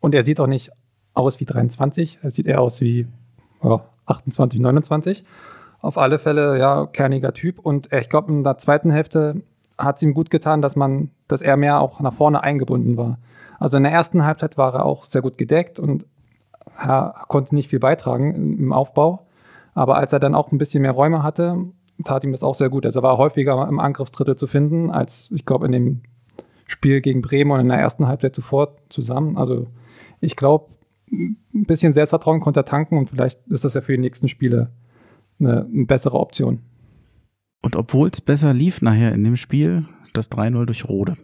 Und 0.01 0.15
er 0.15 0.23
sieht 0.23 0.39
auch 0.39 0.47
nicht 0.47 0.71
aus 1.15 1.41
wie 1.41 1.47
23. 1.47 2.19
Er 2.21 2.31
sieht 2.31 2.47
eher 2.47 2.61
aus 2.61 2.83
wie 2.83 3.07
ja, 3.63 3.81
28, 4.05 4.61
29. 4.61 5.25
Auf 5.81 5.97
alle 5.97 6.19
Fälle, 6.19 6.59
ja, 6.59 6.85
kerniger 6.85 7.33
Typ. 7.33 7.59
Und 7.59 7.91
ich 7.91 8.11
glaube, 8.11 8.31
in 8.31 8.45
der 8.45 8.59
zweiten 8.59 8.91
Hälfte 8.91 9.41
hat 9.79 9.97
es 9.97 10.03
ihm 10.03 10.13
gut 10.13 10.29
getan, 10.29 10.61
dass 10.61 10.77
man, 10.77 11.11
dass 11.27 11.41
er 11.41 11.57
mehr 11.57 11.81
auch 11.81 12.01
nach 12.01 12.13
vorne 12.13 12.43
eingebunden 12.43 12.99
war. 12.99 13.17
Also 13.59 13.79
in 13.79 13.85
der 13.85 13.93
ersten 13.93 14.27
Halbzeit 14.27 14.59
war 14.59 14.75
er 14.75 14.85
auch 14.85 15.07
sehr 15.07 15.23
gut 15.23 15.39
gedeckt 15.39 15.81
und 15.81 16.05
konnte 17.29 17.55
nicht 17.55 17.71
viel 17.71 17.81
beitragen 17.81 18.59
im 18.59 18.75
Aufbau. 18.75 19.27
Aber 19.73 19.97
als 19.97 20.13
er 20.13 20.21
dann 20.21 20.35
auch 20.35 20.53
ein 20.53 20.59
bisschen 20.59 20.83
mehr 20.83 20.93
Räume 20.93 21.23
hatte, 21.23 21.65
tat 22.05 22.25
ihm 22.25 22.33
das 22.33 22.43
auch 22.43 22.55
sehr 22.55 22.69
gut. 22.69 22.87
Also 22.87 23.01
er 23.01 23.03
war 23.03 23.19
häufiger 23.19 23.67
im 23.69 23.81
Angriffsdrittel 23.81 24.37
zu 24.37 24.47
finden, 24.47 24.91
als 24.91 25.31
ich 25.35 25.45
glaube 25.45 25.67
in 25.67 25.73
dem 25.73 26.03
Spiel 26.67 27.01
gegen 27.01 27.23
Bremen 27.23 27.51
und 27.53 27.61
in 27.61 27.69
der 27.69 27.79
ersten 27.79 28.07
Halbzeit 28.07 28.35
zuvor 28.35 28.77
zusammen. 28.89 29.37
Also 29.37 29.67
ich 30.21 30.37
glaube, 30.37 30.71
ein 31.11 31.37
bisschen 31.53 31.93
Selbstvertrauen 31.93 32.41
konnte 32.41 32.61
er 32.61 32.65
tanken 32.65 32.99
und 32.99 33.11
vielleicht 33.11 33.47
ist 33.47 33.65
das 33.65 33.75
ja 33.75 33.81
für 33.81 33.93
die 33.93 34.01
nächsten 34.01 34.29
Spiele 34.29 34.73
eine, 35.39 35.65
eine 35.65 35.85
bessere 35.87 36.19
Option. 36.19 36.61
Und 37.63 37.77
obwohl 37.77 38.09
es 38.09 38.21
besser 38.21 38.53
lief 38.53 38.83
nachher 38.83 39.13
in 39.13 39.25
dem 39.25 39.37
Spiel, 39.37 39.87
das 40.13 40.31
3-0 40.31 40.67
durch 40.67 40.89
Rode. 40.89 41.17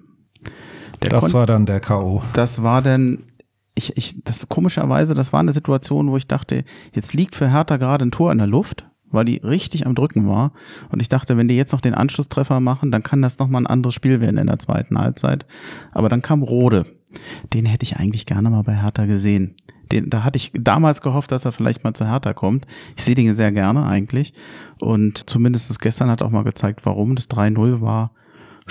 Der 1.03 1.11
das 1.11 1.33
war 1.35 1.47
dann 1.47 1.67
der 1.67 1.81
K.O. 1.81 2.23
Das 2.35 2.63
war 2.63 2.83
dann, 2.83 3.25
ich, 3.75 3.97
ich, 3.97 4.23
das 4.23 4.49
komischerweise, 4.49 5.15
das 5.15 5.33
war 5.33 5.41
eine 5.41 5.53
Situation, 5.53 6.11
wo 6.11 6.17
ich 6.17 6.29
dachte, 6.29 6.65
jetzt 6.93 7.15
liegt 7.15 7.35
für 7.35 7.51
Hertha 7.51 7.77
gerade 7.77 8.07
ein 8.07 8.13
Tor 8.13 8.31
in 8.31 8.39
der 8.39 8.47
Luft, 8.47 8.89
weil 9.13 9.25
die 9.25 9.37
richtig 9.39 9.87
am 9.87 9.95
Drücken 9.95 10.29
war. 10.29 10.53
Und 10.91 11.01
ich 11.01 11.09
dachte, 11.09 11.37
wenn 11.37 11.49
die 11.49 11.57
jetzt 11.57 11.73
noch 11.73 11.81
den 11.81 11.95
Anschlusstreffer 11.95 12.61
machen, 12.61 12.91
dann 12.91 13.03
kann 13.03 13.23
das 13.23 13.39
nochmal 13.39 13.63
ein 13.63 13.67
anderes 13.67 13.95
Spiel 13.95 14.21
werden 14.21 14.39
in 14.39 14.47
der 14.47 14.59
zweiten 14.59 14.99
Halbzeit. 14.99 15.47
Aber 15.93 16.09
dann 16.09 16.23
kam 16.23 16.43
Rode. 16.43 16.87
Den 17.53 17.67
hätte 17.67 17.85
ich 17.85 17.97
eigentlich 17.97 18.27
gerne 18.27 18.51
mal 18.51 18.63
bei 18.63 18.75
Hertha 18.75 19.05
gesehen. 19.05 19.55
Den, 19.91 20.09
da 20.09 20.25
hatte 20.25 20.39
ich 20.39 20.53
damals 20.55 21.03
gehofft, 21.03 21.31
dass 21.33 21.45
er 21.45 21.53
vielleicht 21.53 21.85
mal 21.85 21.93
zu 21.93 22.09
Hertha 22.09 22.33
kommt. 22.33 22.67
Ich 22.97 23.05
sehe 23.05 23.15
den 23.15 23.37
sehr 23.37 23.53
gerne 23.53 23.85
eigentlich. 23.85 24.33
Und 24.81 25.29
zumindest 25.29 25.79
gestern 25.81 26.09
hat 26.09 26.23
auch 26.23 26.31
mal 26.31 26.45
gezeigt, 26.45 26.81
warum. 26.85 27.15
Das 27.15 27.29
3-0 27.29 27.81
war 27.83 28.13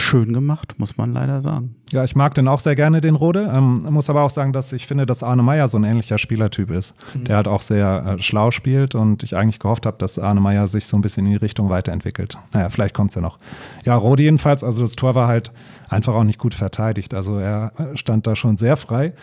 schön 0.01 0.33
gemacht, 0.33 0.75
muss 0.77 0.97
man 0.97 1.13
leider 1.13 1.41
sagen. 1.41 1.75
Ja, 1.91 2.03
ich 2.03 2.15
mag 2.15 2.33
den 2.35 2.47
auch 2.47 2.59
sehr 2.59 2.75
gerne, 2.75 3.01
den 3.01 3.15
Rode. 3.15 3.51
Ähm, 3.53 3.87
muss 3.89 4.09
aber 4.09 4.23
auch 4.23 4.29
sagen, 4.29 4.53
dass 4.53 4.73
ich 4.73 4.87
finde, 4.87 5.05
dass 5.05 5.23
Arne 5.23 5.43
Meyer 5.43 5.67
so 5.67 5.77
ein 5.77 5.83
ähnlicher 5.83 6.17
Spielertyp 6.17 6.71
ist. 6.71 6.95
Mhm. 7.13 7.23
Der 7.25 7.35
halt 7.37 7.47
auch 7.47 7.61
sehr 7.61 8.17
äh, 8.17 8.21
schlau 8.21 8.51
spielt 8.51 8.95
und 8.95 9.23
ich 9.23 9.35
eigentlich 9.35 9.59
gehofft 9.59 9.85
habe, 9.85 9.97
dass 9.97 10.19
Arne 10.19 10.41
Meyer 10.41 10.67
sich 10.67 10.85
so 10.85 10.97
ein 10.97 11.01
bisschen 11.01 11.25
in 11.25 11.31
die 11.31 11.37
Richtung 11.37 11.69
weiterentwickelt. 11.69 12.37
Naja, 12.53 12.69
vielleicht 12.69 12.93
kommt 12.93 13.11
es 13.11 13.15
ja 13.15 13.21
noch. 13.21 13.39
Ja, 13.85 13.95
Rode 13.95 14.23
jedenfalls, 14.23 14.63
also 14.63 14.83
das 14.83 14.95
Tor 14.95 15.15
war 15.15 15.27
halt 15.27 15.51
einfach 15.89 16.13
auch 16.13 16.23
nicht 16.23 16.39
gut 16.39 16.53
verteidigt. 16.53 17.13
Also 17.13 17.37
er 17.37 17.73
äh, 17.77 17.97
stand 17.97 18.27
da 18.27 18.35
schon 18.35 18.57
sehr 18.57 18.77
frei 18.77 19.13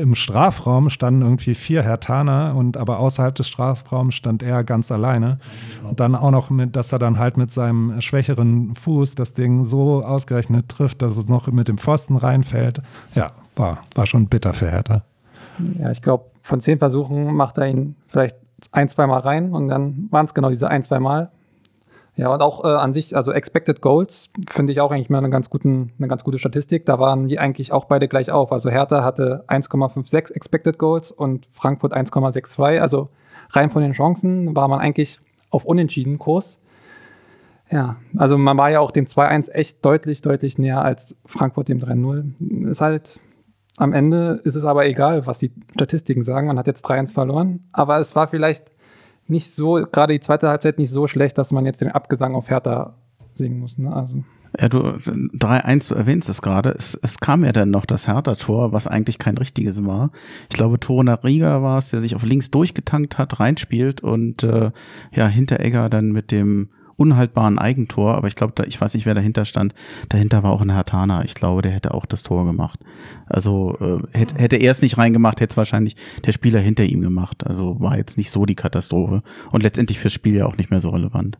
im 0.00 0.14
Strafraum 0.14 0.90
standen 0.90 1.22
irgendwie 1.22 1.54
vier 1.54 1.82
Hertaner 1.82 2.54
und 2.56 2.76
aber 2.76 2.98
außerhalb 2.98 3.34
des 3.34 3.48
Strafraums 3.48 4.14
stand 4.14 4.42
er 4.42 4.64
ganz 4.64 4.90
alleine. 4.92 5.38
Und 5.86 6.00
dann 6.00 6.14
auch 6.14 6.30
noch 6.30 6.50
mit, 6.50 6.76
dass 6.76 6.92
er 6.92 6.98
dann 6.98 7.18
halt 7.18 7.36
mit 7.36 7.52
seinem 7.52 8.00
schwächeren 8.00 8.74
Fuß 8.74 9.14
das 9.14 9.32
Ding 9.32 9.64
so 9.64 10.02
ausgerechnet 10.02 10.68
trifft, 10.68 11.02
dass 11.02 11.16
es 11.16 11.28
noch 11.28 11.46
mit 11.48 11.68
dem 11.68 11.78
Pfosten 11.78 12.16
reinfällt. 12.16 12.80
Ja, 13.14 13.32
war, 13.56 13.78
war 13.94 14.06
schon 14.06 14.26
bitter 14.26 14.52
für 14.52 14.70
Hertha. 14.70 15.02
Ja, 15.78 15.90
ich 15.90 16.02
glaube, 16.02 16.24
von 16.40 16.60
zehn 16.60 16.78
Versuchen 16.78 17.34
macht 17.34 17.58
er 17.58 17.66
ihn 17.66 17.96
vielleicht 18.08 18.36
ein, 18.72 18.88
zwei 18.88 19.06
Mal 19.06 19.20
rein 19.20 19.52
und 19.52 19.68
dann 19.68 20.08
waren 20.10 20.26
es 20.26 20.34
genau 20.34 20.50
diese 20.50 20.68
ein, 20.68 20.82
zwei 20.82 21.00
Mal. 21.00 21.30
Ja, 22.16 22.32
und 22.32 22.40
auch 22.40 22.64
äh, 22.64 22.68
an 22.68 22.94
sich, 22.94 23.14
also 23.14 23.30
Expected 23.32 23.82
Goals 23.82 24.30
finde 24.50 24.72
ich 24.72 24.80
auch 24.80 24.90
eigentlich 24.90 25.10
mal 25.10 25.18
eine 25.18 25.28
ganz, 25.28 25.50
guten, 25.50 25.92
eine 25.98 26.08
ganz 26.08 26.24
gute 26.24 26.38
Statistik. 26.38 26.86
Da 26.86 26.98
waren 26.98 27.28
die 27.28 27.38
eigentlich 27.38 27.72
auch 27.72 27.84
beide 27.84 28.08
gleich 28.08 28.30
auf. 28.30 28.52
Also 28.52 28.70
Hertha 28.70 29.04
hatte 29.04 29.44
1,56 29.48 30.32
Expected 30.32 30.78
Goals 30.78 31.12
und 31.12 31.46
Frankfurt 31.52 31.94
1,62. 31.94 32.80
Also 32.80 33.10
rein 33.50 33.70
von 33.70 33.82
den 33.82 33.92
Chancen 33.92 34.56
war 34.56 34.66
man 34.68 34.80
eigentlich 34.80 35.20
auf 35.50 35.66
unentschieden 35.66 36.18
Kurs. 36.18 36.58
Ja, 37.70 37.96
also 38.16 38.38
man 38.38 38.56
war 38.56 38.70
ja 38.70 38.80
auch 38.80 38.92
dem 38.92 39.04
2-1 39.04 39.50
echt 39.50 39.84
deutlich, 39.84 40.22
deutlich 40.22 40.56
näher 40.56 40.82
als 40.82 41.16
Frankfurt 41.26 41.68
dem 41.68 41.80
3-0. 41.80 42.70
Ist 42.70 42.80
halt, 42.80 43.18
am 43.76 43.92
Ende 43.92 44.40
ist 44.44 44.54
es 44.54 44.64
aber 44.64 44.86
egal, 44.86 45.26
was 45.26 45.38
die 45.38 45.52
Statistiken 45.72 46.22
sagen. 46.22 46.46
Man 46.46 46.58
hat 46.58 46.66
jetzt 46.66 46.86
3-1 46.86 47.12
verloren, 47.12 47.68
aber 47.72 47.98
es 47.98 48.16
war 48.16 48.28
vielleicht 48.28 48.70
nicht 49.28 49.50
so, 49.50 49.74
gerade 49.90 50.12
die 50.12 50.20
zweite 50.20 50.48
Halbzeit 50.48 50.78
nicht 50.78 50.90
so 50.90 51.06
schlecht, 51.06 51.38
dass 51.38 51.52
man 51.52 51.66
jetzt 51.66 51.80
den 51.80 51.90
Abgesang 51.90 52.34
auf 52.34 52.50
Hertha 52.50 52.94
singen 53.34 53.58
muss. 53.58 53.78
Ne? 53.78 53.92
Also. 53.92 54.24
Ja, 54.58 54.68
du 54.68 54.78
3-1, 54.78 55.88
du 55.88 55.94
erwähnst 55.94 56.28
es 56.28 56.40
gerade. 56.40 56.70
Es, 56.70 56.94
es 57.02 57.18
kam 57.18 57.44
ja 57.44 57.52
dann 57.52 57.70
noch 57.70 57.84
das 57.84 58.08
Hertha-Tor, 58.08 58.72
was 58.72 58.86
eigentlich 58.86 59.18
kein 59.18 59.36
richtiges 59.36 59.84
war. 59.84 60.10
Ich 60.50 60.56
glaube, 60.56 60.80
Torunariga 60.80 61.62
war 61.62 61.78
es, 61.78 61.90
der 61.90 62.00
sich 62.00 62.14
auf 62.14 62.22
links 62.22 62.50
durchgetankt 62.50 63.18
hat, 63.18 63.38
reinspielt 63.38 64.00
und 64.00 64.42
äh, 64.44 64.70
ja, 65.12 65.26
Hinteregger 65.26 65.90
dann 65.90 66.12
mit 66.12 66.30
dem 66.30 66.70
unhaltbaren 66.96 67.58
Eigentor, 67.58 68.14
aber 68.14 68.28
ich 68.28 68.34
glaube, 68.36 68.52
da, 68.54 68.64
ich 68.64 68.80
weiß 68.80 68.94
nicht, 68.94 69.06
wer 69.06 69.14
dahinter 69.14 69.44
stand. 69.44 69.74
Dahinter 70.08 70.42
war 70.42 70.52
auch 70.52 70.62
ein 70.62 70.72
Hertana. 70.72 71.24
Ich 71.24 71.34
glaube, 71.34 71.62
der 71.62 71.72
hätte 71.72 71.94
auch 71.94 72.06
das 72.06 72.22
Tor 72.22 72.44
gemacht. 72.44 72.80
Also 73.26 73.76
äh, 73.80 74.18
hätte, 74.18 74.34
hätte 74.36 74.56
er 74.56 74.72
es 74.72 74.82
nicht 74.82 74.98
reingemacht, 74.98 75.40
hätte 75.40 75.52
es 75.52 75.56
wahrscheinlich 75.56 75.96
der 76.24 76.32
Spieler 76.32 76.60
hinter 76.60 76.84
ihm 76.84 77.00
gemacht. 77.00 77.46
Also 77.46 77.80
war 77.80 77.96
jetzt 77.96 78.16
nicht 78.16 78.30
so 78.30 78.46
die 78.46 78.54
Katastrophe 78.54 79.22
und 79.52 79.62
letztendlich 79.62 79.98
fürs 79.98 80.12
Spiel 80.12 80.36
ja 80.36 80.46
auch 80.46 80.56
nicht 80.56 80.70
mehr 80.70 80.80
so 80.80 80.90
relevant. 80.90 81.38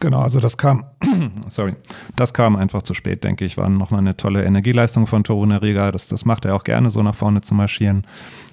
Genau, 0.00 0.20
also 0.20 0.40
das 0.40 0.58
kam, 0.58 0.84
sorry, 1.48 1.76
das 2.16 2.34
kam 2.34 2.56
einfach 2.56 2.82
zu 2.82 2.94
spät, 2.94 3.24
denke 3.24 3.44
ich. 3.44 3.56
War 3.56 3.68
nochmal 3.68 4.00
eine 4.00 4.16
tolle 4.16 4.44
Energieleistung 4.44 5.06
von 5.06 5.24
Toruna 5.24 5.58
Riga. 5.58 5.92
Das, 5.92 6.08
das 6.08 6.24
macht 6.24 6.44
er 6.44 6.54
auch 6.54 6.64
gerne, 6.64 6.90
so 6.90 7.02
nach 7.02 7.14
vorne 7.14 7.40
zu 7.40 7.54
marschieren. 7.54 8.06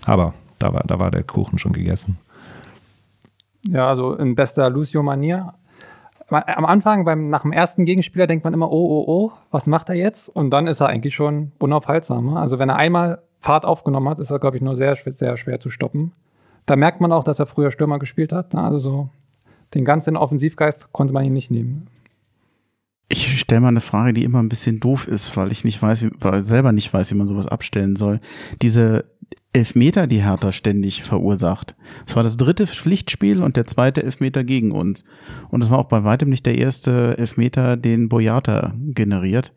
Aber 0.06 0.34
da 0.60 0.74
war, 0.74 0.84
da 0.86 1.00
war 1.00 1.12
der 1.12 1.24
Kuchen 1.24 1.60
schon 1.60 1.74
gegessen. 1.74 2.18
Ja, 3.68 3.90
also 3.90 4.16
in 4.16 4.36
bester 4.36 4.70
Lucio-Manier. 4.70 5.54
Am 6.32 6.66
Anfang, 6.66 7.06
beim, 7.06 7.30
nach 7.30 7.42
dem 7.42 7.52
ersten 7.52 7.86
Gegenspieler, 7.86 8.26
denkt 8.26 8.44
man 8.44 8.54
immer, 8.54 8.72
oh, 8.72 8.88
oh, 8.88 9.04
oh, 9.08 9.32
was 9.52 9.68
macht 9.68 9.90
er 9.90 9.96
jetzt? 9.96 10.30
Und 10.30 10.50
dann 10.52 10.68
ist 10.68 10.80
er 10.80 10.88
eigentlich 10.88 11.14
schon 11.14 11.52
unaufhaltsam. 11.60 12.34
Ne? 12.34 12.40
Also 12.40 12.58
wenn 12.58 12.70
er 12.70 12.78
einmal 12.78 13.22
Fahrt 13.40 13.66
aufgenommen 13.66 14.08
hat, 14.08 14.20
ist 14.20 14.32
er, 14.32 14.40
glaube 14.40 14.56
ich, 14.56 14.62
nur 14.62 14.76
sehr, 14.76 14.96
sehr 14.96 15.36
schwer 15.38 15.60
zu 15.60 15.70
stoppen. 15.70 16.14
Da 16.66 16.76
merkt 16.76 17.02
man 17.02 17.12
auch, 17.12 17.24
dass 17.24 17.40
er 17.40 17.48
früher 17.48 17.72
Stürmer 17.72 18.00
gespielt 18.00 18.32
hat. 18.32 18.54
Ne? 18.54 18.62
Also 18.62 18.80
so 18.80 19.10
den 19.74 19.86
ganzen 19.86 20.18
Offensivgeist 20.18 20.94
konnte 20.94 21.14
man 21.14 21.26
ihn 21.26 21.34
nicht 21.34 21.52
nehmen. 21.52 21.88
Ich 23.10 23.40
stelle 23.40 23.62
mal 23.62 23.68
eine 23.68 23.82
Frage, 23.82 24.14
die 24.14 24.24
immer 24.24 24.42
ein 24.42 24.48
bisschen 24.48 24.80
doof 24.80 25.08
ist, 25.08 25.36
weil 25.36 25.52
ich 25.52 25.66
nicht 25.66 25.82
weiß, 25.82 26.08
weil 26.20 26.44
selber 26.44 26.72
nicht 26.72 26.94
weiß, 26.94 27.12
wie 27.12 27.16
man 27.16 27.28
sowas 27.28 27.48
abstellen 27.48 27.98
soll. 27.98 28.22
Diese 28.62 29.04
Elfmeter, 29.54 30.08
die 30.08 30.24
Hertha 30.24 30.52
ständig 30.52 31.04
verursacht. 31.04 31.76
Es 32.08 32.16
war 32.16 32.24
das 32.24 32.38
dritte 32.38 32.68
Pflichtspiel 32.68 33.44
und 33.44 33.58
der 33.58 33.68
zweite 33.68 34.04
Elfmeter 34.04 34.44
gegen 34.44 34.72
uns. 34.72 35.04
Und 35.50 35.62
es 35.62 35.70
war 35.70 35.80
auch 35.80 35.90
bei 35.90 36.04
weitem 36.04 36.30
nicht 36.30 36.46
der 36.46 36.58
erste 36.58 37.18
Elfmeter, 37.18 37.76
den 37.76 38.08
Boyata 38.08 38.74
generiert. 38.78 39.52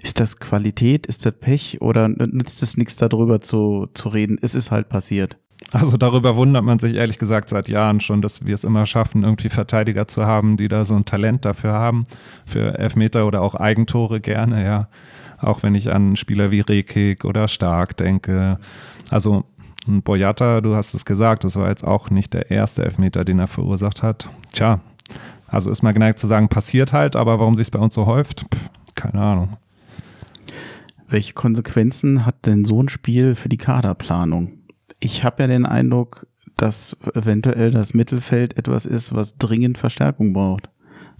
Ist 0.00 0.20
das 0.20 0.38
Qualität, 0.38 1.06
ist 1.06 1.26
das 1.26 1.32
Pech 1.32 1.80
oder 1.80 2.08
nützt 2.08 2.62
es 2.62 2.76
nichts 2.76 2.96
darüber 2.96 3.40
zu, 3.40 3.88
zu 3.94 4.08
reden? 4.08 4.38
Es 4.40 4.54
ist 4.54 4.70
halt 4.70 4.88
passiert. 4.88 5.36
Also 5.72 5.96
darüber 5.96 6.36
wundert 6.36 6.64
man 6.64 6.78
sich 6.78 6.94
ehrlich 6.94 7.18
gesagt 7.18 7.50
seit 7.50 7.68
Jahren 7.68 8.00
schon, 8.00 8.22
dass 8.22 8.44
wir 8.44 8.54
es 8.54 8.64
immer 8.64 8.86
schaffen, 8.86 9.24
irgendwie 9.24 9.48
Verteidiger 9.48 10.06
zu 10.06 10.26
haben, 10.26 10.56
die 10.56 10.68
da 10.68 10.84
so 10.84 10.94
ein 10.94 11.04
Talent 11.04 11.44
dafür 11.44 11.72
haben, 11.72 12.04
für 12.44 12.78
Elfmeter 12.78 13.26
oder 13.26 13.42
auch 13.42 13.54
Eigentore 13.54 14.20
gerne, 14.20 14.64
ja. 14.64 14.88
Auch 15.38 15.62
wenn 15.62 15.74
ich 15.74 15.92
an 15.92 16.16
Spieler 16.16 16.50
wie 16.50 16.60
Rekik 16.60 17.24
oder 17.24 17.48
Stark 17.48 17.96
denke. 17.96 18.58
Also 19.10 19.44
Boyata, 19.86 20.60
du 20.60 20.74
hast 20.74 20.94
es 20.94 21.04
gesagt, 21.04 21.44
das 21.44 21.56
war 21.56 21.68
jetzt 21.68 21.84
auch 21.84 22.10
nicht 22.10 22.32
der 22.32 22.50
erste 22.50 22.84
Elfmeter, 22.84 23.24
den 23.24 23.38
er 23.38 23.48
verursacht 23.48 24.02
hat. 24.02 24.28
Tja, 24.52 24.80
also 25.46 25.70
ist 25.70 25.82
mal 25.82 25.92
geneigt 25.92 26.18
zu 26.18 26.26
sagen, 26.26 26.48
passiert 26.48 26.92
halt, 26.92 27.16
aber 27.16 27.38
warum 27.38 27.54
sich 27.54 27.66
es 27.66 27.70
bei 27.70 27.78
uns 27.78 27.94
so 27.94 28.06
häuft, 28.06 28.46
Pff, 28.52 28.70
keine 28.94 29.22
Ahnung. 29.22 29.56
Welche 31.06 31.34
Konsequenzen 31.34 32.24
hat 32.24 32.46
denn 32.46 32.64
so 32.64 32.82
ein 32.82 32.88
Spiel 32.88 33.34
für 33.34 33.48
die 33.48 33.58
Kaderplanung? 33.58 34.64
ich 35.04 35.22
habe 35.22 35.42
ja 35.42 35.46
den 35.46 35.66
Eindruck, 35.66 36.26
dass 36.56 36.96
eventuell 37.14 37.70
das 37.70 37.94
Mittelfeld 37.94 38.56
etwas 38.56 38.86
ist, 38.86 39.14
was 39.14 39.36
dringend 39.36 39.76
Verstärkung 39.76 40.32
braucht. 40.32 40.70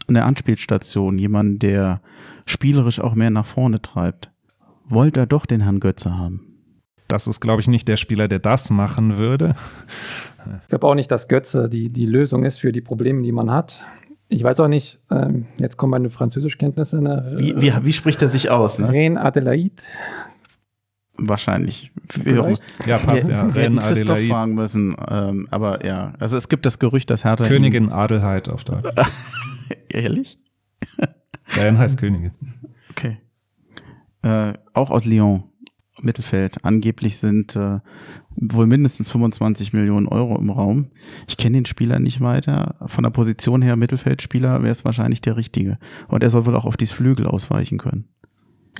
Eine 0.09 0.25
Anspielstation, 0.25 1.19
jemand, 1.19 1.63
der 1.63 2.01
spielerisch 2.47 3.01
auch 3.01 3.15
mehr 3.15 3.31
nach 3.31 3.47
vorne 3.47 3.83
treibt. 3.83 4.33
Wollte 4.87 5.21
er 5.21 5.27
doch 5.27 5.47
den 5.47 5.63
Herrn 5.63 5.81
Götze 5.81 6.17
haben? 6.17 6.54
Das 7.15 7.29
ist, 7.29 7.39
glaube 7.39 7.61
ich, 7.61 7.69
nicht 7.69 7.87
der 7.87 7.97
Spieler, 7.97 8.27
der 8.27 8.41
das 8.41 8.71
machen 8.71 9.19
würde. 9.19 9.55
Ich 10.63 10.67
glaube 10.67 10.89
auch 10.89 10.97
nicht, 10.97 11.13
dass 11.13 11.29
Götze 11.29 11.69
die, 11.69 11.89
die 11.89 12.07
Lösung 12.07 12.43
ist 12.43 12.59
für 12.59 12.73
die 12.73 12.81
Probleme, 12.81 13.23
die 13.23 13.31
man 13.31 13.53
hat. 13.53 13.87
Ich 14.31 14.43
weiß 14.43 14.59
auch 14.59 14.67
nicht, 14.67 14.99
ähm, 15.13 15.47
jetzt 15.61 15.77
kommen 15.77 15.93
meine 15.93 16.11
Französischkenntnisse. 16.11 17.01
Ne? 17.01 17.37
Wie, 17.39 17.55
wie, 17.57 17.73
wie, 17.83 17.93
spricht 17.93 18.21
er 18.21 18.27
sich 18.27 18.51
aus? 18.51 18.81
Ne? 18.81 18.91
Ren 18.91 19.17
Adelaide. 19.17 19.85
Wahrscheinlich. 21.17 21.93
Ja, 22.85 22.99
passt, 22.99 23.29
ja. 23.29 23.55
Wir 23.55 23.63
hätten 23.63 23.79
Christoph 23.79 24.27
fragen 24.27 24.57
müssen, 24.57 24.97
ähm, 25.09 25.47
aber 25.53 25.87
ja. 25.87 26.15
Also 26.19 26.37
es 26.37 26.49
gibt 26.49 26.67
das 26.67 26.81
Gerücht, 26.81 27.11
dass 27.11 27.25
Hertha 27.25 27.47
Königin 27.47 27.93
Adelheid 27.93 28.49
auf 28.49 28.65
Deutsch. 28.65 28.91
Ehrlich? 29.89 30.37
Ren 31.57 31.79
heißt 31.79 31.97
Königin. 31.97 32.33
Okay. 32.91 33.19
Äh, 34.23 34.55
auch 34.73 34.91
aus 34.91 35.05
Lyon, 35.05 35.45
Mittelfeld. 36.05 36.65
Angeblich 36.65 37.19
sind 37.19 37.57
äh, 37.57 37.81
wohl 38.37 38.67
mindestens 38.67 39.11
25 39.11 39.73
Millionen 39.73 40.07
Euro 40.07 40.39
im 40.39 40.51
Raum. 40.51 40.87
Ich 41.27 41.37
kenne 41.37 41.59
den 41.59 41.67
Spieler 41.67 41.99
nicht 41.99 42.21
weiter. 42.21 42.77
Von 42.87 43.05
der 43.05 43.11
Position 43.11 43.63
her 43.63 43.77
Mittelfeldspieler 43.77 44.63
wäre 44.63 44.73
es 44.73 44.85
wahrscheinlich 44.85 45.21
der 45.21 45.37
richtige. 45.37 45.79
Und 46.09 46.23
er 46.23 46.31
soll 46.31 46.47
wohl 46.47 46.57
auch 46.57 46.65
auf 46.65 46.77
die 46.77 46.87
Flügel 46.87 47.27
ausweichen 47.27 47.79
können. 47.79 48.05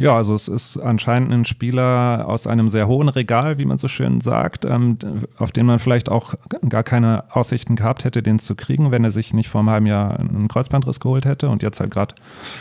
Ja, 0.01 0.17
also 0.17 0.35
es 0.35 0.49
ist 0.49 0.77
anscheinend 0.77 1.33
ein 1.33 1.45
Spieler 1.45 2.25
aus 2.27 2.49
einem 2.49 2.69
sehr 2.69 2.89
hohen 2.89 3.09
Regal, 3.09 3.59
wie 3.59 3.65
man 3.65 3.79
so 3.79 3.87
schön 3.87 4.21
sagt, 4.21 4.65
ähm, 4.65 4.99
auf 5.39 5.53
den 5.53 5.67
man 5.67 5.79
vielleicht 5.79 6.09
auch 6.09 6.35
gar 6.69 6.83
keine 6.83 7.25
Aussichten 7.31 7.77
gehabt 7.77 8.05
hätte, 8.05 8.21
den 8.21 8.41
zu 8.41 8.57
kriegen, 8.57 8.91
wenn 8.91 9.05
er 9.05 9.13
sich 9.13 9.33
nicht 9.33 9.49
vor 9.49 9.61
einem 9.61 9.71
halben 9.71 9.87
Jahr 9.87 10.19
einen 10.19 10.49
Kreuzbandriss 10.49 10.99
geholt 10.99 11.27
hätte 11.27 11.49
und 11.49 11.63
jetzt 11.63 11.79
halt 11.79 11.93
gerade 11.93 12.17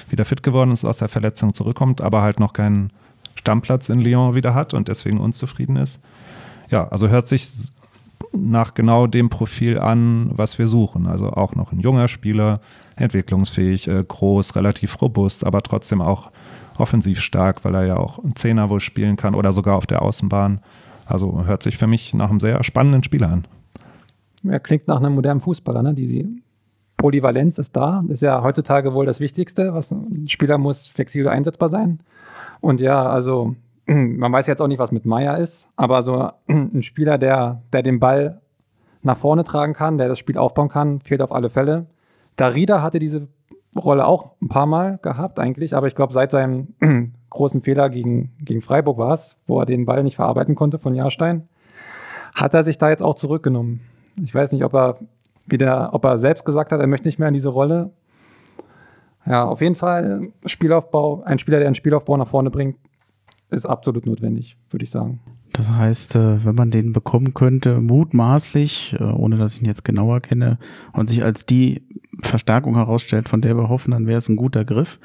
wieder 0.09 0.25
fit 0.25 0.43
geworden 0.43 0.71
ist, 0.71 0.85
aus 0.85 0.99
der 0.99 1.09
Verletzung 1.09 1.55
zurückkommt, 1.55 2.01
aber 2.01 2.21
halt 2.21 2.39
noch 2.39 2.53
keinen 2.53 2.91
Stammplatz 3.43 3.89
in 3.89 3.99
Lyon 3.99 4.35
wieder 4.35 4.53
hat 4.55 4.73
und 4.73 4.87
deswegen 4.87 5.19
unzufrieden 5.19 5.75
ist. 5.75 5.99
Ja, 6.71 6.87
also 6.87 7.09
hört 7.09 7.27
sich 7.27 7.45
nach 8.31 8.73
genau 8.73 9.05
dem 9.05 9.29
Profil 9.29 9.79
an, 9.79 10.31
was 10.33 10.57
wir 10.57 10.67
suchen. 10.67 11.07
Also 11.07 11.29
auch 11.31 11.55
noch 11.55 11.73
ein 11.73 11.81
junger 11.81 12.07
Spieler, 12.07 12.61
entwicklungsfähig, 12.95 13.89
äh, 13.89 14.01
groß, 14.07 14.55
relativ 14.55 15.01
robust, 15.01 15.45
aber 15.45 15.61
trotzdem 15.61 16.01
auch 16.01 16.31
offensiv 16.77 17.19
stark, 17.19 17.65
weil 17.65 17.75
er 17.75 17.85
ja 17.85 17.97
auch 17.97 18.17
einen 18.19 18.37
Zehner 18.37 18.69
wohl 18.69 18.79
spielen 18.79 19.17
kann 19.17 19.35
oder 19.35 19.51
sogar 19.51 19.75
auf 19.75 19.87
der 19.87 20.01
Außenbahn. 20.01 20.61
Also 21.05 21.43
hört 21.45 21.63
sich 21.63 21.77
für 21.77 21.85
mich 21.87 22.13
nach 22.13 22.29
einem 22.29 22.39
sehr 22.39 22.63
spannenden 22.63 23.03
Spieler 23.03 23.29
an. 23.29 23.45
Er 24.47 24.61
klingt 24.61 24.87
nach 24.87 24.97
einem 24.97 25.15
modernen 25.15 25.41
Fußballer, 25.41 25.83
ne? 25.83 25.93
Die 25.93 26.41
Polyvalenz 26.95 27.57
ist 27.57 27.75
da. 27.75 27.99
Das 28.03 28.13
ist 28.13 28.21
ja 28.21 28.41
heutzutage 28.41 28.93
wohl 28.93 29.05
das 29.05 29.19
Wichtigste. 29.19 29.73
Was 29.73 29.91
ein 29.91 30.29
Spieler 30.29 30.57
muss 30.57 30.87
flexibel 30.87 31.27
einsetzbar 31.27 31.67
sein. 31.67 31.99
Und 32.63 32.79
ja, 32.79 33.05
also 33.09 33.55
man 33.85 34.31
weiß 34.31 34.47
jetzt 34.47 34.61
auch 34.61 34.67
nicht, 34.67 34.79
was 34.79 34.93
mit 34.93 35.05
Meier 35.05 35.37
ist, 35.37 35.69
aber 35.75 36.01
so 36.01 36.31
ein 36.47 36.81
Spieler, 36.81 37.17
der, 37.17 37.61
der 37.73 37.83
den 37.83 37.99
Ball 37.99 38.41
nach 39.01 39.17
vorne 39.17 39.43
tragen 39.43 39.73
kann, 39.73 39.97
der 39.97 40.07
das 40.07 40.17
Spiel 40.17 40.37
aufbauen 40.37 40.69
kann, 40.69 41.01
fehlt 41.01 41.21
auf 41.21 41.33
alle 41.33 41.49
Fälle. 41.49 41.87
Darida 42.37 42.81
hatte 42.81 42.99
diese 42.99 43.27
Rolle 43.75 44.05
auch 44.05 44.31
ein 44.41 44.47
paar 44.47 44.65
Mal 44.65 44.97
gehabt 45.01 45.39
eigentlich, 45.39 45.75
aber 45.75 45.87
ich 45.87 45.95
glaube, 45.95 46.13
seit 46.13 46.31
seinem 46.31 46.69
großen 47.31 47.63
Fehler 47.63 47.89
gegen, 47.89 48.31
gegen 48.41 48.61
Freiburg 48.61 48.97
war 48.97 49.11
es, 49.11 49.35
wo 49.45 49.59
er 49.59 49.65
den 49.65 49.85
Ball 49.85 50.03
nicht 50.03 50.15
verarbeiten 50.15 50.55
konnte 50.55 50.79
von 50.79 50.95
Jahrstein, 50.95 51.49
hat 52.33 52.53
er 52.53 52.63
sich 52.63 52.77
da 52.77 52.89
jetzt 52.89 53.03
auch 53.03 53.15
zurückgenommen. 53.15 53.81
Ich 54.23 54.33
weiß 54.33 54.53
nicht, 54.53 54.63
ob 54.63 54.73
er 54.73 54.99
wieder, 55.47 55.89
ob 55.93 56.05
er 56.05 56.17
selbst 56.17 56.45
gesagt 56.45 56.71
hat, 56.71 56.79
er 56.79 56.87
möchte 56.87 57.09
nicht 57.09 57.19
mehr 57.19 57.27
in 57.27 57.33
diese 57.33 57.49
Rolle. 57.49 57.91
Ja, 59.25 59.45
auf 59.45 59.61
jeden 59.61 59.75
Fall 59.75 60.29
Spielaufbau, 60.45 61.23
ein 61.23 61.39
Spieler, 61.39 61.59
der 61.59 61.67
einen 61.67 61.75
Spielaufbau 61.75 62.17
nach 62.17 62.27
vorne 62.27 62.51
bringt, 62.51 62.77
ist 63.49 63.65
absolut 63.65 64.05
notwendig, 64.05 64.57
würde 64.69 64.83
ich 64.83 64.89
sagen. 64.89 65.19
Das 65.53 65.69
heißt, 65.69 66.15
äh, 66.15 66.43
wenn 66.43 66.55
man 66.55 66.71
den 66.71 66.93
bekommen 66.93 67.33
könnte, 67.33 67.79
mutmaßlich, 67.79 68.95
äh, 68.99 69.03
ohne 69.03 69.37
dass 69.37 69.55
ich 69.55 69.61
ihn 69.61 69.67
jetzt 69.67 69.85
genauer 69.85 70.19
kenne, 70.19 70.57
und 70.93 71.09
sich 71.09 71.23
als 71.23 71.45
die 71.45 71.83
Verstärkung 72.21 72.75
herausstellt, 72.75 73.29
von 73.29 73.41
der 73.41 73.55
wir 73.55 73.69
hoffen, 73.69 73.91
dann 73.91 74.07
wäre 74.07 74.17
es 74.17 74.29
ein 74.29 74.35
guter 74.35 74.65
Griff. 74.65 74.99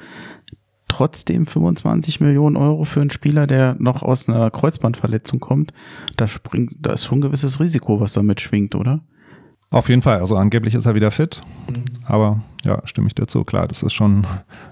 Trotzdem 0.87 1.45
25 1.45 2.19
Millionen 2.19 2.57
Euro 2.57 2.83
für 2.83 3.01
einen 3.01 3.11
Spieler, 3.11 3.45
der 3.45 3.75
noch 3.77 4.01
aus 4.01 4.27
einer 4.27 4.49
Kreuzbandverletzung 4.49 5.39
kommt, 5.39 5.71
da 6.17 6.27
springt, 6.27 6.77
da 6.79 6.93
ist 6.93 7.05
schon 7.05 7.19
ein 7.19 7.21
gewisses 7.21 7.59
Risiko, 7.59 7.99
was 7.99 8.13
damit 8.13 8.41
schwingt, 8.41 8.73
oder? 8.73 9.01
Auf 9.71 9.89
jeden 9.89 10.01
Fall. 10.01 10.19
Also 10.19 10.35
angeblich 10.35 10.73
ist 10.73 10.85
er 10.85 10.95
wieder 10.95 11.11
fit. 11.11 11.41
Mhm. 11.67 11.83
Aber 12.05 12.41
ja, 12.63 12.81
stimme 12.85 13.07
ich 13.07 13.15
dazu. 13.15 13.43
Klar, 13.43 13.67
das 13.67 13.83
ist 13.83 13.93
schon 13.93 14.25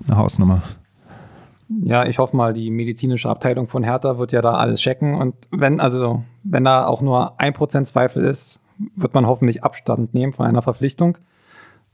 eine 0.07 0.17
Hausnummer. 0.17 0.63
Ja, 1.69 2.05
ich 2.05 2.17
hoffe 2.17 2.35
mal, 2.35 2.53
die 2.53 2.71
medizinische 2.71 3.29
Abteilung 3.29 3.67
von 3.67 3.83
Hertha 3.83 4.17
wird 4.17 4.31
ja 4.31 4.41
da 4.41 4.53
alles 4.53 4.79
checken. 4.79 5.15
Und 5.15 5.35
wenn, 5.51 5.79
also, 5.79 6.23
wenn 6.43 6.63
da 6.63 6.87
auch 6.87 7.01
nur 7.01 7.39
ein 7.39 7.53
Prozent 7.53 7.87
Zweifel 7.87 8.23
ist, 8.23 8.61
wird 8.95 9.13
man 9.13 9.27
hoffentlich 9.27 9.63
Abstand 9.63 10.13
nehmen 10.13 10.33
von 10.33 10.45
einer 10.45 10.61
Verpflichtung. 10.61 11.17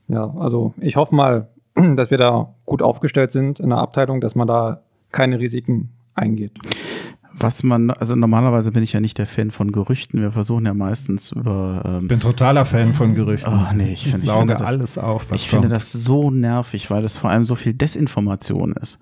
Ja, 0.08 0.34
also 0.38 0.74
ich 0.80 0.96
hoffe 0.96 1.16
mal, 1.16 1.50
dass 1.76 2.12
wir 2.12 2.18
da 2.18 2.54
gut 2.66 2.82
aufgestellt 2.82 3.32
sind 3.32 3.60
in 3.60 3.70
der 3.70 3.80
Abteilung, 3.80 4.22
dass 4.22 4.36
man 4.36 4.48
da 4.48 4.82
keine 5.12 5.40
Risiken 5.40 5.90
eingeht. 6.14 6.52
Was 7.36 7.64
man, 7.64 7.90
also 7.90 8.16
normalerweise 8.16 8.72
bin 8.72 8.84
ich 8.84 8.94
ja 8.94 9.00
nicht 9.00 9.18
der 9.18 9.26
Fan 9.26 9.50
von 9.50 9.72
Gerüchten. 9.72 10.22
Wir 10.22 10.32
versuchen 10.32 10.66
ja 10.66 10.74
meistens 10.74 11.32
über. 11.32 11.82
Ähm 11.84 12.02
ich 12.04 12.08
bin 12.08 12.20
totaler 12.20 12.64
Fan 12.64 12.94
von 12.94 13.16
Gerüchten. 13.16 13.52
Oh, 13.52 13.74
nee, 13.74 13.94
ich, 13.94 14.06
ich 14.06 14.12
find, 14.12 14.24
sauge 14.24 14.54
ich 14.54 14.60
das, 14.60 14.68
alles 14.68 14.98
auf. 14.98 15.24
ich 15.34 15.50
kommt. 15.50 15.64
finde 15.64 15.70
das 15.70 15.92
so 15.92 16.30
nervig, 16.30 16.92
weil 16.92 17.04
es 17.04 17.18
vor 17.18 17.32
allem 17.32 17.44
so 17.44 17.56
viel 17.56 17.74
Desinformation 17.74 18.74
ist. 18.74 19.00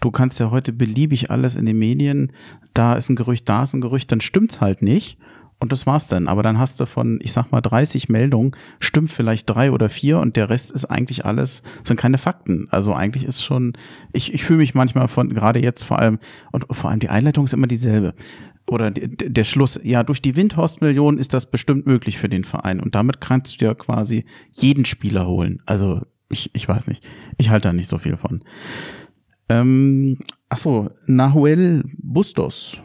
Du 0.00 0.10
kannst 0.10 0.40
ja 0.40 0.50
heute 0.50 0.72
beliebig 0.72 1.30
alles 1.30 1.56
in 1.56 1.66
den 1.66 1.78
Medien, 1.78 2.32
da 2.72 2.94
ist 2.94 3.10
ein 3.10 3.16
Gerücht, 3.16 3.48
da 3.48 3.64
ist 3.64 3.74
ein 3.74 3.80
Gerücht, 3.80 4.10
dann 4.10 4.20
stimmt's 4.20 4.60
halt 4.60 4.80
nicht. 4.80 5.18
Und 5.64 5.72
das 5.72 5.86
war's 5.86 6.08
dann. 6.08 6.28
Aber 6.28 6.42
dann 6.42 6.58
hast 6.58 6.78
du 6.78 6.84
von, 6.84 7.18
ich 7.22 7.32
sag 7.32 7.50
mal, 7.50 7.62
30 7.62 8.10
Meldungen, 8.10 8.52
stimmt 8.80 9.10
vielleicht 9.10 9.48
drei 9.48 9.72
oder 9.72 9.88
vier 9.88 10.18
und 10.18 10.36
der 10.36 10.50
Rest 10.50 10.70
ist 10.70 10.84
eigentlich 10.84 11.24
alles, 11.24 11.62
sind 11.84 11.98
keine 11.98 12.18
Fakten. 12.18 12.66
Also 12.68 12.92
eigentlich 12.92 13.24
ist 13.24 13.42
schon, 13.42 13.72
ich, 14.12 14.34
ich 14.34 14.44
fühle 14.44 14.58
mich 14.58 14.74
manchmal 14.74 15.08
von, 15.08 15.32
gerade 15.32 15.62
jetzt 15.62 15.84
vor 15.84 16.00
allem, 16.00 16.18
und 16.52 16.66
vor 16.70 16.90
allem 16.90 17.00
die 17.00 17.08
Einleitung 17.08 17.46
ist 17.46 17.54
immer 17.54 17.66
dieselbe. 17.66 18.12
Oder 18.66 18.90
der 18.90 19.44
Schluss, 19.44 19.80
ja, 19.82 20.02
durch 20.02 20.20
die 20.20 20.36
Windhorst-Million 20.36 21.16
ist 21.16 21.32
das 21.32 21.50
bestimmt 21.50 21.86
möglich 21.86 22.18
für 22.18 22.28
den 22.28 22.44
Verein. 22.44 22.78
Und 22.78 22.94
damit 22.94 23.22
kannst 23.22 23.62
du 23.62 23.64
ja 23.64 23.72
quasi 23.72 24.26
jeden 24.52 24.84
Spieler 24.84 25.26
holen. 25.26 25.62
Also 25.64 26.02
ich, 26.28 26.50
ich 26.52 26.68
weiß 26.68 26.88
nicht. 26.88 27.02
Ich 27.38 27.48
halte 27.48 27.68
da 27.68 27.72
nicht 27.72 27.88
so 27.88 27.96
viel 27.96 28.18
von. 28.18 28.44
Ähm, 29.48 30.18
achso, 30.50 30.90
Nahuel 31.06 31.84
Bustos 31.96 32.82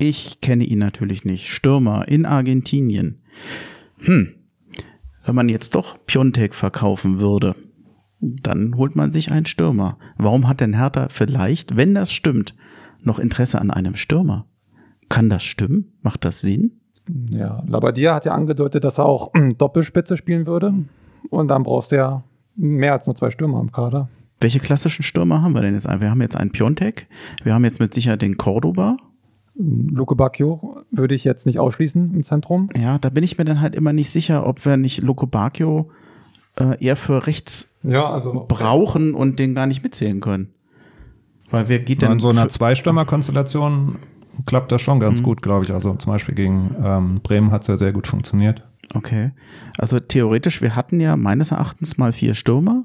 ich 0.00 0.40
kenne 0.40 0.64
ihn 0.64 0.78
natürlich 0.78 1.24
nicht. 1.24 1.48
Stürmer 1.48 2.08
in 2.08 2.24
Argentinien. 2.24 3.20
Hm. 3.98 4.34
Wenn 5.24 5.34
man 5.34 5.48
jetzt 5.48 5.74
doch 5.74 5.98
Piontek 6.06 6.54
verkaufen 6.54 7.20
würde, 7.20 7.54
dann 8.20 8.76
holt 8.76 8.96
man 8.96 9.12
sich 9.12 9.30
einen 9.30 9.46
Stürmer. 9.46 9.98
Warum 10.16 10.48
hat 10.48 10.60
denn 10.60 10.74
Hertha 10.74 11.08
vielleicht, 11.10 11.76
wenn 11.76 11.94
das 11.94 12.12
stimmt, 12.12 12.54
noch 13.02 13.18
Interesse 13.18 13.60
an 13.60 13.70
einem 13.70 13.94
Stürmer? 13.96 14.46
Kann 15.08 15.28
das 15.28 15.42
stimmen? 15.42 15.92
Macht 16.02 16.24
das 16.24 16.40
Sinn? 16.40 16.80
Ja, 17.28 17.62
Labadia 17.66 18.14
hat 18.14 18.24
ja 18.24 18.32
angedeutet, 18.32 18.84
dass 18.84 18.98
er 18.98 19.06
auch 19.06 19.32
Doppelspitze 19.58 20.16
spielen 20.16 20.46
würde. 20.46 20.72
Und 21.28 21.48
dann 21.48 21.62
brauchst 21.62 21.92
du 21.92 21.96
ja 21.96 22.24
mehr 22.56 22.94
als 22.94 23.06
nur 23.06 23.16
zwei 23.16 23.30
Stürmer 23.30 23.60
im 23.60 23.72
Kader. 23.72 24.08
Welche 24.40 24.60
klassischen 24.60 25.02
Stürmer 25.02 25.42
haben 25.42 25.52
wir 25.52 25.60
denn 25.60 25.74
jetzt? 25.74 25.86
Wir 25.86 26.10
haben 26.10 26.22
jetzt 26.22 26.36
einen 26.36 26.52
Piontek, 26.52 27.08
wir 27.42 27.52
haben 27.52 27.64
jetzt 27.64 27.80
mit 27.80 27.92
Sicherheit 27.92 28.22
den 28.22 28.38
Cordoba, 28.38 28.96
Luke 29.60 30.16
Bacchio 30.16 30.78
würde 30.90 31.14
ich 31.14 31.24
jetzt 31.24 31.46
nicht 31.46 31.58
ausschließen 31.58 32.14
im 32.14 32.22
Zentrum. 32.22 32.68
Ja, 32.76 32.98
da 32.98 33.10
bin 33.10 33.24
ich 33.24 33.38
mir 33.38 33.44
dann 33.44 33.60
halt 33.60 33.74
immer 33.74 33.92
nicht 33.92 34.10
sicher, 34.10 34.46
ob 34.46 34.64
wir 34.64 34.76
nicht 34.76 35.02
Luke 35.02 35.26
Bacchio 35.26 35.90
äh, 36.56 36.82
eher 36.82 36.96
für 36.96 37.26
rechts 37.26 37.74
ja, 37.82 38.08
also 38.08 38.46
brauchen 38.48 39.14
und 39.14 39.38
den 39.38 39.54
gar 39.54 39.66
nicht 39.66 39.82
mitzählen 39.82 40.20
können. 40.20 40.48
Weil 41.50 41.68
wir 41.68 41.80
geht 41.80 42.02
dann. 42.02 42.12
In 42.12 42.20
so 42.20 42.28
einer 42.28 42.48
Zweistürmer-Konstellation 42.48 43.96
klappt 44.46 44.72
das 44.72 44.80
schon 44.80 45.00
ganz 45.00 45.20
mhm. 45.20 45.24
gut, 45.24 45.42
glaube 45.42 45.64
ich. 45.64 45.72
Also 45.72 45.94
zum 45.94 46.12
Beispiel 46.12 46.34
gegen 46.34 46.74
ähm, 46.82 47.20
Bremen 47.22 47.50
hat 47.50 47.62
es 47.62 47.68
ja 47.68 47.76
sehr 47.76 47.92
gut 47.92 48.06
funktioniert. 48.06 48.62
Okay. 48.94 49.32
Also 49.78 50.00
theoretisch, 50.00 50.62
wir 50.62 50.76
hatten 50.76 51.00
ja 51.00 51.16
meines 51.16 51.50
Erachtens 51.50 51.98
mal 51.98 52.12
vier 52.12 52.34
Stürmer. 52.34 52.84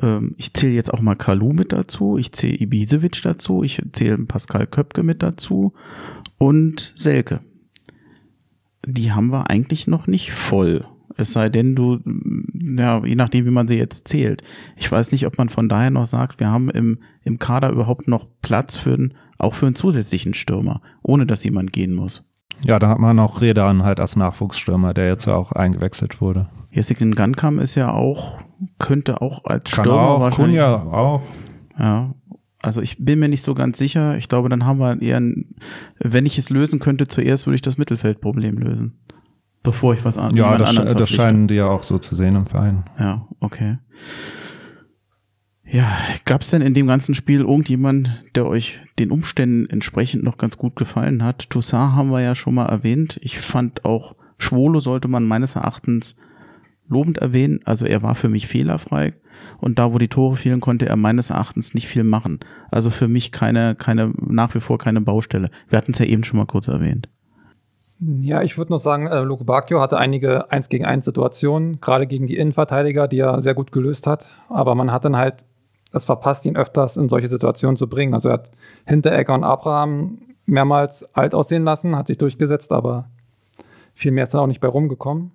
Ähm, 0.00 0.34
ich 0.38 0.54
zähle 0.54 0.74
jetzt 0.74 0.92
auch 0.92 1.00
mal 1.00 1.16
Kalu 1.16 1.52
mit 1.52 1.72
dazu, 1.72 2.18
ich 2.18 2.32
zähle 2.32 2.58
Ibisevic 2.60 3.22
dazu, 3.22 3.62
ich 3.62 3.82
zähle 3.92 4.18
Pascal 4.18 4.66
Köpke 4.66 5.02
mit 5.02 5.22
dazu 5.22 5.72
und 6.38 6.92
Selke. 6.94 7.40
Die 8.86 9.12
haben 9.12 9.32
wir 9.32 9.50
eigentlich 9.50 9.86
noch 9.86 10.06
nicht 10.06 10.32
voll. 10.32 10.84
Es 11.16 11.32
sei 11.32 11.48
denn, 11.48 11.76
du, 11.76 12.00
ja, 12.54 13.04
je 13.04 13.14
nachdem, 13.14 13.46
wie 13.46 13.50
man 13.50 13.68
sie 13.68 13.76
jetzt 13.76 14.08
zählt. 14.08 14.42
Ich 14.76 14.90
weiß 14.90 15.12
nicht, 15.12 15.26
ob 15.26 15.38
man 15.38 15.48
von 15.48 15.68
daher 15.68 15.90
noch 15.90 16.06
sagt, 16.06 16.40
wir 16.40 16.48
haben 16.48 16.70
im, 16.70 16.98
im 17.22 17.38
Kader 17.38 17.70
überhaupt 17.70 18.08
noch 18.08 18.26
Platz 18.42 18.76
für 18.76 18.94
einen, 18.94 19.14
auch 19.38 19.54
für 19.54 19.66
einen 19.66 19.76
zusätzlichen 19.76 20.34
Stürmer, 20.34 20.82
ohne 21.02 21.24
dass 21.24 21.44
jemand 21.44 21.72
gehen 21.72 21.94
muss. 21.94 22.28
Ja, 22.62 22.78
da 22.78 22.88
hat 22.88 22.98
man 22.98 23.18
auch 23.18 23.40
Redan 23.40 23.84
halt 23.84 24.00
als 24.00 24.16
Nachwuchsstürmer, 24.16 24.94
der 24.94 25.06
jetzt 25.06 25.26
ja 25.26 25.34
auch 25.36 25.52
eingewechselt 25.52 26.20
wurde. 26.20 26.48
Jessica 26.70 27.04
Gankam 27.04 27.58
ist 27.58 27.74
ja 27.74 27.92
auch, 27.92 28.38
könnte 28.78 29.20
auch 29.20 29.44
als 29.44 29.70
Kann 29.70 29.84
Stürmer 29.84 30.00
auch, 30.00 30.20
wahrscheinlich. 30.20 30.56
Kunja 30.56 30.82
auch. 30.82 31.22
Ja. 31.78 32.14
Also 32.62 32.80
ich 32.80 33.04
bin 33.04 33.18
mir 33.18 33.28
nicht 33.28 33.44
so 33.44 33.54
ganz 33.54 33.78
sicher. 33.78 34.16
Ich 34.16 34.28
glaube, 34.28 34.48
dann 34.48 34.64
haben 34.64 34.78
wir 34.78 35.00
eher, 35.02 35.18
ein, 35.18 35.54
wenn 35.98 36.24
ich 36.24 36.38
es 36.38 36.48
lösen 36.48 36.80
könnte, 36.80 37.06
zuerst 37.06 37.46
würde 37.46 37.56
ich 37.56 37.62
das 37.62 37.76
Mittelfeldproblem 37.76 38.56
lösen. 38.56 38.98
Bevor 39.62 39.94
ich 39.94 40.04
was 40.04 40.18
an, 40.18 40.34
Ja, 40.36 40.56
das, 40.56 40.74
das 40.74 41.10
scheinen 41.10 41.46
die 41.46 41.54
ja 41.54 41.66
auch 41.66 41.82
so 41.82 41.98
zu 41.98 42.14
sehen 42.14 42.36
im 42.36 42.46
Verein. 42.46 42.84
Ja, 42.98 43.26
okay. 43.40 43.78
Ja, 45.66 45.90
gab 46.24 46.42
es 46.42 46.50
denn 46.50 46.62
in 46.62 46.74
dem 46.74 46.86
ganzen 46.86 47.14
Spiel 47.14 47.40
irgendjemand, 47.40 48.22
der 48.34 48.46
euch 48.46 48.80
den 48.98 49.10
Umständen 49.10 49.68
entsprechend 49.68 50.22
noch 50.22 50.36
ganz 50.36 50.58
gut 50.58 50.76
gefallen 50.76 51.22
hat? 51.22 51.48
Toussaint 51.50 51.94
haben 51.94 52.10
wir 52.10 52.20
ja 52.20 52.34
schon 52.34 52.54
mal 52.54 52.66
erwähnt. 52.66 53.18
Ich 53.22 53.40
fand 53.40 53.84
auch 53.84 54.16
Schwolo 54.38 54.78
sollte 54.78 55.08
man 55.08 55.24
meines 55.24 55.56
Erachtens 55.56 56.16
lobend 56.88 57.18
erwähnen. 57.18 57.60
Also 57.64 57.86
er 57.86 58.02
war 58.02 58.14
für 58.14 58.28
mich 58.28 58.46
fehlerfrei 58.46 59.14
und 59.58 59.78
da, 59.78 59.92
wo 59.92 59.98
die 59.98 60.08
Tore 60.08 60.36
fielen, 60.36 60.60
konnte 60.60 60.86
er 60.86 60.96
meines 60.96 61.30
Erachtens 61.30 61.74
nicht 61.74 61.88
viel 61.88 62.04
machen. 62.04 62.40
Also 62.70 62.90
für 62.90 63.08
mich 63.08 63.32
keine, 63.32 63.74
keine, 63.74 64.12
nach 64.18 64.54
wie 64.54 64.60
vor 64.60 64.78
keine 64.78 65.00
Baustelle. 65.00 65.50
Wir 65.68 65.78
hatten 65.78 65.92
es 65.92 65.98
ja 65.98 66.06
eben 66.06 66.24
schon 66.24 66.38
mal 66.38 66.46
kurz 66.46 66.68
erwähnt. 66.68 67.08
Ja, 68.00 68.42
ich 68.42 68.58
würde 68.58 68.72
noch 68.72 68.82
sagen, 68.82 69.06
äh, 69.06 69.20
Luke 69.20 69.44
Bacchio 69.44 69.80
hatte 69.80 69.98
einige 69.98 70.50
1 70.50 70.68
gegen 70.68 70.84
1 70.84 71.04
Situationen, 71.04 71.80
gerade 71.80 72.06
gegen 72.06 72.26
die 72.26 72.36
Innenverteidiger, 72.36 73.08
die 73.08 73.20
er 73.20 73.40
sehr 73.40 73.54
gut 73.54 73.72
gelöst 73.72 74.06
hat. 74.06 74.28
Aber 74.48 74.74
man 74.74 74.92
hat 74.92 75.04
dann 75.04 75.16
halt 75.16 75.44
es 75.92 76.04
verpasst, 76.04 76.44
ihn 76.44 76.56
öfters 76.56 76.96
in 76.96 77.08
solche 77.08 77.28
Situationen 77.28 77.76
zu 77.76 77.88
bringen. 77.88 78.14
Also 78.14 78.28
er 78.28 78.34
hat 78.34 78.50
Hinteregger 78.84 79.32
und 79.34 79.44
Abraham 79.44 80.18
mehrmals 80.44 81.04
alt 81.14 81.34
aussehen 81.34 81.64
lassen, 81.64 81.96
hat 81.96 82.08
sich 82.08 82.18
durchgesetzt, 82.18 82.72
aber 82.72 83.08
viel 83.94 84.10
mehr 84.10 84.24
ist 84.24 84.34
dann 84.34 84.40
auch 84.40 84.46
nicht 84.46 84.60
bei 84.60 84.68
rumgekommen. 84.68 85.30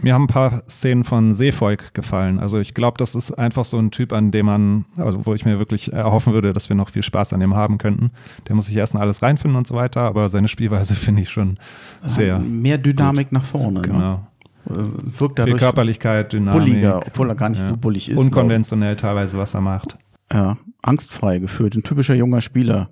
Mir 0.00 0.14
haben 0.14 0.24
ein 0.24 0.28
paar 0.28 0.62
Szenen 0.68 1.04
von 1.04 1.32
Seevolk 1.32 1.94
gefallen. 1.94 2.38
Also 2.38 2.58
ich 2.58 2.74
glaube, 2.74 2.98
das 2.98 3.14
ist 3.14 3.32
einfach 3.32 3.64
so 3.64 3.78
ein 3.78 3.90
Typ, 3.90 4.12
an 4.12 4.30
dem 4.30 4.46
man, 4.46 4.84
also 4.96 5.24
wo 5.24 5.34
ich 5.34 5.44
mir 5.44 5.58
wirklich 5.58 5.92
erhoffen 5.92 6.32
würde, 6.32 6.52
dass 6.52 6.68
wir 6.68 6.76
noch 6.76 6.90
viel 6.90 7.02
Spaß 7.02 7.32
an 7.32 7.40
dem 7.40 7.54
haben 7.54 7.78
könnten. 7.78 8.10
Der 8.48 8.56
muss 8.56 8.66
sich 8.66 8.76
erst 8.76 8.94
in 8.94 9.00
alles 9.00 9.22
reinfinden 9.22 9.56
und 9.56 9.66
so 9.66 9.74
weiter, 9.74 10.02
aber 10.02 10.28
seine 10.28 10.48
Spielweise 10.48 10.94
finde 10.96 11.22
ich 11.22 11.30
schon 11.30 11.58
sehr. 12.02 12.38
Mehr 12.38 12.78
Dynamik 12.78 13.28
gut. 13.28 13.32
nach 13.32 13.44
vorne. 13.44 13.80
Ne? 13.80 13.82
Genau. 13.82 13.98
Ne? 13.98 14.20
Wirkt 15.18 15.40
viel 15.40 15.56
Körperlichkeit, 15.56 16.32
Dynamik. 16.32 16.60
Bulliger, 16.60 17.06
obwohl 17.06 17.28
er 17.28 17.34
gar 17.34 17.50
nicht 17.50 17.60
ja. 17.60 17.68
so 17.68 17.76
bullig 17.76 18.08
ist. 18.08 18.18
Unkonventionell 18.18 18.96
teilweise, 18.96 19.38
was 19.38 19.54
er 19.54 19.60
macht. 19.60 19.98
Ja, 20.32 20.56
angstfrei 20.80 21.38
gefühlt. 21.38 21.76
Ein 21.76 21.82
typischer 21.82 22.14
junger 22.14 22.40
Spieler. 22.40 22.90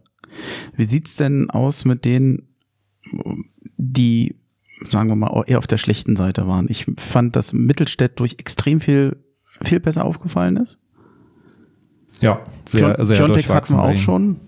Wie 0.76 0.84
sieht's 0.84 1.16
denn 1.16 1.48
aus 1.50 1.84
mit 1.84 2.04
denen, 2.04 2.48
die 3.76 4.36
sagen 4.88 5.08
wir 5.08 5.16
mal, 5.16 5.44
eher 5.46 5.58
auf 5.58 5.66
der 5.66 5.76
schlechten 5.76 6.16
Seite 6.16 6.46
waren. 6.46 6.66
Ich 6.68 6.86
fand, 6.96 7.36
dass 7.36 7.52
Mittelstädt 7.52 8.18
durch 8.20 8.36
extrem 8.38 8.80
viel, 8.80 9.16
viel 9.62 9.80
besser 9.80 10.04
aufgefallen 10.04 10.56
ist. 10.56 10.78
Ja, 12.20 12.40
sehr, 12.66 12.94
Pion 12.94 13.06
sehr 13.06 13.16
Piontek 13.16 13.48
hatten 13.48 13.74
wir 13.74 13.82
auch 13.82 13.96
schon. 13.96 14.40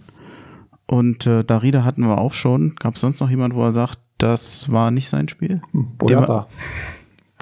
Und 0.86 1.26
äh, 1.26 1.44
Darida 1.44 1.84
hatten 1.84 2.02
wir 2.02 2.18
auch 2.18 2.34
schon. 2.34 2.76
Gab 2.76 2.94
es 2.94 3.00
sonst 3.00 3.20
noch 3.20 3.30
jemand, 3.30 3.54
wo 3.54 3.64
er 3.64 3.72
sagt, 3.72 3.98
das 4.18 4.70
war 4.70 4.90
nicht 4.90 5.08
sein 5.08 5.28
Spiel? 5.28 5.60
Boyata. 5.72 6.46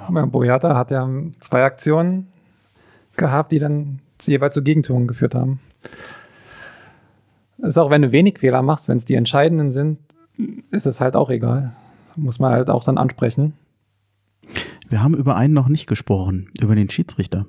Boyata 0.09 0.77
hat 0.77 0.91
ja 0.91 1.09
zwei 1.41 1.65
Aktionen 1.65 2.29
gehabt, 3.17 3.53
die 3.53 3.59
dann 3.59 4.01
jeweils 4.23 4.55
zu 4.55 4.63
Gegentoren 4.63 5.07
geführt 5.07 5.35
haben. 5.35 5.61
ist 7.59 7.79
auch, 7.79 7.91
wenn 7.91 8.03
du 8.03 8.13
wenig 8.13 8.39
Fehler 8.39 8.63
machst, 8.63 8.89
wenn 8.89 8.97
es 8.97 9.05
die 9.05 9.15
entscheidenden 9.15 9.73
sind, 9.73 9.99
ist 10.71 10.87
es 10.87 11.01
halt 11.01 11.15
auch 11.15 11.31
egal 11.31 11.73
muss 12.17 12.39
man 12.39 12.53
halt 12.53 12.71
auch 12.71 12.85
dann 12.85 12.99
ansprechen. 12.99 13.55
Wir 14.89 15.03
haben 15.03 15.15
über 15.15 15.37
einen 15.37 15.55
noch 15.55 15.69
nicht 15.69 15.87
gesprochen, 15.87 16.51
über 16.61 16.75
den 16.75 16.91
Schiedsrichter. 16.91 17.47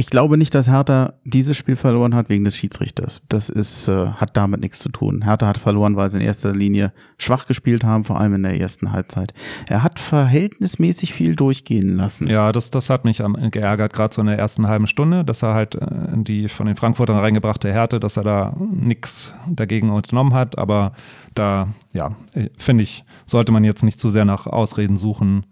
Ich 0.00 0.06
glaube 0.06 0.38
nicht, 0.38 0.54
dass 0.54 0.66
Hertha 0.66 1.12
dieses 1.24 1.58
Spiel 1.58 1.76
verloren 1.76 2.14
hat 2.14 2.30
wegen 2.30 2.42
des 2.42 2.56
Schiedsrichters. 2.56 3.20
Das 3.28 3.50
ist, 3.50 3.86
äh, 3.86 4.06
hat 4.06 4.34
damit 4.34 4.62
nichts 4.62 4.78
zu 4.78 4.88
tun. 4.88 5.24
Hertha 5.24 5.46
hat 5.46 5.58
verloren, 5.58 5.94
weil 5.94 6.10
sie 6.10 6.16
in 6.16 6.24
erster 6.24 6.54
Linie 6.54 6.94
schwach 7.18 7.46
gespielt 7.46 7.84
haben, 7.84 8.04
vor 8.04 8.18
allem 8.18 8.36
in 8.36 8.42
der 8.42 8.58
ersten 8.58 8.92
Halbzeit. 8.92 9.34
Er 9.68 9.82
hat 9.82 9.98
verhältnismäßig 9.98 11.12
viel 11.12 11.36
durchgehen 11.36 11.98
lassen. 11.98 12.28
Ja, 12.28 12.50
das, 12.50 12.70
das 12.70 12.88
hat 12.88 13.04
mich 13.04 13.22
geärgert, 13.50 13.92
gerade 13.92 14.14
so 14.14 14.22
in 14.22 14.28
der 14.28 14.38
ersten 14.38 14.66
halben 14.68 14.86
Stunde, 14.86 15.22
dass 15.22 15.42
er 15.42 15.52
halt 15.52 15.74
äh, 15.74 15.86
die 16.14 16.48
von 16.48 16.66
den 16.66 16.76
Frankfurtern 16.76 17.18
reingebrachte 17.18 17.70
Härte, 17.70 18.00
dass 18.00 18.16
er 18.16 18.24
da 18.24 18.56
nichts 18.72 19.34
dagegen 19.50 19.90
unternommen 19.90 20.32
hat. 20.32 20.56
Aber 20.56 20.92
da, 21.34 21.68
ja, 21.92 22.16
finde 22.56 22.84
ich, 22.84 23.04
sollte 23.26 23.52
man 23.52 23.64
jetzt 23.64 23.82
nicht 23.82 24.00
zu 24.00 24.08
sehr 24.08 24.24
nach 24.24 24.46
Ausreden 24.46 24.96
suchen 24.96 25.44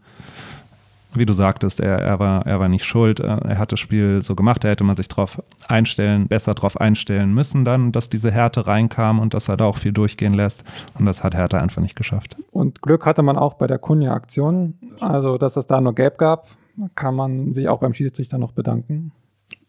wie 1.15 1.27
du 1.27 1.33
sagtest, 1.33 1.81
er, 1.81 1.99
er, 1.99 2.19
war, 2.19 2.47
er 2.47 2.61
war 2.61 2.69
nicht 2.69 2.85
schuld. 2.85 3.21
Er 3.21 3.59
hat 3.59 3.73
das 3.73 3.81
Spiel 3.81 4.21
so 4.23 4.35
gemacht, 4.35 4.65
da 4.65 4.69
hätte 4.69 4.85
man 4.85 4.97
sich 4.97 5.09
darauf 5.09 5.43
einstellen, 5.67 6.29
besser 6.29 6.55
darauf 6.55 6.81
einstellen 6.81 7.33
müssen 7.33 7.65
dann, 7.65 7.93
dass 7.93 8.11
diese 8.11 8.31
Härte 8.31 8.67
reinkam 8.67 9.19
und 9.19 9.35
dass 9.35 9.49
er 9.49 9.57
da 9.57 9.65
auch 9.65 9.79
viel 9.79 9.93
durchgehen 9.93 10.35
lässt. 10.35 10.65
Und 10.99 11.07
das 11.07 11.25
hat 11.25 11.35
Härte 11.35 11.61
einfach 11.61 11.83
nicht 11.83 11.97
geschafft. 11.97 12.37
Und 12.51 12.83
Glück 12.83 13.07
hatte 13.07 13.23
man 13.23 13.37
auch 13.37 13.55
bei 13.55 13.67
der 13.67 13.79
Kunja-Aktion. 13.79 14.75
Also, 15.01 15.39
dass 15.39 15.57
es 15.57 15.67
da 15.67 15.81
nur 15.81 15.95
Gelb 15.95 16.19
gab, 16.19 16.49
kann 16.95 17.15
man 17.15 17.53
sich 17.53 17.69
auch 17.69 17.81
beim 17.81 17.95
Schiedsrichter 17.95 18.39
noch 18.39 18.53
bedanken. 18.53 19.13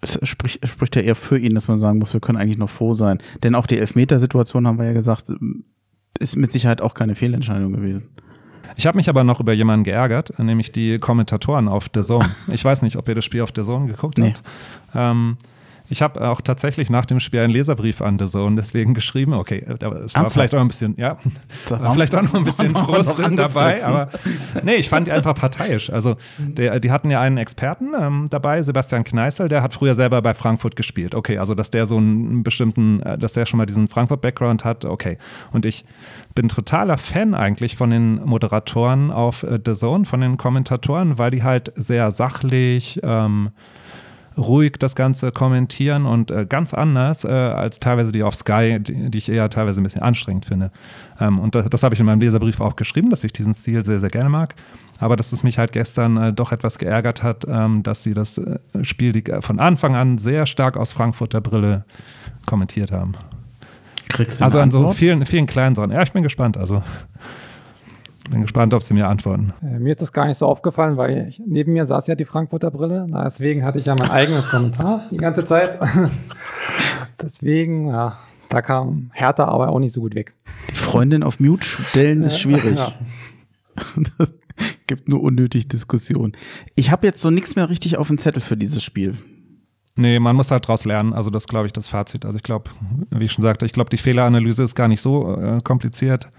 es 0.01 0.19
spricht, 0.23 0.67
spricht 0.67 0.95
ja 0.95 1.01
eher 1.01 1.15
für 1.15 1.37
ihn, 1.37 1.55
dass 1.55 1.67
man 1.67 1.79
sagen 1.79 1.99
muss, 1.99 2.13
wir 2.13 2.21
können 2.21 2.37
eigentlich 2.37 2.57
noch 2.57 2.69
froh 2.69 2.93
sein. 2.93 3.19
Denn 3.43 3.55
auch 3.55 3.67
die 3.67 3.77
Elfmetersituation, 3.77 4.67
haben 4.67 4.77
wir 4.77 4.85
ja 4.85 4.93
gesagt, 4.93 5.33
ist 6.19 6.35
mit 6.35 6.51
Sicherheit 6.51 6.81
auch 6.81 6.93
keine 6.93 7.15
Fehlentscheidung 7.15 7.73
gewesen. 7.73 8.09
Ich 8.75 8.87
habe 8.87 8.97
mich 8.97 9.09
aber 9.09 9.23
noch 9.23 9.39
über 9.39 9.53
jemanden 9.53 9.83
geärgert, 9.83 10.37
nämlich 10.39 10.71
die 10.71 10.99
Kommentatoren 10.99 11.67
auf 11.67 11.87
The 11.93 12.01
Zone. 12.01 12.29
Ich 12.51 12.63
weiß 12.63 12.81
nicht, 12.81 12.95
ob 12.95 13.07
ihr 13.09 13.15
das 13.15 13.25
Spiel 13.25 13.41
auf 13.41 13.51
The 13.55 13.63
Zone 13.63 13.87
geguckt 13.87 14.17
Nee. 14.17 14.27
habt. 14.29 14.41
Ähm, 14.95 15.37
ich 15.89 16.01
habe 16.03 16.27
auch 16.27 16.41
tatsächlich 16.41 16.89
nach 16.89 17.05
dem 17.05 17.19
Spiel 17.19 17.39
einen 17.39 17.51
Leserbrief 17.51 18.01
an 18.01 18.19
The 18.19 18.27
Zone 18.27 18.55
deswegen 18.55 18.93
geschrieben. 18.93 19.33
Okay, 19.33 19.65
aber 19.81 20.01
es 20.01 20.15
war 20.15 20.29
vielleicht 20.29 20.53
auch 20.53 20.61
ein 20.61 20.67
bisschen, 20.67 20.95
ja, 20.97 21.17
Da 21.67 21.81
war 21.81 21.93
vielleicht 21.93 22.15
auch 22.15 22.21
noch 22.21 22.35
ein 22.35 22.43
bisschen 22.45 22.75
Frust 22.75 23.17
dabei, 23.17 23.83
aber 23.83 24.09
nee, 24.63 24.75
ich 24.75 24.89
fand 24.89 25.07
die 25.07 25.11
einfach 25.11 25.33
parteiisch. 25.33 25.89
Also 25.89 26.17
der, 26.37 26.79
die 26.79 26.91
hatten 26.91 27.09
ja 27.09 27.21
einen 27.21 27.37
Experten 27.37 27.93
ähm, 27.99 28.27
dabei, 28.29 28.61
Sebastian 28.61 29.03
Kneißl, 29.03 29.49
der 29.49 29.63
hat 29.63 29.73
früher 29.73 29.95
selber 29.95 30.21
bei 30.21 30.33
Frankfurt 30.33 30.75
gespielt. 30.75 31.15
Okay, 31.15 31.39
also 31.39 31.55
dass 31.55 31.71
der 31.71 31.87
so 31.87 31.97
einen 31.97 32.43
bestimmten, 32.43 33.01
äh, 33.01 33.17
dass 33.17 33.33
der 33.33 33.47
schon 33.47 33.57
mal 33.57 33.65
diesen 33.65 33.87
Frankfurt-Background 33.87 34.63
hat, 34.63 34.85
okay. 34.85 35.17
Und 35.51 35.65
ich 35.65 35.85
bin 36.35 36.49
totaler 36.49 36.97
Fan 36.97 37.33
eigentlich 37.33 37.75
von 37.75 37.89
den 37.89 38.23
Moderatoren 38.23 39.11
auf 39.11 39.43
äh, 39.43 39.59
The 39.65 39.73
Zone, 39.73 40.05
von 40.05 40.21
den 40.21 40.37
Kommentatoren, 40.37 41.17
weil 41.17 41.31
die 41.31 41.43
halt 41.43 41.71
sehr 41.75 42.11
sachlich, 42.11 42.99
ähm, 43.03 43.49
ruhig 44.37 44.73
das 44.79 44.95
Ganze 44.95 45.31
kommentieren 45.31 46.05
und 46.05 46.31
äh, 46.31 46.45
ganz 46.47 46.73
anders 46.73 47.23
äh, 47.23 47.29
als 47.29 47.79
teilweise 47.79 48.11
die 48.11 48.23
auf 48.23 48.35
Sky, 48.35 48.79
die, 48.79 49.09
die 49.09 49.17
ich 49.17 49.29
eher 49.29 49.49
teilweise 49.49 49.81
ein 49.81 49.83
bisschen 49.83 50.01
anstrengend 50.01 50.45
finde. 50.45 50.71
Ähm, 51.19 51.39
und 51.39 51.55
das, 51.55 51.69
das 51.69 51.83
habe 51.83 51.93
ich 51.93 51.99
in 51.99 52.05
meinem 52.05 52.21
Leserbrief 52.21 52.61
auch 52.61 52.75
geschrieben, 52.75 53.09
dass 53.09 53.23
ich 53.23 53.33
diesen 53.33 53.53
Stil 53.53 53.83
sehr, 53.83 53.99
sehr 53.99 54.09
gerne 54.09 54.29
mag. 54.29 54.55
Aber 54.99 55.15
dass 55.15 55.31
es 55.31 55.43
mich 55.43 55.57
halt 55.57 55.71
gestern 55.71 56.17
äh, 56.17 56.33
doch 56.33 56.51
etwas 56.51 56.77
geärgert 56.77 57.23
hat, 57.23 57.45
ähm, 57.47 57.83
dass 57.83 58.03
sie 58.03 58.13
das 58.13 58.37
äh, 58.37 58.59
Spiel 58.83 59.23
von 59.41 59.59
Anfang 59.59 59.95
an 59.95 60.17
sehr 60.17 60.45
stark 60.45 60.77
aus 60.77 60.93
Frankfurter 60.93 61.41
Brille 61.41 61.85
kommentiert 62.45 62.91
haben. 62.91 63.13
Kriegst 64.09 64.41
du 64.41 64.43
Also 64.43 64.59
an 64.59 64.71
so 64.71 64.91
vielen, 64.91 65.25
vielen 65.25 65.45
kleinen 65.45 65.75
Sachen. 65.75 65.91
Ja, 65.91 66.01
ich 66.01 66.11
bin 66.11 66.23
gespannt. 66.23 66.57
Also 66.57 66.83
bin 68.29 68.41
gespannt, 68.41 68.73
ob 68.73 68.83
sie 68.83 68.93
mir 68.93 69.07
antworten. 69.07 69.53
Äh, 69.61 69.79
mir 69.79 69.91
ist 69.91 70.01
das 70.01 70.13
gar 70.13 70.25
nicht 70.25 70.37
so 70.37 70.47
aufgefallen, 70.47 70.97
weil 70.97 71.27
ich, 71.29 71.41
neben 71.45 71.73
mir 71.73 71.85
saß 71.85 72.07
ja 72.07 72.15
die 72.15 72.25
Frankfurter 72.25 72.71
Brille. 72.71 73.07
Deswegen 73.25 73.63
hatte 73.63 73.79
ich 73.79 73.85
ja 73.85 73.95
mein 73.95 74.09
eigenes 74.09 74.49
Kommentar 74.49 75.03
die 75.11 75.17
ganze 75.17 75.45
Zeit. 75.45 75.79
Deswegen, 77.21 77.87
ja, 77.87 78.17
da 78.49 78.61
kam 78.61 79.11
Hertha 79.13 79.45
aber 79.45 79.69
auch 79.69 79.79
nicht 79.79 79.93
so 79.93 80.01
gut 80.01 80.15
weg. 80.15 80.33
Die 80.69 80.75
Freundin 80.75 81.23
auf 81.23 81.39
Mute 81.39 81.65
stellen 81.65 82.23
ist 82.23 82.39
schwierig. 82.39 82.77
Ja. 82.77 82.93
Das 84.17 84.31
gibt 84.87 85.09
nur 85.09 85.21
unnötig 85.21 85.67
Diskussion. 85.67 86.33
Ich 86.75 86.91
habe 86.91 87.05
jetzt 87.05 87.21
so 87.21 87.29
nichts 87.29 87.55
mehr 87.55 87.69
richtig 87.69 87.97
auf 87.97 88.07
dem 88.07 88.17
Zettel 88.17 88.41
für 88.41 88.57
dieses 88.57 88.83
Spiel. 88.83 89.17
Nee, 89.95 90.19
man 90.19 90.35
muss 90.35 90.49
halt 90.51 90.67
draus 90.67 90.85
lernen. 90.85 91.13
Also 91.13 91.29
das 91.29 91.47
glaube 91.47 91.67
ich 91.67 91.73
das 91.73 91.89
Fazit. 91.89 92.25
Also 92.25 92.37
ich 92.37 92.43
glaube, 92.43 92.71
wie 93.11 93.25
ich 93.25 93.31
schon 93.31 93.41
sagte, 93.41 93.65
ich 93.65 93.73
glaube, 93.73 93.89
die 93.89 93.97
Fehleranalyse 93.97 94.63
ist 94.63 94.75
gar 94.75 94.87
nicht 94.87 95.01
so 95.01 95.37
äh, 95.37 95.59
kompliziert. 95.61 96.29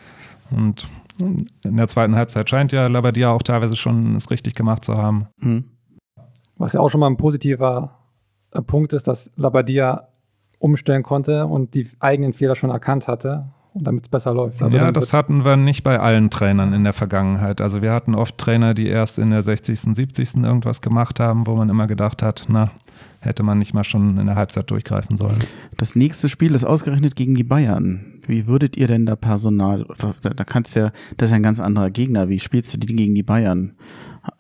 Und 0.51 0.89
in 1.21 1.77
der 1.77 1.89
zweiten 1.89 2.17
Halbzeit 2.17 2.49
scheint 2.49 2.73
ja 2.73 2.87
Labadia 2.87 3.31
auch 3.31 3.43
teilweise 3.43 3.77
schon 3.77 4.17
es 4.17 4.31
richtig 4.31 4.55
gemacht 4.55 4.85
zu 4.85 4.97
haben. 4.97 5.27
Hm. 5.41 5.65
Was 6.57 6.75
ja 6.75 6.81
auch 6.81 6.89
schon 6.89 7.01
mal 7.01 7.09
ein 7.09 7.17
positiver 7.17 7.99
äh, 8.53 8.63
Punkt 8.63 8.93
ist, 8.93 9.09
dass 9.09 9.31
Labadia 9.37 10.09
umstellen 10.59 11.03
konnte 11.03 11.47
und 11.47 11.75
die 11.75 11.89
eigenen 12.01 12.33
Fehler 12.33 12.55
schon 12.55 12.71
erkannt 12.71 13.09
hatte 13.09 13.47
und 13.73 13.87
damit 13.87 14.05
es 14.05 14.09
besser 14.09 14.35
läuft. 14.35 14.63
Also 14.63 14.77
ja, 14.77 14.93
das 14.93 15.13
hatten 15.13 15.45
wir 15.45 15.57
nicht 15.57 15.83
bei 15.83 15.99
allen 15.99 16.31
Trainern 16.31 16.73
in 16.73 16.85
der 16.85 16.93
Vergangenheit. 16.93 17.61
Also 17.61 17.83
wir 17.83 17.93
hatten 17.93 18.15
oft 18.15 18.37
Trainer, 18.37 18.75
die 18.75 18.87
erst 18.87 19.19
in 19.19 19.31
der 19.31 19.43
60., 19.43 19.81
70. 19.81 20.37
irgendwas 20.37 20.81
gemacht 20.81 21.21
haben, 21.21 21.47
wo 21.47 21.55
man 21.55 21.69
immer 21.69 21.87
gedacht 21.87 22.23
hat, 22.23 22.47
na, 22.49 22.71
hätte 23.21 23.43
man 23.43 23.59
nicht 23.59 23.75
mal 23.75 23.85
schon 23.85 24.19
in 24.19 24.27
der 24.27 24.35
Halbzeit 24.37 24.71
durchgreifen 24.71 25.17
sollen. 25.17 25.39
Das 25.77 25.95
nächste 25.95 26.29
Spiel 26.29 26.55
ist 26.55 26.65
ausgerechnet 26.65 27.17
gegen 27.17 27.35
die 27.35 27.45
Bayern. 27.45 28.21
Wie 28.27 28.47
würdet 28.47 28.77
ihr 28.77 28.89
denn 28.89 29.07
da 29.07 29.17
Personal, 29.17 29.87
da, 29.99 30.31
da 30.31 30.45
kannst 30.45 30.75
du 30.75 30.81
ja, 30.81 30.93
das 31.17 31.27
ist 31.27 31.31
ja 31.31 31.37
ein 31.37 31.43
ganz 31.43 31.61
anderer 31.61 31.91
Gegner. 31.91 32.29
Wie 32.29 32.39
spielst 32.41 32.73
du 32.75 32.79
die 32.79 32.95
gegen 32.97 33.15
die 33.15 33.23
Bayern? 33.23 33.73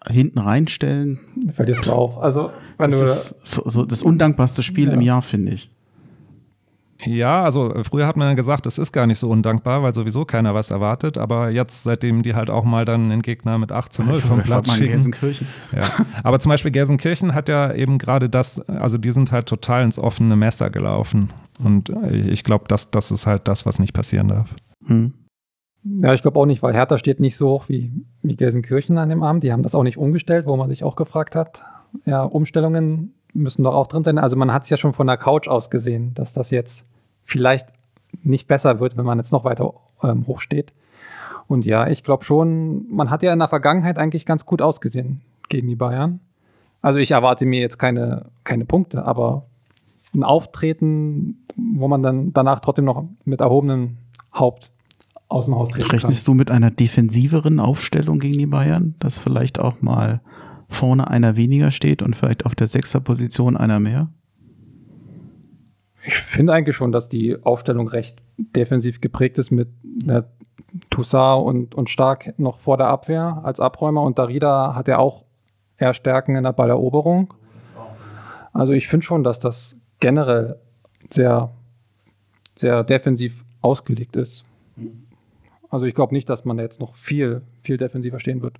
Hinten 0.08 0.38
reinstellen? 0.38 1.20
verlierst 1.54 1.86
du 1.86 1.92
auch. 1.92 2.18
Also, 2.20 2.50
wenn 2.78 2.90
du, 2.90 3.00
Das 3.00 3.32
ist 3.32 3.50
so, 3.54 3.62
so 3.66 3.84
das 3.84 4.02
undankbarste 4.02 4.62
Spiel 4.62 4.88
Ja. 4.88 4.94
im 4.94 5.00
Jahr, 5.00 5.22
finde 5.22 5.52
ich. 5.52 5.70
Ja, 7.04 7.44
also 7.44 7.74
äh, 7.74 7.84
früher 7.84 8.06
hat 8.06 8.16
man 8.16 8.28
ja 8.28 8.34
gesagt, 8.34 8.66
es 8.66 8.78
ist 8.78 8.92
gar 8.92 9.06
nicht 9.06 9.18
so 9.18 9.28
undankbar, 9.28 9.82
weil 9.82 9.94
sowieso 9.94 10.24
keiner 10.24 10.54
was 10.54 10.70
erwartet. 10.70 11.18
Aber 11.18 11.50
jetzt, 11.50 11.84
seitdem 11.84 12.22
die 12.22 12.34
halt 12.34 12.50
auch 12.50 12.64
mal 12.64 12.84
dann 12.84 13.10
den 13.10 13.22
Gegner 13.22 13.58
mit 13.58 13.72
8 13.72 13.92
zu 13.92 14.02
0 14.02 14.20
vom 14.20 14.42
Platz 14.42 14.72
schicken. 14.72 14.92
Gelsenkirchen. 14.92 15.46
Ja. 15.72 15.88
Aber 16.22 16.40
zum 16.40 16.50
Beispiel 16.50 16.70
Gelsenkirchen 16.70 17.34
hat 17.34 17.48
ja 17.48 17.72
eben 17.72 17.98
gerade 17.98 18.28
das, 18.28 18.60
also 18.68 18.98
die 18.98 19.10
sind 19.10 19.32
halt 19.32 19.46
total 19.46 19.84
ins 19.84 19.98
offene 19.98 20.36
Messer 20.36 20.70
gelaufen. 20.70 21.30
Und 21.62 21.90
äh, 21.90 22.16
ich 22.16 22.44
glaube, 22.44 22.64
das, 22.68 22.90
das 22.90 23.10
ist 23.10 23.26
halt 23.26 23.48
das, 23.48 23.66
was 23.66 23.78
nicht 23.78 23.92
passieren 23.92 24.28
darf. 24.28 24.54
Hm. 24.86 25.12
ja, 25.84 26.14
ich 26.14 26.22
glaube 26.22 26.38
auch 26.38 26.46
nicht, 26.46 26.62
weil 26.62 26.74
Hertha 26.74 26.98
steht 26.98 27.20
nicht 27.20 27.36
so 27.36 27.50
hoch 27.50 27.68
wie, 27.68 27.92
wie 28.22 28.36
Gelsenkirchen 28.36 28.98
an 28.98 29.08
dem 29.08 29.22
Abend. 29.22 29.44
Die 29.44 29.52
haben 29.52 29.62
das 29.62 29.74
auch 29.74 29.82
nicht 29.82 29.98
umgestellt, 29.98 30.46
wo 30.46 30.56
man 30.56 30.68
sich 30.68 30.84
auch 30.84 30.96
gefragt 30.96 31.34
hat. 31.34 31.64
Ja, 32.06 32.22
Umstellungen 32.22 33.14
müssen 33.34 33.62
doch 33.62 33.74
auch 33.74 33.86
drin 33.86 34.04
sein. 34.04 34.18
Also 34.18 34.36
man 34.36 34.52
hat 34.52 34.64
es 34.64 34.70
ja 34.70 34.76
schon 34.76 34.92
von 34.92 35.06
der 35.06 35.16
Couch 35.16 35.48
aus 35.48 35.70
gesehen, 35.70 36.14
dass 36.14 36.32
das 36.32 36.50
jetzt 36.50 36.84
vielleicht 37.24 37.68
nicht 38.22 38.48
besser 38.48 38.80
wird, 38.80 38.96
wenn 38.96 39.04
man 39.04 39.18
jetzt 39.18 39.32
noch 39.32 39.44
weiter 39.44 39.72
ähm, 40.02 40.26
hoch 40.26 40.40
steht. 40.40 40.72
Und 41.46 41.64
ja, 41.64 41.88
ich 41.88 42.02
glaube 42.02 42.24
schon, 42.24 42.86
man 42.90 43.10
hat 43.10 43.22
ja 43.22 43.32
in 43.32 43.38
der 43.38 43.48
Vergangenheit 43.48 43.98
eigentlich 43.98 44.26
ganz 44.26 44.46
gut 44.46 44.62
ausgesehen 44.62 45.20
gegen 45.48 45.68
die 45.68 45.76
Bayern. 45.76 46.20
Also 46.82 46.98
ich 46.98 47.10
erwarte 47.10 47.44
mir 47.44 47.60
jetzt 47.60 47.78
keine, 47.78 48.26
keine 48.44 48.64
Punkte, 48.64 49.04
aber 49.04 49.46
ein 50.14 50.22
Auftreten, 50.22 51.44
wo 51.56 51.88
man 51.88 52.02
dann 52.02 52.32
danach 52.32 52.60
trotzdem 52.60 52.84
noch 52.84 53.04
mit 53.24 53.40
erhobenem 53.40 53.98
Haupt 54.34 54.70
aus 55.28 55.46
dem 55.46 55.54
Haus 55.54 55.70
treten 55.70 55.88
kann. 55.88 55.98
Rechnest 55.98 56.26
du 56.26 56.34
mit 56.34 56.50
einer 56.50 56.70
defensiveren 56.70 57.60
Aufstellung 57.60 58.18
gegen 58.18 58.38
die 58.38 58.46
Bayern, 58.46 58.94
dass 58.98 59.18
vielleicht 59.18 59.60
auch 59.60 59.80
mal 59.82 60.20
vorne 60.70 61.08
einer 61.08 61.36
weniger 61.36 61.70
steht 61.70 62.00
und 62.02 62.16
vielleicht 62.16 62.46
auf 62.46 62.54
der 62.54 62.68
Sechserposition 62.68 63.56
einer 63.56 63.80
mehr? 63.80 64.08
Ich 66.02 66.14
finde 66.14 66.54
eigentlich 66.54 66.76
schon, 66.76 66.92
dass 66.92 67.08
die 67.08 67.42
Aufstellung 67.42 67.88
recht 67.88 68.22
defensiv 68.38 69.00
geprägt 69.00 69.38
ist 69.38 69.50
mit 69.50 69.68
äh, 70.08 70.22
Toussaint 70.88 71.44
und, 71.44 71.74
und 71.74 71.90
Stark 71.90 72.38
noch 72.38 72.58
vor 72.58 72.78
der 72.78 72.86
Abwehr 72.86 73.40
als 73.44 73.60
Abräumer 73.60 74.02
und 74.02 74.18
Darida 74.18 74.74
hat 74.74 74.88
ja 74.88 74.98
auch 74.98 75.26
eher 75.76 75.92
Stärken 75.92 76.36
in 76.36 76.44
der 76.44 76.52
Balleroberung. 76.52 77.34
Also 78.52 78.72
ich 78.72 78.88
finde 78.88 79.04
schon, 79.04 79.24
dass 79.24 79.38
das 79.38 79.80
generell 80.00 80.58
sehr, 81.08 81.50
sehr 82.56 82.84
defensiv 82.84 83.44
ausgelegt 83.60 84.16
ist. 84.16 84.44
Also 85.68 85.86
ich 85.86 85.94
glaube 85.94 86.14
nicht, 86.14 86.28
dass 86.28 86.44
man 86.44 86.58
jetzt 86.58 86.80
noch 86.80 86.94
viel, 86.96 87.42
viel 87.62 87.76
defensiver 87.76 88.18
stehen 88.18 88.42
wird. 88.42 88.56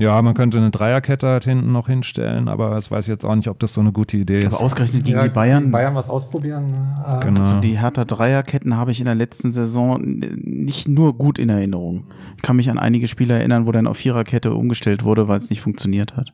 Ja, 0.00 0.20
man 0.22 0.32
könnte 0.32 0.56
eine 0.56 0.70
Dreierkette 0.70 1.26
halt 1.28 1.44
hinten 1.44 1.70
noch 1.70 1.86
hinstellen, 1.86 2.48
aber 2.48 2.70
das 2.70 2.90
weiß 2.90 3.04
ich 3.04 3.08
jetzt 3.10 3.26
auch 3.26 3.34
nicht, 3.34 3.48
ob 3.48 3.58
das 3.58 3.74
so 3.74 3.82
eine 3.82 3.92
gute 3.92 4.16
Idee 4.16 4.40
ist. 4.40 4.54
Aber 4.54 4.64
ausgerechnet 4.64 5.04
gegen 5.04 5.18
Ja, 5.18 5.24
die 5.24 5.30
Bayern. 5.30 5.70
Bayern 5.70 5.94
was 5.94 6.08
ausprobieren. 6.08 6.66
Äh, 7.06 7.20
Genau. 7.20 7.40
Also 7.42 7.60
die 7.60 7.78
Hertha 7.78 8.04
Dreierketten 8.06 8.76
habe 8.76 8.90
ich 8.90 9.00
in 9.00 9.04
der 9.04 9.14
letzten 9.14 9.52
Saison 9.52 10.00
nicht 10.02 10.88
nur 10.88 11.16
gut 11.18 11.38
in 11.38 11.50
Erinnerung. 11.50 12.04
Ich 12.36 12.42
kann 12.42 12.56
mich 12.56 12.70
an 12.70 12.78
einige 12.78 13.06
Spiele 13.06 13.34
erinnern, 13.34 13.66
wo 13.66 13.72
dann 13.72 13.86
auf 13.86 13.98
Viererkette 13.98 14.54
umgestellt 14.54 15.04
wurde, 15.04 15.28
weil 15.28 15.38
es 15.38 15.50
nicht 15.50 15.60
funktioniert 15.60 16.16
hat. 16.16 16.32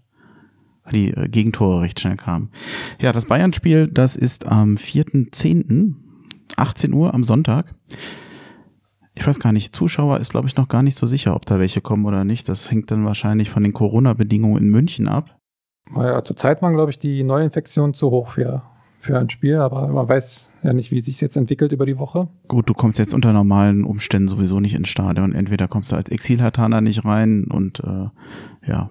Weil 0.85 0.93
die 0.93 1.10
äh, 1.10 1.28
Gegentore 1.28 1.82
recht 1.82 1.98
schnell 1.98 2.16
kamen. 2.16 2.51
Ja, 3.01 3.10
das 3.10 3.24
Bayern-Spiel, 3.26 3.89
das 3.89 4.14
ist 4.14 4.47
am 4.47 4.76
4.10., 4.76 5.94
18 6.56 6.93
Uhr 6.93 7.12
am 7.12 7.24
Sonntag. 7.24 7.74
Ich 9.19 9.27
weiß 9.27 9.40
gar 9.40 9.53
nicht, 9.53 9.74
Zuschauer 9.74 10.20
ist, 10.20 10.31
glaube 10.31 10.47
ich, 10.47 10.55
noch 10.55 10.69
gar 10.69 10.85
nicht 10.85 10.97
so 10.97 11.09
sicher, 11.09 11.35
ob 11.35 11.45
da 11.45 11.59
welche 11.59 11.81
kommen 11.81 12.07
oder 12.07 12.24
nicht. 12.24 12.49
Das 12.49 12.70
hängt 12.70 12.93
dann 12.93 13.05
wahrscheinlich 13.05 13.51
von 13.51 13.65
den 13.65 13.73
Corona-Bedingungen 13.73 14.62
in 14.62 14.70
München 14.70 15.09
ab. 15.09 15.36
Naja, 15.90 16.23
zurzeit 16.23 16.62
waren, 16.62 16.74
glaube 16.74 16.93
ich, 16.93 17.01
die 17.01 17.24
Neuinfektionen 17.24 17.95
zu 17.95 18.12
hoch 18.12 18.28
für, 18.28 18.62
für 19.09 19.18
ein 19.18 19.30
Spiel, 19.30 19.56
aber 19.56 19.89
man 19.89 20.06
weiß 20.06 20.51
ja 20.62 20.74
nicht, 20.74 20.90
wie 20.90 21.01
sich 21.01 21.18
jetzt 21.22 21.36
entwickelt 21.36 21.72
über 21.72 21.86
die 21.86 21.98
Woche. 21.98 22.28
Gut, 22.47 22.68
du 22.68 22.74
kommst 22.74 22.98
jetzt 22.98 23.14
unter 23.14 23.32
normalen 23.32 23.85
Umständen 23.85 24.28
sowieso 24.28 24.60
nicht 24.60 24.74
ins 24.74 24.90
Stadion. 24.90 25.32
Entweder 25.32 25.66
kommst 25.66 25.90
du 25.90 25.97
als 25.97 26.10
Exilhartaner 26.10 26.82
nicht 26.82 27.06
rein 27.06 27.44
und 27.44 27.80
äh, 27.80 28.09
ja, 28.68 28.90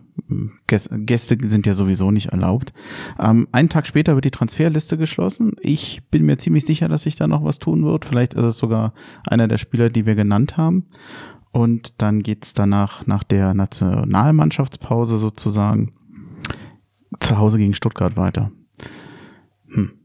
Gäste, 0.65 0.97
Gäste 0.97 1.37
sind 1.43 1.67
ja 1.67 1.75
sowieso 1.75 2.09
nicht 2.09 2.29
erlaubt. 2.29 2.73
Ähm, 3.19 3.47
einen 3.51 3.69
Tag 3.69 3.85
später 3.85 4.15
wird 4.15 4.25
die 4.25 4.31
Transferliste 4.31 4.97
geschlossen. 4.97 5.53
Ich 5.61 6.01
bin 6.09 6.25
mir 6.25 6.39
ziemlich 6.39 6.65
sicher, 6.65 6.89
dass 6.89 7.03
sich 7.03 7.15
da 7.15 7.27
noch 7.27 7.43
was 7.43 7.59
tun 7.59 7.85
wird. 7.85 8.03
Vielleicht 8.03 8.33
ist 8.33 8.43
es 8.43 8.57
sogar 8.57 8.93
einer 9.27 9.47
der 9.47 9.57
Spieler, 9.57 9.91
die 9.91 10.07
wir 10.07 10.15
genannt 10.15 10.57
haben. 10.57 10.87
Und 11.51 12.01
dann 12.01 12.23
geht's 12.23 12.55
danach, 12.55 13.05
nach 13.05 13.23
der 13.23 13.53
Nationalmannschaftspause 13.53 15.19
sozusagen, 15.19 15.93
zu 17.19 17.37
Hause 17.37 17.59
gegen 17.59 17.75
Stuttgart 17.75 18.17
weiter. 18.17 18.51
Hm. 19.67 19.96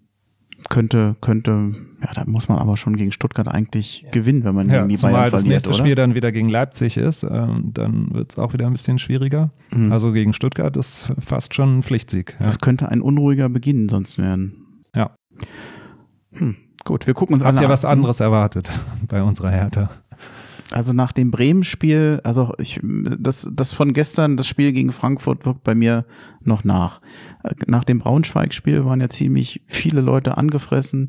Könnte, 0.73 1.17
könnte, 1.21 1.75
ja, 2.03 2.13
da 2.15 2.25
muss 2.25 2.49
man 2.49 2.57
aber 2.59 2.79
schon 2.79 2.97
gegen 2.97 3.13
Stuttgart 3.13 3.47
eigentlich 3.47 4.07
gewinnen, 4.11 4.43
wenn 4.43 4.55
man 4.55 4.71
Ja, 4.71 4.79
gegen 4.79 4.89
die 4.89 4.97
zumal 4.97 5.13
Bayern 5.13 5.31
das 5.31 5.41
verliert, 5.43 5.55
nächste 5.57 5.69
oder? 5.69 5.79
Spiel 5.79 5.95
dann 5.95 6.15
wieder 6.15 6.33
gegen 6.33 6.49
Leipzig 6.49 6.97
ist, 6.97 7.25
ähm, 7.25 7.71
dann 7.75 8.13
wird 8.15 8.33
es 8.33 8.39
auch 8.39 8.55
wieder 8.55 8.67
ein 8.67 8.73
bisschen 8.73 8.99
schwieriger. 8.99 9.51
Mhm. 9.71 9.93
Also 9.93 10.13
gegen 10.13 10.33
Stuttgart 10.33 10.75
ist 10.79 11.13
fast 11.21 11.55
schon 11.55 11.79
ein 11.79 11.83
Pflichtsieg. 11.83 12.37
Ja. 12.41 12.47
Das 12.47 12.59
könnte 12.61 12.89
ein 12.89 13.03
unruhiger 13.03 13.51
Beginn 13.51 13.91
sonst 13.91 14.17
werden. 14.17 14.83
Ja. 14.97 15.11
Hm, 16.33 16.57
gut, 16.87 17.07
wir 17.07 17.13
gucken 17.13 17.35
uns 17.35 17.45
Habt 17.45 17.53
alle 17.57 17.65
ihr 17.65 17.69
an. 17.69 17.73
was 17.73 17.85
anderes 17.85 18.21
erwartet 18.21 18.71
bei 19.09 19.23
unserer 19.23 19.51
Hertha? 19.51 19.91
Also 20.73 20.95
nach 20.95 21.13
dem 21.13 21.31
Bremen-Spiel, 21.31 22.21
also 22.25 22.55
ich, 22.59 22.81
das, 22.83 23.47
das 23.53 23.73
von 23.73 23.93
gestern, 23.93 24.39
das 24.39 24.47
Spiel 24.47 24.73
gegen 24.73 24.91
Frankfurt 24.91 25.45
wirkt 25.45 25.65
bei 25.65 25.75
mir 25.75 26.07
noch 26.45 26.65
nach. 26.65 27.03
Nach 27.67 27.85
dem 27.85 27.99
Braunschweig-Spiel 27.99 28.85
waren 28.87 29.03
ja 29.03 29.11
ziemlich 29.11 29.63
viele 29.67 30.01
Leute 30.01 30.39
angefressen, 30.39 31.09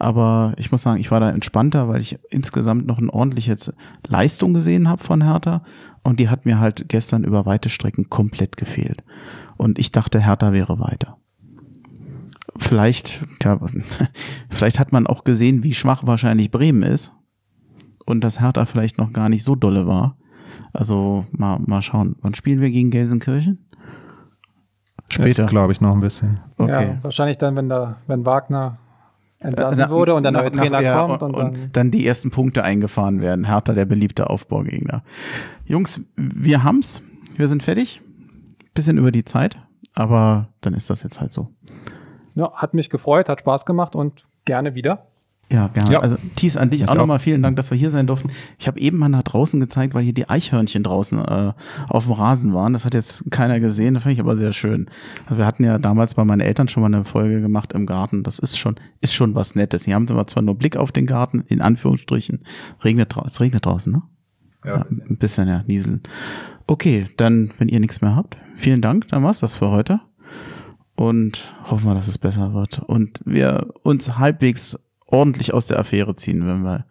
aber 0.00 0.54
ich 0.56 0.72
muss 0.72 0.82
sagen, 0.82 1.00
ich 1.00 1.12
war 1.12 1.20
da 1.20 1.30
entspannter, 1.30 1.88
weil 1.88 2.00
ich 2.00 2.18
insgesamt 2.30 2.86
noch 2.86 2.98
eine 2.98 3.12
ordentliche 3.12 3.56
Leistung 4.08 4.52
gesehen 4.52 4.88
habe 4.88 5.02
von 5.02 5.22
Hertha 5.22 5.62
und 6.02 6.18
die 6.18 6.28
hat 6.28 6.44
mir 6.44 6.58
halt 6.58 6.88
gestern 6.88 7.22
über 7.22 7.46
weite 7.46 7.68
Strecken 7.68 8.10
komplett 8.10 8.56
gefehlt. 8.56 9.04
Und 9.56 9.78
ich 9.78 9.92
dachte, 9.92 10.18
Hertha 10.18 10.52
wäre 10.52 10.80
weiter. 10.80 11.18
Vielleicht, 12.56 13.24
tja, 13.38 13.60
vielleicht 14.50 14.80
hat 14.80 14.90
man 14.90 15.06
auch 15.06 15.22
gesehen, 15.22 15.62
wie 15.62 15.74
schwach 15.74 16.04
wahrscheinlich 16.04 16.50
Bremen 16.50 16.82
ist 16.82 17.12
und 18.04 18.22
dass 18.22 18.40
Hertha 18.40 18.64
vielleicht 18.66 18.98
noch 18.98 19.12
gar 19.12 19.28
nicht 19.28 19.44
so 19.44 19.54
dolle 19.54 19.86
war. 19.86 20.16
Also 20.72 21.24
mal, 21.32 21.58
mal 21.60 21.82
schauen. 21.82 22.16
Wann 22.20 22.34
spielen 22.34 22.60
wir 22.60 22.70
gegen 22.70 22.90
Gelsenkirchen? 22.90 23.58
Später. 25.08 25.46
glaube 25.46 25.72
ich, 25.72 25.80
noch 25.80 25.92
ein 25.94 26.00
bisschen. 26.00 26.40
Okay. 26.56 26.86
Ja, 26.88 26.98
wahrscheinlich 27.02 27.38
dann, 27.38 27.56
wenn, 27.56 27.68
da, 27.68 27.96
wenn 28.06 28.24
Wagner 28.24 28.78
entlassen 29.38 29.80
Na- 29.80 29.90
wurde 29.90 30.14
und 30.14 30.22
der 30.22 30.32
neue 30.32 30.50
Trainer 30.50 30.80
nachher 30.80 31.06
kommt. 31.06 31.22
Und, 31.22 31.36
dann, 31.36 31.68
dann 31.72 31.90
die 31.90 32.06
ersten 32.06 32.30
Punkte 32.30 32.64
eingefahren 32.64 33.20
werden. 33.20 33.44
Hertha, 33.46 33.74
der 33.74 33.84
beliebte 33.84 34.30
Aufbaugegner. 34.30 35.02
Jungs, 35.66 36.00
wir 36.16 36.64
haben's. 36.64 37.02
Wir 37.36 37.48
sind 37.48 37.62
fertig. 37.62 38.00
Bisschen 38.74 38.98
über 38.98 39.12
die 39.12 39.24
Zeit, 39.24 39.56
aber 39.94 40.48
dann 40.62 40.74
ist 40.74 40.90
das 40.90 41.02
jetzt 41.04 41.20
halt 41.20 41.32
so. 41.32 41.48
ja, 42.34 42.52
hat 42.54 42.74
mich 42.74 42.90
gefreut, 42.90 43.28
hat 43.28 43.40
Spaß 43.40 43.66
gemacht 43.66 43.94
und 43.94 44.26
gerne 44.44 44.74
wieder. 44.74 45.06
Ja, 45.50 45.68
gerne. 45.68 45.92
Ja. 45.92 46.00
Also 46.00 46.16
Thies, 46.36 46.56
an 46.56 46.70
dich 46.70 46.82
Ich 46.82 46.88
auch 46.88 46.94
nochmal 46.94 47.18
vielen 47.18 47.42
Dank, 47.42 47.56
dass 47.56 47.70
wir 47.70 47.78
hier 47.78 47.90
sein 47.90 48.06
durften. 48.06 48.30
Ich 48.58 48.66
habe 48.66 48.80
eben 48.80 48.98
mal 48.98 49.08
nach 49.08 49.22
draußen 49.22 49.60
gezeigt, 49.60 49.94
weil 49.94 50.02
hier 50.02 50.14
die 50.14 50.28
Eichhörnchen 50.28 50.82
draußen 50.82 51.18
äh, 51.18 51.52
auf 51.88 52.04
dem 52.04 52.12
Rasen 52.12 52.54
waren. 52.54 52.72
Das 52.72 52.84
hat 52.84 52.94
jetzt 52.94 53.30
keiner 53.30 53.60
gesehen, 53.60 53.94
das 53.94 54.02
fand 54.02 54.14
ich 54.14 54.20
aber 54.20 54.36
sehr 54.36 54.52
schön. 54.52 54.88
Also 55.26 55.38
wir 55.38 55.46
hatten 55.46 55.64
ja 55.64 55.78
damals 55.78 56.14
bei 56.14 56.24
meinen 56.24 56.40
Eltern 56.40 56.68
schon 56.68 56.80
mal 56.80 56.86
eine 56.86 57.04
Folge 57.04 57.40
gemacht 57.40 57.72
im 57.72 57.86
Garten. 57.86 58.22
Das 58.22 58.38
ist 58.38 58.58
schon, 58.58 58.76
ist 59.00 59.14
schon 59.14 59.34
was 59.34 59.54
Nettes. 59.54 59.84
Hier 59.84 59.94
haben 59.94 60.08
sie 60.08 60.26
zwar 60.26 60.42
nur 60.42 60.56
Blick 60.56 60.76
auf 60.76 60.92
den 60.92 61.06
Garten, 61.06 61.44
in 61.46 61.60
Anführungsstrichen. 61.60 62.40
Regnet 62.82 63.14
es 63.24 63.40
regnet 63.40 63.66
draußen, 63.66 63.92
ne? 63.92 64.02
Ja, 64.64 64.86
ein 64.90 65.18
bisschen, 65.18 65.46
ja, 65.46 65.62
nieseln. 65.66 66.00
Okay, 66.66 67.08
dann, 67.18 67.52
wenn 67.58 67.68
ihr 67.68 67.80
nichts 67.80 68.00
mehr 68.00 68.16
habt, 68.16 68.38
vielen 68.56 68.80
Dank, 68.80 69.08
dann 69.08 69.22
war's 69.22 69.40
das 69.40 69.54
für 69.54 69.68
heute. 69.70 70.00
Und 70.96 71.52
hoffen 71.64 71.86
wir, 71.86 71.94
dass 71.94 72.08
es 72.08 72.18
besser 72.18 72.54
wird. 72.54 72.78
Und 72.78 73.20
wir 73.24 73.74
uns 73.82 74.16
halbwegs 74.16 74.78
ordentlich 75.14 75.54
aus 75.54 75.66
der 75.66 75.78
Affäre 75.78 76.16
ziehen, 76.16 76.46
wenn 76.46 76.62
wir 76.62 76.84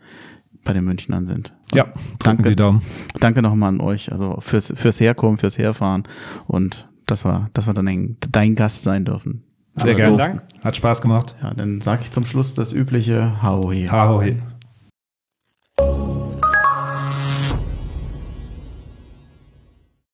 bei 0.64 0.74
den 0.74 0.86
Münchnern 0.86 1.26
sind. 1.26 1.54
Ja, 1.74 1.88
Danke. 2.20 2.50
die 2.50 2.56
Daumen. 2.56 2.82
Danke 3.20 3.42
nochmal 3.42 3.70
an 3.70 3.82
euch, 3.82 4.12
also 4.12 4.38
fürs, 4.40 4.74
fürs 4.76 5.00
Herkommen, 5.00 5.38
fürs 5.38 5.58
Herfahren 5.58 6.04
und 6.48 6.88
dass 7.06 7.26
wir, 7.26 7.50
dass 7.54 7.68
wir 7.68 7.74
dann 7.74 7.88
ein, 7.88 8.18
dein 8.32 8.56
Gast 8.56 8.84
sein 8.84 9.06
dürfen. 9.06 9.44
Sehr 9.76 9.96
gerne. 9.96 10.18
durften. 10.18 10.42
Hat 10.64 10.78
Spaß 10.78 11.02
gemacht. 11.02 11.36
Ja, 11.42 11.54
dann 11.54 11.82
sage 11.82 12.04
ich 12.04 12.12
zum 12.12 12.26
Schluss 12.26 12.54
das 12.54 12.74
übliche 12.74 13.42
Hau 13.42 13.72
hier. 13.72 13.92
Ahoi. 13.92 14.38